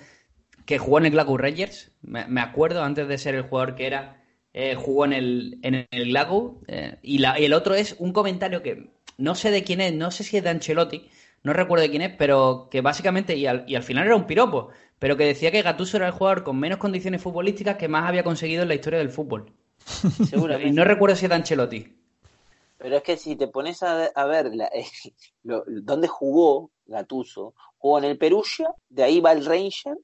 que 0.66 0.78
jugó 0.78 1.00
en 1.00 1.06
el 1.06 1.12
Glasgow 1.12 1.38
Rangers. 1.38 1.92
Me, 2.02 2.42
acuerdo, 2.42 2.84
antes 2.84 3.08
de 3.08 3.18
ser 3.18 3.36
el 3.36 3.44
jugador 3.44 3.76
que 3.76 3.88
era, 3.88 4.24
eh, 4.54 4.76
jugó 4.76 5.06
en 5.06 5.14
el, 5.14 5.60
en 5.64 5.88
el 5.90 6.06
Glasgow. 6.10 6.62
Eh, 6.68 6.98
y, 7.02 7.20
la, 7.20 7.40
y 7.40 7.46
el 7.46 7.54
otro 7.54 7.76
es 7.76 7.96
un 8.00 8.14
comentario 8.14 8.62
que 8.62 8.92
no 9.18 9.36
sé 9.36 9.52
de 9.52 9.64
quién 9.64 9.82
es, 9.82 9.94
no 9.94 10.12
sé 10.12 10.24
si 10.24 10.38
es 10.38 10.44
de 10.44 10.50
Ancelotti, 10.50 11.10
no 11.44 11.54
recuerdo 11.54 11.84
de 11.84 11.90
quién 11.90 12.02
es, 12.02 12.16
pero 12.18 12.68
que 12.70 12.82
básicamente, 12.82 13.36
y 13.36 13.46
al, 13.46 13.66
y 13.68 13.76
al 13.76 13.84
final 13.84 14.06
era 14.06 14.16
un 14.16 14.28
piropo, 14.28 14.70
pero 15.00 15.18
que 15.18 15.26
decía 15.26 15.52
que 15.52 15.62
Gatuso 15.62 15.98
era 15.98 16.08
el 16.08 16.14
jugador 16.14 16.44
con 16.44 16.60
menos 16.60 16.78
condiciones 16.78 17.22
futbolísticas 17.22 17.78
que 17.78 17.88
más 17.88 18.08
había 18.08 18.24
conseguido 18.24 18.62
en 18.64 18.68
la 18.68 18.76
historia 18.76 19.00
del 19.00 19.10
fútbol. 19.10 19.52
Seguramente. 20.30 20.70
y 20.70 20.72
no 20.72 20.84
recuerdo 20.84 21.16
si 21.16 21.26
es 21.26 21.30
de 21.30 21.36
Ancelotti. 21.36 21.98
Pero 22.78 22.98
es 22.98 23.04
que 23.04 23.18
si 23.18 23.36
te 23.36 23.48
pones 23.48 23.84
a, 23.84 24.26
ver 24.26 24.56
la, 24.56 24.70
dónde 25.44 26.08
jugó 26.08 26.72
Gatuso, 26.86 27.54
jugó 27.78 28.00
en 28.00 28.06
el 28.06 28.18
Perugia, 28.18 28.74
de 28.90 29.04
ahí 29.04 29.20
va 29.20 29.32
el 29.34 29.46
Ranger, 29.46 29.98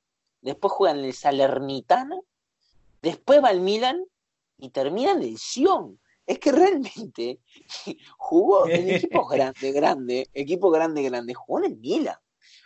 después 0.47 0.73
juega 0.73 0.97
en 0.97 1.05
el 1.05 1.13
Salernitana, 1.13 2.19
después 3.01 3.43
va 3.43 3.49
al 3.49 3.61
Milan 3.61 4.03
y 4.57 4.69
termina 4.69 5.11
en 5.11 5.21
el 5.21 5.37
Sion. 5.37 5.99
Es 6.25 6.39
que 6.39 6.51
realmente 6.51 7.39
jugó 8.17 8.67
en 8.67 8.89
equipos 8.89 9.29
grande, 9.29 9.71
grande, 9.71 10.29
equipo 10.33 10.69
grande, 10.69 11.03
grande, 11.03 11.33
jugó 11.33 11.59
en 11.59 11.71
el 11.71 11.77
Milan. 11.77 12.17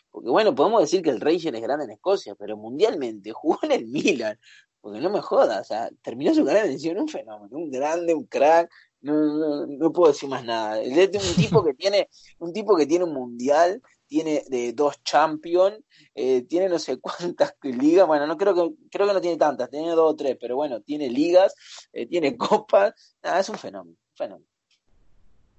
Porque 0.10 0.30
bueno, 0.30 0.54
podemos 0.54 0.82
decir 0.82 1.02
que 1.02 1.10
el 1.10 1.22
Ranger 1.22 1.56
es 1.56 1.62
grande 1.62 1.86
en 1.86 1.92
Escocia, 1.92 2.36
pero 2.36 2.56
mundialmente 2.56 3.32
jugó 3.34 3.60
en 3.64 3.72
el 3.72 3.88
Milan. 3.88 4.40
Porque 4.80 5.00
no 5.00 5.12
me 5.12 5.22
jodas, 5.22 5.62
o 5.62 5.64
sea, 5.64 5.90
terminó 6.02 6.34
su 6.34 6.44
carrera 6.44 6.66
en 6.66 6.72
el 6.72 6.80
Sion, 6.80 7.00
un 7.00 7.08
fenómeno, 7.08 7.56
un 7.56 7.70
grande, 7.70 8.16
un 8.16 8.26
crack, 8.26 8.72
no, 9.02 9.66
no, 9.68 9.92
puedo 9.92 10.12
decir 10.12 10.30
más 10.30 10.44
nada. 10.44 10.82
Es 10.82 11.30
un 11.30 11.36
tipo 11.36 11.64
que 11.64 11.74
tiene, 11.74 12.08
un 12.40 12.54
tipo 12.54 12.76
que 12.76 12.86
tiene 12.86 13.06
un 13.06 13.14
mundial, 13.14 13.82
tiene 14.12 14.43
de 14.49 14.74
dos 14.74 15.01
champions, 15.05 15.80
eh, 16.14 16.41
tiene 16.41 16.68
no 16.68 16.78
sé 16.78 16.99
cuántas 16.99 17.55
ligas, 17.62 18.05
bueno, 18.05 18.28
no 18.28 18.36
creo 18.36 18.53
que, 18.53 18.76
creo 18.91 19.07
que 19.07 19.14
no 19.14 19.22
tiene 19.22 19.38
tantas, 19.38 19.70
tiene 19.70 19.91
dos 19.91 20.12
o 20.12 20.16
tres, 20.18 20.38
pero 20.38 20.57
bueno, 20.57 20.82
tiene 20.82 21.09
ligas, 21.09 21.55
eh, 21.93 22.05
tiene 22.07 22.36
copas, 22.38 23.16
es 23.24 23.47
un 23.47 23.55
fenómeno, 23.57 23.95
fenómeno. 24.14 24.45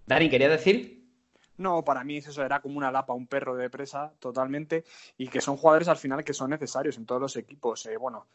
Dani, 0.05 0.29
¿quería 0.29 0.51
decir? 0.51 1.03
No, 1.57 1.83
para 1.83 2.05
mí 2.05 2.19
eso 2.19 2.45
era 2.45 2.61
como 2.61 2.77
una 2.77 2.93
lapa, 2.93 3.15
un 3.15 3.27
perro 3.27 3.57
de 3.57 3.71
presa 3.71 4.13
totalmente, 4.19 4.85
y 5.17 5.29
que 5.29 5.41
son 5.41 5.57
jugadores 5.57 5.89
al 5.89 5.97
final 5.97 6.23
que 6.23 6.35
son 6.35 6.51
necesarios 6.51 6.99
en 6.99 7.07
todos 7.07 7.23
los 7.23 7.37
equipos. 7.37 7.87
Eh, 7.87 7.97
bueno, 7.97 8.27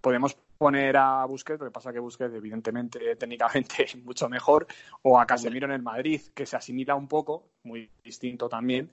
podemos 0.00 0.36
poner 0.58 0.96
a 0.96 1.24
Busquets, 1.26 1.60
lo 1.60 1.66
que 1.66 1.72
pasa 1.72 1.92
que 1.92 2.00
Busquets, 2.00 2.34
evidentemente, 2.34 2.98
técnicamente 3.16 3.84
es 3.84 3.96
mucho 3.96 4.28
mejor, 4.28 4.66
o 5.02 5.18
a 5.18 5.26
Casemiro 5.26 5.66
en 5.66 5.72
el 5.72 5.82
Madrid, 5.82 6.20
que 6.34 6.46
se 6.46 6.56
asimila 6.56 6.94
un 6.96 7.08
poco, 7.08 7.44
muy 7.62 7.90
distinto 8.02 8.48
también, 8.48 8.90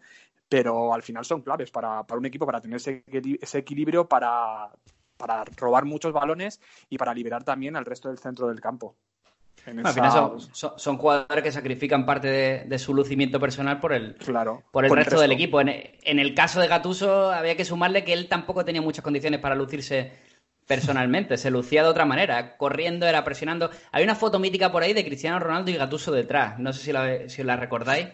pero 0.50 0.94
al 0.94 1.04
final 1.04 1.26
son 1.26 1.42
claves 1.42 1.72
para, 1.72 2.06
un 2.10 2.26
equipo, 2.26 2.46
para 2.46 2.62
tener 2.62 2.78
ese, 2.78 3.04
equilibrio, 3.54 4.08
para, 4.08 4.72
robar 5.58 5.86
muchos 5.86 6.14
balones 6.14 6.62
y 6.90 6.98
para 6.98 7.14
liberar 7.14 7.44
también 7.44 7.76
al 7.76 7.86
resto 7.86 8.10
del 8.10 8.20
centro 8.20 8.48
del 8.48 8.62
campo. 8.62 8.96
Al 9.66 9.94
final 9.94 10.40
son, 10.54 10.98
jugadores 10.98 11.44
que 11.44 11.52
sacrifican 11.52 12.06
parte 12.06 12.66
de, 12.66 12.80
su 12.80 12.94
lucimiento 12.94 13.38
personal 13.38 13.82
por 13.82 13.92
el, 13.92 14.16
claro, 14.16 14.64
por 14.72 14.86
el, 14.86 14.96
resto, 14.96 15.20
del 15.20 15.34
equipo. 15.34 15.60
En, 15.60 15.68
en, 15.68 16.20
el 16.20 16.34
caso 16.34 16.62
de 16.62 16.68
Gatuso 16.68 17.32
había 17.32 17.58
que 17.58 17.66
sumarle 17.66 18.06
que 18.06 18.14
él 18.14 18.30
tampoco 18.30 18.64
tenía 18.64 18.82
muchas 18.82 19.04
condiciones 19.04 19.42
para 19.42 19.56
lucirse 19.56 20.14
personalmente, 20.68 21.38
se 21.38 21.50
lucía 21.50 21.82
de 21.84 21.90
otra 21.90 22.06
manera, 22.06 22.56
corriendo, 22.58 23.08
era 23.08 23.24
presionando. 23.24 23.72
Hay 23.92 24.04
una 24.04 24.16
foto 24.16 24.38
mítica 24.38 24.72
por 24.72 24.84
ahí 24.84 24.94
de 24.94 25.06
Cristiano 25.06 25.40
Ronaldo 25.40 25.72
y 25.72 25.78
Gatuso 25.78 26.12
detrás, 26.12 26.60
no 26.60 26.72
sé 26.72 26.84
si 26.84 26.92
la, 26.94 27.28
si 27.28 27.44
la 27.44 27.56
recordáis. 27.56 28.08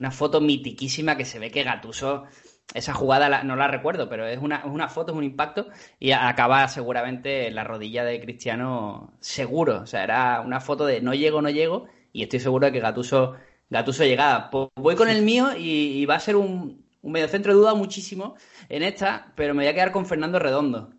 Una 0.00 0.10
foto 0.10 0.40
mitiquísima 0.40 1.16
que 1.16 1.26
se 1.26 1.38
ve 1.38 1.50
que 1.50 1.62
Gatuso, 1.62 2.24
esa 2.72 2.94
jugada 2.94 3.44
no 3.44 3.54
la 3.54 3.68
recuerdo, 3.68 4.08
pero 4.08 4.26
es 4.26 4.38
una, 4.38 4.64
una 4.64 4.88
foto, 4.88 5.12
es 5.12 5.18
un 5.18 5.24
impacto 5.24 5.68
y 5.98 6.12
acaba 6.12 6.66
seguramente 6.68 7.48
en 7.48 7.54
la 7.54 7.64
rodilla 7.64 8.02
de 8.04 8.20
Cristiano 8.20 9.12
seguro. 9.20 9.80
O 9.82 9.86
sea, 9.86 10.02
era 10.02 10.40
una 10.40 10.60
foto 10.60 10.86
de 10.86 11.02
no 11.02 11.12
llego, 11.12 11.42
no 11.42 11.50
llego 11.50 11.86
y 12.12 12.22
estoy 12.22 12.40
seguro 12.40 12.66
de 12.66 12.72
que 12.72 12.80
Gatuso, 12.80 13.34
Gatuso 13.68 14.04
llegaba. 14.04 14.50
Pues 14.50 14.68
voy 14.76 14.96
con 14.96 15.10
el 15.10 15.22
mío 15.22 15.50
y, 15.56 16.06
va 16.06 16.14
a 16.14 16.20
ser 16.20 16.36
un, 16.36 16.82
un 17.02 17.12
mediocentro 17.12 17.52
de 17.52 17.58
duda 17.58 17.74
muchísimo 17.74 18.36
en 18.70 18.82
esta, 18.82 19.32
pero 19.36 19.52
me 19.52 19.64
voy 19.64 19.70
a 19.70 19.74
quedar 19.74 19.92
con 19.92 20.06
Fernando 20.06 20.38
Redondo. 20.38 20.94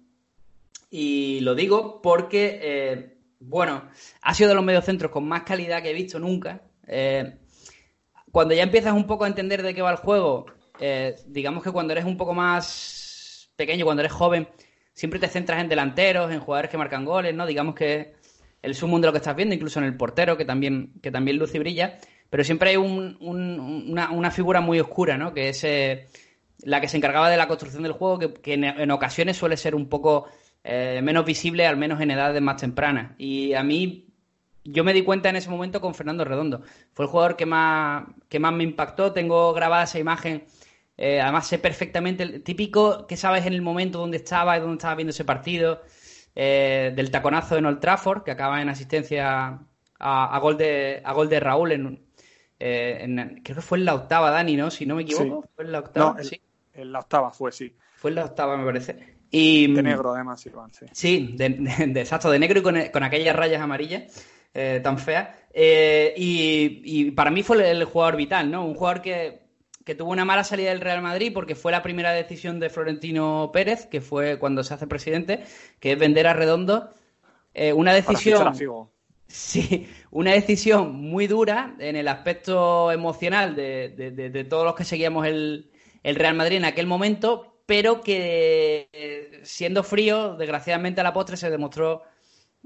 Y 0.91 1.39
lo 1.39 1.55
digo 1.55 2.01
porque, 2.03 2.59
eh, 2.61 3.17
bueno, 3.39 3.89
ha 4.21 4.33
sido 4.35 4.49
de 4.49 4.55
los 4.55 4.63
mediocentros 4.63 5.11
con 5.11 5.27
más 5.27 5.43
calidad 5.43 5.81
que 5.81 5.89
he 5.89 5.93
visto 5.93 6.19
nunca. 6.19 6.61
Eh, 6.85 7.37
cuando 8.31 8.53
ya 8.53 8.63
empiezas 8.63 8.93
un 8.93 9.05
poco 9.05 9.25
a 9.25 9.27
entender 9.27 9.61
de 9.63 9.73
qué 9.73 9.81
va 9.81 9.91
el 9.91 9.97
juego, 9.97 10.45
eh, 10.79 11.15
digamos 11.27 11.63
que 11.63 11.71
cuando 11.71 11.93
eres 11.93 12.05
un 12.05 12.17
poco 12.17 12.33
más 12.33 13.51
pequeño, 13.55 13.85
cuando 13.85 14.01
eres 14.01 14.13
joven, 14.13 14.47
siempre 14.93 15.19
te 15.19 15.27
centras 15.27 15.61
en 15.61 15.69
delanteros, 15.69 16.31
en 16.31 16.39
jugadores 16.39 16.71
que 16.71 16.77
marcan 16.77 17.05
goles, 17.05 17.35
¿no? 17.35 17.45
Digamos 17.45 17.75
que 17.75 18.13
el 18.61 18.75
sumo 18.75 18.99
de 18.99 19.07
lo 19.07 19.11
que 19.11 19.17
estás 19.17 19.35
viendo, 19.35 19.55
incluso 19.55 19.79
en 19.79 19.85
el 19.85 19.97
portero, 19.97 20.37
que 20.37 20.45
también, 20.45 20.93
que 21.01 21.11
también 21.11 21.37
luce 21.37 21.57
y 21.57 21.59
brilla, 21.59 21.97
pero 22.29 22.43
siempre 22.43 22.71
hay 22.71 22.77
una, 22.77 24.31
figura 24.31 24.61
muy 24.61 24.79
oscura, 24.79 25.17
¿no? 25.17 25.33
Que 25.33 25.49
es 25.49 25.63
eh, 25.63 26.07
la 26.63 26.79
que 26.79 26.87
se 26.87 26.97
encargaba 26.97 27.29
de 27.29 27.37
la 27.37 27.47
construcción 27.47 27.83
del 27.83 27.91
juego, 27.91 28.19
que, 28.19 28.53
en, 28.53 28.91
ocasiones 28.91 29.37
suele 29.37 29.57
ser 29.57 29.75
un 29.75 29.89
poco 29.89 30.27
eh, 30.63 31.01
menos 31.03 31.25
visible, 31.25 31.65
al 31.67 31.77
menos 31.77 31.99
en 31.99 32.11
edades 32.11 32.41
más 32.41 32.61
tempranas. 32.61 33.13
Y 33.17 33.53
a 33.53 33.63
mí 33.63 34.10
yo 34.63 34.83
me 34.83 34.93
di 34.93 35.03
cuenta 35.03 35.29
en 35.29 35.35
ese 35.35 35.49
momento 35.49 35.81
con 35.81 35.95
Fernando 35.95 36.23
Redondo. 36.23 36.61
Fue 36.93 37.05
el 37.05 37.11
jugador 37.11 37.35
que 37.35 37.45
más, 37.45 38.05
que 38.29 38.39
más 38.39 38.53
me 38.53 38.63
impactó. 38.63 39.11
Tengo 39.11 39.53
grabada 39.53 39.83
esa 39.83 39.99
imagen. 39.99 40.45
Eh, 40.97 41.19
además, 41.19 41.47
sé 41.47 41.57
perfectamente 41.57 42.23
el 42.23 42.43
típico 42.43 43.07
que 43.07 43.17
sabes 43.17 43.45
en 43.45 43.53
el 43.53 43.61
momento 43.61 43.99
donde 43.99 44.17
estaba 44.17 44.57
y 44.57 44.59
dónde 44.59 44.75
estaba 44.75 44.95
viendo 44.95 45.11
ese 45.11 45.25
partido. 45.25 45.81
Eh, 46.35 46.93
del 46.95 47.11
taconazo 47.11 47.57
en 47.57 47.65
Old 47.65 47.79
Trafford, 47.79 48.23
que 48.23 48.31
acaba 48.31 48.61
en 48.61 48.69
asistencia 48.69 49.59
a, 49.99 50.39
gol, 50.39 50.57
de, 50.57 51.01
a 51.03 51.13
gol 51.13 51.27
de 51.27 51.39
Raúl. 51.39 51.71
En, 51.71 52.05
eh, 52.59 53.41
creo 53.43 53.55
que 53.55 53.61
fue 53.61 53.79
en 53.79 53.85
la 53.85 53.95
octava, 53.95 54.29
Dani, 54.29 54.55
¿no? 54.55 54.69
Si 54.69 54.85
no 54.85 54.95
me 54.95 55.03
equivoco. 55.03 55.47
¿Fue 55.55 55.65
en 55.65 55.71
la 55.71 55.79
octava? 55.79 56.23
sí. 56.23 56.39
En 56.73 56.91
la 56.91 56.99
octava 56.99 57.31
fue, 57.31 57.51
sí. 57.51 57.75
Fue 57.97 58.11
en 58.11 58.15
la 58.15 58.25
octava, 58.25 58.55
me 58.55 58.65
parece. 58.65 59.17
Y, 59.29 59.73
de 59.73 59.83
negro, 59.83 60.13
además, 60.13 60.45
Iván, 60.45 60.73
sí. 60.73 60.85
Sí, 60.91 61.35
de, 61.37 61.45
exacto, 61.99 62.29
de 62.29 62.39
negro 62.39 62.59
y 62.59 62.61
con, 62.61 62.75
con 62.93 63.03
aquellas 63.03 63.35
rayas 63.35 63.61
amarillas. 63.61 64.25
Eh, 64.53 64.81
tan 64.83 64.97
fea. 64.97 65.35
Eh, 65.53 66.13
y, 66.17 67.11
para 67.11 67.31
mí 67.31 67.43
fue 67.43 67.69
el, 67.69 67.83
jugador 67.85 68.15
vital, 68.15 68.51
¿no? 68.51 68.65
Un 68.65 68.75
jugador 68.75 69.01
que, 69.01 69.41
tuvo 69.97 70.11
una 70.11 70.25
mala 70.25 70.45
salida 70.45 70.69
del 70.69 70.79
Real 70.79 71.01
Madrid 71.01 71.31
porque 71.33 71.55
fue 71.55 71.71
la 71.73 71.83
primera 71.83 72.13
decisión 72.13 72.59
de 72.59 72.69
Florentino 72.69 73.49
Pérez, 73.53 73.87
que 73.87 73.99
fue 73.99 74.39
cuando 74.39 74.63
se 74.63 74.73
hace 74.73 74.87
presidente, 74.87 75.43
que 75.79 75.93
es 75.93 75.99
vender 75.99 76.27
a 76.27 76.33
Redondo. 76.33 76.89
Eh, 77.53 77.73
una 77.73 77.93
decisión. 77.93 78.53
Sí, 79.33 79.87
una 80.09 80.33
decisión 80.33 80.93
muy 80.93 81.25
dura 81.25 81.73
en 81.79 81.95
el 81.95 82.09
aspecto 82.09 82.91
emocional 82.91 83.55
de, 83.55 84.45
todos 84.49 84.65
los 84.65 84.75
que 84.75 84.83
seguíamos 84.83 85.25
el, 85.25 85.71
el, 86.03 86.15
Real 86.17 86.35
Madrid 86.35 86.57
en 86.57 86.65
aquel 86.65 86.85
momento, 86.85 87.61
pero 87.65 88.01
que 88.01 89.39
siendo 89.43 89.83
frío, 89.83 90.35
desgraciadamente 90.35 90.99
a 90.99 91.05
la 91.05 91.13
postre 91.13 91.37
se 91.37 91.49
demostró 91.49 92.03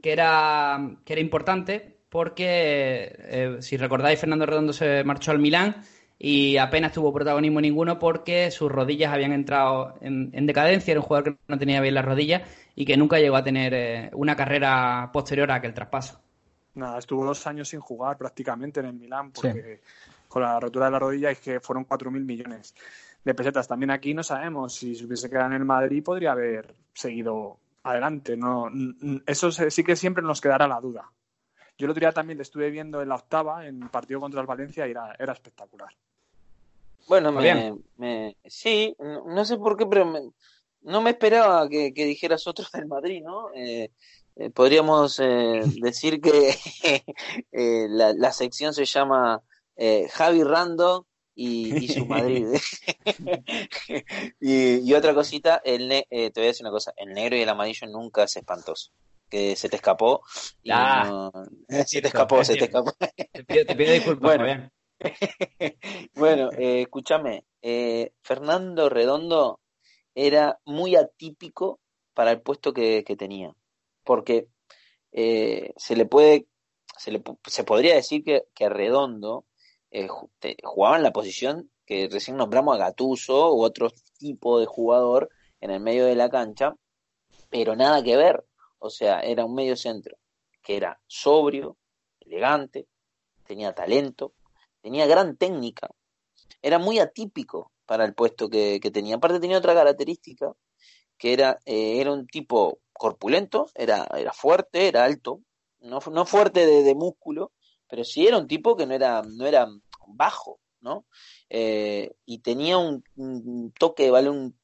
que 0.01 0.11
era, 0.11 0.97
que 1.03 1.13
era 1.13 1.21
importante 1.21 1.95
porque, 2.09 3.13
eh, 3.19 3.57
si 3.59 3.77
recordáis, 3.77 4.19
Fernando 4.19 4.45
Redondo 4.45 4.71
se 4.71 5.03
marchó 5.03 5.31
al 5.31 5.39
Milán 5.39 5.83
y 6.17 6.55
apenas 6.57 6.93
tuvo 6.93 7.13
protagonismo 7.13 7.59
ninguno 7.59 7.99
porque 7.99 8.51
sus 8.51 8.71
rodillas 8.71 9.13
habían 9.13 9.33
entrado 9.33 9.95
en, 9.99 10.45
decadencia, 10.45 10.91
era 10.91 11.01
un 11.01 11.05
jugador 11.05 11.33
que 11.33 11.39
no 11.47 11.57
tenía 11.57 11.81
bien 11.81 11.93
las 11.93 12.05
rodillas 12.05 12.43
y 12.73 12.85
que 12.85 12.95
nunca 12.95 13.19
llegó 13.19 13.35
a 13.35 13.43
tener 13.43 13.73
eh, 13.73 14.09
una 14.13 14.35
carrera 14.35 15.09
posterior 15.11 15.51
a 15.51 15.55
aquel 15.55 15.73
traspaso. 15.73 16.21
Nada, 16.75 16.99
estuvo 16.99 17.25
dos 17.25 17.45
años 17.47 17.69
sin 17.69 17.79
jugar 17.79 18.17
prácticamente 18.17 18.79
en 18.79 18.85
el 18.85 18.93
Milán 18.93 19.31
porque 19.31 19.81
con 20.27 20.41
la 20.41 20.59
rotura 20.59 20.85
de 20.85 20.91
la 20.91 20.99
rodilla 20.99 21.31
es 21.31 21.39
que 21.39 21.59
fueron 21.59 21.85
4.000 21.85 22.11
millones 22.11 22.75
de 23.23 23.33
pesetas. 23.33 23.67
También 23.67 23.91
aquí 23.91 24.13
no 24.13 24.23
sabemos 24.23 24.73
si 24.75 24.95
se 24.95 25.05
hubiese 25.05 25.29
quedado 25.29 25.47
en 25.47 25.53
el 25.53 25.65
Madrid 25.65 26.03
podría 26.03 26.31
haber 26.31 26.75
seguido 26.93 27.59
adelante. 27.85 28.35
No, 28.35 28.69
eso 29.25 29.51
sí 29.51 29.83
que 29.83 29.95
siempre 29.95 30.23
nos 30.23 30.41
quedará 30.41 30.67
la 30.67 30.81
duda. 30.81 31.11
Yo 31.77 31.85
el 31.85 31.91
otro 31.91 31.99
día 31.99 32.11
también 32.11 32.37
le 32.37 32.43
estuve 32.43 32.69
viendo 32.69 33.01
en 33.01 33.09
la 33.09 33.15
octava, 33.15 33.67
en 33.67 33.83
el 33.83 33.89
partido 33.89 34.19
contra 34.19 34.41
el 34.41 34.47
Valencia, 34.47 34.87
y 34.87 34.91
era, 34.91 35.15
era 35.19 35.33
espectacular. 35.33 35.93
Bueno, 37.07 37.31
me, 37.31 38.35
sí, 38.45 38.95
no 38.99 39.45
sé 39.45 39.57
por 39.57 39.77
qué, 39.77 39.85
pero 39.85 40.11
no 40.81 41.01
me 41.01 41.11
esperaba 41.11 41.67
que, 41.69 41.91
dijeras 41.91 42.47
otro 42.47 42.65
del 42.73 42.87
Madrid, 42.87 43.21
¿no? 43.23 43.49
Eh, 43.53 43.91
eh, 44.35 44.49
podríamos 44.49 45.19
eh, 45.19 45.61
decir 45.81 46.21
que 46.21 46.55
la, 47.89 48.13
la, 48.13 48.31
sección 48.31 48.73
se 48.73 48.85
llama 48.85 49.41
Javi 50.11 50.43
Rando 50.43 51.05
y, 51.35 51.87
su 51.89 52.05
Madrid. 52.05 52.47
y, 54.39 54.93
otra 54.93 55.13
cosita, 55.13 55.61
el 55.63 55.91
eh, 55.91 56.05
te 56.09 56.31
voy 56.35 56.45
a 56.45 56.47
decir 56.47 56.65
una 56.65 56.71
cosa, 56.71 56.93
el 56.95 57.13
negro 57.13 57.35
y 57.35 57.41
el 57.41 57.49
amarillo 57.49 57.87
nunca 57.87 58.23
es 58.23 58.37
espantoso. 58.37 58.91
Que 59.29 59.55
se 59.55 59.69
te 59.69 59.75
escapó. 59.75 60.21
Y 60.63 60.69
ah, 60.71 61.31
se 61.85 62.01
te 62.01 62.07
escapó, 62.07 62.43
se 62.43 62.55
te 62.55 62.65
escapó. 62.65 62.93
Te 62.93 63.75
pido, 63.75 63.93
disculpas, 63.93 64.37
bueno, 64.37 64.71
bueno 66.15 66.49
eh, 66.53 66.83
escúchame, 66.83 67.43
eh, 67.61 68.13
Fernando 68.21 68.87
Redondo 68.87 69.59
era 70.13 70.59
muy 70.65 70.95
atípico 70.95 71.79
para 72.13 72.31
el 72.31 72.41
puesto 72.41 72.71
que, 72.71 73.03
tenía. 73.17 73.53
Porque 74.03 74.47
se 75.11 75.95
le 75.95 76.05
puede, 76.05 76.47
se, 76.97 77.11
le, 77.11 77.21
se 77.47 77.63
podría 77.63 77.95
decir 77.95 78.23
que, 78.23 78.45
que 78.53 78.69
Redondo 78.69 79.45
eh, 79.95 80.57
jugaba 80.61 80.97
en 80.97 81.03
la 81.03 81.13
posición 81.13 81.71
que 81.85 82.09
recién 82.11 82.35
nombramos 82.35 82.75
a 82.75 82.79
Gatuso 82.79 83.53
u 83.53 83.63
otro 83.63 83.89
tipo 84.17 84.59
de 84.59 84.65
jugador 84.65 85.29
en 85.61 85.71
el 85.71 85.79
medio 85.79 86.05
de 86.05 86.15
la 86.15 86.29
cancha, 86.29 86.75
pero 87.49 87.77
nada 87.77 88.03
que 88.03 88.17
ver. 88.17 88.45
O 88.79 88.89
sea, 88.89 89.21
era 89.21 89.45
un 89.45 89.55
medio 89.55 89.77
centro 89.77 90.17
que 90.61 90.75
era 90.75 90.99
sobrio, 91.07 91.77
elegante, 92.19 92.87
tenía 93.45 93.73
talento, 93.73 94.33
tenía 94.81 95.05
gran 95.05 95.37
técnica, 95.37 95.89
era 96.61 96.77
muy 96.77 96.99
atípico 96.99 97.71
para 97.85 98.03
el 98.03 98.13
puesto 98.15 98.49
que, 98.49 98.79
tenía. 98.91 99.15
Aparte 99.15 99.39
tenía 99.39 99.59
otra 99.59 99.75
característica, 99.75 100.51
que 101.17 101.31
era, 101.31 101.59
eh, 101.65 102.01
era 102.01 102.11
un 102.11 102.27
tipo 102.27 102.79
corpulento, 102.91 103.69
era, 103.75 104.07
era 104.17 104.33
fuerte, 104.33 104.87
era 104.87 105.05
alto, 105.05 105.41
no, 105.79 105.99
no 106.11 106.25
fuerte 106.25 106.65
de, 106.65 106.83
de 106.83 106.95
músculo, 106.95 107.53
pero 107.87 108.03
sí 108.03 108.27
era 108.27 108.37
un 108.37 108.47
tipo 108.47 108.75
que 108.75 108.85
no 108.85 108.93
era, 108.93 109.21
no 109.21 109.45
era 109.45 109.67
bajo, 110.07 110.59
¿no? 110.81 111.05
Eh, 111.49 112.15
y 112.25 112.39
tenía 112.39 112.77
un, 112.77 113.03
toque, 113.77 114.11
¿vale? 114.11 114.29
Un, 114.29 114.55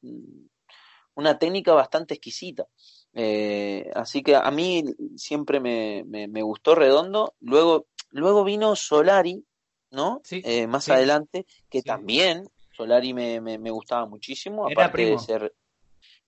una 1.16 1.38
técnica 1.38 1.74
bastante 1.74 2.14
exquisita. 2.14 2.68
Eh, 3.14 3.92
así 3.94 4.24
que 4.24 4.36
a 4.36 4.50
mí 4.52 4.84
siempre 5.18 5.60
me, 5.60 6.04
me, 6.06 6.42
gustó 6.42 6.76
Redondo. 6.76 7.36
Luego, 7.40 7.88
luego 8.10 8.44
vino 8.44 8.76
Solari, 8.76 9.44
¿no? 9.90 10.22
Eh, 10.30 10.68
más 10.68 10.90
adelante, 10.90 11.46
que 11.70 11.82
también 11.82 12.48
Solari 12.76 13.14
me, 13.14 13.42
me, 13.42 13.72
gustaba 13.72 14.06
muchísimo, 14.06 14.66
aparte 14.66 15.06
de 15.06 15.20
ser 15.20 15.54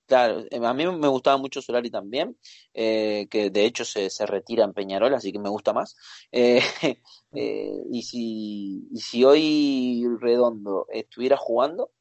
Claro, 0.06 0.44
eh, 0.52 0.60
a 0.62 0.74
mí 0.74 0.86
me 0.86 1.08
gustaba 1.08 1.38
mucho 1.38 1.62
Solari 1.62 1.90
también, 1.90 2.38
eh, 2.74 3.28
que 3.30 3.50
de 3.50 3.66
hecho 3.66 3.86
se, 3.86 4.10
se, 4.10 4.26
retira 4.26 4.66
en 4.66 4.74
Peñarol, 4.74 5.14
así 5.14 5.32
que 5.32 5.40
me 5.40 5.50
gusta 5.50 5.72
más. 5.72 5.96
Eh, 6.32 6.62
y, 7.34 8.02
si, 8.04 8.88
y 8.92 9.00
si 9.00 9.24
hoy 9.24 10.06
Redondo 10.20 10.88
estuviera 10.92 11.38
jugando, 11.38 11.92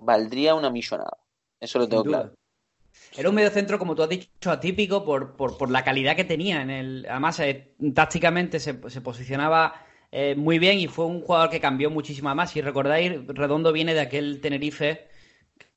valdría 0.00 0.54
una 0.54 0.70
millonada. 0.70 1.18
Eso 1.60 1.78
lo 1.78 1.88
tengo 1.88 2.04
claro. 2.04 2.32
Era 3.16 3.28
un 3.28 3.34
mediocentro, 3.34 3.78
como 3.78 3.94
tú 3.94 4.02
has 4.02 4.08
dicho, 4.08 4.50
atípico 4.50 5.04
por, 5.04 5.36
por, 5.36 5.56
por 5.56 5.70
la 5.70 5.84
calidad 5.84 6.16
que 6.16 6.24
tenía. 6.24 6.62
En 6.62 6.70
el, 6.70 7.06
además, 7.08 7.40
tácticamente 7.94 8.58
se, 8.58 8.78
se 8.90 9.00
posicionaba 9.00 9.84
muy 10.36 10.58
bien 10.58 10.78
y 10.78 10.88
fue 10.88 11.04
un 11.04 11.20
jugador 11.20 11.50
que 11.50 11.60
cambió 11.60 11.90
muchísimo 11.90 12.34
más. 12.34 12.50
Si 12.50 12.60
recordáis, 12.60 13.12
Redondo 13.26 13.72
viene 13.72 13.94
de 13.94 14.00
aquel 14.00 14.40
Tenerife 14.40 15.08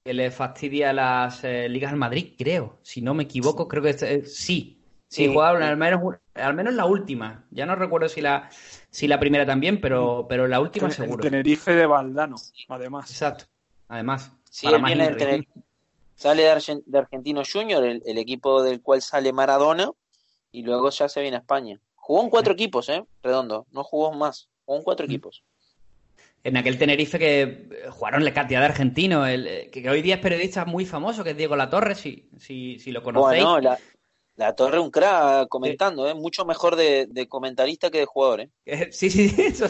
que 0.03 0.13
le 0.13 0.31
fastidia 0.31 0.93
las 0.93 1.43
eh, 1.43 1.69
ligas 1.69 1.91
al 1.91 1.97
Madrid, 1.97 2.33
creo. 2.37 2.79
Si 2.81 3.01
no 3.01 3.13
me 3.13 3.23
equivoco, 3.23 3.67
creo 3.67 3.83
que 3.83 3.95
eh, 4.01 4.25
sí. 4.25 4.77
Sí, 5.07 5.27
jugaron 5.27 5.61
al 5.61 5.75
menos, 5.75 5.99
al 6.35 6.53
menos 6.53 6.73
la 6.73 6.85
última. 6.85 7.45
Ya 7.51 7.65
no 7.65 7.75
recuerdo 7.75 8.07
si 8.07 8.21
la, 8.21 8.49
si 8.89 9.09
la 9.09 9.19
primera 9.19 9.45
también, 9.45 9.81
pero, 9.81 10.25
pero 10.29 10.47
la 10.47 10.61
última 10.61 10.89
seguro. 10.89 11.21
Tenerife 11.21 11.75
de 11.75 11.85
Valdano, 11.85 12.37
además. 12.69 13.11
Exacto, 13.11 13.45
además. 13.89 14.31
Sí, 14.49 14.67
sale 16.15 16.43
de, 16.43 16.97
Argentino 16.97 17.41
Junior, 17.51 17.83
el, 17.83 18.17
equipo 18.17 18.63
del 18.63 18.81
cual 18.81 19.01
sale 19.01 19.33
Maradona, 19.33 19.91
y 20.53 20.63
luego 20.63 20.89
ya 20.91 21.09
se 21.09 21.21
viene 21.21 21.35
a 21.35 21.39
España. 21.41 21.77
Jugó 21.95 22.23
en 22.23 22.29
cuatro 22.29 22.53
equipos, 22.53 22.87
¿eh? 22.87 23.05
Redondo, 23.21 23.67
no 23.71 23.83
jugó 23.83 24.13
más, 24.13 24.47
jugó 24.63 24.77
en 24.77 24.83
cuatro 24.83 25.05
mm. 25.05 25.09
equipos. 25.09 25.43
En 26.43 26.57
aquel 26.57 26.77
Tenerife 26.77 27.19
que 27.19 27.69
jugaron 27.89 28.23
la 28.23 28.33
cantidad 28.33 28.59
de 28.59 28.65
argentinos, 28.65 29.27
el, 29.27 29.69
que, 29.71 29.87
hoy 29.89 30.01
día 30.01 30.15
es 30.15 30.21
periodista 30.21 30.65
muy 30.65 30.85
famoso, 30.85 31.23
que 31.23 31.31
es 31.31 31.37
Diego 31.37 31.55
Latorre, 31.55 31.95
si, 31.95 32.29
si, 32.37 32.79
si 32.79 32.91
lo 32.91 33.03
conocéis. 33.03 33.43
Bueno, 33.43 33.59
la, 33.61 33.79
la 34.41 34.55
Torre 34.55 34.79
un 34.79 34.89
crack 34.89 35.47
comentando, 35.49 36.09
¿eh? 36.09 36.15
mucho 36.15 36.45
mejor 36.45 36.75
de, 36.75 37.27
comentarista 37.29 37.91
que 37.91 37.99
de 37.99 38.05
jugador. 38.05 38.41
¿eh? 38.41 38.49
Sí, 38.91 39.09
sí, 39.09 39.33
eso, 39.37 39.67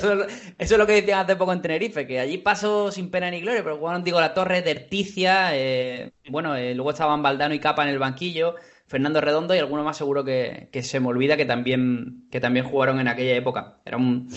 es 0.57 0.71
lo 0.71 0.87
que 0.87 0.93
decían 0.93 1.19
hace 1.19 1.35
poco 1.35 1.53
en 1.53 1.61
Tenerife, 1.61 2.07
que 2.07 2.19
allí 2.19 2.37
pasó 2.37 2.91
sin 2.91 3.11
pena 3.11 3.29
ni 3.29 3.41
gloria, 3.41 3.63
pero 3.63 3.77
jugaron, 3.77 4.03
digo, 4.03 4.21
la 4.21 4.33
Torre, 4.33 4.61
Terticia, 4.61 5.55
eh, 5.55 6.13
bueno, 6.29 6.55
eh, 6.55 6.73
luego 6.73 6.91
estaban 6.91 7.21
Valdano 7.21 7.53
y 7.53 7.59
Capa 7.59 7.83
en 7.83 7.89
el 7.89 7.99
banquillo, 7.99 8.55
Fernando 8.87 9.19
Redondo 9.19 9.55
y 9.55 9.59
alguno 9.59 9.83
más 9.83 9.97
seguro 9.97 10.23
que, 10.23 10.69
se 10.83 10.99
me 10.99 11.07
olvida 11.07 11.37
que 11.37 11.45
también, 11.45 12.27
que 12.31 12.39
también 12.39 12.65
jugaron 12.65 12.99
en 12.99 13.07
aquella 13.07 13.35
época. 13.35 13.81
Era 13.85 13.97
un 13.97 14.29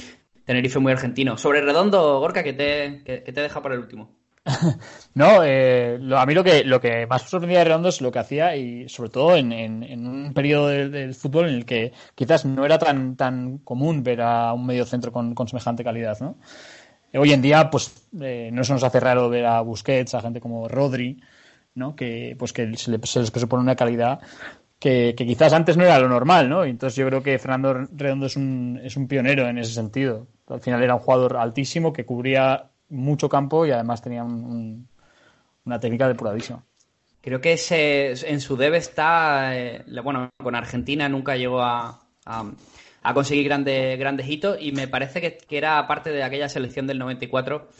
Tenerife 0.45 0.78
muy 0.78 0.92
argentino. 0.92 1.36
Sobre 1.36 1.61
Redondo, 1.61 2.20
Gorka, 2.20 2.42
que 2.42 2.53
te, 2.53 3.03
te 3.05 3.40
deja 3.40 3.62
para 3.62 3.74
el 3.74 3.80
último. 3.80 4.11
no, 5.14 5.42
eh, 5.42 5.99
a 6.14 6.26
mí 6.26 6.34
lo 6.34 6.45
que, 6.45 6.64
lo 6.64 6.80
que 6.80 7.07
más 7.07 7.22
sorprendía 7.22 7.61
de 7.61 7.64
Redondo 7.64 7.88
es 7.88 8.03
lo 8.03 8.12
que 8.12 8.18
hacía 8.18 8.57
y 8.57 8.88
sobre 8.88 9.09
todo 9.09 9.36
en, 9.36 9.53
un 10.07 10.34
periodo 10.34 10.68
del, 10.68 11.14
fútbol 11.14 11.49
en 11.49 11.55
el 11.55 11.64
que 11.64 11.92
quizás 12.14 12.45
no 12.45 12.64
era 12.66 12.78
tan, 12.78 13.16
tan 13.16 13.59
común 13.59 14.03
ver 14.03 14.20
a 14.20 14.53
un 14.53 14.66
medio 14.66 14.84
centro 14.84 15.12
con, 15.12 15.34
semejante 15.49 15.82
calidad, 15.82 16.18
¿no? 16.20 16.36
Hoy 17.14 17.32
en 17.32 17.42
día, 17.42 17.70
pues 17.70 18.09
eh, 18.20 18.51
no 18.53 18.64
se 18.64 18.72
nos 18.72 18.82
hace 18.82 19.01
raro 19.01 19.30
ver 19.30 19.47
a 19.47 19.61
Busquets, 19.61 20.14
a 20.14 20.20
gente 20.20 20.40
como 20.40 20.68
Rodri, 20.68 21.22
¿no? 21.74 21.95
Que, 21.95 22.34
pues 22.38 22.53
que 22.53 22.76
se, 22.76 22.90
les 22.90 23.30
presupone 23.30 23.62
una 23.62 23.76
calidad 23.76 24.20
que, 24.85 25.14
quizás 25.16 25.55
antes 25.55 25.78
no 25.78 25.85
era 25.85 25.99
lo 25.99 26.11
normal, 26.11 26.47
¿no? 26.51 26.62
entonces 26.62 26.97
yo 26.97 27.07
creo 27.07 27.22
que 27.22 27.39
Fernando 27.39 27.72
Redondo 27.72 28.26
es 28.26 28.37
un, 28.37 28.78
es 28.85 28.99
un 28.99 29.09
pionero 29.09 29.49
en 29.49 29.57
ese 29.57 29.72
sentido. 29.72 30.26
Al 30.47 30.61
final 30.61 30.82
era 30.82 30.95
un 30.95 31.01
jugador 31.01 31.39
altísimo 31.39 31.91
que 31.91 32.05
cubría 32.05 32.70
mucho 32.91 33.30
campo 33.30 33.64
y 33.64 33.70
además 33.70 34.03
tenía 34.03 34.22
una 34.24 35.80
técnica 35.80 36.07
depuradísima. 36.07 36.62
Creo 37.22 37.41
que 37.41 37.55
ese, 37.55 38.12
en 38.30 38.43
su 38.43 38.59
debe 38.59 38.76
está, 38.76 39.57
eh, 39.59 39.82
bueno, 40.03 40.28
con 40.37 40.55
Argentina 40.55 41.09
nunca 41.09 41.35
llegó 41.37 41.62
a, 41.62 42.03
a, 42.26 43.14
conseguir 43.14 43.45
grandes, 43.45 43.99
grandes 43.99 44.28
hitos 44.28 44.59
y 44.61 44.72
me 44.72 44.87
parece 44.87 45.22
que, 45.22 45.39
era 45.57 45.87
parte 45.87 46.11
de 46.11 46.22
aquella 46.22 46.51
selección 46.51 46.87
del 46.87 46.99
94 46.99 47.70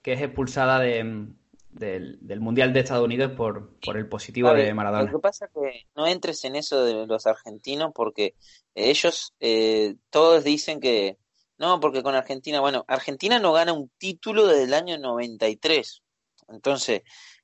que 0.00 0.12
es 0.12 0.22
expulsada 0.22 0.78
de, 0.78 1.26
del, 1.72 2.18
Mundial 2.40 2.72
de 2.72 2.80
Estados 2.80 3.04
Unidos 3.04 3.32
por, 3.32 3.78
por 3.80 3.96
el 3.96 4.08
positivo 4.08 4.52
de 4.52 4.72
Maradona. 4.74 5.04
Lo 5.04 5.18
que 5.18 5.22
pasa 5.22 5.46
es 5.46 5.52
que 5.52 5.86
no 5.96 6.06
entres 6.06 6.44
en 6.44 6.56
eso 6.56 6.84
de 6.84 7.06
los 7.06 7.26
argentinos 7.26 7.92
porque 7.94 8.34
ellos 8.74 9.34
eh, 9.40 9.96
todos 10.10 10.44
dicen 10.44 10.80
que 10.80 11.18
no, 11.58 11.78
porque 11.78 12.02
con 12.02 12.14
Argentina, 12.14 12.60
bueno, 12.60 12.84
Argentina 12.88 13.38
no 13.38 13.52
gana 13.52 13.72
un 13.72 13.90
título 13.96 14.46
desde 14.46 14.64
el 14.64 14.74
año 14.74 14.98
93. 14.98 16.02
Entonces, 16.48 17.02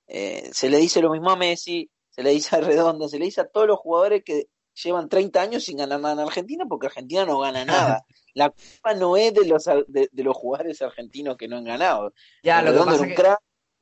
eh, 0.09 0.51
se 0.53 0.69
le 0.69 0.79
dice 0.79 1.01
lo 1.01 1.11
mismo 1.11 1.31
a 1.31 1.37
Messi, 1.37 1.89
se 2.11 2.23
le 2.23 2.31
dice 2.31 2.57
a 2.57 2.61
Redondo, 2.61 3.09
se 3.09 3.19
le 3.19 3.27
dice 3.27 3.43
a 3.43 3.47
todos 3.47 3.69
los 3.69 3.79
jugadores 3.79 4.23
que 4.25 4.49
llevan 4.75 5.09
30 5.09 5.41
años 5.41 5.65
sin 5.65 5.77
ganar 5.77 6.01
nada 6.01 6.15
en 6.15 6.21
Argentina 6.21 6.65
porque 6.69 6.87
Argentina 6.87 7.25
no 7.25 7.39
gana 7.39 7.65
nada. 7.65 8.05
La 8.35 8.51
culpa 8.51 8.95
no 8.95 9.17
es 9.17 9.35
de 9.35 9.47
los, 9.47 9.65
de, 9.87 10.09
los 10.13 10.37
jugadores 10.37 10.83
argentinos 10.83 11.37
que 11.37 11.49
no 11.49 11.57
han 11.57 11.65
ganado. 11.65 12.13
Ya, 12.43 12.63
lo 12.63 12.73
que 12.73 12.79
pasa 12.79 13.07
es 13.07 13.17
que... 13.17 13.23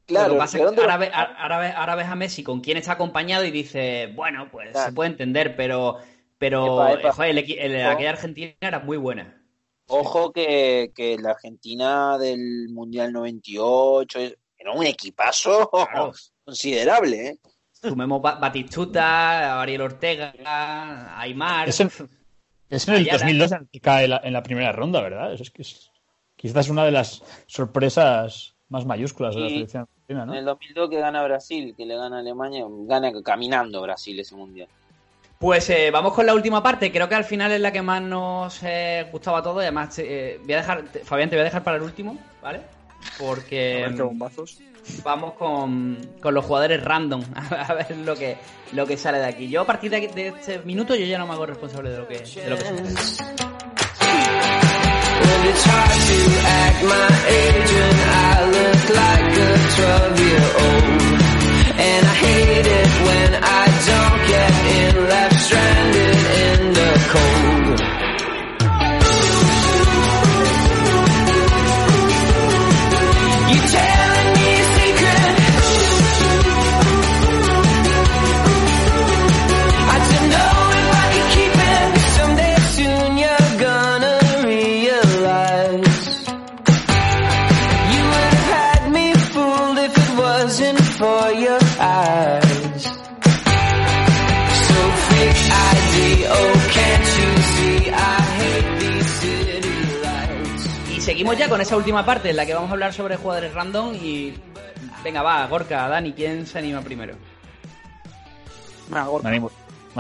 Claro, 0.07 0.39
ahora, 0.41 1.97
ves, 1.97 2.07
a 2.07 2.15
Messi 2.15 2.45
con 2.45 2.61
quien 2.61 2.77
está 2.77 2.93
acompañado 2.93 3.45
y 3.45 3.51
dice, 3.51 4.13
bueno, 4.15 4.49
pues 4.51 4.77
se 4.79 4.93
puede 4.93 5.11
entender, 5.11 5.57
pero, 5.57 5.99
pero 6.39 6.67
Joder, 7.13 7.39
aquella 7.87 8.11
Argentina 8.11 8.53
era 8.61 8.79
muy 8.79 8.97
buena. 8.97 9.43
Ojo 9.89 10.33
que, 10.33 10.93
que 10.95 11.17
la 11.19 11.31
Argentina 11.31 12.19
del 12.19 12.69
Mundial 12.71 13.13
98 13.13 14.19
era 14.59 14.73
un 14.73 14.85
equipazo 14.85 15.71
considerable. 16.45 17.27
¿eh? 17.27 17.39
Sumemos 17.71 18.21
Batistuta, 18.21 19.61
Ariel 19.61 19.83
Ortega, 19.83 21.21
Aymar. 21.21 21.69
Es 21.69 21.81
en, 21.81 21.91
es 22.69 22.89
en 22.89 22.95
el 22.95 23.07
2002 23.07 23.53
en 23.53 23.69
que 23.69 23.81
cae 23.81 24.05
en 24.07 24.33
la 24.33 24.43
primera 24.43 24.73
ronda, 24.73 25.01
¿verdad? 25.01 25.35
Es, 25.35 25.51
que 25.51 25.63
es, 25.63 25.91
quizás 26.35 26.69
una 26.69 26.85
de 26.85 26.91
las 26.91 27.23
sorpresas 27.47 28.56
más 28.69 28.85
mayúsculas 28.85 29.35
de 29.35 29.41
la 29.41 29.49
selección 29.49 29.83
argentina, 29.83 30.27
¿no? 30.27 30.33
En 30.33 30.39
el 30.41 30.45
2002 30.45 30.91
que 30.91 30.99
gana 30.99 31.23
Brasil, 31.23 31.75
que 31.77 31.87
le 31.87 31.97
gana 31.97 32.17
a 32.17 32.21
Alemania, 32.21 32.65
gana 32.69 33.13
caminando 33.23 33.83
Brasil 33.83 34.19
ese 34.19 34.35
mundial. 34.35 34.69
Pues 35.39 35.69
eh, 35.69 35.91
vamos 35.91 36.15
con 36.15 36.25
la 36.25 36.35
última 36.35 36.63
parte. 36.63 36.91
Creo 36.91 37.09
que 37.09 37.15
al 37.15 37.25
final 37.25 37.53
es 37.53 37.61
la 37.61 37.71
que 37.71 37.83
más 37.83 38.01
nos 38.01 38.63
eh, 38.63 39.07
gustaba 39.13 39.43
todo. 39.43 39.61
Y 39.61 39.65
además, 39.65 39.99
eh, 39.99 40.41
voy 40.43 40.55
a 40.55 40.57
dejar, 40.59 40.85
Fabián, 41.05 41.29
te 41.29 41.37
voy 41.37 41.43
a 41.43 41.45
dejar 41.45 41.63
para 41.63 41.77
el 41.77 41.83
último, 41.83 42.17
¿vale? 42.43 42.63
Porque 43.19 43.87
vamos 45.05 45.35
con, 45.35 45.99
con, 46.23 46.33
los 46.33 46.45
jugadores 46.45 46.83
random 46.83 47.23
a 47.35 47.75
ver 47.75 47.97
lo 47.99 48.15
que, 48.15 48.39
lo 48.73 48.87
que 48.87 48.97
sale 48.97 49.19
de 49.19 49.27
aquí. 49.27 49.49
Yo 49.49 49.61
a 49.61 49.67
partir 49.67 49.91
de, 49.91 50.09
de 50.09 50.29
este 50.29 50.61
minuto 50.61 50.95
yo 50.95 51.05
ya 51.05 51.19
no 51.19 51.27
me 51.27 51.35
hago 51.35 51.45
responsable 51.45 51.91
de 51.91 51.99
lo 51.99 52.09
que, 52.09 52.19
de 52.19 52.51
lo 52.51 52.57
que 52.57 52.65
And 61.79 62.07
I 62.07 62.15
hate 62.15 62.67
it 62.67 62.91
when 63.07 63.35
I 63.43 63.65
don't 63.91 64.21
get 64.33 64.53
in 64.79 65.09
left 65.09 65.41
stranded 65.41 66.17
in 66.45 66.73
the 66.73 66.91
cold. 67.11 67.56
Seguimos 101.27 101.45
ya 101.45 101.49
con 101.49 101.61
esa 101.61 101.77
última 101.77 102.07
parte 102.07 102.31
en 102.31 102.37
la 102.37 102.47
que 102.47 102.55
vamos 102.55 102.71
a 102.71 102.75
hablar 102.75 102.93
sobre 102.93 103.17
jugadores 103.17 103.53
random 103.53 103.97
y 103.97 104.33
venga, 105.03 105.23
va, 105.23 105.45
Gorka, 105.49 105.89
Dani, 105.89 106.13
¿quién 106.13 106.47
se 106.47 106.59
anima 106.61 106.81
primero? 106.83 107.15
Me, 108.89 109.01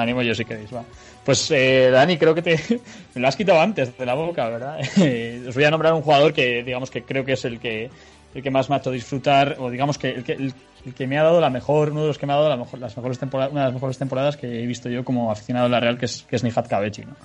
animo, 0.03 0.22
yo 0.22 0.37
si 0.37 0.45
queréis, 0.45 0.72
va. 0.72 0.85
Pues 1.24 1.51
eh, 1.51 1.91
Dani, 1.91 2.16
creo 2.16 2.33
que 2.33 2.43
te 2.43 2.57
me 3.14 3.20
lo 3.20 3.27
has 3.27 3.35
quitado 3.35 3.61
antes 3.61 3.99
de 3.99 4.07
la 4.07 4.14
boca, 4.14 4.49
¿verdad? 4.49 4.79
Os 5.49 5.55
voy 5.57 5.64
a 5.64 5.70
nombrar 5.72 5.95
un 5.95 6.03
jugador 6.03 6.33
que 6.33 6.62
digamos 6.62 6.93
que 6.93 7.03
creo 7.03 7.24
que 7.24 7.33
es 7.33 7.45
el 7.45 7.59
que 7.59 7.91
el 8.33 8.43
que 8.43 8.51
más 8.53 8.68
me 8.68 8.77
ha 8.77 8.79
hecho 8.79 8.93
disfrutar 8.93 9.57
o 9.59 9.68
digamos 9.68 9.99
que 9.99 10.11
el 10.11 10.22
que, 10.22 10.35
el, 10.35 10.55
que 10.95 11.09
me 11.09 11.18
ha 11.18 11.24
dado 11.24 11.41
la 11.41 11.51
mejor, 11.51 11.91
uno 11.91 12.03
de 12.03 12.09
los 12.09 12.18
que 12.18 12.27
me 12.27 12.35
ha 12.35 12.37
dado 12.37 12.51
la 12.51 12.57
mejor, 12.57 12.79
las 12.79 12.97
mejores 12.97 13.18
temporadas, 13.18 13.51
una 13.51 13.62
de 13.62 13.66
las 13.66 13.74
mejores 13.74 13.99
temporadas 13.99 14.37
que 14.37 14.62
he 14.62 14.66
visto 14.66 14.89
yo 14.89 15.05
como 15.05 15.33
aficionado 15.33 15.66
a 15.66 15.70
la 15.70 15.81
Real, 15.81 15.99
que 15.99 16.05
es, 16.05 16.22
que 16.22 16.37
es 16.37 16.45
Nihat 16.45 16.68
Kabechi, 16.68 17.03
¿no? 17.03 17.16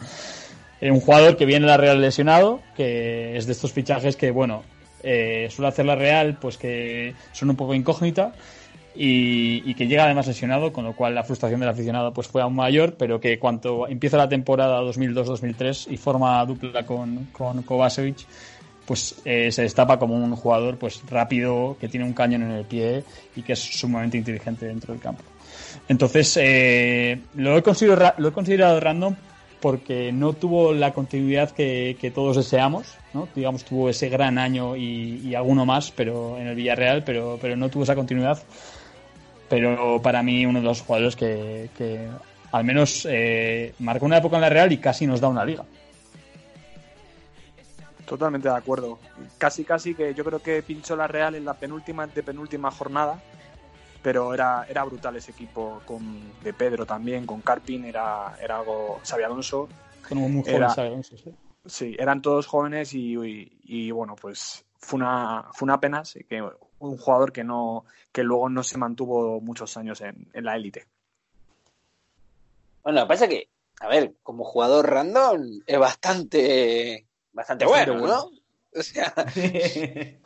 Eh, 0.81 0.89
un 0.89 0.99
jugador 0.99 1.37
que 1.37 1.45
viene 1.45 1.67
la 1.67 1.77
Real 1.77 2.01
lesionado, 2.01 2.59
que 2.75 3.37
es 3.37 3.45
de 3.45 3.51
estos 3.51 3.71
fichajes 3.71 4.15
que, 4.15 4.31
bueno, 4.31 4.63
eh, 5.03 5.47
suele 5.51 5.69
hacer 5.69 5.85
la 5.85 5.95
Real, 5.95 6.37
pues 6.41 6.57
que 6.57 7.13
son 7.31 7.51
un 7.51 7.55
poco 7.55 7.75
incógnita 7.75 8.33
y, 8.95 9.73
que 9.75 9.87
llega 9.87 10.05
además 10.05 10.27
lesionado, 10.27 10.73
con 10.73 10.83
lo 10.83 10.93
cual 10.93 11.13
la 11.13 11.23
frustración 11.23 11.59
del 11.59 11.69
aficionado 11.69 12.11
pues 12.11 12.27
fue 12.27 12.41
aún 12.41 12.55
mayor, 12.55 12.95
pero 12.95 13.21
que 13.21 13.37
cuando 13.37 13.87
empieza 13.87 14.17
la 14.17 14.27
temporada 14.27 14.81
2002-2003 14.81 15.91
y 15.91 15.97
forma 15.97 16.43
dupla 16.45 16.83
con, 16.85 17.27
con 17.31 17.61
Kovacevic, 17.61 18.25
pues 18.85 19.21
eh, 19.23 19.51
se 19.51 19.61
destapa 19.61 19.99
como 19.99 20.15
un 20.15 20.35
jugador 20.35 20.77
pues 20.77 21.01
rápido, 21.07 21.77
que 21.79 21.87
tiene 21.89 22.07
un 22.07 22.13
cañón 22.13 22.41
en 22.41 22.51
el 22.51 22.65
pie 22.65 23.03
y 23.35 23.43
que 23.43 23.53
es 23.53 23.59
sumamente 23.59 24.17
inteligente 24.17 24.65
dentro 24.65 24.93
del 24.93 25.01
campo. 25.01 25.23
Entonces, 25.87 26.35
lo, 27.35 27.57
he 27.57 27.61
considerado, 27.61 28.15
lo 28.17 28.29
he 28.29 28.31
considerado 28.31 28.79
random 28.79 29.15
porque 29.61 30.11
no 30.11 30.33
tuvo 30.33 30.73
la 30.73 30.93
continuidad 30.93 31.51
que, 31.51 32.11
todos 32.13 32.37
deseamos, 32.37 32.97
¿no? 33.13 33.27
Digamos, 33.35 33.63
tuvo 33.63 33.89
ese 33.89 34.09
gran 34.09 34.37
año 34.37 34.75
y, 34.75 35.33
alguno 35.35 35.65
más, 35.65 35.91
pero 35.91 36.37
en 36.37 36.47
el 36.47 36.55
Villarreal, 36.55 37.03
pero, 37.03 37.37
pero 37.41 37.55
no 37.55 37.69
tuvo 37.69 37.83
esa 37.83 37.95
continuidad. 37.95 38.41
Pero 39.47 40.01
para 40.01 40.23
mí 40.23 40.45
uno 40.45 40.59
de 40.59 40.65
los 40.65 40.81
jugadores 40.81 41.15
que, 41.15 42.09
al 42.51 42.63
menos 42.63 43.07
eh, 43.09 43.73
marcó 43.79 44.05
una 44.05 44.17
época 44.17 44.37
en 44.37 44.41
la 44.41 44.49
Real 44.49 44.71
y 44.71 44.77
casi 44.77 45.05
nos 45.05 45.21
da 45.21 45.27
una 45.27 45.45
liga. 45.45 45.63
Totalmente 48.05 48.49
de 48.49 48.55
acuerdo. 48.55 48.99
Casi, 49.37 49.63
casi 49.63 49.93
que 49.95 50.13
yo 50.13 50.25
creo 50.25 50.41
que 50.41 50.63
pinchó 50.63 50.95
la 50.95 51.07
Real 51.07 51.35
en 51.35 51.45
la 51.45 51.53
penúltima, 51.53 52.07
de 52.07 52.23
penúltima 52.23 52.71
jornada 52.71 53.21
pero 54.01 54.33
era, 54.33 54.65
era 54.67 54.83
brutal 54.83 55.15
ese 55.15 55.31
equipo 55.31 55.81
con 55.85 56.33
de 56.41 56.53
Pedro 56.53 56.85
también, 56.85 57.25
con 57.25 57.41
Carpin, 57.41 57.85
era, 57.85 58.35
era 58.41 58.57
algo, 58.57 58.99
Xavi 59.03 59.23
Alonso. 59.23 59.69
muy 60.11 60.43
jóvenes, 60.43 61.07
sí. 61.07 61.33
Sí, 61.65 61.95
eran 61.99 62.21
todos 62.21 62.47
jóvenes 62.47 62.93
y, 62.93 63.15
y, 63.63 63.91
bueno, 63.91 64.15
pues 64.15 64.65
fue 64.79 64.99
una, 64.99 65.45
fue 65.53 65.67
una 65.67 65.79
pena, 65.79 66.03
sí, 66.03 66.23
que 66.23 66.41
un 66.79 66.97
jugador 66.97 67.31
que 67.31 67.43
no 67.43 67.85
que 68.11 68.23
luego 68.23 68.49
no 68.49 68.63
se 68.63 68.77
mantuvo 68.77 69.39
muchos 69.39 69.77
años 69.77 70.01
en, 70.01 70.27
en 70.33 70.43
la 70.43 70.55
élite. 70.55 70.87
Bueno, 72.83 73.01
lo 73.01 73.05
que 73.05 73.09
pasa 73.09 73.25
es 73.25 73.29
que, 73.29 73.49
a 73.79 73.87
ver, 73.87 74.15
como 74.23 74.43
jugador 74.43 74.89
random 74.89 75.61
es 75.65 75.79
bastante, 75.79 77.05
bastante, 77.31 77.65
Bastante 77.65 77.91
bueno, 77.91 77.99
bueno. 77.99 78.31
¿no? 78.31 78.41
O 78.79 78.83
sea, 78.83 79.13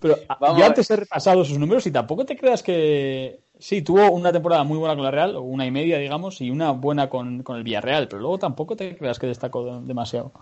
Pero 0.00 0.16
a- 0.28 0.36
Vamos 0.38 0.58
yo 0.58 0.66
antes 0.66 0.90
he 0.90 0.96
repasado 0.96 1.44
sus 1.44 1.58
números 1.58 1.86
y 1.86 1.90
tampoco 1.90 2.24
te 2.26 2.36
creas 2.36 2.62
que. 2.62 3.40
Sí, 3.58 3.82
tuvo 3.82 4.10
una 4.10 4.32
temporada 4.32 4.64
muy 4.64 4.76
buena 4.78 4.94
con 4.94 5.04
la 5.04 5.10
Real, 5.10 5.36
o 5.36 5.42
una 5.42 5.64
y 5.64 5.70
media, 5.70 5.98
digamos, 5.98 6.40
y 6.40 6.50
una 6.50 6.72
buena 6.72 7.08
con, 7.08 7.42
con 7.42 7.56
el 7.56 7.62
Villarreal, 7.62 8.08
pero 8.08 8.20
luego 8.20 8.38
tampoco 8.38 8.76
te 8.76 8.96
creas 8.96 9.18
que 9.18 9.28
destacó 9.28 9.64
de- 9.64 9.86
demasiado. 9.86 10.32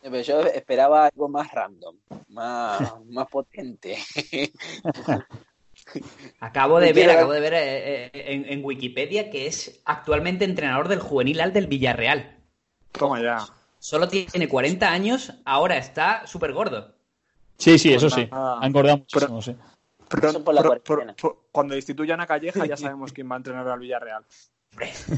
pero 0.00 0.20
yo 0.22 0.40
esperaba 0.40 1.06
algo 1.06 1.28
más 1.28 1.52
random, 1.52 1.96
más, 2.28 2.80
más 3.10 3.28
potente. 3.28 3.98
Acabo 6.40 6.80
de 6.80 6.92
ver, 6.92 7.10
acabo 7.10 7.32
de 7.32 7.40
ver 7.40 7.54
eh, 7.54 8.06
eh, 8.06 8.10
en, 8.14 8.46
en 8.46 8.64
Wikipedia 8.64 9.30
que 9.30 9.46
es 9.46 9.80
actualmente 9.84 10.44
entrenador 10.44 10.88
del 10.88 11.00
juvenil 11.00 11.40
al 11.40 11.52
del 11.52 11.66
Villarreal. 11.66 12.36
Toma 12.92 13.22
ya. 13.22 13.38
Solo 13.78 14.08
tiene 14.08 14.48
40 14.48 14.90
años, 14.90 15.34
ahora 15.44 15.76
está 15.76 16.26
súper 16.26 16.52
gordo. 16.52 16.94
Sí, 17.62 17.78
sí, 17.78 17.94
eso 17.94 18.08
Pues 18.08 18.14
sí. 18.24 18.28
nada. 18.30 18.58
Ha 18.60 18.66
engordado 18.66 19.04
Pero- 19.12 19.28
muchísimo, 19.28 19.42
sí. 19.42 19.56
Pero- 20.08 20.28
Eso 20.30 20.44
por 20.44 20.52
la 20.54 20.62
pero- 20.62 20.82
cuarentena. 20.82 21.14
pero- 21.16 21.34
pero 21.34 21.48
cuando 21.52 21.74
destituyan 21.76 22.20
a 22.20 22.26
Calleja 22.26 22.66
ya 22.66 22.76
sabemos 22.96 23.12
quién 23.12 23.30
va 23.30 23.34
a 23.34 23.38
entrenar 23.38 23.68
al 23.68 23.78
Villarreal. 23.78 24.24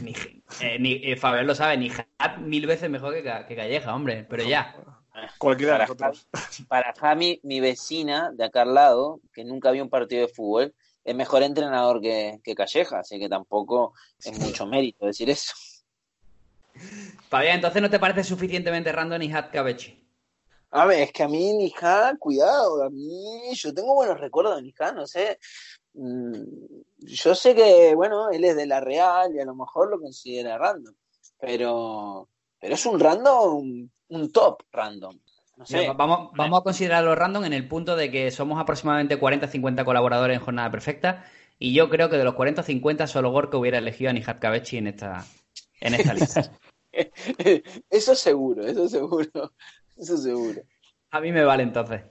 Ni, 0.03 0.13
eh, 0.61 0.79
ni- 0.79 1.01
eh, 1.05 1.17
Fabián 1.17 1.47
lo 1.47 1.55
sabe, 1.55 1.77
ni 1.79 1.91
Hat 2.19 2.39
mil 2.39 2.67
veces 2.67 2.91
mejor 2.91 3.15
que, 3.15 3.23
Ca- 3.23 3.47
que 3.47 3.57
Calleja, 3.57 3.95
hombre, 3.95 4.27
pero 4.29 4.43
ya. 4.45 4.75
Cualquiera 5.39 5.79
de 5.79 5.79
Para 5.87 6.09
nosotros. 6.11 6.29
Para 6.69 6.93
Jami, 6.93 7.41
mi 7.45 7.61
vecina 7.61 8.31
de 8.33 8.45
acá 8.45 8.63
al 8.63 8.75
lado, 8.75 9.21
que 9.33 9.45
nunca 9.45 9.71
vio 9.71 9.83
un 9.83 9.89
partido 9.89 10.27
de 10.27 10.33
fútbol, 10.33 10.75
es 11.05 11.15
mejor 11.15 11.43
entrenador 11.45 12.01
que, 12.03 12.41
que 12.45 12.55
Calleja, 12.55 12.99
así 12.99 13.19
que 13.19 13.29
tampoco 13.29 13.95
es 14.23 14.39
mucho 14.39 14.67
mérito 14.67 15.07
decir 15.07 15.31
eso. 15.31 15.55
Fabián, 17.31 17.57
entonces 17.57 17.81
no 17.81 17.89
te 17.91 17.99
parece 17.99 18.23
suficientemente 18.25 18.93
random 18.93 19.19
ni 19.21 19.33
Hat 19.33 19.51
Cabechi. 19.51 20.04
A 20.77 20.87
ver, 20.87 21.03
es 21.03 21.13
que 21.13 21.23
a 21.23 21.29
mí 21.29 21.53
Nija, 21.53 22.17
cuidado, 22.19 22.83
a 22.83 22.91
mí 22.91 23.55
yo 23.55 23.73
tengo 23.73 23.95
buenos 23.95 24.19
recuerdos 24.19 24.57
de 24.57 24.63
Nija, 24.63 24.91
no 24.91 25.07
sé. 25.07 25.39
Mm, 25.93 26.33
Yo 26.99 27.35
sé 27.37 27.55
que, 27.55 27.95
bueno, 27.95 28.31
él 28.31 28.45
es 28.45 28.57
de 28.57 28.67
la 28.67 28.81
Real 28.81 29.33
y 29.33 29.39
a 29.39 29.45
lo 29.45 29.55
mejor 29.55 29.89
lo 29.89 30.01
considera 30.01 30.59
random, 30.59 30.93
pero, 31.39 32.29
pero 32.59 32.75
es 32.75 32.87
un 32.87 32.99
random, 32.99 33.89
un 34.09 34.33
top 34.33 34.65
random. 34.73 35.17
No 35.57 35.65
sé. 35.65 35.79
Mira, 35.79 35.93
vamos, 35.93 36.33
vamos 36.35 36.59
a 36.59 36.65
considerarlo 36.65 37.15
random 37.15 37.45
en 37.45 37.53
el 37.53 37.69
punto 37.69 37.95
de 37.95 38.11
que 38.11 38.33
somos 38.33 38.61
aproximadamente 38.61 39.21
40-50 39.21 39.85
colaboradores 39.85 40.39
en 40.39 40.45
Jornada 40.45 40.73
Perfecta 40.73 41.25
y 41.57 41.73
yo 41.73 41.89
creo 41.89 42.11
que 42.11 42.17
de 42.17 42.25
los 42.25 42.35
40 42.35 42.63
o 42.63 42.65
50 42.65 43.07
solo 43.07 43.31
Gorka 43.31 43.59
hubiera 43.59 43.79
elegido 43.79 44.11
a 44.11 44.13
Nihat 44.13 44.41
Cabechi 44.41 44.79
en 44.79 44.89
esta, 44.89 45.25
en 45.81 45.95
esta 45.95 46.15
lista. 46.15 46.51
Eso 47.91 48.15
seguro, 48.15 48.65
eso 48.65 48.89
seguro, 48.89 49.53
eso 49.97 50.17
seguro. 50.17 50.61
A 51.11 51.21
mí 51.21 51.31
me 51.33 51.45
vale 51.45 51.63
entonces. 51.63 52.03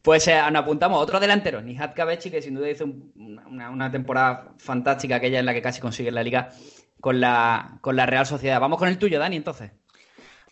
Pues 0.00 0.28
eh, 0.28 0.40
nos 0.52 0.62
apuntamos 0.62 1.02
otro 1.02 1.18
delantero, 1.18 1.60
Nihat 1.60 1.94
Cabechi, 1.94 2.30
que 2.30 2.42
sin 2.42 2.54
duda 2.54 2.70
hizo 2.70 2.84
un- 2.84 3.12
una, 3.46 3.70
una 3.70 3.90
temporada 3.90 4.54
fantástica, 4.58 5.16
aquella 5.16 5.40
en 5.40 5.46
la 5.46 5.54
que 5.54 5.62
casi 5.62 5.80
consigue 5.80 6.10
la 6.12 6.22
liga 6.22 6.50
con 7.00 7.20
la, 7.20 7.78
con 7.80 7.96
la 7.96 8.06
Real 8.06 8.26
Sociedad. 8.26 8.60
Vamos 8.60 8.78
con 8.78 8.88
el 8.88 8.98
tuyo, 8.98 9.18
Dani, 9.18 9.36
entonces. 9.36 9.72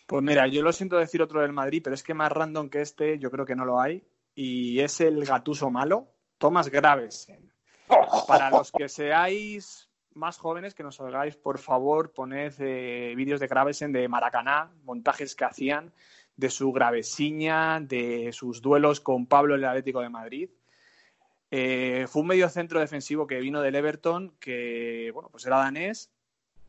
Pues 0.05 0.21
mira, 0.21 0.47
yo 0.47 0.61
lo 0.63 0.73
siento 0.73 0.97
decir 0.97 1.21
otro 1.21 1.41
del 1.41 1.53
Madrid, 1.53 1.81
pero 1.83 1.93
es 1.93 2.03
que 2.03 2.13
más 2.13 2.31
random 2.31 2.69
que 2.69 2.81
este 2.81 3.17
yo 3.19 3.31
creo 3.31 3.45
que 3.45 3.55
no 3.55 3.63
lo 3.63 3.79
hay. 3.79 4.03
Y 4.35 4.79
es 4.79 4.99
el 4.99 5.23
gatuso 5.25 5.69
malo, 5.69 6.07
Tomás 6.37 6.69
Gravesen. 6.69 7.53
Para 8.27 8.49
los 8.49 8.71
que 8.71 8.89
seáis 8.89 9.89
más 10.15 10.37
jóvenes, 10.37 10.73
que 10.75 10.83
nos 10.83 10.95
salgáis, 10.97 11.35
por 11.35 11.57
favor, 11.57 12.11
poned 12.11 12.53
eh, 12.59 13.13
vídeos 13.15 13.39
de 13.39 13.47
Gravesen 13.47 13.91
de 13.91 14.07
Maracaná, 14.07 14.71
montajes 14.83 15.35
que 15.35 15.45
hacían, 15.45 15.93
de 16.35 16.49
su 16.49 16.71
gravesiña, 16.71 17.79
de 17.79 18.31
sus 18.33 18.61
duelos 18.61 18.99
con 18.99 19.25
Pablo 19.25 19.55
en 19.55 19.61
el 19.61 19.69
Atlético 19.69 20.01
de 20.01 20.09
Madrid. 20.09 20.49
Eh, 21.51 22.07
fue 22.09 22.23
un 22.23 22.29
medio 22.29 22.49
centro 22.49 22.79
defensivo 22.79 23.27
que 23.27 23.39
vino 23.39 23.61
del 23.61 23.75
Everton, 23.75 24.35
que 24.39 25.11
bueno, 25.13 25.29
pues 25.29 25.45
era 25.45 25.57
danés. 25.57 26.11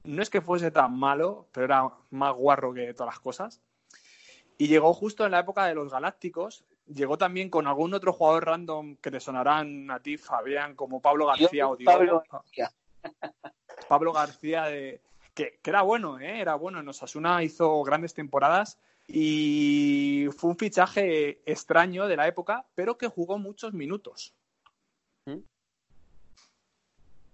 No 0.03 0.23
es 0.23 0.29
que 0.29 0.43
fuese 0.43 0.71
tan 0.71 0.99
malo, 0.99 1.49
pero 1.53 1.65
era 1.65 1.91
más 2.11 2.35
guarro 2.35 2.75
que 2.75 2.93
todas 2.93 3.15
las 3.15 3.21
cosas. 3.21 3.62
Y 4.59 4.69
llegó 4.69 4.93
justo 4.93 5.25
en 5.25 5.33
la 5.33 5.41
época 5.41 5.65
de 5.65 5.75
los 5.75 5.91
Galácticos. 5.91 6.65
Llegó 6.87 7.17
también 7.17 7.49
con 7.49 7.67
algún 7.67 7.95
otro 7.95 8.12
jugador 8.12 8.45
random 8.45 8.97
que 8.97 9.11
te 9.11 9.21
sonarán 9.21 9.91
a 9.91 10.01
ti, 10.01 10.19
Fabián, 10.19 10.75
como 10.77 11.01
Pablo 11.01 11.27
García 11.27 11.67
o. 11.67 11.79
Pablo 11.83 12.23
García. 12.31 12.71
Pablo 13.89 14.12
García, 14.12 14.65
de, 14.65 15.01
que, 15.33 15.59
que 15.62 15.71
era 15.71 15.81
bueno, 15.81 16.21
¿eh? 16.21 16.41
era 16.41 16.57
bueno. 16.57 16.81
En 16.81 16.89
Osasuna 16.89 17.43
hizo 17.43 17.83
grandes 17.83 18.12
temporadas 18.12 18.79
y 19.07 20.27
fue 20.37 20.51
un 20.51 20.57
fichaje 20.59 21.41
extraño 21.51 22.07
de 22.07 22.17
la 22.17 22.27
época, 22.27 22.67
pero 22.75 22.97
que 22.97 23.09
jugó 23.09 23.39
muchos 23.39 23.73
minutos. 23.73 24.35
En 25.27 25.45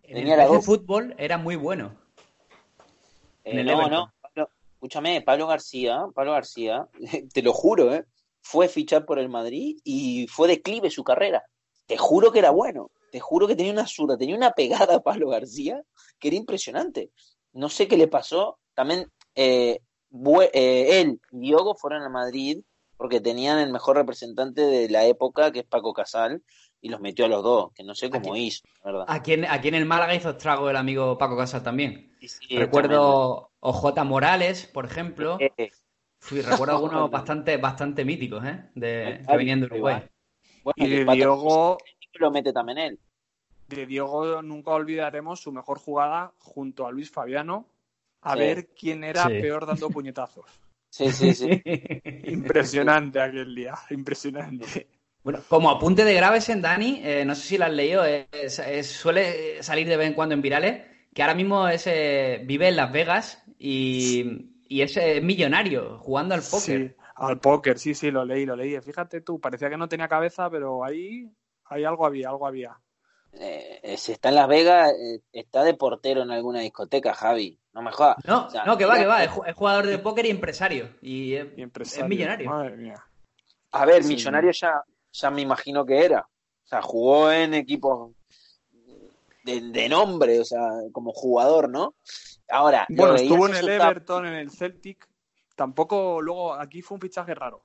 Tenía 0.03 0.35
el 0.35 0.51
la 0.53 0.61
fútbol 0.61 1.15
era 1.19 1.39
muy 1.39 1.55
bueno. 1.57 1.97
Eh, 3.45 3.63
no, 3.63 3.73
Everton. 3.73 3.91
no, 3.91 4.13
Pablo- 4.21 4.51
escúchame, 4.75 5.23
Pablo 5.23 5.47
García, 5.47 6.05
Pablo 6.15 6.33
García, 6.33 6.89
te 7.33 7.43
lo 7.43 7.53
juro, 7.53 7.95
¿eh? 7.95 8.05
fue 8.43 8.69
fichar 8.69 9.05
por 9.07 9.19
el 9.19 9.29
Madrid 9.29 9.79
y 9.85 10.27
fue 10.27 10.49
declive 10.49 10.91
su 10.91 11.05
carrera. 11.05 11.45
Te 11.87 11.97
juro 11.97 12.33
que 12.33 12.39
era 12.41 12.51
bueno, 12.51 12.91
te 13.13 13.21
juro 13.21 13.47
que 13.47 13.55
tenía 13.55 13.73
una 13.73 13.87
zurda, 13.87 14.17
tenía 14.19 14.35
una 14.37 14.51
pegada 14.53 14.97
a 14.97 15.01
Pablo 15.03 15.29
García 15.29 15.83
que 16.19 16.29
era 16.29 16.37
impresionante. 16.37 17.11
No 17.53 17.69
sé 17.69 17.87
qué 17.87 17.97
le 17.97 18.09
pasó. 18.09 18.59
También 18.75 19.11
eh, 19.35 19.81
eh, 20.53 21.01
él 21.01 21.21
y 21.33 21.39
Diogo 21.41 21.75
fueron 21.75 22.03
a 22.03 22.09
Madrid 22.09 22.61
porque 22.97 23.21
tenían 23.21 23.59
el 23.59 23.73
mejor 23.73 23.97
representante 23.97 24.61
de 24.61 24.89
la 24.91 25.07
época, 25.07 25.53
que 25.53 25.61
es 25.61 25.65
Paco 25.67 25.95
Casal, 25.95 26.43
y 26.83 26.89
los 26.91 27.01
metió 27.01 27.25
a 27.25 27.29
los 27.29 27.43
dos, 27.43 27.73
que 27.73 27.83
no 27.83 27.95
sé 27.95 28.11
cómo 28.11 28.33
Aquí- 28.35 28.43
hizo, 28.47 28.67
la 28.85 28.91
¿verdad? 28.93 29.07
Aquí 29.09 29.33
en, 29.33 29.45
aquí 29.47 29.69
en 29.69 29.75
el 29.75 29.87
Málaga 29.87 30.15
hizo 30.15 30.31
estrago 30.31 30.69
el 30.69 30.77
amigo 30.77 31.17
Paco 31.17 31.37
Casas 31.37 31.63
también. 31.63 32.15
Sí, 32.21 32.29
sí. 32.29 32.57
Recuerdo 32.59 33.51
OJ 33.61 34.05
Morales, 34.05 34.67
por 34.67 34.85
ejemplo. 34.85 35.39
Eh, 35.41 35.71
Fui, 36.19 36.43
recuerdo 36.43 36.75
algunos 36.77 37.11
bastante, 37.11 37.57
bastante 37.57 38.05
míticos, 38.05 38.45
¿eh? 38.45 38.65
De, 38.75 39.23
que 39.27 39.37
venían 39.37 39.61
de 39.61 39.67
Uruguay. 39.67 40.03
bueno, 40.63 40.75
Y 40.77 40.89
de 40.89 41.05
Diogo, 41.07 41.79
lo 42.15 42.31
mete 42.31 42.53
también 42.53 42.77
él. 42.79 42.99
de 43.69 43.87
Diogo 43.87 44.43
nunca 44.43 44.73
olvidaremos 44.73 45.41
su 45.41 45.53
mejor 45.53 45.79
jugada 45.79 46.35
junto 46.39 46.87
a 46.87 46.93
Luis 46.93 47.11
Fabiano 47.11 47.65
a 48.23 48.33
Sí. 48.35 48.39
ver 48.39 48.69
quién 48.69 49.05
era 49.05 49.27
Sí. 49.29 49.41
peor 49.41 49.67
dando 49.67 49.91
puñetazos. 49.91 50.45
Sí, 50.91 51.11
sí, 51.13 51.35
sí. 51.35 51.63
Impresionante 52.25 53.21
aquel 53.21 53.55
día, 53.55 53.75
impresionante. 53.91 54.89
Bueno, 55.23 55.41
como 55.49 55.71
apunte 55.71 56.05
de 56.05 56.15
Gravesen, 56.15 56.63
Dani, 56.63 57.01
eh, 57.05 57.25
no 57.25 57.35
sé 57.35 57.43
si 57.43 57.59
lo 57.59 57.67
has 57.67 57.73
leído, 57.73 58.05
eh, 58.07 58.27
es- 58.33 58.59
es- 58.59 58.87
suele 58.91 59.63
salir 59.63 59.87
de 59.87 59.97
vez 59.97 60.09
en 60.09 60.15
cuando 60.15 60.35
en 60.35 60.43
virales, 60.43 60.83
que 61.15 61.23
ahora 61.23 61.35
mismo 61.35 61.69
es, 61.69 61.87
eh, 61.87 62.41
vive 62.45 62.69
en 62.69 62.77
Las 62.77 62.91
Vegas 62.91 63.45
y, 63.59 64.49
y 64.69 64.81
es 64.83 64.97
eh, 64.97 65.21
millonario 65.21 65.99
jugando 65.99 66.35
al 66.35 66.41
póker. 66.43 66.61
Sí, 66.89 66.95
al 67.17 67.39
póker, 67.39 67.79
sí, 67.79 67.95
sí, 67.95 68.11
lo 68.11 68.25
leí, 68.25 68.47
lo 68.47 68.57
leí. 68.57 68.81
Fíjate 68.81 69.21
tú, 69.21 69.39
parecía 69.39 69.69
que 69.69 69.77
no 69.77 69.89
tenía 69.89 70.09
cabeza, 70.09 70.49
pero 70.49 70.83
ahí, 70.85 71.31
ahí 71.67 71.85
algo 71.85 72.07
había, 72.07 72.31
algo 72.31 72.47
había. 72.47 72.81
Eh, 73.33 73.95
si 73.99 74.13
está 74.13 74.31
en 74.31 74.35
Las 74.37 74.49
Vegas, 74.49 74.93
está 75.33 75.63
de 75.63 75.75
portero 75.75 76.23
en 76.23 76.31
alguna 76.31 76.61
discoteca, 76.61 77.13
Javi. 77.15 77.60
No 77.73 77.83
me 77.83 77.93
jodas. 77.93 78.17
No, 78.27 78.47
O 78.47 78.51
sea, 78.51 78.65
no, 78.65 78.77
que 78.77 78.85
va, 78.85 78.97
que 78.99 79.07
va, 79.07 79.23
es, 79.25 79.31
ju- 79.31 79.47
es 79.47 79.55
jugador 79.55 79.87
de 79.87 79.99
póker 79.99 80.27
y 80.27 80.31
empresario. 80.31 80.91
Y 81.03 81.35
es, 81.35 81.47
Y 81.57 81.63
empresario. 81.63 82.05
es 82.05 82.09
millonario. 82.09 82.51
Madre 82.51 82.77
mía. 82.77 83.05
A 83.73 83.85
ver, 83.85 84.03
Sí. 84.03 84.15
millonario 84.15 84.51
ya, 84.51 84.83
ya 85.13 85.31
me 85.31 85.41
imagino 85.43 85.87
que 85.87 86.05
era. 86.05 86.21
O 86.21 86.67
sea, 86.67 86.83
jugó 86.83 87.31
en 87.31 87.55
equipos 87.55 88.11
de, 89.45 89.61
de 89.61 89.89
nombre, 89.89 90.41
o 90.41 90.45
sea, 90.45 90.69
como 90.93 91.13
jugador, 91.13 91.69
¿no? 91.69 91.95
Ahora, 92.49 92.87
Bueno, 92.89 93.15
estuvo 93.15 93.47
en 93.49 93.55
el 93.57 93.69
Everton, 93.69 94.27
en 94.27 94.35
el 94.35 94.51
Celtic. 94.51 95.09
Tampoco, 95.55 96.21
luego, 96.21 96.55
aquí 96.55 96.83
fue 96.83 96.97
un 96.97 97.01
fichaje 97.01 97.35
raro. 97.35 97.63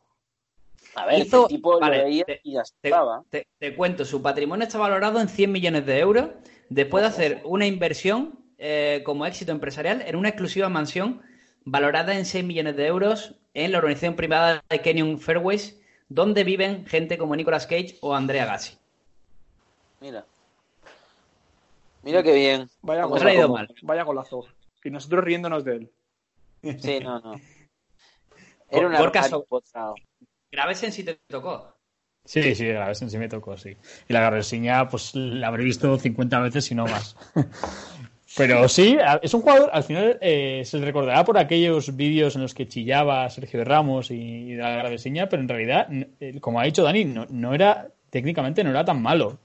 A 0.95 1.05
ver, 1.07 1.19
Hizo- 1.25 1.43
el 1.43 1.47
tipo 1.47 1.79
vale, 1.79 1.97
lo 1.97 2.03
veía 2.05 2.25
te- 2.25 2.41
y 2.43 2.53
ya 2.53 2.61
Te, 2.81 2.89
estaba. 2.89 3.23
te- 3.29 3.47
te 3.57 3.75
cuento, 3.75 4.05
su 4.05 4.21
patrimonio 4.21 4.65
está 4.67 4.77
valorado 4.77 5.19
en 5.19 5.27
100 5.29 5.51
millones 5.51 5.85
de 5.85 5.99
euros 5.99 6.29
después 6.69 7.01
de 7.03 7.07
hacer 7.07 7.41
una 7.45 7.65
inversión 7.65 8.44
eh, 8.57 9.01
como 9.05 9.25
éxito 9.25 9.51
empresarial 9.51 10.01
en 10.05 10.15
una 10.15 10.29
exclusiva 10.29 10.69
mansión 10.69 11.21
valorada 11.65 12.17
en 12.17 12.25
6 12.25 12.43
millones 12.45 12.75
de 12.75 12.85
euros 12.87 13.35
en 13.53 13.71
la 13.71 13.79
organización 13.79 14.15
privada 14.15 14.63
de 14.69 14.81
Canyon 14.81 15.19
Fairways, 15.19 15.79
donde 16.09 16.43
viven 16.43 16.85
gente 16.85 17.17
como 17.17 17.35
Nicolas 17.35 17.65
Cage 17.67 17.97
o 18.01 18.13
Andrea 18.13 18.45
Gassi. 18.45 18.77
Mira. 20.01 20.25
Mira 22.03 22.21
qué 22.21 22.33
bien. 22.33 22.69
Vaya 22.81 23.01
ido 23.05 23.15
acomoda. 23.15 23.47
mal. 23.47 23.75
Vaya 23.81 24.03
golazo. 24.03 24.45
Y 24.83 24.91
nosotros 24.91 25.23
riéndonos 25.23 25.63
de 25.65 25.75
él. 25.75 25.91
Sí, 26.79 26.99
no, 26.99 27.19
no. 27.19 27.33
Era 28.69 28.87
un 28.87 28.93
Gorka 28.95 29.19
armario 29.19 29.37
so- 29.39 29.45
potrado. 29.45 29.95
Gravesen 30.51 30.91
si 30.91 31.03
te 31.03 31.15
tocó. 31.27 31.75
Sí, 32.23 32.55
sí, 32.55 32.67
Gravesen 32.67 33.09
sí 33.09 33.17
me 33.17 33.27
tocó, 33.29 33.57
sí. 33.57 33.75
Y 34.07 34.13
la 34.13 34.21
Gravesiña, 34.21 34.87
pues 34.87 35.13
la 35.15 35.47
habré 35.47 35.63
visto 35.63 35.97
50 35.97 36.39
veces 36.39 36.71
y 36.71 36.75
no 36.75 36.85
más. 36.85 37.15
Pero 38.37 38.67
sí, 38.67 38.97
es 39.21 39.33
un 39.33 39.41
jugador, 39.41 39.69
al 39.71 39.83
final 39.83 40.17
eh, 40.19 40.63
se 40.65 40.77
le 40.77 40.85
recordará 40.85 41.23
por 41.23 41.37
aquellos 41.37 41.95
vídeos 41.95 42.35
en 42.35 42.41
los 42.41 42.53
que 42.53 42.67
chillaba 42.67 43.29
Sergio 43.29 43.63
Ramos 43.63 44.11
y, 44.11 44.15
y 44.15 44.55
la 44.55 44.75
Gravesiña, 44.75 45.29
pero 45.29 45.41
en 45.41 45.47
realidad, 45.47 45.87
eh, 46.19 46.39
como 46.41 46.59
ha 46.59 46.65
dicho 46.65 46.83
Dani, 46.83 47.05
no, 47.05 47.53
era, 47.53 47.87
técnicamente 48.09 48.63
no 48.63 48.71
era 48.71 48.83
tan 48.83 49.01
malo 49.01 49.39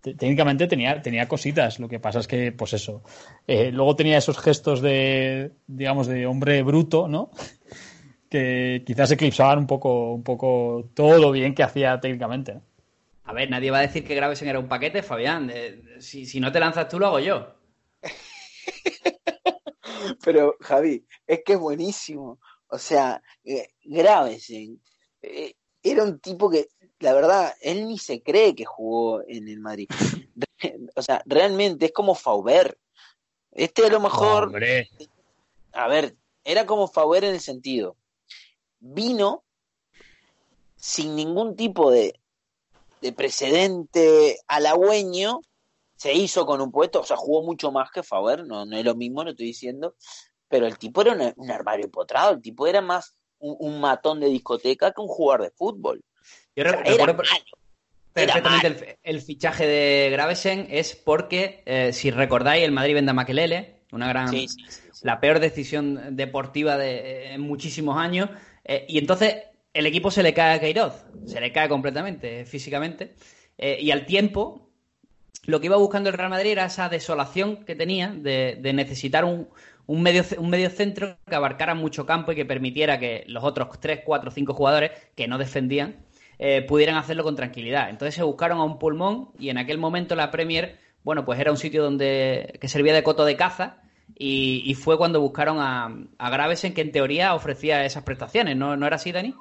técnicamente 0.00 0.68
tenía, 0.68 1.02
tenía 1.02 1.26
cositas. 1.26 1.80
Lo 1.80 1.88
que 1.88 1.98
pasa 1.98 2.20
es 2.20 2.28
que, 2.28 2.52
pues 2.52 2.72
eso. 2.72 3.02
Eh, 3.46 3.70
luego 3.72 3.96
tenía 3.96 4.16
esos 4.16 4.38
gestos 4.38 4.80
de, 4.80 5.50
digamos, 5.66 6.06
de 6.06 6.24
hombre 6.24 6.62
bruto, 6.62 7.08
¿no? 7.08 7.30
que 8.30 8.84
quizás 8.86 9.10
eclipsaban 9.10 9.58
un 9.58 9.66
poco, 9.66 10.14
un 10.14 10.22
poco 10.22 10.88
todo 10.94 11.18
lo 11.18 11.32
bien 11.32 11.54
que 11.54 11.64
hacía 11.64 11.98
técnicamente. 12.00 12.60
A 13.24 13.32
ver, 13.32 13.50
nadie 13.50 13.70
va 13.70 13.78
a 13.78 13.82
decir 13.82 14.04
que 14.04 14.14
Gravesen 14.14 14.48
era 14.48 14.60
un 14.60 14.68
paquete, 14.68 15.02
Fabián. 15.02 15.52
si, 15.98 16.24
si 16.24 16.40
no 16.40 16.52
te 16.52 16.60
lanzas 16.60 16.88
tú, 16.88 16.98
lo 16.98 17.08
hago 17.08 17.18
yo. 17.18 17.57
Pero, 20.24 20.56
Javi, 20.60 21.04
es 21.26 21.42
que 21.44 21.54
es 21.54 21.58
buenísimo. 21.58 22.38
O 22.68 22.78
sea, 22.78 23.22
eh, 23.44 23.68
Gravesen 23.84 24.80
eh, 25.22 25.54
era 25.82 26.04
un 26.04 26.18
tipo 26.20 26.50
que 26.50 26.68
la 27.00 27.12
verdad, 27.12 27.54
él 27.60 27.86
ni 27.86 27.98
se 27.98 28.22
cree 28.22 28.54
que 28.54 28.64
jugó 28.64 29.22
en 29.26 29.48
el 29.48 29.60
Madrid. 29.60 29.88
o 30.96 31.02
sea, 31.02 31.22
realmente 31.26 31.86
es 31.86 31.92
como 31.92 32.14
Fauber. 32.14 32.78
Este 33.52 33.86
a 33.86 33.90
lo 33.90 34.00
mejor. 34.00 34.52
A 35.72 35.88
ver, 35.88 36.16
era 36.44 36.66
como 36.66 36.88
Fauber 36.88 37.24
en 37.24 37.34
el 37.34 37.40
sentido. 37.40 37.96
Vino 38.80 39.44
sin 40.76 41.16
ningún 41.16 41.56
tipo 41.56 41.90
de, 41.90 42.18
de 43.00 43.12
precedente 43.12 44.38
halagüeño, 44.46 45.40
se 45.98 46.14
hizo 46.14 46.46
con 46.46 46.60
un 46.60 46.70
puesto, 46.70 47.00
o 47.00 47.04
sea, 47.04 47.16
jugó 47.16 47.42
mucho 47.42 47.72
más 47.72 47.90
que 47.90 48.04
Fauber, 48.04 48.46
no, 48.46 48.64
no 48.64 48.76
es 48.76 48.84
lo 48.84 48.94
mismo, 48.94 49.24
no 49.24 49.30
estoy 49.30 49.46
diciendo, 49.46 49.96
pero 50.48 50.66
el 50.66 50.78
tipo 50.78 51.02
era 51.02 51.34
un, 51.36 51.50
armario 51.50 51.86
empotrado, 51.86 52.34
el 52.34 52.40
tipo 52.40 52.68
era 52.68 52.80
más 52.80 53.16
un, 53.40 53.80
matón 53.80 54.20
de 54.20 54.28
discoteca 54.28 54.92
que 54.92 55.00
un 55.00 55.08
jugador 55.08 55.42
de 55.42 55.50
fútbol. 55.50 56.00
Yo 56.54 56.62
recuerdo 56.64 57.16
perfectamente 58.12 58.98
el, 59.02 59.20
fichaje 59.20 59.66
de 59.66 60.10
Gravesen 60.10 60.68
es 60.70 60.94
porque, 60.94 61.64
eh, 61.66 61.92
si 61.92 62.12
recordáis, 62.12 62.64
el 62.64 62.72
Madrid 62.72 62.94
vende 62.94 63.10
a 63.10 63.14
Makelele, 63.14 63.82
una 63.90 64.06
gran, 64.06 64.32
la 65.02 65.18
peor 65.18 65.40
decisión 65.40 66.14
deportiva 66.14 66.78
de 66.78 66.94
eh, 66.94 67.34
en 67.34 67.40
muchísimos 67.40 67.96
años, 67.98 68.30
eh, 68.64 68.86
y 68.88 68.98
entonces 68.98 69.34
el 69.74 69.86
equipo 69.86 70.12
se 70.12 70.22
le 70.22 70.32
cae 70.32 70.54
a 70.54 70.60
Queiroz, 70.60 71.06
se 71.26 71.40
le 71.40 71.50
cae 71.50 71.68
completamente 71.68 72.44
físicamente, 72.44 73.16
y 73.60 73.90
al 73.90 74.06
tiempo 74.06 74.67
lo 75.48 75.60
que 75.60 75.66
iba 75.66 75.76
buscando 75.76 76.10
el 76.10 76.16
Real 76.16 76.28
Madrid 76.28 76.50
era 76.50 76.66
esa 76.66 76.88
desolación 76.90 77.64
que 77.64 77.74
tenía 77.74 78.12
de, 78.12 78.60
necesitar 78.74 79.24
un, 79.24 79.48
un, 79.86 80.02
medio, 80.02 80.22
un 80.38 80.52
centro 80.70 81.16
que 81.26 81.34
abarcara 81.34 81.74
mucho 81.74 82.04
campo 82.04 82.32
y 82.32 82.36
que 82.36 82.44
permitiera 82.44 82.98
que 82.98 83.24
los 83.28 83.42
otros 83.42 83.68
3, 83.80 84.02
4, 84.04 84.30
5 84.30 84.52
jugadores 84.52 84.90
que 85.14 85.26
no 85.26 85.38
defendían 85.38 85.96
eh, 86.38 86.62
pudieran 86.62 86.96
hacerlo 86.96 87.24
con 87.24 87.34
tranquilidad. 87.34 87.88
Entonces 87.88 88.14
se 88.14 88.22
buscaron 88.22 88.58
a 88.58 88.64
un 88.64 88.78
pulmón 88.78 89.30
y 89.38 89.48
en 89.48 89.56
aquel 89.56 89.78
momento 89.78 90.14
la 90.14 90.30
Premier, 90.30 90.78
bueno, 91.02 91.24
pues 91.24 91.40
era 91.40 91.50
un 91.50 91.56
sitio 91.56 91.82
donde 91.82 92.58
que 92.60 92.68
servía 92.68 92.92
de 92.92 93.02
coto 93.02 93.24
de 93.24 93.36
caza 93.36 93.80
y, 94.14 94.74
fue 94.74 94.98
cuando 94.98 95.20
buscaron 95.20 95.58
a, 95.60 95.96
a 96.18 96.30
Gravesen 96.30 96.74
que 96.74 96.82
en 96.82 96.92
teoría 96.92 97.34
ofrecía 97.34 97.86
esas 97.86 98.04
prestaciones, 98.04 98.56
¿no, 98.56 98.76
¿no 98.76 98.86
era 98.86 98.96
así, 98.96 99.12
Dani? 99.12 99.34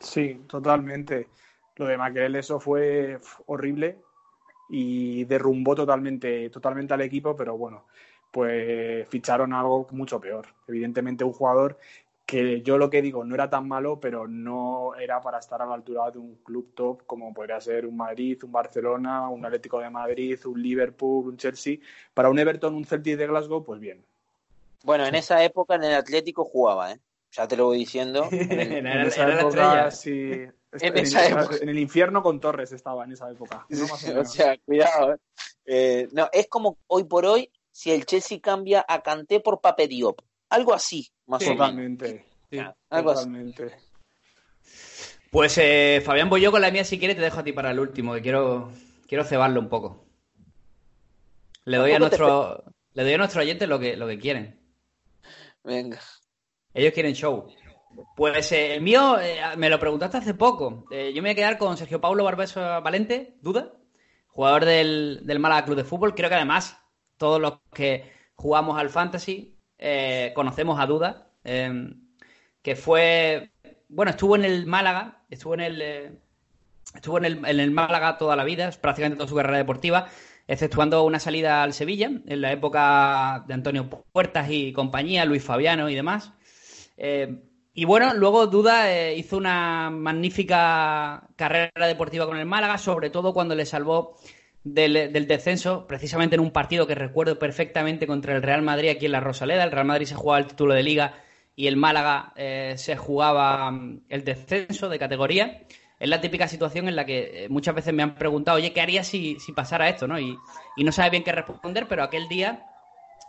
Sí, 0.00 0.40
totalmente. 0.48 1.28
Lo 1.76 1.86
de 1.86 1.96
Maquel 1.96 2.34
eso 2.34 2.58
fue 2.58 3.18
horrible 3.46 3.98
y 4.68 5.24
derrumbó 5.24 5.74
totalmente, 5.74 6.50
totalmente 6.50 6.94
al 6.94 7.00
equipo, 7.00 7.34
pero 7.36 7.56
bueno, 7.56 7.84
pues 8.30 9.08
ficharon 9.08 9.52
algo 9.52 9.86
mucho 9.92 10.20
peor. 10.20 10.46
Evidentemente 10.66 11.24
un 11.24 11.32
jugador 11.32 11.78
que 12.28 12.60
yo 12.60 12.76
lo 12.76 12.90
que 12.90 13.00
digo 13.00 13.24
no 13.24 13.34
era 13.34 13.48
tan 13.48 13.66
malo, 13.66 13.98
pero 14.00 14.28
no 14.28 14.94
era 14.96 15.18
para 15.22 15.38
estar 15.38 15.62
a 15.62 15.66
la 15.66 15.74
altura 15.74 16.10
de 16.10 16.18
un 16.18 16.34
club 16.44 16.74
top 16.74 17.06
como 17.06 17.32
podría 17.32 17.58
ser 17.58 17.86
un 17.86 17.96
Madrid, 17.96 18.38
un 18.44 18.52
Barcelona, 18.52 19.30
un 19.30 19.46
Atlético 19.46 19.80
de 19.80 19.88
Madrid, 19.88 20.38
un 20.44 20.62
Liverpool, 20.62 21.28
un 21.28 21.36
Chelsea. 21.38 21.78
Para 22.12 22.28
un 22.28 22.38
Everton, 22.38 22.74
un 22.74 22.84
Celtic 22.84 23.16
de 23.16 23.26
Glasgow, 23.26 23.64
pues 23.64 23.80
bien. 23.80 24.04
Bueno, 24.84 25.06
en 25.06 25.14
esa 25.14 25.42
época 25.42 25.76
en 25.76 25.84
el 25.84 25.94
Atlético 25.94 26.44
jugaba, 26.44 26.92
¿eh? 26.92 26.98
Ya 27.32 27.48
te 27.48 27.56
lo 27.56 27.64
voy 27.64 27.78
diciendo. 27.78 28.28
En, 28.30 28.86
esa 28.86 29.40
época, 29.40 29.90
sí. 29.90 30.48
En, 30.72 31.68
el 31.68 31.78
infierno 31.78 32.22
con 32.22 32.40
Torres 32.40 32.72
estaba 32.72 33.04
en 33.04 33.12
esa 33.12 33.30
época. 33.30 33.66
o 34.18 34.24
sea, 34.24 34.56
cuidado. 34.58 35.14
¿eh? 35.14 35.18
¿eh? 35.64 36.08
no, 36.12 36.28
es 36.32 36.46
como 36.48 36.78
hoy 36.86 37.04
por 37.04 37.24
hoy 37.24 37.50
si 37.72 37.90
el 37.90 38.04
Chelsea 38.04 38.40
cambia 38.40 38.84
a 38.86 39.02
Canté 39.02 39.40
por 39.40 39.60
Pape 39.60 39.88
Diop. 39.88 40.20
Algo 40.50 40.74
así, 40.74 41.08
más 41.26 41.42
o 41.42 41.54
menos. 41.54 41.58
totalmente. 41.58 42.26
Pues 45.30 45.58
eh, 45.58 46.02
Fabián, 46.04 46.30
voy 46.30 46.40
yo 46.40 46.50
con 46.50 46.62
la 46.62 46.70
mía 46.70 46.84
si 46.84 46.98
quieres, 46.98 47.16
te 47.16 47.22
dejo 47.22 47.40
a 47.40 47.44
ti 47.44 47.52
para 47.52 47.70
el 47.70 47.78
último, 47.78 48.14
que 48.14 48.22
quiero, 48.22 48.72
quiero 49.06 49.24
cebarlo 49.24 49.60
un 49.60 49.68
poco. 49.68 50.06
Le 51.64 51.76
doy 51.76 51.92
a 51.92 51.98
nuestro, 51.98 52.64
le 52.94 53.02
doy 53.02 53.12
a 53.12 53.18
nuestro 53.18 53.42
oyente 53.42 53.66
lo 53.66 53.78
que, 53.78 53.96
lo 53.96 54.08
que 54.08 54.18
quieren. 54.18 54.58
Venga. 55.62 56.00
Ellos 56.72 56.94
quieren 56.94 57.12
show. 57.12 57.46
Pues 58.16 58.52
eh, 58.52 58.74
el 58.74 58.82
mío, 58.82 59.18
eh, 59.20 59.40
me 59.56 59.70
lo 59.70 59.78
preguntaste 59.78 60.18
hace 60.18 60.34
poco. 60.34 60.86
yo 60.90 61.14
me 61.14 61.20
voy 61.20 61.30
a 61.30 61.34
quedar 61.34 61.58
con 61.58 61.76
Sergio 61.76 62.00
Paulo 62.00 62.24
Barbeso 62.24 62.60
Valente, 62.82 63.36
duda, 63.40 63.72
jugador 64.28 64.64
del, 64.64 65.20
del 65.24 65.38
Málaga 65.38 65.64
Club 65.64 65.76
de 65.76 65.84
Fútbol. 65.84 66.14
Creo 66.14 66.28
que 66.28 66.36
además 66.36 66.78
todos 67.16 67.40
los 67.40 67.58
que 67.74 68.10
jugamos 68.34 68.78
al 68.78 68.88
Fantasy 68.88 69.58
eh, 69.78 70.32
conocemos 70.34 70.80
a 70.80 70.86
Duda, 70.86 71.30
em, 71.44 72.00
que 72.62 72.76
fue, 72.76 73.52
bueno, 73.88 74.10
estuvo 74.10 74.36
en 74.36 74.44
el 74.44 74.66
Málaga, 74.66 75.24
estuvo 75.30 75.54
en 75.54 75.60
el, 75.60 75.82
eh, 75.82 76.12
estuvo 76.94 77.18
en 77.18 77.24
el, 77.24 77.46
en 77.46 77.60
el 77.60 77.70
Málaga 77.70 78.18
toda 78.18 78.36
la 78.36 78.44
vida, 78.44 78.70
prácticamente 78.80 79.18
toda 79.18 79.28
su 79.28 79.36
carrera 79.36 79.58
deportiva, 79.58 80.08
exceptuando 80.46 81.04
una 81.04 81.20
salida 81.20 81.62
al 81.62 81.74
Sevilla 81.74 82.10
en 82.26 82.40
la 82.40 82.52
época 82.52 83.44
de 83.46 83.54
Antonio 83.54 83.88
Puertas 84.12 84.48
y 84.50 84.72
compañía, 84.72 85.24
Luis 85.24 85.44
Fabiano 85.44 85.88
y 85.90 85.94
demás. 85.94 86.32
Eh, 86.96 87.42
y 87.78 87.84
bueno, 87.84 88.12
luego 88.12 88.48
Duda 88.48 89.12
hizo 89.12 89.36
una 89.36 89.88
magnífica 89.88 91.28
carrera 91.36 91.86
deportiva 91.86 92.26
con 92.26 92.36
el 92.36 92.44
Málaga, 92.44 92.76
sobre 92.76 93.08
todo 93.08 93.32
cuando 93.32 93.54
le 93.54 93.66
salvó 93.66 94.16
del, 94.64 95.12
descenso, 95.28 95.86
precisamente 95.86 96.34
en 96.34 96.40
un 96.40 96.50
partido 96.50 96.88
que 96.88 96.96
recuerdo 96.96 97.38
perfectamente 97.38 98.08
contra 98.08 98.34
el 98.34 98.42
Real 98.42 98.62
Madrid 98.62 98.88
aquí 98.88 99.06
en 99.06 99.12
la 99.12 99.20
Rosaleda. 99.20 99.62
El 99.62 99.70
Real 99.70 99.86
Madrid 99.86 100.06
se 100.06 100.16
jugaba 100.16 100.40
el 100.40 100.48
título 100.48 100.74
de 100.74 100.82
liga 100.82 101.22
y 101.54 101.68
el 101.68 101.76
Málaga 101.76 102.32
eh, 102.34 102.74
se 102.76 102.96
jugaba 102.96 103.70
mm, 103.70 104.06
el 104.08 104.24
descenso 104.24 104.88
de 104.88 104.98
categoría. 104.98 105.62
Es 106.00 106.08
la 106.08 106.20
típica 106.20 106.48
situación 106.48 106.88
en 106.88 106.96
la 106.96 107.06
que 107.06 107.44
eh, 107.44 107.48
muchas 107.48 107.76
veces 107.76 107.94
me 107.94 108.02
han 108.02 108.16
preguntado, 108.16 108.56
oye, 108.56 108.72
¿qué 108.72 108.80
haría 108.80 109.04
si, 109.04 109.38
si 109.38 109.52
pasara 109.52 109.88
esto? 109.88 110.08
¿no? 110.08 110.18
Y, 110.18 110.36
no 110.78 110.90
sabe 110.90 111.10
bien 111.10 111.22
qué 111.22 111.30
responder, 111.30 111.86
pero 111.88 112.02
aquel 112.02 112.26
día, 112.26 112.66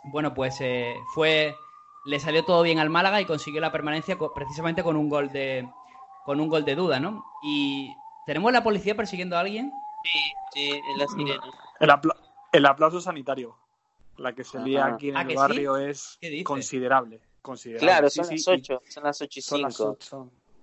bueno, 0.02 0.34
pues 0.34 0.60
eh, 0.60 0.96
fue, 1.14 1.54
le 2.04 2.20
salió 2.20 2.44
todo 2.44 2.62
bien 2.62 2.78
al 2.78 2.90
Málaga 2.90 3.20
y 3.20 3.26
consiguió 3.26 3.60
la 3.60 3.72
permanencia 3.72 4.16
precisamente 4.34 4.82
con 4.82 4.96
un 4.96 5.08
gol 5.08 5.30
de, 5.30 5.68
con 6.24 6.40
un 6.40 6.48
gol 6.48 6.64
de 6.64 6.74
duda, 6.74 7.00
¿no? 7.00 7.24
Y 7.42 7.94
tenemos 8.26 8.52
la 8.52 8.62
policía 8.62 8.94
persiguiendo 8.94 9.36
a 9.36 9.40
alguien 9.40 9.72
Sí, 10.02 10.18
sí, 10.52 10.70
en 10.70 10.98
la 10.98 11.06
sirena. 11.06 11.42
El, 12.52 12.66
aplauso 12.66 13.00
sanitario. 13.00 13.56
La 14.16 14.34
que 14.34 14.44
se 14.44 14.58
veía 14.58 14.86
aquí 14.86 15.10
en 15.10 15.16
el 15.16 15.36
barrio 15.36 15.76
es 15.76 16.18
considerable, 16.44 17.20
considerable. 17.40 17.86
Claro, 17.86 18.10
son 18.10 18.26
las 18.28 18.48
8, 18.48 18.82
son 18.86 19.04
las 19.04 19.22
8 19.22 19.38
y 19.38 19.42
5. 19.42 19.98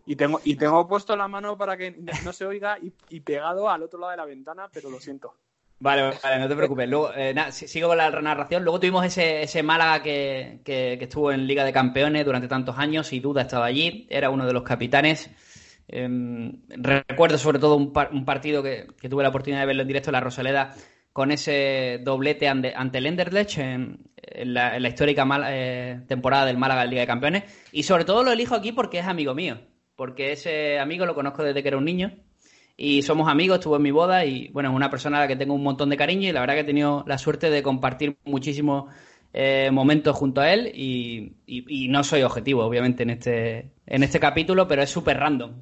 Y 0.05 0.15
tengo, 0.15 0.39
y 0.43 0.55
tengo 0.55 0.88
puesto 0.88 1.15
la 1.15 1.27
mano 1.27 1.57
para 1.57 1.75
que 1.75 1.91
no 2.23 2.33
se 2.33 2.45
oiga 2.45 2.77
y, 2.79 3.19
pegado 3.21 3.69
al 3.69 3.83
otro 3.83 3.99
lado 3.99 4.11
de 4.11 4.17
la 4.17 4.25
ventana, 4.25 4.69
pero 4.71 4.89
lo 4.89 4.99
siento. 4.99 5.33
Vale, 5.80 6.11
vale, 6.23 6.39
no 6.39 6.47
te 6.47 6.55
preocupes. 6.55 6.89
Luego, 6.89 7.11
eh, 7.15 7.36
sigo 7.51 7.89
con 7.89 7.97
la 7.97 8.09
narración. 8.09 8.63
Luego 8.63 8.80
tuvimos 8.80 9.05
ese, 9.05 9.43
ese 9.43 9.61
Málaga 9.61 10.01
que, 10.01 10.61
que, 10.63 10.93
estuvo 10.93 11.32
en 11.32 11.45
Liga 11.45 11.63
de 11.63 11.71
Campeones 11.71 12.25
durante 12.25 12.47
tantos 12.47 12.78
años 12.80 13.13
y 13.13 13.19
Duda 13.19 13.43
estaba 13.43 13.65
allí. 13.65 14.07
Era 14.09 14.32
uno 14.32 14.47
de 14.47 14.53
los 14.53 14.63
capitanes. 14.63 15.30
Em, 15.88 16.61
recuerdo 16.69 17.38
sobre 17.38 17.59
todo 17.59 17.75
un, 17.75 17.93
partido 17.93 18.63
que, 18.63 18.88
tuve 19.09 19.23
la 19.23 19.30
oportunidad 19.30 19.61
de 19.61 19.67
verlo 19.67 19.84
en 19.84 19.88
directo 19.88 20.09
en 20.09 20.13
la 20.13 20.19
Rosaleda 20.19 20.75
con 21.13 21.32
ese 21.32 22.01
doblete 22.03 22.47
ante, 22.47 22.73
el 22.97 23.05
Enderlecht 23.05 23.57
en, 23.57 23.99
la, 24.43 24.78
histórica 24.80 25.25
eh, 25.49 26.01
temporada 26.07 26.45
del 26.45 26.57
Málaga 26.57 26.82
de 26.82 26.88
Liga 26.89 27.01
de 27.01 27.07
Campeones. 27.07 27.43
Y 27.71 27.84
sobre 27.84 28.03
todo 28.03 28.23
lo 28.23 28.32
elijo 28.32 28.55
aquí 28.55 28.71
porque 28.71 28.99
es 28.99 29.05
amigo 29.05 29.36
mío. 29.36 29.59
Porque 29.95 30.32
ese 30.32 30.80
amigo 30.80 31.05
lo 31.05 31.15
conozco 31.15 31.43
desde 31.43 31.61
que 31.61 31.69
era 31.69 31.78
un 31.78 31.86
niño. 31.86 32.13
Y 32.80 33.01
somos 33.01 33.28
amigos, 33.28 33.57
estuvo 33.57 33.75
en 33.78 33.82
mi 33.82 33.89
boda 33.89 34.23
y 34.23 34.49
bueno, 34.49 34.69
es 34.69 34.75
una 34.75 34.91
persona 34.91 35.17
a 35.17 35.21
la 35.21 35.28
que 35.28 35.36
tengo 35.36 35.55
un 35.55 35.63
montón 35.63 35.89
de 35.89 35.97
cariño 35.97 36.30
y 36.30 36.32
la 36.32 36.41
verdad 36.41 36.53
que 36.53 36.59
he 36.59 36.65
tenido 36.65 37.03
la 37.07 37.17
suerte 37.17 37.49
de 37.49 37.63
compartir 37.63 38.17
muchísimos 38.23 38.93
eh, 39.34 39.69
momentos 39.71 40.15
junto 40.15 40.41
a 40.41 40.53
él 40.53 40.67
y, 40.75 41.34
no 41.89 42.03
soy 42.03 42.21
objetivo, 42.21 42.63
obviamente, 42.63 43.01
en 43.01 43.09
este, 43.09 43.71
en 43.88 44.03
este 44.03 44.19
capítulo, 44.19 44.67
pero 44.67 44.84
es 44.84 44.91
súper 44.91 45.17
random. 45.17 45.53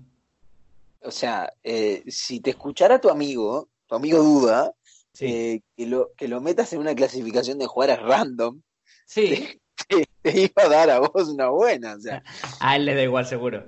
o 1.04 1.12
sea, 1.12 1.50
eh, 1.64 2.04
si 2.08 2.42
te 2.42 2.50
escuchara 2.50 3.00
tu 3.00 3.10
amigo, 3.10 3.70
tu 3.88 3.96
amigo 3.96 4.20
Duda, 4.22 4.74
Sí. 5.14 5.26
eh, 5.28 5.62
que, 5.78 5.86
lo, 5.86 6.12
que 6.18 6.28
lo 6.28 6.42
metas 6.42 6.74
en 6.74 6.80
una 6.80 6.94
clasificación 6.94 7.58
de 7.58 7.68
jugadores 7.68 8.04
random, 8.06 8.60
Sí, 9.06 9.58
te, 9.88 10.06
te 10.22 10.42
iba 10.42 10.64
a 10.64 10.68
dar 10.68 10.90
a 10.90 11.00
vos 11.00 11.30
una 11.30 11.48
buena. 11.48 11.96
O 11.96 12.00
sea, 12.02 12.22
a 12.60 12.76
él 12.76 12.84
le 12.86 12.94
da 12.96 13.04
igual 13.04 13.26
seguro. 13.26 13.64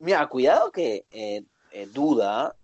mira, 0.00 0.26
cuidado 0.26 0.72
que 0.72 1.04
Duda, 1.92 2.56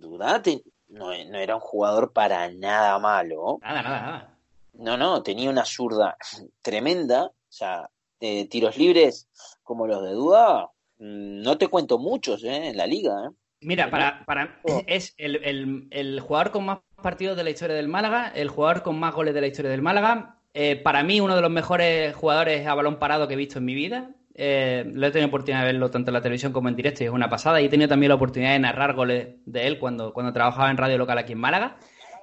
Duda 0.00 0.42
te- 0.42 0.62
no, 0.88 1.06
no 1.24 1.38
era 1.38 1.54
un 1.54 1.60
jugador 1.60 2.12
para 2.12 2.50
nada 2.50 2.98
malo. 2.98 3.58
Nada, 3.62 3.82
nada, 3.82 4.00
nada. 4.02 4.38
No, 4.74 4.96
no, 4.96 5.22
tenía 5.22 5.50
una 5.50 5.64
zurda 5.64 6.16
tremenda. 6.62 7.24
O 7.26 7.32
sea, 7.52 7.88
eh, 8.20 8.48
tiros 8.48 8.76
libres 8.76 9.28
como 9.62 9.86
los 9.86 10.02
de 10.02 10.12
Duda, 10.12 10.70
mm, 10.98 11.42
no 11.42 11.58
te 11.58 11.68
cuento 11.68 11.98
muchos 11.98 12.42
eh, 12.44 12.68
en 12.68 12.76
la 12.76 12.86
liga. 12.86 13.12
eh. 13.26 13.34
Mira, 13.62 13.90
para, 13.90 14.24
para 14.24 14.60
es 14.86 15.14
el, 15.18 15.36
el- 15.44 15.88
el 15.90 16.20
jugador 16.20 16.50
con 16.50 16.64
más 16.64 16.78
partidos 17.02 17.36
de 17.36 17.44
la 17.44 17.50
historia 17.50 17.76
del 17.76 17.88
Málaga, 17.88 18.32
el 18.34 18.48
jugador 18.48 18.82
con 18.82 18.98
más 18.98 19.14
goles 19.14 19.34
de 19.34 19.40
la 19.42 19.46
historia 19.48 19.70
del 19.70 19.82
Málaga. 19.82 20.36
eh, 20.54 20.76
para 20.76 21.02
mí, 21.04 21.20
uno 21.20 21.36
de 21.36 21.42
los 21.42 21.50
mejores 21.50 22.14
jugadores 22.16 22.66
a 22.66 22.74
balón 22.74 22.98
parado 22.98 23.28
que 23.28 23.34
he 23.34 23.36
visto 23.36 23.58
en 23.58 23.64
mi 23.66 23.74
vida. 23.74 24.10
Eh, 24.34 24.84
he 24.86 25.10
tenido 25.10 25.28
oportunidad 25.28 25.60
de 25.60 25.72
verlo 25.72 25.90
tanto 25.90 26.10
en 26.10 26.14
la 26.14 26.20
televisión 26.22 26.52
como 26.52 26.68
en 26.68 26.76
directo 26.76 27.02
y 27.02 27.06
es 27.06 27.12
una 27.12 27.28
pasada. 27.28 27.60
Y 27.60 27.66
he 27.66 27.68
tenido 27.68 27.88
también 27.88 28.08
la 28.08 28.14
oportunidad 28.14 28.52
de 28.52 28.58
narrar 28.60 28.94
goles 28.94 29.36
de 29.44 29.66
él 29.66 29.78
cuando, 29.78 30.12
cuando 30.12 30.32
trabajaba 30.32 30.70
en 30.70 30.76
radio 30.76 30.98
local 30.98 31.18
aquí 31.18 31.32
en 31.32 31.40
Málaga. 31.40 31.76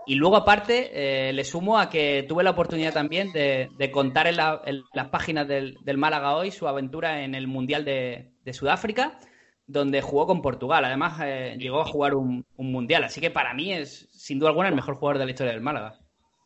Y 0.06 0.16
luego, 0.16 0.38
aparte, 0.38 0.90
eh, 0.94 1.34
le 1.34 1.44
sumo 1.44 1.78
a 1.78 1.90
que 1.90 2.26
tuve 2.30 2.42
la 2.42 2.52
oportunidad 2.52 2.94
también 2.94 3.34
de, 3.34 3.92
contar 3.92 4.28
en, 4.28 4.38
la- 4.38 4.62
en 4.66 4.84
las 4.94 5.10
páginas 5.10 5.50
del, 5.50 5.78
Málaga 5.98 6.38
hoy 6.38 6.50
su 6.50 6.66
aventura 6.66 7.24
en 7.24 7.36
el 7.36 7.48
Mundial 7.48 7.84
de, 7.84 8.32
Sudáfrica, 8.54 9.20
donde 9.66 10.02
jugó 10.02 10.26
con 10.26 10.42
Portugal. 10.42 10.86
Además, 10.86 11.20
eh, 11.26 11.58
llegó 11.60 11.82
a 11.82 11.86
jugar 11.86 12.16
un, 12.16 12.46
un 12.56 12.72
Mundial. 12.72 13.04
Así 13.04 13.20
que 13.20 13.32
para 13.32 13.54
mí 13.54 13.74
es, 13.74 14.08
sin 14.14 14.40
duda 14.40 14.52
alguna, 14.52 14.70
el 14.70 14.76
mejor 14.76 14.96
jugador 14.96 15.18
de 15.20 15.26
la 15.26 15.32
historia 15.32 15.52
del 15.52 15.62
Málaga. 15.62 16.00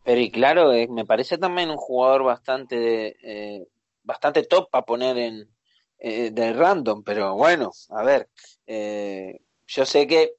Pero 0.04 0.20
y 0.20 0.32
claro, 0.32 0.74
eh, 0.74 0.88
me 0.90 1.06
parece 1.06 1.38
también 1.38 1.70
un 1.70 1.78
jugador 1.78 2.24
bastante, 2.24 3.16
bastante 4.04 4.44
top 4.44 4.70
para 4.70 4.86
poner 4.86 5.18
en 5.18 5.56
eh, 6.00 6.32
de 6.32 6.54
random, 6.54 7.04
pero 7.04 7.36
bueno, 7.36 7.72
a 7.90 8.04
ver, 8.04 8.30
eh, 8.66 9.40
yo 9.68 9.86
sé 9.86 10.08
que 10.08 10.34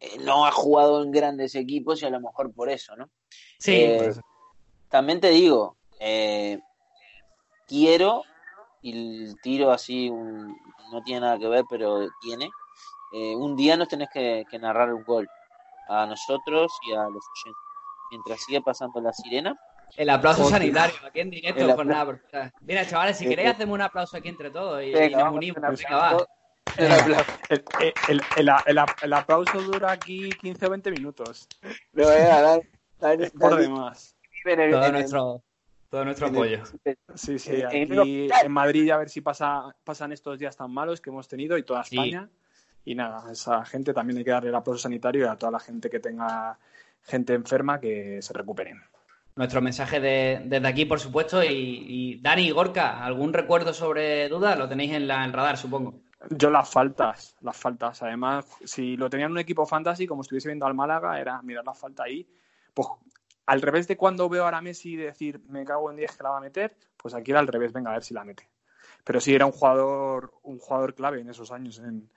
eh, 0.00 0.18
no 0.20 0.46
ha 0.46 0.50
jugado 0.52 1.02
en 1.02 1.10
grandes 1.10 1.54
equipos 1.54 2.00
y 2.02 2.06
a 2.06 2.10
lo 2.10 2.20
mejor 2.20 2.52
por 2.54 2.70
eso, 2.70 2.96
¿no? 2.96 3.10
Sí, 3.58 3.72
Eh, 3.74 3.96
pues, 3.98 4.20
También 4.88 5.20
te 5.20 5.28
digo, 5.30 5.76
eh, 6.00 6.58
quiero, 7.66 8.24
y 8.82 8.92
el 9.28 9.40
tiro 9.40 9.70
así 9.70 10.08
un- 10.08 10.56
no 10.90 11.02
tiene 11.02 11.20
nada 11.20 11.38
que 11.38 11.48
ver, 11.48 11.64
pero 11.68 12.08
tiene, 12.20 12.50
un 13.36 13.56
día 13.56 13.76
nos 13.76 13.88
tenés 13.88 14.08
que, 14.12 14.44
que 14.50 14.58
narrar 14.58 14.94
un 14.94 15.04
gol 15.04 15.28
a 15.88 16.06
nosotros 16.06 16.72
y 16.86 16.92
a 16.92 17.02
los 17.02 17.24
oyentes. 17.44 17.62
Mientras 18.10 18.40
sigue 18.44 18.60
pasando 18.62 19.00
la 19.00 19.12
sirena, 19.12 19.56
el 19.96 20.10
aplauso 20.10 20.48
sanitario 20.48 20.94
aquí 21.06 21.20
en 21.20 21.30
directo. 21.30 21.68
El 21.68 21.74
por 21.74 21.86
nada, 21.86 22.04
por- 22.06 22.20
Mira, 22.62 22.86
chavales, 22.86 23.16
si 23.18 23.26
Eh, 23.26 23.28
queréis, 23.30 23.48
eh. 23.48 23.52
hacemos 23.52 23.74
un 23.74 23.82
aplauso 23.82 24.16
aquí 24.16 24.28
entre 24.28 24.50
todos 24.50 24.82
y, 24.82 24.86
y 24.86 24.92
venga, 24.92 25.08
nos 25.18 25.18
vamos 25.24 25.34
a 25.34 25.36
unimos. 25.38 25.56
Venga, 25.78 25.96
va. 25.96 26.26
El, 26.76 26.92
el- 26.92 27.64
el- 28.08 28.22
el- 28.36 28.48
el- 28.66 28.78
el 29.02 29.12
aplauso 29.12 29.60
dura 29.62 29.90
aquí 29.92 30.30
15 30.30 30.66
o 30.66 30.70
20 30.70 30.90
minutos. 30.90 31.48
Le 31.92 32.04
voy 32.04 32.14
a 32.14 32.40
dar- 32.40 32.60
dar- 33.00 33.30
Por 33.32 33.50
dar- 33.50 33.60
demás. 33.60 34.14
en 34.44 34.60
el- 34.60 34.70
Todo 34.70 34.80
en 34.80 34.86
el- 34.86 34.92
nuestro, 34.92 35.42
todo 35.90 36.04
nuestro 36.04 36.26
en 36.28 36.36
el- 36.36 36.38
apoyo. 36.60 36.64
Sí, 37.16 37.38
sí, 37.38 37.50
Eh, 37.52 37.66
en 37.72 37.98
aquí 37.98 38.24
el- 38.26 38.32
en 38.44 38.52
Madrid 38.52 38.88
a 38.90 38.98
ver 38.98 39.08
si 39.10 39.20
pasa, 39.20 39.74
pasan 39.84 40.12
estos 40.12 40.38
días 40.38 40.56
tan 40.56 40.70
malos 40.72 41.00
que 41.00 41.10
hemos 41.10 41.26
tenido 41.26 41.58
y 41.58 41.62
toda 41.64 41.82
Sí. 41.84 41.96
España. 41.96 42.28
Y 42.84 42.94
nada, 42.94 43.26
a 43.28 43.32
esa 43.32 43.64
gente 43.66 43.92
también 43.92 44.18
hay 44.18 44.24
que 44.24 44.30
darle 44.30 44.48
el 44.50 44.54
aplauso 44.54 44.82
sanitario 44.82 45.24
y 45.26 45.28
a 45.28 45.36
toda 45.36 45.52
la 45.52 45.60
gente 45.60 45.90
que 45.90 45.98
tenga 46.00 46.58
gente 47.02 47.34
enferma 47.34 47.80
que 47.80 48.22
se 48.22 48.32
recuperen. 48.32 48.80
Nuestro 49.40 49.62
mensaje 49.62 50.00
de- 50.00 50.42
desde 50.44 50.68
aquí, 50.68 50.84
por 50.84 51.00
supuesto. 51.00 51.42
Y, 51.42 52.18
Dani 52.20 52.42
y 52.48 52.50
Gorka, 52.50 53.02
¿algún 53.02 53.32
recuerdo 53.32 53.72
sobre 53.72 54.28
dudas? 54.28 54.58
Lo 54.58 54.68
tenéis 54.68 54.92
en 54.92 55.08
la 55.08 55.24
en 55.24 55.32
radar, 55.32 55.56
supongo. 55.56 55.94
Yo 56.28 56.50
las 56.50 56.68
faltas, 56.68 57.38
las 57.40 57.56
faltas. 57.56 58.02
Además, 58.02 58.44
si 58.66 58.98
lo 58.98 59.08
tenían 59.08 59.32
un 59.32 59.38
equipo 59.38 59.64
fantasy, 59.64 60.06
como 60.06 60.20
estuviese 60.20 60.48
viendo 60.50 60.66
al 60.66 60.74
Málaga, 60.74 61.18
era 61.18 61.40
mirar 61.40 61.64
la 61.64 61.72
falta 61.72 62.02
ahí. 62.02 62.28
Pues 62.74 62.86
al 63.46 63.62
revés 63.62 63.88
de 63.88 63.96
cuando 63.96 64.28
veo 64.28 64.44
ahora 64.44 64.58
a 64.58 64.60
Messi 64.60 64.94
decir 64.94 65.40
me 65.48 65.64
cago 65.64 65.90
en 65.90 65.96
10 65.96 66.14
que 66.18 66.22
la 66.22 66.28
va 66.32 66.36
a 66.36 66.42
meter, 66.42 66.76
pues 66.98 67.14
aquí 67.14 67.30
era 67.30 67.40
al 67.40 67.46
revés, 67.46 67.72
venga 67.72 67.88
a 67.92 67.94
ver 67.94 68.04
si 68.04 68.12
la 68.12 68.24
mete. 68.24 68.46
Pero 69.04 69.20
sí 69.20 69.34
era 69.34 69.46
un 69.46 69.52
jugador, 69.52 70.34
un 70.42 70.58
jugador 70.58 70.94
clave 70.94 71.22
en 71.22 71.30
esos 71.30 71.50
años 71.50 71.78
en, 71.78 72.10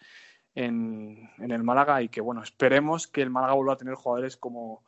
en 0.55 1.29
el 1.39 1.63
Málaga 1.63 2.01
y 2.01 2.09
que 2.09 2.19
bueno, 2.19 2.43
esperemos 2.43 3.07
que 3.07 3.21
el 3.21 3.29
Málaga 3.29 3.53
vuelva 3.53 3.75
a 3.75 3.77
tener 3.77 3.93
jugadores 3.95 4.35
como, 4.35 4.83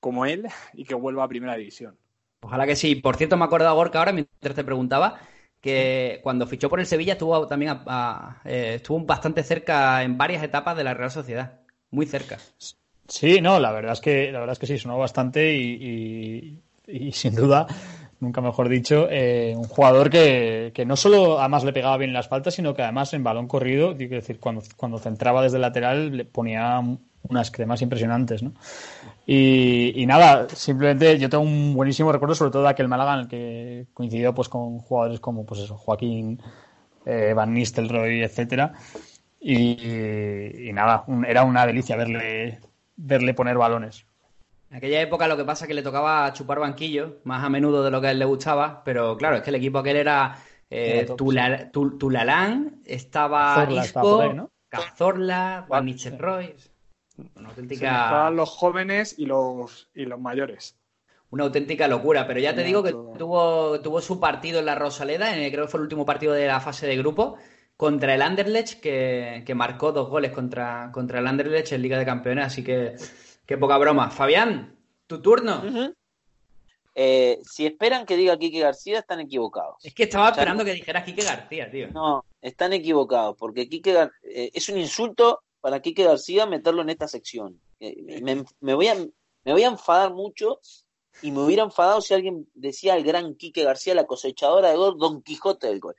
como 0.00 0.26
él 0.26 0.46
y 0.74 0.84
que 0.84 0.94
vuelva 0.94 1.24
a 1.24 1.28
primera 1.28 1.56
división. 1.56 1.96
Ojalá 2.40 2.66
que 2.66 2.76
sí. 2.76 2.94
Por 2.96 3.16
cierto, 3.16 3.36
me 3.36 3.44
he 3.44 3.46
acordado, 3.46 3.74
Gorka, 3.74 3.98
ahora 3.98 4.12
mientras 4.12 4.54
te 4.54 4.64
preguntaba 4.64 5.18
que 5.60 6.20
cuando 6.22 6.46
fichó 6.46 6.68
por 6.68 6.80
el 6.80 6.86
Sevilla 6.86 7.14
estuvo 7.14 7.46
también 7.46 7.72
a- 7.72 7.82
a- 7.86 8.40
eh, 8.44 8.74
estuvo 8.76 9.00
bastante 9.04 9.42
cerca 9.42 10.02
en 10.02 10.16
varias 10.16 10.42
etapas 10.42 10.76
de 10.76 10.84
la 10.84 10.94
Real 10.94 11.10
Sociedad. 11.10 11.60
Muy 11.90 12.06
cerca. 12.06 12.38
Sí, 13.08 13.40
no, 13.40 13.60
la 13.60 13.70
verdad 13.72 13.92
es 13.92 14.00
que 14.00 14.32
la 14.32 14.40
verdad 14.40 14.54
es 14.54 14.58
que 14.58 14.66
sí, 14.66 14.78
sonó 14.78 14.98
bastante 14.98 15.54
y, 15.54 16.60
y- 16.88 17.06
y 17.08 17.12
sin 17.12 17.34
duda, 17.34 17.66
nunca 18.20 18.40
mejor 18.40 18.68
dicho, 18.68 19.08
eh, 19.10 19.54
un 19.56 19.64
jugador 19.64 20.10
que, 20.10 20.72
que 20.74 20.84
no 20.86 20.96
solo 20.96 21.38
además 21.40 21.64
le 21.64 21.72
pegaba 21.72 21.96
bien 21.98 22.10
en 22.10 22.14
las 22.14 22.28
faltas, 22.28 22.54
sino 22.54 22.74
que 22.74 22.82
además 22.82 23.12
en 23.14 23.24
balón 23.24 23.48
corrido, 23.48 23.92
es 23.92 23.98
decir, 24.10 24.38
cuando, 24.40 24.62
cuando 24.76 24.98
centraba 24.98 25.42
desde 25.42 25.58
lateral 25.58 26.16
le 26.16 26.24
ponía 26.24 26.80
unas 27.28 27.50
cremas 27.50 27.82
impresionantes, 27.82 28.42
¿no? 28.42 28.52
Y, 29.26 30.00
y 30.00 30.06
nada, 30.06 30.48
simplemente 30.50 31.18
yo 31.18 31.28
tengo 31.28 31.42
un 31.44 31.74
buenísimo 31.74 32.12
recuerdo, 32.12 32.34
sobre 32.34 32.52
todo 32.52 32.62
de 32.62 32.68
aquel 32.70 32.88
Málaga 32.88 33.14
en 33.14 33.20
el 33.20 33.28
que 33.28 33.86
coincidió 33.92 34.34
pues 34.34 34.48
con 34.48 34.78
jugadores 34.78 35.20
como 35.20 35.44
pues 35.44 35.60
eso, 35.62 35.76
Joaquín, 35.76 36.40
eh, 37.04 37.32
Van 37.34 37.52
Nistelrooy, 37.52 38.22
etcétera. 38.22 38.72
Y, 39.40 40.68
y 40.68 40.72
nada, 40.72 41.04
un- 41.06 41.24
era 41.24 41.44
una 41.44 41.66
delicia 41.66 41.96
verle, 41.96 42.60
verle 42.96 43.34
poner 43.34 43.56
balones. 43.58 44.06
En 44.70 44.76
aquella 44.78 45.00
época 45.00 45.28
lo 45.28 45.36
que 45.36 45.44
pasa 45.44 45.64
es 45.64 45.68
que 45.68 45.74
le 45.74 45.82
tocaba 45.82 46.32
chupar 46.32 46.58
banquillo, 46.58 47.18
más 47.24 47.44
a 47.44 47.48
menudo 47.48 47.84
de 47.84 47.90
lo 47.90 48.00
que 48.00 48.08
a 48.08 48.10
él 48.10 48.18
le 48.18 48.24
gustaba, 48.24 48.82
pero 48.84 49.16
claro, 49.16 49.36
es 49.36 49.42
que 49.42 49.50
el 49.50 49.56
equipo 49.56 49.78
aquel 49.78 49.96
era 49.96 50.38
eh, 50.70 51.06
Tula- 51.16 51.70
Tulalán, 51.70 52.80
estaba 52.84 53.54
Cazorla 53.54 53.84
Isco, 53.84 54.20
ahí, 54.20 54.34
¿no? 54.34 54.50
Cazorla, 54.68 55.66
Van 55.68 55.84
Nistelrooy. 55.86 56.54
Una 57.36 57.48
auténtica, 57.48 57.90
mezclaban 57.92 58.36
los 58.36 58.50
jóvenes 58.50 59.14
y 59.18 59.26
los, 59.26 59.88
y 59.94 60.04
los 60.04 60.20
mayores. 60.20 60.76
una 61.30 61.44
auténtica 61.44 61.88
locura, 61.88 62.26
pero 62.26 62.40
ya 62.40 62.54
te 62.54 62.62
digo 62.62 62.82
que 62.82 62.90
tuvo, 62.92 63.80
tuvo 63.80 64.00
su 64.00 64.20
partido 64.20 64.58
en 64.60 64.66
la 64.66 64.74
Rosaleda, 64.74 65.34
en 65.34 65.42
el- 65.42 65.52
creo 65.52 65.64
que 65.66 65.70
fue 65.70 65.78
el 65.78 65.84
último 65.84 66.04
partido 66.06 66.32
de 66.34 66.46
la 66.46 66.60
fase 66.60 66.86
de 66.86 66.96
grupo, 66.96 67.36
contra 67.76 68.14
el 68.14 68.22
Anderlecht, 68.22 68.80
que, 68.80 69.42
que 69.46 69.54
marcó 69.54 69.92
dos 69.92 70.08
goles 70.08 70.30
contra, 70.32 70.90
contra 70.92 71.18
el 71.20 71.26
Anderlecht 71.26 71.72
en 71.72 71.82
Liga 71.82 71.98
de 71.98 72.04
Campeones, 72.04 72.46
así 72.46 72.62
que 72.64 72.94
qué 73.46 73.56
poca 73.58 73.78
broma. 73.78 74.10
Fabián, 74.10 74.76
tu 75.06 75.20
turno. 75.22 75.62
Eh, 76.98 77.38
si 77.42 77.66
esperan 77.66 78.06
que 78.06 78.16
diga 78.16 78.38
Quique 78.38 78.60
García, 78.60 79.00
están 79.00 79.20
equivocados. 79.20 79.76
Es 79.84 79.92
que 79.94 80.04
estaba 80.04 80.30
esperando 80.30 80.64
que 80.64 80.72
dijeras 80.72 81.04
Quique 81.04 81.22
García, 81.22 81.70
tío. 81.70 81.88
No, 81.92 82.24
están 82.40 82.72
equivocados, 82.72 83.36
porque 83.38 83.68
Quique 83.68 83.92
Gar- 83.94 84.12
eh, 84.22 84.50
es 84.54 84.68
un 84.70 84.78
insulto 84.78 85.42
para 85.60 85.80
Quique 85.80 86.04
García 86.04 86.46
meterlo 86.46 86.80
en 86.82 86.88
esta 86.90 87.06
sección. 87.06 87.60
Eh, 87.80 88.20
me, 88.22 88.42
me 88.60 88.74
voy 88.74 88.88
a, 88.88 88.94
me 88.94 89.52
voy 89.52 89.62
a 89.64 89.68
enfadar 89.68 90.14
mucho 90.14 90.60
y 91.20 91.32
me 91.32 91.40
hubiera 91.40 91.64
enfadado 91.64 92.00
si 92.00 92.14
alguien 92.14 92.48
decía 92.54 92.96
el 92.96 93.04
gran 93.04 93.34
Quique 93.34 93.62
García, 93.62 93.94
la 93.94 94.06
cosechadora 94.06 94.70
de 94.70 94.76
gol, 94.76 94.96
Don 94.98 95.20
Quijote 95.22 95.66
del 95.66 95.80
gol. 95.80 95.96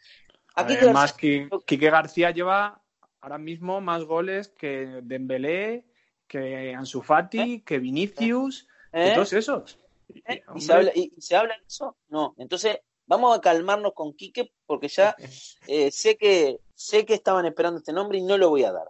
A 0.56 0.66
Quique 0.66 0.80
Además, 0.86 1.12
García- 1.14 1.50
Quique 1.68 1.90
García 1.92 2.32
lleva 2.32 2.82
ahora 3.22 3.38
mismo 3.38 3.82
más 3.82 4.04
goles 4.04 4.48
que 4.50 5.02
Dembélé, 5.04 5.86
que 6.28 6.74
Ansu 6.76 7.02
Fati, 7.02 7.62
que 7.62 7.80
Vinicius, 7.80 8.68
¿Eh? 8.92 9.10
que 9.10 9.16
todos 9.16 9.34
esos. 9.34 9.80
Y- 10.10 10.20
¿Eh? 10.32 10.44
¿Y 10.56 10.62
se, 10.62 10.74
habla, 10.74 10.92
y, 10.96 11.14
y 11.16 11.22
se 11.22 11.36
habla 11.36 11.56
de 11.58 11.66
eso? 11.68 11.98
No. 12.10 12.34
Entonces, 12.38 12.80
vamos 13.06 13.38
a 13.38 13.42
calmarnos 13.42 13.94
con 13.94 14.14
Quique 14.14 14.52
porque 14.66 14.88
ya 14.88 15.16
eh, 15.68 15.92
sé 15.92 16.18
que 16.18 16.60
sé 16.76 17.06
que 17.06 17.14
estaban 17.16 17.46
esperando 17.46 17.80
este 17.80 17.94
nombre 17.94 18.18
y 18.20 18.22
no 18.24 18.38
lo 18.38 18.50
voy 18.50 18.64
a 18.64 18.72
dar. 18.72 18.88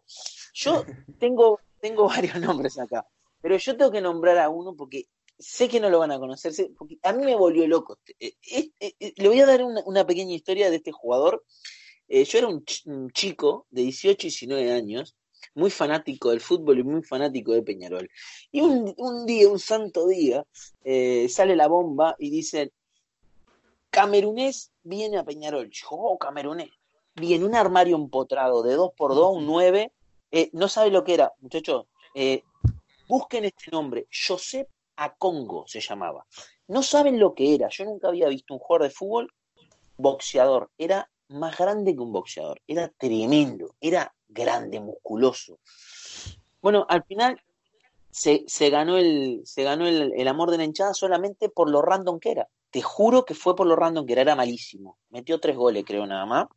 Yo 0.54 0.86
tengo, 1.20 1.60
tengo 1.80 2.08
varios 2.10 2.40
nombres 2.40 2.78
acá, 2.80 3.08
pero 3.42 3.58
yo 3.58 3.78
tengo 3.78 3.92
que 3.92 4.02
nombrar 4.02 4.38
a 4.40 4.50
uno 4.50 4.76
porque 4.76 5.06
sé 5.40 5.70
que 5.70 5.80
no 5.80 5.90
lo 5.90 6.00
van 6.00 6.12
a 6.12 6.18
conocer, 6.20 6.52
sé- 6.54 6.72
porque 6.78 6.98
a 7.04 7.14
mí 7.14 7.24
me 7.24 7.36
volvió 7.36 7.68
loco. 7.68 8.00
Eh, 8.20 8.34
eh, 8.52 8.72
eh, 8.80 8.94
eh, 9.00 9.14
le 9.16 9.28
voy 9.28 9.40
a 9.40 9.46
dar 9.46 9.64
una, 9.64 9.82
una 9.86 10.06
pequeña 10.06 10.34
historia 10.34 10.70
de 10.70 10.78
este 10.78 10.92
jugador. 10.92 11.46
Eh, 12.10 12.24
yo 12.26 12.38
era 12.40 12.48
un, 12.48 12.64
ch- 12.66 12.86
un 12.88 13.12
chico 13.12 13.68
de 13.70 13.84
18 13.84 14.26
y 14.28 14.30
19 14.30 14.72
años, 14.72 15.16
muy 15.58 15.72
fanático 15.72 16.30
del 16.30 16.39
fútbol 16.39 16.80
y 16.80 16.84
muy 16.84 17.01
fanático 17.01 17.51
de 17.51 17.64
Peñarol. 17.64 18.10
Y 18.51 18.62
un, 18.62 18.93
un 18.97 19.26
día, 19.26 19.49
un 19.49 19.60
santo 19.60 20.08
día, 20.08 20.45
eh, 20.84 21.28
sale 21.30 21.55
la 21.55 21.68
bomba 21.68 22.16
y 22.20 22.30
dicen, 22.30 22.72
Camerunés 23.89 24.72
viene 24.84 25.18
a 25.18 25.24
Peñarol. 25.24 25.70
Yo, 25.72 25.88
oh, 25.89 26.18
Camerunés. 26.20 26.70
Viene 27.16 27.43
un 27.43 27.55
armario 27.55 27.95
empotrado 27.95 28.62
de 28.62 28.78
2x2, 28.78 29.36
un 29.36 29.47
9, 29.47 29.91
Eh, 30.30 30.49
no 30.53 30.68
sabe 30.68 30.91
lo 30.91 31.03
que 31.03 31.16
era, 31.16 31.34
muchachos. 31.39 31.88
Eh, 32.14 32.43
busquen 33.08 33.45
este 33.45 33.72
nombre. 33.72 34.08
Josep 34.12 34.68
Acongo 34.95 35.66
se 35.68 35.80
llamaba. 35.80 36.28
No 36.68 36.84
saben 36.84 37.20
lo 37.20 37.34
que 37.34 37.55
era. 37.55 37.70
Yo 37.70 37.86
nunca 37.86 38.10
había 38.10 38.28
visto 38.28 38.53
un 38.53 38.60
jugador 38.60 38.89
de 38.89 38.93
fútbol 38.93 39.34
boxeador. 39.97 40.70
Era 40.78 41.10
más 41.30 41.57
grande 41.57 41.93
que 41.93 42.01
un 42.01 42.11
boxeador. 42.11 42.61
Era 42.67 42.89
tremendo. 42.89 43.75
Era 43.80 44.13
grande, 44.28 44.80
musculoso. 44.80 45.59
Bueno, 46.61 46.86
al 46.89 47.03
final 47.03 47.41
se, 48.11 48.43
se 48.47 48.69
ganó, 48.69 48.97
el, 48.97 49.41
se 49.45 49.63
ganó 49.63 49.88
el, 49.88 50.13
el 50.15 50.28
amor 50.28 50.51
de 50.51 50.57
la 50.57 50.63
hinchada 50.63 50.93
solamente 50.93 51.49
por 51.49 51.69
lo 51.69 51.82
random 51.82 52.19
que 52.19 52.32
era. 52.32 52.49
Te 52.69 52.82
juro 52.82 53.25
que 53.25 53.34
fue 53.34 53.55
por 53.55 53.67
lo 53.67 53.75
random 53.75 54.05
que 54.05 54.13
era, 54.13 54.23
era 54.23 54.36
malísimo. 54.36 54.97
Metió 55.09 55.39
tres 55.39 55.55
goles, 55.55 55.86
creo, 55.86 56.05
nada 56.05 56.25
más, 56.25 56.47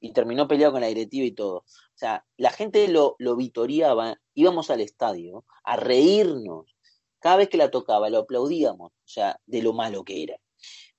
y 0.00 0.12
terminó 0.12 0.48
peleado 0.48 0.72
con 0.72 0.80
la 0.80 0.88
directiva 0.88 1.26
y 1.26 1.32
todo. 1.32 1.58
O 1.58 1.64
sea, 1.94 2.24
la 2.36 2.50
gente 2.50 2.88
lo, 2.88 3.14
lo 3.18 3.36
vitoriaba, 3.36 4.16
íbamos 4.34 4.70
al 4.70 4.80
estadio 4.80 5.44
a 5.62 5.76
reírnos. 5.76 6.74
Cada 7.18 7.36
vez 7.36 7.48
que 7.48 7.58
la 7.58 7.70
tocaba, 7.70 8.08
lo 8.10 8.18
aplaudíamos, 8.18 8.90
o 8.90 9.08
sea, 9.08 9.38
de 9.46 9.62
lo 9.62 9.74
malo 9.74 10.04
que 10.04 10.22
era. 10.22 10.36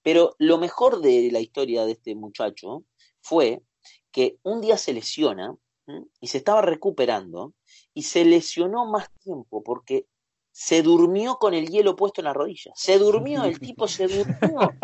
Pero 0.03 0.36
lo 0.38 0.57
mejor 0.57 1.01
de 1.01 1.29
la 1.32 1.39
historia 1.39 1.86
de 1.86 1.93
este 1.93 2.15
muchacho 2.15 2.84
fue 3.22 3.63
que 4.11 4.38
un 4.43 4.61
día 4.61 4.78
se 4.78 4.93
lesiona 4.93 5.55
¿m? 5.88 6.05
y 6.19 6.28
se 6.28 6.38
estaba 6.39 6.61
recuperando 6.61 7.53
y 7.93 8.03
se 8.03 8.26
lesionó 8.26 8.86
más 8.86 9.09
tiempo 9.24 9.63
porque 9.63 10.07
se 10.51 10.82
durmió 10.84 11.38
con 11.38 11.53
el 11.53 11.69
hielo 11.69 11.95
puesto 11.95 12.22
en 12.22 12.26
la 12.26 12.34
rodilla. 12.34 12.72
Se 12.76 12.97
durmió, 12.99 13.45
el 13.45 13.61
tipo 13.61 13.88
se 13.88 14.07
durmió. 14.07 14.78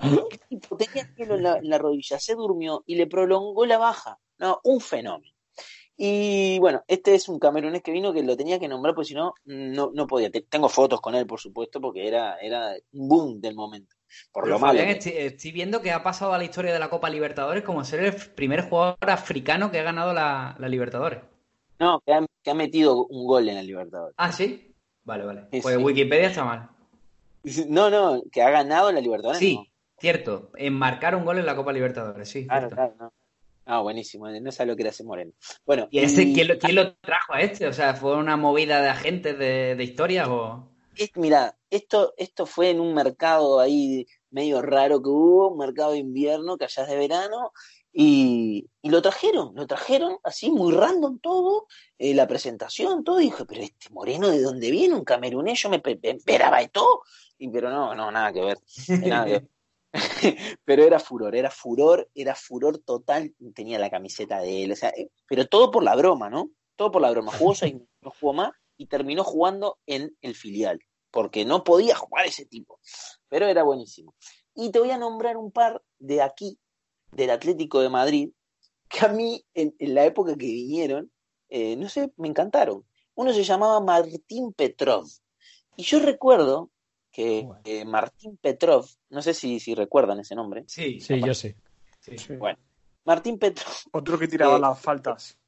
El 0.30 0.40
tipo 0.48 0.76
tenía 0.76 1.04
hielo 1.16 1.36
en 1.36 1.42
la, 1.42 1.56
en 1.58 1.68
la 1.70 1.78
rodilla, 1.78 2.18
se 2.18 2.34
durmió 2.34 2.82
y 2.86 2.96
le 2.96 3.06
prolongó 3.06 3.66
la 3.66 3.78
baja. 3.78 4.18
No, 4.38 4.60
un 4.64 4.80
fenómeno. 4.80 5.32
Y 5.96 6.58
bueno, 6.60 6.84
este 6.88 7.14
es 7.14 7.28
un 7.28 7.38
camerunés 7.38 7.82
que 7.82 7.92
vino 7.92 8.12
que 8.12 8.22
lo 8.22 8.36
tenía 8.36 8.58
que 8.58 8.68
nombrar, 8.68 8.94
porque 8.94 9.08
si 9.08 9.14
no, 9.14 9.34
no, 9.44 9.90
no 9.94 10.06
podía. 10.06 10.30
Te- 10.30 10.42
Tengo 10.42 10.68
fotos 10.68 11.00
con 11.00 11.14
él, 11.14 11.26
por 11.26 11.40
supuesto, 11.40 11.80
porque 11.80 12.06
era, 12.08 12.36
era 12.38 12.74
un 12.92 13.08
boom 13.08 13.40
del 13.40 13.54
momento. 13.56 13.95
Por 14.32 14.44
Pero, 14.44 14.54
lo 14.54 14.60
malo. 14.60 14.78
Fabián, 14.78 14.96
estoy, 14.96 15.12
estoy 15.16 15.52
viendo 15.52 15.80
que 15.82 15.92
ha 15.92 16.02
pasado 16.02 16.32
a 16.32 16.38
la 16.38 16.44
historia 16.44 16.72
de 16.72 16.78
la 16.78 16.90
Copa 16.90 17.10
Libertadores 17.10 17.62
como 17.64 17.84
ser 17.84 18.00
el 18.04 18.14
primer 18.14 18.62
jugador 18.68 18.96
africano 19.08 19.70
que 19.70 19.78
ha 19.80 19.82
ganado 19.82 20.12
la, 20.12 20.56
la 20.58 20.68
Libertadores. 20.68 21.20
No, 21.78 22.00
que 22.06 22.12
ha, 22.14 22.24
que 22.42 22.50
ha 22.50 22.54
metido 22.54 23.06
un 23.06 23.26
gol 23.26 23.48
en 23.48 23.54
la 23.56 23.62
Libertadores. 23.62 24.14
Ah, 24.18 24.32
¿sí? 24.32 24.72
Vale, 25.04 25.24
vale. 25.24 25.42
Pues 25.50 25.62
sí. 25.76 25.76
Wikipedia 25.76 26.28
está 26.28 26.44
mal. 26.44 26.68
No, 27.68 27.90
no, 27.90 28.22
que 28.32 28.42
ha 28.42 28.50
ganado 28.50 28.90
la 28.90 29.00
Libertadores. 29.00 29.38
Sí, 29.38 29.56
no. 29.56 29.64
cierto. 29.98 30.50
Enmarcar 30.56 31.14
un 31.14 31.24
gol 31.24 31.38
en 31.38 31.46
la 31.46 31.54
Copa 31.54 31.72
Libertadores, 31.72 32.28
sí. 32.28 32.46
Claro, 32.46 32.68
cierto. 32.68 32.76
claro, 32.76 32.94
no. 32.98 33.12
Ah, 33.68 33.80
buenísimo, 33.80 34.28
no 34.30 34.52
sabe 34.52 34.70
lo 34.70 34.76
que 34.76 34.82
era 34.82 34.90
ese 34.90 35.02
Moreno. 35.02 35.32
Bueno, 35.64 35.88
¿Y 35.90 35.98
ese, 35.98 36.22
y- 36.22 36.34
¿quién, 36.34 36.46
lo, 36.48 36.58
quién 36.58 36.76
lo 36.76 36.94
trajo 36.94 37.34
a 37.34 37.40
este? 37.40 37.66
O 37.66 37.72
sea, 37.72 37.94
¿fue 37.94 38.16
una 38.16 38.36
movida 38.36 38.80
de 38.80 38.88
agentes 38.88 39.36
de, 39.38 39.74
de 39.74 39.84
historias 39.84 40.28
o...? 40.28 40.68
Es- 40.96 41.10
mira, 41.16 41.58
esto, 41.70 42.14
esto 42.16 42.46
fue 42.46 42.70
en 42.70 42.80
un 42.80 42.94
mercado 42.94 43.60
ahí 43.60 44.06
medio 44.30 44.62
raro 44.62 45.02
que 45.02 45.08
hubo, 45.08 45.48
un 45.50 45.58
mercado 45.58 45.92
de 45.92 45.98
invierno, 45.98 46.56
que 46.56 46.64
allá 46.64 46.82
es 46.84 46.88
de 46.88 46.96
verano, 46.96 47.52
y, 47.92 48.68
y 48.82 48.90
lo 48.90 49.00
trajeron, 49.00 49.52
lo 49.54 49.66
trajeron 49.66 50.18
así, 50.22 50.50
muy 50.50 50.72
random 50.74 51.18
todo, 51.20 51.66
eh, 51.98 52.14
la 52.14 52.26
presentación, 52.26 53.04
todo, 53.04 53.20
y 53.20 53.26
dije, 53.26 53.44
pero 53.46 53.62
este 53.62 53.88
moreno 53.90 54.28
de 54.28 54.42
dónde 54.42 54.70
viene, 54.70 54.94
un 54.94 55.04
camerunés, 55.04 55.62
yo 55.62 55.70
me, 55.70 55.78
pe- 55.78 55.98
me 56.02 56.10
esperaba 56.10 56.58
de 56.60 56.68
todo, 56.68 57.00
y, 57.38 57.48
pero 57.48 57.70
no, 57.70 57.94
no, 57.94 58.10
nada 58.10 58.32
que 58.32 58.40
ver, 58.42 58.58
nada 58.98 59.24
que 59.24 59.30
ver. 59.32 59.48
pero 60.64 60.84
era 60.84 60.98
furor, 60.98 61.34
era 61.34 61.50
furor, 61.50 62.10
era 62.14 62.34
furor 62.34 62.78
total, 62.78 63.34
tenía 63.54 63.78
la 63.78 63.88
camiseta 63.90 64.40
de 64.40 64.64
él, 64.64 64.72
o 64.72 64.76
sea, 64.76 64.90
eh, 64.90 65.08
pero 65.26 65.46
todo 65.46 65.70
por 65.70 65.82
la 65.82 65.96
broma, 65.96 66.28
¿no? 66.28 66.50
Todo 66.76 66.90
por 66.90 67.00
la 67.00 67.10
broma, 67.10 67.32
jugó 67.32 67.54
seis 67.54 67.76
no 68.02 68.10
jugó 68.20 68.34
más, 68.34 68.52
y 68.76 68.86
terminó 68.86 69.24
jugando 69.24 69.78
en 69.86 70.16
el 70.20 70.34
filial, 70.34 70.80
porque 71.10 71.44
no 71.44 71.64
podía 71.64 71.94
jugar 71.96 72.26
ese 72.26 72.44
tipo, 72.46 72.78
pero 73.28 73.46
era 73.46 73.62
buenísimo. 73.62 74.14
Y 74.54 74.70
te 74.70 74.78
voy 74.78 74.90
a 74.90 74.98
nombrar 74.98 75.36
un 75.36 75.50
par 75.52 75.82
de 75.98 76.22
aquí, 76.22 76.58
del 77.12 77.30
Atlético 77.30 77.80
de 77.80 77.88
Madrid, 77.88 78.30
que 78.88 79.04
a 79.04 79.08
mí, 79.08 79.44
en, 79.54 79.74
en 79.78 79.94
la 79.94 80.04
época 80.04 80.32
que 80.36 80.46
vinieron, 80.46 81.10
eh, 81.48 81.76
no 81.76 81.88
sé, 81.88 82.12
me 82.16 82.28
encantaron. 82.28 82.84
Uno 83.14 83.32
se 83.32 83.44
llamaba 83.44 83.80
Martín 83.80 84.52
Petrov. 84.52 85.06
Y 85.76 85.82
yo 85.84 86.00
recuerdo 86.00 86.70
que 87.12 87.42
Bueno. 87.46 87.62
eh, 87.64 87.84
Martín 87.84 88.36
Petrov, 88.36 88.86
no 89.10 89.22
sé 89.22 89.32
si, 89.34 89.58
si 89.60 89.74
recuerdan 89.74 90.20
ese 90.20 90.34
nombre. 90.34 90.64
Sí, 90.66 91.00
Sí, 91.00 91.20
yo 91.20 91.32
sí. 91.34 91.54
sí. 92.00 92.18
Sí. 92.18 92.36
Bueno, 92.36 92.58
Martín 93.04 93.38
Petrov, 93.38 93.72
Otro 93.92 94.18
que 94.18 94.28
tiraba 94.28 94.56
Eh, 94.56 94.60
las 94.60 94.78
faltas. 94.80 95.38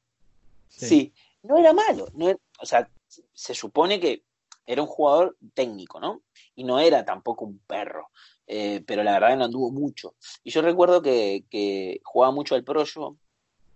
sí. 0.67 0.87
Sí. 0.87 1.13
no 1.43 1.57
era 1.57 1.73
malo. 1.73 2.07
No 2.13 2.29
era- 2.29 2.39
o 2.59 2.65
sea, 2.65 2.89
se 3.33 3.53
supone 3.53 3.99
que 3.99 4.23
era 4.65 4.83
un 4.83 4.87
jugador 4.87 5.35
técnico, 5.53 5.99
¿no? 5.99 6.21
Y 6.55 6.63
no 6.63 6.79
era 6.79 7.03
tampoco 7.03 7.45
un 7.45 7.59
perro. 7.59 8.09
Eh, 8.45 8.83
pero 8.85 9.03
la 9.03 9.13
verdad 9.13 9.37
no 9.37 9.45
anduvo 9.45 9.71
mucho. 9.71 10.15
Y 10.43 10.49
yo 10.49 10.61
recuerdo 10.61 11.01
que, 11.01 12.01
jugaba 12.03 12.33
mucho 12.33 12.55
al 12.55 12.63
proyo 12.63 13.15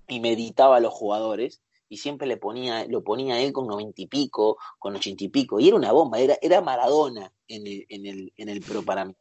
y 0.08 0.20
meditaba 0.20 0.78
a 0.78 0.80
los 0.80 0.94
jugadores 0.94 1.62
y 1.90 1.98
siempre 1.98 2.28
le 2.28 2.38
ponía, 2.38 2.86
lo 2.86 3.04
ponía 3.04 3.40
él 3.40 3.54
con 3.54 3.68
noventa 3.68 4.02
y 4.02 4.08
pico, 4.08 4.58
con 4.80 4.96
ochenta 4.96 5.24
y 5.24 5.30
pico, 5.30 5.60
y 5.60 5.68
era 5.68 5.78
una 5.78 5.92
bomba, 5.92 6.20
era, 6.20 6.38
era 6.42 6.62
Maradona 6.62 7.32
en 7.48 7.68
el, 7.68 7.86
en 7.88 8.06
el, 8.08 8.34
en 8.36 8.50
el 8.50 8.62
pro 8.62 8.82
para 8.84 9.06
mí. 9.06 9.16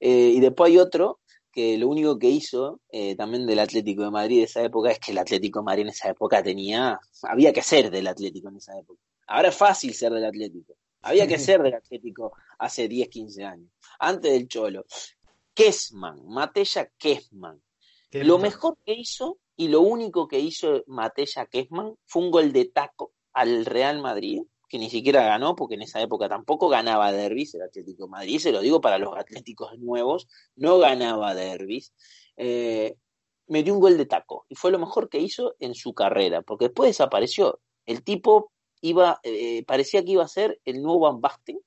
Eh, 0.00 0.32
y 0.34 0.40
después 0.40 0.70
hay 0.70 0.78
otro 0.78 1.20
que 1.52 1.78
lo 1.78 1.88
único 1.88 2.18
que 2.18 2.28
hizo 2.28 2.80
eh, 2.90 3.14
también 3.14 3.46
del 3.46 3.60
Atlético 3.60 4.02
de 4.02 4.10
Madrid 4.10 4.38
de 4.38 4.44
esa 4.44 4.62
época 4.62 4.90
es 4.90 4.98
que 4.98 5.12
el 5.12 5.18
Atlético 5.18 5.60
de 5.60 5.64
Madrid 5.64 5.82
en 5.82 5.88
esa 5.90 6.08
época 6.10 6.42
tenía, 6.42 6.98
había 7.22 7.52
que 7.52 7.62
ser 7.62 7.90
del 7.90 8.08
Atlético 8.08 8.48
en 8.48 8.56
esa 8.56 8.78
época. 8.78 9.00
Ahora 9.28 9.48
es 9.48 9.56
fácil 9.56 9.94
ser 9.94 10.12
del 10.12 10.24
Atlético. 10.24 10.74
Había 11.02 11.26
que 11.26 11.38
ser 11.38 11.62
del 11.62 11.74
Atlético 11.74 12.32
hace 12.58 12.88
10, 12.88 13.08
15 13.08 13.44
años, 13.44 13.70
antes 13.98 14.32
del 14.32 14.48
Cholo. 14.48 14.84
Kessman, 15.54 16.26
Matella 16.26 16.90
Kessman. 16.98 17.62
Lo 18.10 18.38
mejor 18.38 18.78
que 18.84 18.94
hizo 18.94 19.38
y 19.56 19.68
lo 19.68 19.82
único 19.82 20.28
que 20.28 20.40
hizo 20.40 20.82
Matella 20.86 21.46
Kessman 21.46 21.94
fue 22.06 22.22
un 22.22 22.30
gol 22.30 22.52
de 22.52 22.66
taco 22.66 23.12
al 23.32 23.66
Real 23.66 24.00
Madrid, 24.00 24.42
que 24.68 24.78
ni 24.78 24.88
siquiera 24.88 25.24
ganó, 25.24 25.54
porque 25.56 25.74
en 25.74 25.82
esa 25.82 26.00
época 26.00 26.28
tampoco 26.28 26.68
ganaba 26.68 27.12
derbis 27.12 27.54
el 27.54 27.62
Atlético 27.62 28.04
de 28.04 28.10
Madrid, 28.10 28.38
se 28.38 28.52
lo 28.52 28.60
digo 28.60 28.80
para 28.80 28.98
los 28.98 29.16
atléticos 29.16 29.78
nuevos, 29.78 30.28
no 30.56 30.78
ganaba 30.78 31.34
derbis. 31.34 31.92
Eh, 32.36 32.96
metió 33.46 33.74
un 33.74 33.80
gol 33.80 33.96
de 33.96 34.06
taco 34.06 34.46
y 34.48 34.54
fue 34.54 34.70
lo 34.70 34.78
mejor 34.78 35.08
que 35.08 35.18
hizo 35.18 35.54
en 35.58 35.74
su 35.74 35.92
carrera, 35.92 36.42
porque 36.42 36.66
después 36.66 36.90
desapareció. 36.90 37.60
El 37.84 38.04
tipo 38.04 38.52
iba, 38.80 39.20
eh, 39.22 39.64
parecía 39.66 40.04
que 40.04 40.12
iba 40.12 40.24
a 40.24 40.28
ser 40.28 40.60
el 40.64 40.82
nuevo 40.82 41.00
Van 41.00 41.20
Basten, 41.20 41.58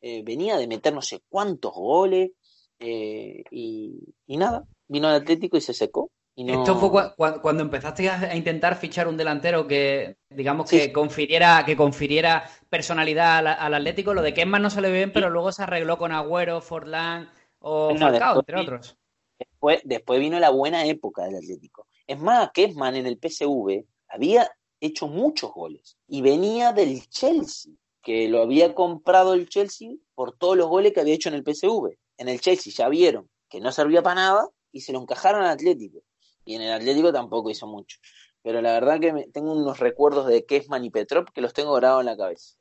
eh, 0.00 0.22
venía 0.24 0.56
de 0.56 0.66
meter 0.66 0.92
no 0.92 1.02
sé 1.02 1.20
cuántos 1.28 1.72
goles 1.72 2.30
eh, 2.78 3.44
y, 3.50 4.14
y 4.26 4.36
nada, 4.36 4.64
vino 4.88 5.08
al 5.08 5.16
Atlético 5.22 5.56
y 5.56 5.60
se 5.60 5.74
secó. 5.74 6.10
Y 6.34 6.44
no... 6.44 6.54
Esto 6.54 6.76
fue 6.76 6.88
cua- 6.88 7.14
cua- 7.14 7.40
cuando 7.42 7.62
empezaste 7.62 8.08
a 8.08 8.34
intentar 8.34 8.74
fichar 8.76 9.06
un 9.06 9.16
delantero 9.18 9.66
que, 9.66 10.16
digamos, 10.30 10.68
Sí. 10.70 10.78
que 10.78 10.92
confiriera, 10.92 11.62
que 11.66 11.76
confiriera 11.76 12.48
personalidad 12.70 13.38
al, 13.38 13.46
al 13.48 13.74
Atlético. 13.74 14.14
Lo 14.14 14.22
de 14.22 14.32
Kemman 14.32 14.62
no 14.62 14.70
salió 14.70 14.90
bien, 14.90 15.12
pero 15.12 15.28
luego 15.30 15.52
se 15.52 15.62
arregló 15.62 15.98
con 15.98 16.10
Agüero, 16.10 16.60
Forlán 16.62 17.30
o 17.58 17.92
No, 17.92 17.98
Falcao, 17.98 18.36
después 18.36 18.38
entre 18.48 18.56
otros. 18.60 18.96
Después, 19.38 19.80
después 19.84 20.20
vino 20.20 20.40
la 20.40 20.50
buena 20.50 20.86
época 20.86 21.24
del 21.24 21.36
Atlético. 21.36 21.86
Es 22.06 22.18
más, 22.18 22.50
Kessman 22.52 22.96
en 22.96 23.06
el 23.06 23.18
PSV 23.18 23.84
había 24.08 24.50
hecho 24.82 25.06
muchos 25.06 25.52
goles 25.52 25.96
y 26.08 26.22
venía 26.22 26.72
del 26.72 27.08
Chelsea, 27.08 27.72
que 28.02 28.28
lo 28.28 28.42
había 28.42 28.74
comprado 28.74 29.32
el 29.32 29.48
Chelsea 29.48 29.92
por 30.14 30.36
todos 30.36 30.56
los 30.56 30.68
goles 30.68 30.92
que 30.92 31.00
había 31.00 31.14
hecho 31.14 31.28
en 31.28 31.36
el 31.36 31.44
PSV. 31.44 31.96
En 32.18 32.28
el 32.28 32.40
Chelsea 32.40 32.72
ya 32.76 32.88
vieron 32.88 33.30
que 33.48 33.60
no 33.60 33.70
servía 33.70 34.02
para 34.02 34.16
nada 34.16 34.48
y 34.72 34.80
se 34.80 34.92
lo 34.92 35.00
encajaron 35.00 35.42
al 35.42 35.50
Atlético. 35.50 36.00
Y 36.44 36.56
en 36.56 36.62
el 36.62 36.72
Atlético 36.72 37.12
tampoco 37.12 37.50
hizo 37.50 37.68
mucho. 37.68 37.98
Pero 38.42 38.60
la 38.60 38.72
verdad 38.72 38.98
que 38.98 39.28
tengo 39.32 39.52
unos 39.52 39.78
recuerdos 39.78 40.26
de 40.26 40.44
Kessman 40.44 40.84
y 40.84 40.90
Petrov 40.90 41.26
que 41.32 41.40
los 41.40 41.52
tengo 41.52 41.72
grabados 41.74 42.02
en 42.02 42.06
la 42.06 42.16
cabeza. 42.16 42.56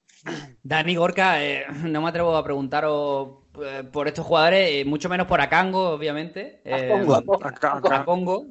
Dani 0.61 0.95
Gorka, 0.95 1.43
eh, 1.43 1.65
no 1.85 2.02
me 2.02 2.10
atrevo 2.10 2.35
a 2.35 2.43
preguntaros 2.43 3.30
eh, 3.30 3.40
por 3.91 4.07
estos 4.07 4.26
jugadores, 4.26 4.69
eh, 4.72 4.86
mucho 4.86 5.10
menos 5.10 5.28
por 5.28 5.41
Akango, 5.41 5.90
obviamente. 5.90 6.61
Eh, 6.64 6.91
Akongo. 6.91 8.48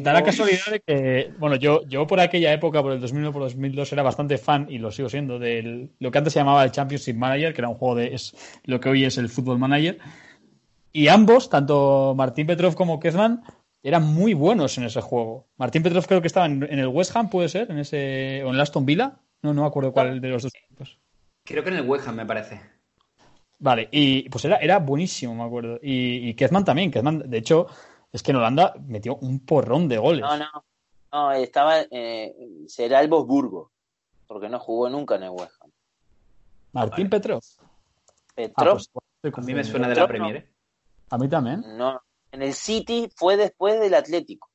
Da 0.00 0.12
la 0.12 0.24
casualidad 0.24 0.66
de 0.70 0.80
que, 0.80 1.32
bueno, 1.38 1.56
yo, 1.56 1.82
yo 1.86 2.06
por 2.06 2.20
aquella 2.20 2.52
época, 2.52 2.82
por 2.82 2.92
el 2.92 3.00
2001, 3.00 3.32
por 3.32 3.42
2002, 3.42 3.92
era 3.92 4.02
bastante 4.02 4.38
fan, 4.38 4.66
y 4.68 4.78
lo 4.78 4.90
sigo 4.90 5.08
siendo, 5.08 5.38
de 5.38 5.88
lo 5.98 6.10
que 6.10 6.18
antes 6.18 6.32
se 6.32 6.40
llamaba 6.40 6.64
el 6.64 6.72
Championship 6.72 7.14
Manager, 7.14 7.54
que 7.54 7.60
era 7.60 7.68
un 7.68 7.76
juego 7.76 7.94
de 7.96 8.14
es 8.14 8.34
lo 8.64 8.80
que 8.80 8.88
hoy 8.88 9.04
es 9.04 9.16
el 9.18 9.28
Football 9.28 9.58
Manager. 9.58 9.98
Y 10.92 11.08
ambos, 11.08 11.48
tanto 11.48 12.14
Martín 12.16 12.46
Petrov 12.46 12.74
como 12.74 13.00
Kezman, 13.00 13.42
eran 13.82 14.04
muy 14.04 14.34
buenos 14.34 14.76
en 14.78 14.84
ese 14.84 15.00
juego. 15.00 15.46
Martín 15.56 15.82
Petrov 15.82 16.06
creo 16.06 16.20
que 16.20 16.26
estaba 16.26 16.46
en, 16.46 16.62
en 16.64 16.78
el 16.78 16.88
West 16.88 17.16
Ham, 17.16 17.30
puede 17.30 17.48
ser, 17.48 17.70
en 17.70 17.78
ese, 17.78 18.42
o 18.44 18.48
en 18.48 18.54
el 18.54 18.60
Aston 18.60 18.84
Villa. 18.84 19.20
No, 19.42 19.54
no 19.54 19.62
me 19.62 19.68
acuerdo 19.68 19.92
cuál 19.92 20.20
de 20.20 20.28
los 20.28 20.42
dos 20.42 20.52
equipos. 20.54 20.98
Creo 21.44 21.64
que 21.64 21.70
en 21.70 21.76
el 21.76 21.88
West 21.88 22.06
Ham, 22.06 22.16
me 22.16 22.26
parece. 22.26 22.60
Vale, 23.62 23.88
y 23.92 24.28
pues 24.28 24.44
era, 24.44 24.56
era 24.56 24.80
buenísimo, 24.80 25.36
me 25.36 25.44
acuerdo. 25.44 25.78
Y, 25.80 26.28
y 26.28 26.34
Kezman 26.34 26.64
también. 26.64 26.90
Kezman, 26.90 27.30
de 27.30 27.38
hecho, 27.38 27.68
es 28.12 28.20
que 28.20 28.32
en 28.32 28.38
Holanda 28.38 28.74
metió 28.88 29.16
un 29.16 29.38
porrón 29.46 29.88
de 29.88 29.98
goles. 29.98 30.22
No, 30.22 30.36
no. 30.36 30.64
No, 31.12 31.30
estaba, 31.32 31.82
eh, 31.90 32.34
será 32.66 33.00
el 33.02 33.08
Bosburgo, 33.08 33.70
porque 34.26 34.48
no 34.48 34.58
jugó 34.58 34.88
nunca 34.90 35.14
en 35.14 35.24
el 35.24 35.30
West 35.30 35.52
Ham. 35.60 35.70
Martín 36.72 37.08
Petrov. 37.08 37.40
Petrov, 38.34 38.78
Ah, 38.78 39.00
pues, 39.20 39.34
A 39.36 39.40
mí 39.42 39.54
me 39.54 39.62
suena 39.62 39.88
de 39.88 39.94
la 39.94 40.08
Premier. 40.08 40.36
¿eh? 40.36 40.48
A 41.10 41.18
mí 41.18 41.28
también. 41.28 41.62
no. 41.76 42.00
En 42.32 42.40
el 42.42 42.54
City 42.54 43.10
fue 43.14 43.36
después 43.36 43.78
del 43.78 43.92
Atlético. 43.94 44.48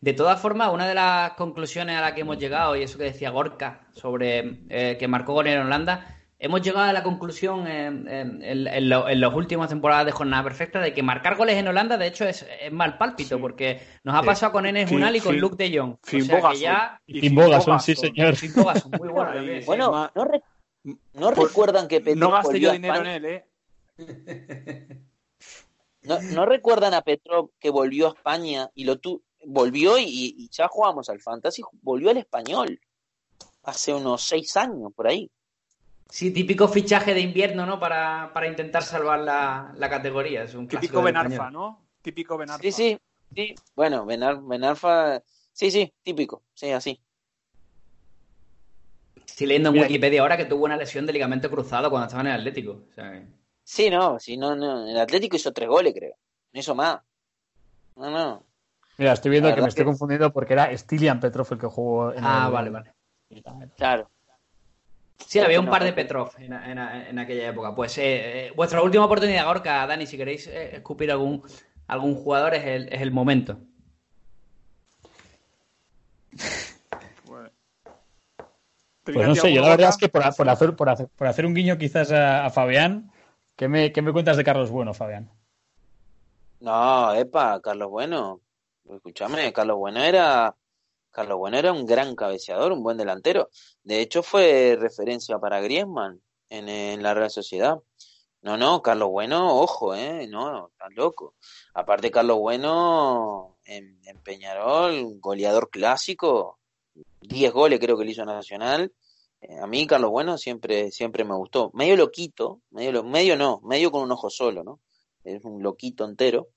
De 0.00 0.14
todas 0.14 0.40
formas, 0.40 0.72
una 0.72 0.88
de 0.88 0.94
las 0.94 1.34
conclusiones 1.34 1.96
a 1.96 2.00
la 2.00 2.14
que 2.14 2.22
hemos 2.22 2.38
llegado, 2.38 2.74
y 2.74 2.82
eso 2.82 2.96
que 2.96 3.04
decía 3.04 3.28
Gorka 3.30 3.86
sobre 3.92 4.64
eh, 4.70 4.96
que 4.98 5.06
marcó 5.06 5.34
gol 5.34 5.46
en 5.46 5.60
Holanda, 5.60 6.23
hemos 6.44 6.62
llegado 6.62 6.86
a 6.86 6.92
la 6.92 7.02
conclusión 7.02 7.66
en, 7.66 8.06
en- 8.08 8.42
en- 8.42 8.66
en 8.66 8.88
lo- 8.88 9.08
en 9.08 9.20
las 9.20 9.32
últimas 9.34 9.68
temporadas 9.68 10.06
de 10.06 10.12
Jornada 10.12 10.42
Perfecta 10.44 10.80
de 10.80 10.92
que 10.92 11.02
marcar 11.02 11.36
goles 11.36 11.56
en 11.56 11.66
Holanda, 11.68 11.96
de 11.96 12.06
hecho, 12.06 12.24
es, 12.26 12.46
es 12.60 12.70
mal 12.72 12.98
pálpito, 12.98 13.40
porque 13.40 13.80
nos 14.04 14.14
ha 14.14 14.22
pasado 14.22 14.52
con 14.52 14.66
Enes 14.66 14.88
Fin- 14.88 14.98
Unal 14.98 15.16
y 15.16 15.20
con 15.20 15.32
fin- 15.32 15.40
Luke 15.40 15.56
de 15.56 15.78
Jong. 15.78 15.92
O 15.94 15.98
Finn 16.02 16.24
sea 16.24 16.36
Bogason. 16.36 16.60
ya... 16.60 17.00
Y 17.06 17.28
Bogason, 17.34 17.80
sí, 17.80 17.94
señor. 17.96 18.36
Sin 18.36 18.52
Bogason, 18.54 18.90
muy 18.98 19.08
bueno. 19.08 19.32
Bueno, 19.66 20.10
no, 20.14 20.24
re- 20.24 20.42
no 21.14 21.30
Por- 21.32 21.48
recuerdan 21.48 21.88
que 21.88 22.00
Petrov 22.00 22.18
No 22.18 22.30
gasté 22.30 22.60
yo 22.60 22.72
dinero 22.72 22.96
en 23.00 23.06
él, 23.06 23.24
¿eh? 23.24 23.44
¿No, 26.02 26.20
no 26.20 26.44
recuerdan 26.46 26.92
a 26.94 27.00
Petrov 27.00 27.50
que 27.58 27.70
volvió 27.70 28.08
a 28.08 28.10
España 28.10 28.68
y 28.74 28.84
lo 28.84 28.98
tu 28.98 29.22
volvió 29.46 29.96
y, 29.98 30.04
y 30.06 30.48
ya 30.50 30.68
jugamos 30.68 31.08
al 31.08 31.20
Fantasy? 31.20 31.62
Volvió 31.80 32.10
al 32.10 32.18
español 32.18 32.78
hace 33.62 33.94
unos 33.94 34.22
seis 34.22 34.54
años 34.58 34.92
por 34.94 35.06
ahí. 35.06 35.30
Sí, 36.14 36.30
típico 36.30 36.68
fichaje 36.68 37.12
de 37.12 37.18
invierno, 37.20 37.66
¿no? 37.66 37.80
Para, 37.80 38.30
para 38.32 38.46
intentar 38.46 38.84
salvar 38.84 39.18
la, 39.18 39.72
la 39.76 39.90
categoría. 39.90 40.44
Es 40.44 40.54
un 40.54 40.68
Típico 40.68 41.02
Benarfa. 41.02 41.50
¿no? 41.50 41.88
Típico 42.02 42.38
Benarfa. 42.38 42.62
Sí, 42.62 42.70
sí, 42.70 42.96
sí. 43.34 43.52
Bueno, 43.74 44.06
Benar, 44.06 44.40
Benarfa, 44.40 45.20
sí, 45.52 45.72
sí, 45.72 45.92
típico, 46.04 46.44
sí, 46.54 46.70
así. 46.70 47.00
Estoy 49.26 49.48
leyendo 49.48 49.70
en 49.70 49.72
Mira, 49.72 49.86
Wikipedia 49.88 50.20
ahora 50.20 50.36
que 50.36 50.44
tuvo 50.44 50.66
una 50.66 50.76
lesión 50.76 51.04
de 51.04 51.14
ligamento 51.14 51.50
cruzado 51.50 51.90
cuando 51.90 52.06
estaba 52.06 52.20
en 52.20 52.28
el 52.28 52.34
Atlético. 52.38 52.84
O 52.88 52.92
sea, 52.94 53.10
que- 53.10 53.26
Sí, 53.64 53.90
no, 53.90 54.20
sí, 54.20 54.36
no, 54.36 54.54
no. 54.54 54.86
El 54.88 54.96
Atlético 55.00 55.34
hizo 55.34 55.52
tres 55.52 55.68
goles, 55.68 55.94
creo. 55.96 56.14
No 56.52 56.60
hizo 56.60 56.76
más. 56.76 57.00
No, 57.96 58.08
no. 58.08 58.46
Mira, 58.98 59.14
estoy 59.14 59.32
viendo 59.32 59.48
La 59.48 59.56
que 59.56 59.62
me 59.62 59.66
estoy 59.68 59.82
que- 59.82 59.86
confundiendo 59.90 60.32
porque 60.32 60.52
era 60.52 60.78
Stilian 60.78 61.18
Petrov 61.18 61.48
el 61.50 61.58
que 61.58 61.66
jugó 61.66 62.12
en 62.12 62.22
Ah, 62.24 62.44
el- 62.46 62.52
vale, 62.52 62.70
vale. 62.70 62.92
Claro. 63.76 64.08
Sí, 65.18 65.38
había 65.40 65.60
un 65.60 65.66
No, 65.66 65.72
par 65.72 65.84
de 65.84 65.92
Petrov 65.92 66.30
en, 66.38 66.52
en- 66.52 66.78
en 66.78 67.18
aquella 67.18 67.48
época. 67.48 67.74
Pues 67.74 67.96
eh, 67.98 68.46
eh, 68.48 68.52
vuestra 68.56 68.82
última 68.82 69.04
oportunidad, 69.06 69.46
Gorka, 69.46 69.86
Dani, 69.86 70.06
si 70.06 70.16
queréis 70.16 70.46
eh, 70.46 70.76
escupir 70.76 71.10
algún, 71.10 71.42
algún 71.86 72.14
jugador 72.14 72.54
es 72.54 72.64
el, 72.64 72.88
es 72.92 73.00
el 73.00 73.10
momento. 73.10 73.58
Pues, 77.26 77.50
Pues 79.12 79.26
no 79.26 79.34
sé, 79.34 79.52
yo 79.52 79.60
la 79.62 79.68
verdad 79.70 79.88
es 79.90 79.96
que 79.96 80.08
por, 80.08 80.22
por 80.36 80.48
hacer, 80.48 80.76
por, 80.76 80.88
hacer, 80.90 81.08
por 81.16 81.26
hacer 81.26 81.46
un 81.46 81.54
guiño 81.54 81.78
quizás 81.78 82.10
a, 82.12 82.44
a 82.46 82.50
Fabián, 82.50 83.10
¿qué 83.56 83.68
me, 83.68 83.92
¿qué 83.92 84.02
me 84.02 84.12
cuentas 84.12 84.36
de 84.36 84.44
Carlos 84.44 84.70
Bueno, 84.70 84.92
Fabián? 84.94 85.30
No, 86.60 87.12
epa, 87.14 87.60
Carlos 87.60 87.90
Bueno. 87.90 88.40
Escúchame, 88.84 89.52
Carlos 89.52 89.76
Bueno 89.78 90.00
era. 90.02 90.54
Carlos 91.14 91.38
Bueno 91.38 91.56
era 91.56 91.72
un 91.72 91.86
gran 91.86 92.16
cabeceador, 92.16 92.72
un 92.72 92.82
buen 92.82 92.96
delantero. 92.98 93.48
De 93.84 94.00
hecho, 94.00 94.22
fue 94.24 94.76
referencia 94.78 95.38
para 95.38 95.60
Griezmann 95.60 96.20
en, 96.48 97.02
la 97.02 97.14
Real 97.14 97.30
Sociedad. 97.30 97.78
No, 98.42 98.56
no, 98.58 98.82
Carlos 98.82 99.10
Bueno, 99.10 99.58
ojo, 99.60 99.94
eh, 99.94 100.26
no, 100.26 100.66
estás 100.68 100.90
loco. 100.94 101.34
Aparte, 101.72 102.10
Carlos 102.10 102.38
Bueno 102.38 103.56
en, 103.64 104.00
en 104.04 104.18
Peñarol, 104.22 105.18
goleador 105.20 105.70
clásico, 105.70 106.58
10 107.20 107.52
goles 107.52 107.78
creo 107.80 107.96
que 107.96 108.04
le 108.04 108.10
hizo 108.10 108.22
a 108.22 108.26
Nacional. 108.26 108.92
Eh, 109.40 109.58
a 109.60 109.66
mí, 109.68 109.86
Carlos 109.86 110.10
Bueno 110.10 110.36
siempre, 110.36 110.90
siempre 110.90 111.24
me 111.24 111.36
gustó. 111.36 111.70
Medio 111.74 111.96
loquito, 111.96 112.60
medio, 112.70 112.90
lo- 112.92 113.04
medio 113.04 113.36
no, 113.36 113.60
medio 113.62 113.90
con 113.92 114.02
un 114.02 114.10
ojo 114.12 114.28
solo, 114.30 114.64
¿no? 114.64 114.80
Es 115.22 115.44
un 115.44 115.62
loquito 115.62 116.04
entero. 116.04 116.48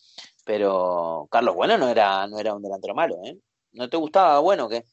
Pero 0.43 1.27
Carlos 1.29 1.55
Bueno 1.55 1.77
no 1.77 1.87
era, 1.89 2.25
no 2.27 2.39
era 2.39 2.53
un 2.55 2.61
delantero 2.63 2.95
malo, 2.95 3.17
¿eh? 3.23 3.37
¿No 3.71 3.89
te 3.89 3.95
gustaba 3.97 4.39
Bueno 4.39 4.67
qué? 4.67 4.83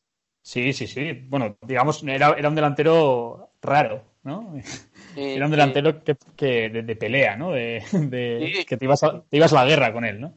Sí, 0.42 0.72
sí, 0.72 0.86
sí. 0.86 1.12
Bueno, 1.28 1.56
digamos, 1.62 2.02
era, 2.02 2.34
era 2.36 2.48
un 2.48 2.54
delantero 2.54 3.52
raro, 3.62 4.04
¿no? 4.24 4.54
Sí, 5.14 5.22
Era 5.34 5.46
un 5.46 5.50
sí. 5.50 5.56
delantero 5.56 6.04
que, 6.04 6.16
que 6.36 6.68
de, 6.70 6.82
de 6.82 6.96
pelea, 6.96 7.36
¿no? 7.36 7.52
De, 7.52 7.82
de- 7.92 8.52
Sí. 8.52 8.64
que 8.66 8.76
te 8.76 8.84
ibas, 8.84 9.02
a, 9.02 9.22
te 9.28 9.36
ibas 9.38 9.52
a 9.52 9.56
la 9.56 9.64
guerra 9.64 9.92
con 9.92 10.04
él, 10.04 10.20
¿no? 10.20 10.34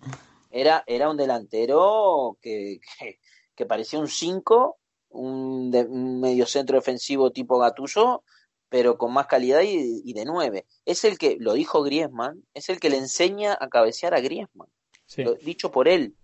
Era, 0.49 0.84
era 0.88 1.09
un 1.09 1.18
delantero 1.18 2.38
que, 2.41 2.80
que, 2.99 3.19
que 3.55 3.65
parecía 3.65 3.99
un 3.99 4.07
5, 4.07 4.77
un, 5.09 5.72
de- 5.72 5.85
un 5.85 6.19
medio 6.22 6.45
centro 6.45 6.77
defensivo 6.77 7.31
tipo 7.31 7.59
Gatuso, 7.59 8.23
pero 8.69 8.97
con 8.97 9.14
más 9.14 9.27
calidad 9.27 9.61
y, 9.61 10.01
y 10.05 10.14
de 10.14 10.26
9. 10.26 10.65
Es 10.85 11.03
el 11.05 11.18
que, 11.18 11.38
lo 11.39 11.53
dijo 11.53 11.84
Griezmann, 11.84 12.43
es 12.53 12.69
el 12.69 12.80
que 12.80 12.89
le 12.89 12.97
enseña 12.97 13.57
a 13.59 13.68
cabecear 13.69 14.14
a 14.14 14.19
Griezmann, 14.22 14.69
lo- 15.18 15.35
dicho 15.35 15.72
por 15.72 15.88
él. 15.88 16.15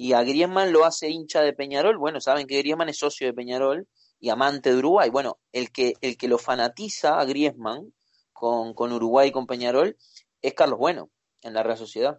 Y 0.00 0.12
a 0.12 0.22
Griezmann 0.22 0.72
lo 0.72 0.84
hace 0.84 1.10
hincha 1.10 1.42
de 1.42 1.52
Peñarol. 1.52 1.98
Bueno, 1.98 2.20
saben 2.20 2.46
que 2.46 2.58
Griezmann 2.58 2.88
es 2.88 2.98
socio 2.98 3.26
de 3.26 3.32
Peñarol 3.32 3.88
y 4.20 4.28
amante 4.28 4.70
de 4.70 4.76
Uruguay. 4.76 5.10
Bueno, 5.10 5.38
el 5.50 5.72
que, 5.72 5.94
el 6.00 6.16
que 6.16 6.28
lo 6.28 6.38
fanatiza 6.38 7.18
a 7.18 7.24
Griezmann 7.24 7.92
con, 8.32 8.74
con 8.74 8.92
Uruguay 8.92 9.30
y 9.30 9.32
con 9.32 9.48
Peñarol 9.48 9.96
es 10.40 10.54
Carlos 10.54 10.78
Bueno, 10.78 11.10
en 11.42 11.52
la 11.52 11.64
Real 11.64 11.76
Sociedad. 11.76 12.16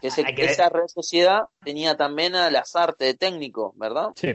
Que 0.00 0.06
esa 0.06 0.68
Real 0.68 0.88
Sociedad 0.88 1.46
tenía 1.64 1.96
también 1.96 2.36
a 2.36 2.48
Lazarte 2.48 3.06
de 3.06 3.14
técnico, 3.14 3.74
¿verdad? 3.76 4.10
Sí, 4.14 4.28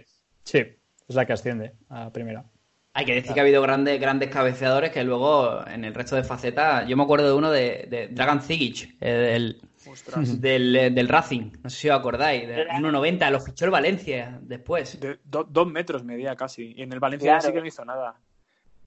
sí. 0.43 0.65
Es 1.07 1.15
la 1.15 1.25
que 1.25 1.31
asciende 1.31 1.75
a 1.87 2.11
primera. 2.11 2.43
Hay 2.91 3.05
que 3.05 3.15
decir 3.15 3.33
que 3.33 3.39
ha 3.39 3.43
habido 3.43 3.61
grandes, 3.61 4.01
grandes 4.01 4.29
cabeceadores 4.29 4.91
que 4.91 5.05
luego 5.05 5.65
en 5.65 5.85
el 5.85 5.93
resto 5.93 6.17
de 6.17 6.25
facetas. 6.25 6.85
Yo 6.89 6.97
me 6.97 7.03
acuerdo 7.03 7.27
de 7.27 7.33
uno 7.33 7.51
de, 7.51 7.87
de 7.89 8.09
Dragan 8.09 8.41
Zigic, 8.41 8.97
eh, 8.99 9.55
del, 9.83 9.93
Ostras. 9.93 10.41
del, 10.41 10.75
eh, 10.75 10.89
del 10.91 11.07
Racing. 11.07 11.51
No 11.63 11.69
sé 11.69 11.77
si 11.77 11.89
os 11.89 11.97
acordáis. 11.99 12.47
De 12.47 12.67
1.90, 12.67 13.29
lo 13.31 13.39
fichó 13.39 13.65
el 13.65 13.71
Valencia 13.71 14.39
después. 14.41 14.99
De- 14.99 15.19
do- 15.23 15.43
dos 15.43 15.67
metros 15.67 16.03
medía 16.03 16.35
casi. 16.35 16.73
Y 16.75 16.81
en 16.83 16.93
el 16.93 16.99
Valencia 16.99 17.31
Claro. 17.33 17.47
sí 17.47 17.53
que 17.53 17.61
no 17.61 17.67
hizo 17.67 17.85
nada. 17.85 18.15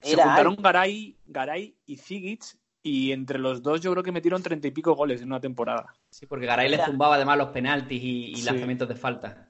Se 0.01 0.13
Era 0.13 0.23
juntaron. 0.25 0.55
Garay, 0.59 1.17
Garay 1.25 1.75
y 1.85 1.97
Zigic 1.97 2.43
y 2.81 3.11
entre 3.13 3.39
los 3.39 3.63
dos 3.63 3.79
yo 3.79 3.91
creo 3.91 4.03
que 4.03 4.11
metieron 4.11 4.43
treinta 4.43 4.67
y 4.67 4.71
pico 4.71 4.93
goles 4.95 5.21
en 5.21 5.27
una 5.27 5.39
temporada. 5.39 5.93
Sí, 6.09 6.25
porque 6.25 6.45
Garay 6.45 6.69
le 6.69 6.83
zumbaba 6.83 7.15
además 7.15 7.37
los 7.37 7.49
penaltis 7.49 8.01
y, 8.03 8.31
y 8.31 8.35
Sí. 8.35 8.43
lanzamientos 8.45 8.89
de 8.89 8.95
falta. 8.95 9.47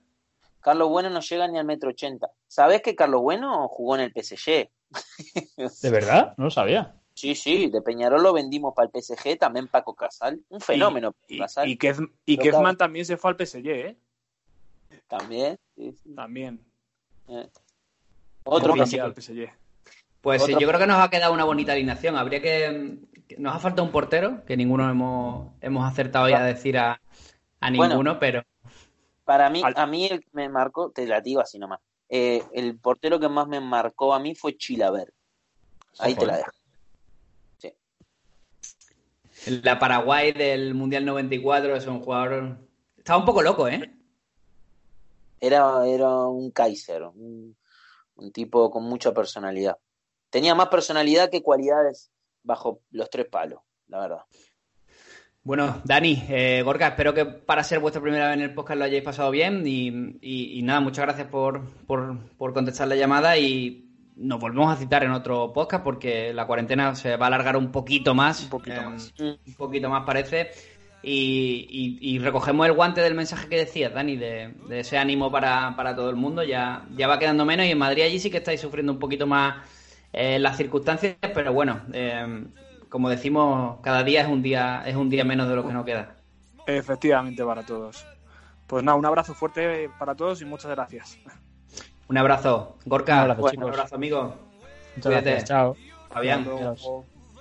Carlos 0.60 0.88
Bueno 0.90 1.10
no 1.10 1.20
llega 1.20 1.48
ni 1.48 1.58
al 1.58 1.66
metro 1.66 1.90
ochenta. 1.90 2.30
¿Sabés 2.48 2.82
que 2.82 2.96
Carlos 2.96 3.22
Bueno 3.22 3.68
jugó 3.68 3.96
en 3.96 4.02
el 4.02 4.12
PSG? 4.14 4.70
¿De 5.82 5.90
verdad? 5.90 6.36
No 6.38 6.46
lo 6.46 6.52
sabía. 6.52 6.94
Sí, 7.16 7.36
sí, 7.36 7.70
de 7.70 7.82
Peñarol 7.82 8.24
lo 8.24 8.34
vendimos 8.34 8.74
para 8.74 8.88
el 8.88 8.92
PSG, 8.92 9.38
también 9.38 9.68
Paco 9.68 9.94
Casal. 9.96 10.42
Un 10.50 10.60
fenómeno, 10.62 11.14
Y, 11.28 11.38
Casal. 11.38 11.68
y, 11.70 11.78
Kez- 11.78 12.12
y 12.26 12.38
Kezman 12.38 12.64
claro. 12.64 12.78
también 12.78 13.06
se 13.06 13.18
fue 13.18 13.32
al 13.32 13.38
PSG, 13.38 13.68
¿eh? 13.68 13.98
También. 15.08 15.58
sí, 15.76 15.94
sí. 16.04 16.16
También. 16.16 16.60
Otro 18.44 18.70
También 18.70 18.86
que 18.86 18.92
se 18.92 19.02
al 19.02 19.14
PSG. 19.14 19.50
Pues 20.22 20.42
sí, 20.44 20.52
Otro- 20.54 20.60
yo 20.62 20.68
creo 20.68 20.80
que 20.80 20.88
nos 20.88 21.00
ha 21.00 21.10
quedado 21.10 21.34
una 21.34 21.44
bonita 21.44 21.74
alineación. 21.74 22.16
Habría 22.16 22.42
que. 22.42 22.98
que 23.28 23.38
Nos 23.38 23.56
ha 23.56 23.60
faltado 23.60 23.84
un 23.86 23.92
portero, 23.92 24.44
que 24.46 24.58
ninguno 24.58 24.90
hemos, 24.90 25.52
hemos 25.62 25.86
acertado 25.90 26.30
ya 26.30 26.40
a 26.44 26.46
decir 26.46 26.78
a, 26.78 26.94
a 27.60 27.72
Bueno. 27.72 27.90
ninguno, 27.94 28.20
pero. 28.20 28.42
Para 29.24 29.50
mí, 29.50 29.62
a 29.64 29.86
mí 29.86 30.06
el 30.08 30.20
que 30.22 30.30
me 30.34 30.50
marcó, 30.50 30.92
te 30.92 31.06
la 31.08 31.22
digo 31.22 31.40
así 31.42 31.58
nomás. 31.60 31.80
Eh, 32.10 32.44
el 32.54 32.78
portero 32.78 33.20
que 33.20 33.30
más 33.30 33.48
me 33.48 33.60
marcó 33.62 34.14
a 34.14 34.20
mí 34.20 34.36
fue 34.36 34.58
Chilaver. 34.58 35.14
Ahí 36.00 36.16
te 36.16 36.26
la 36.26 36.38
dejo. 36.38 36.52
La 39.48 39.78
Paraguay 39.80 40.32
del 40.32 40.74
Mundial 40.74 41.06
94 41.06 41.76
es 41.76 41.88
un 41.88 42.00
jugador. 42.02 42.58
Estaba 42.98 43.20
un 43.20 43.26
poco 43.26 43.42
loco, 43.42 43.68
¿eh? 43.68 43.94
Era, 45.40 45.86
era 45.88 46.10
un 46.28 46.52
Kaiser, 46.52 47.04
un, 47.04 47.56
un 48.16 48.32
tipo 48.32 48.72
con 48.72 48.84
mucha 48.84 49.14
personalidad. 49.14 49.78
Tenía 50.30 50.56
más 50.56 50.70
personalidad 50.70 51.30
que 51.30 51.44
cualidades 51.44 52.12
bajo 52.44 52.80
los 52.92 53.10
tres 53.10 53.28
palos, 53.28 53.60
la 53.88 54.00
verdad. 54.00 54.22
Bueno, 55.44 55.82
Dani, 55.84 56.24
eh, 56.30 56.62
Gorka, 56.64 56.88
espero 56.88 57.14
que 57.14 57.26
para 57.26 57.66
ser 57.66 57.80
vuestra 57.80 58.02
primera 58.02 58.28
vez 58.30 58.38
en 58.38 58.44
el 58.44 58.54
podcast 58.54 58.80
lo 58.80 58.86
hayáis 58.86 59.04
pasado 59.04 59.30
bien 59.30 59.64
y, 59.68 59.90
y- 60.22 60.58
y 60.58 60.62
nada, 60.64 60.80
muchas 60.80 61.04
gracias 61.06 61.28
por, 61.28 61.70
por, 61.86 62.30
por 62.38 62.54
contestar 62.54 62.88
la 62.88 62.96
llamada 62.96 63.38
y 63.38 63.93
nos 64.16 64.40
volvemos 64.40 64.72
a 64.72 64.78
citar 64.78 65.04
en 65.04 65.12
otro 65.12 65.54
podcast 65.54 65.84
porque 65.84 66.34
la 66.34 66.46
cuarentena 66.46 66.96
se 66.96 67.16
va 67.18 67.26
a 67.26 67.28
alargar 67.28 67.58
un 67.58 67.72
poquito 67.72 68.14
más. 68.14 68.44
Un 68.44 68.50
poquito 68.50 68.78
em, 68.78 68.92
más. 68.92 69.14
Un 69.20 69.54
poquito 69.58 69.90
más 69.90 70.04
parece. 70.06 70.52
Y, 71.06 72.18
recogemos 72.20 72.66
el 72.66 72.74
guante 72.74 73.02
del 73.02 73.14
mensaje 73.14 73.50
que 73.50 73.58
decías, 73.58 73.94
Dani, 73.94 74.16
de, 74.16 74.54
ese 74.70 74.98
ánimo 74.98 75.30
para, 75.30 75.76
para, 75.76 75.96
todo 75.96 76.10
el 76.10 76.16
mundo. 76.16 76.44
Ya, 76.44 76.86
ya 76.96 77.08
va 77.08 77.20
quedando 77.20 77.44
menos 77.46 77.66
y 77.66 77.72
en 77.72 77.78
Madrid 77.78 78.04
allí 78.04 78.20
sí 78.20 78.30
que 78.30 78.38
estáis 78.38 78.62
sufriendo 78.62 78.94
un 78.94 79.00
poquito 79.00 79.28
más 79.28 79.56
eh, 80.14 80.40
las 80.40 80.56
circunstancias, 80.58 81.18
pero 81.34 81.52
bueno, 81.52 81.82
em, 81.92 82.48
como 82.88 83.10
decimos, 83.10 83.80
cada 83.82 84.04
día 84.04 84.22
es 84.22 84.28
un 84.28 84.44
día 84.44 84.84
es 84.86 84.96
un 84.96 85.10
día 85.10 85.26
menos 85.26 85.50
de 85.50 85.56
lo 85.56 85.68
que 85.68 85.74
nos 85.74 85.84
queda. 85.84 86.16
Efectivamente 86.68 87.44
para 87.44 87.64
todos. 87.64 88.06
Pues 88.68 88.84
nada, 88.84 88.98
un 88.98 89.06
abrazo 89.06 89.34
fuerte 89.34 89.90
para 90.00 90.16
todos 90.16 90.42
y 90.42 90.46
muchas 90.46 90.72
gracias. 90.72 91.20
Un 92.14 92.20
abrazo, 92.20 92.76
Gorka. 92.86 93.14
Un 93.14 93.20
abrazo, 93.22 93.42
bueno, 93.42 93.66
un 93.66 93.74
abrazo 93.74 93.96
amigo. 93.96 94.36
Muchas 94.96 95.12
Gracias, 95.12 95.46
chao. 95.46 95.76
Fabián. 96.12 96.46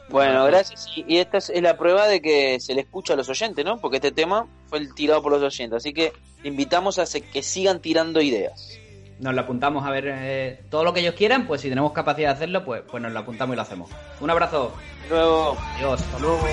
Bueno, 0.09 0.47
gracias. 0.47 0.89
Y 0.97 1.19
esta 1.19 1.37
es 1.37 1.53
la 1.61 1.77
prueba 1.77 2.07
de 2.07 2.23
que 2.23 2.59
se 2.59 2.75
le 2.75 2.81
escucha 2.81 3.13
a 3.13 3.17
los 3.17 3.29
oyentes, 3.29 3.63
¿no? 3.67 3.77
Porque 3.77 3.99
este 3.99 4.13
tema 4.13 4.47
fue 4.69 4.79
el 4.79 4.95
tirado 4.95 5.23
por 5.23 5.31
los 5.31 5.43
oyentes. 5.43 5.77
Así 5.77 5.93
que 5.93 6.15
invitamos 6.43 6.99
a 6.99 7.05
que 7.05 7.43
sigan 7.43 7.81
tirando 7.81 8.23
ideas. 8.23 8.79
Nos 9.19 9.35
lo 9.35 9.43
apuntamos 9.43 9.85
a 9.87 9.91
ver 9.91 10.07
eh, 10.09 10.63
todo 10.71 10.85
lo 10.85 10.95
que 10.95 11.01
ellos 11.01 11.17
quieran, 11.17 11.47
pues 11.47 11.61
si 11.61 11.69
tenemos 11.69 11.93
capacidad 11.93 12.31
de 12.31 12.35
hacerlo, 12.37 12.65
pues, 12.65 12.81
pues 12.91 13.03
nos 13.03 13.13
lo 13.13 13.19
apuntamos 13.19 13.53
y 13.53 13.57
lo 13.57 13.63
hacemos. 13.63 13.91
Un 14.23 14.31
abrazo. 14.31 14.73
Hasta 15.03 15.15
luego. 15.15 15.55
Adiós. 15.77 16.01
Hasta. 16.01 16.17
Hasta 16.17 16.19
luego. 16.19 16.47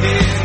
Here. 0.00 0.39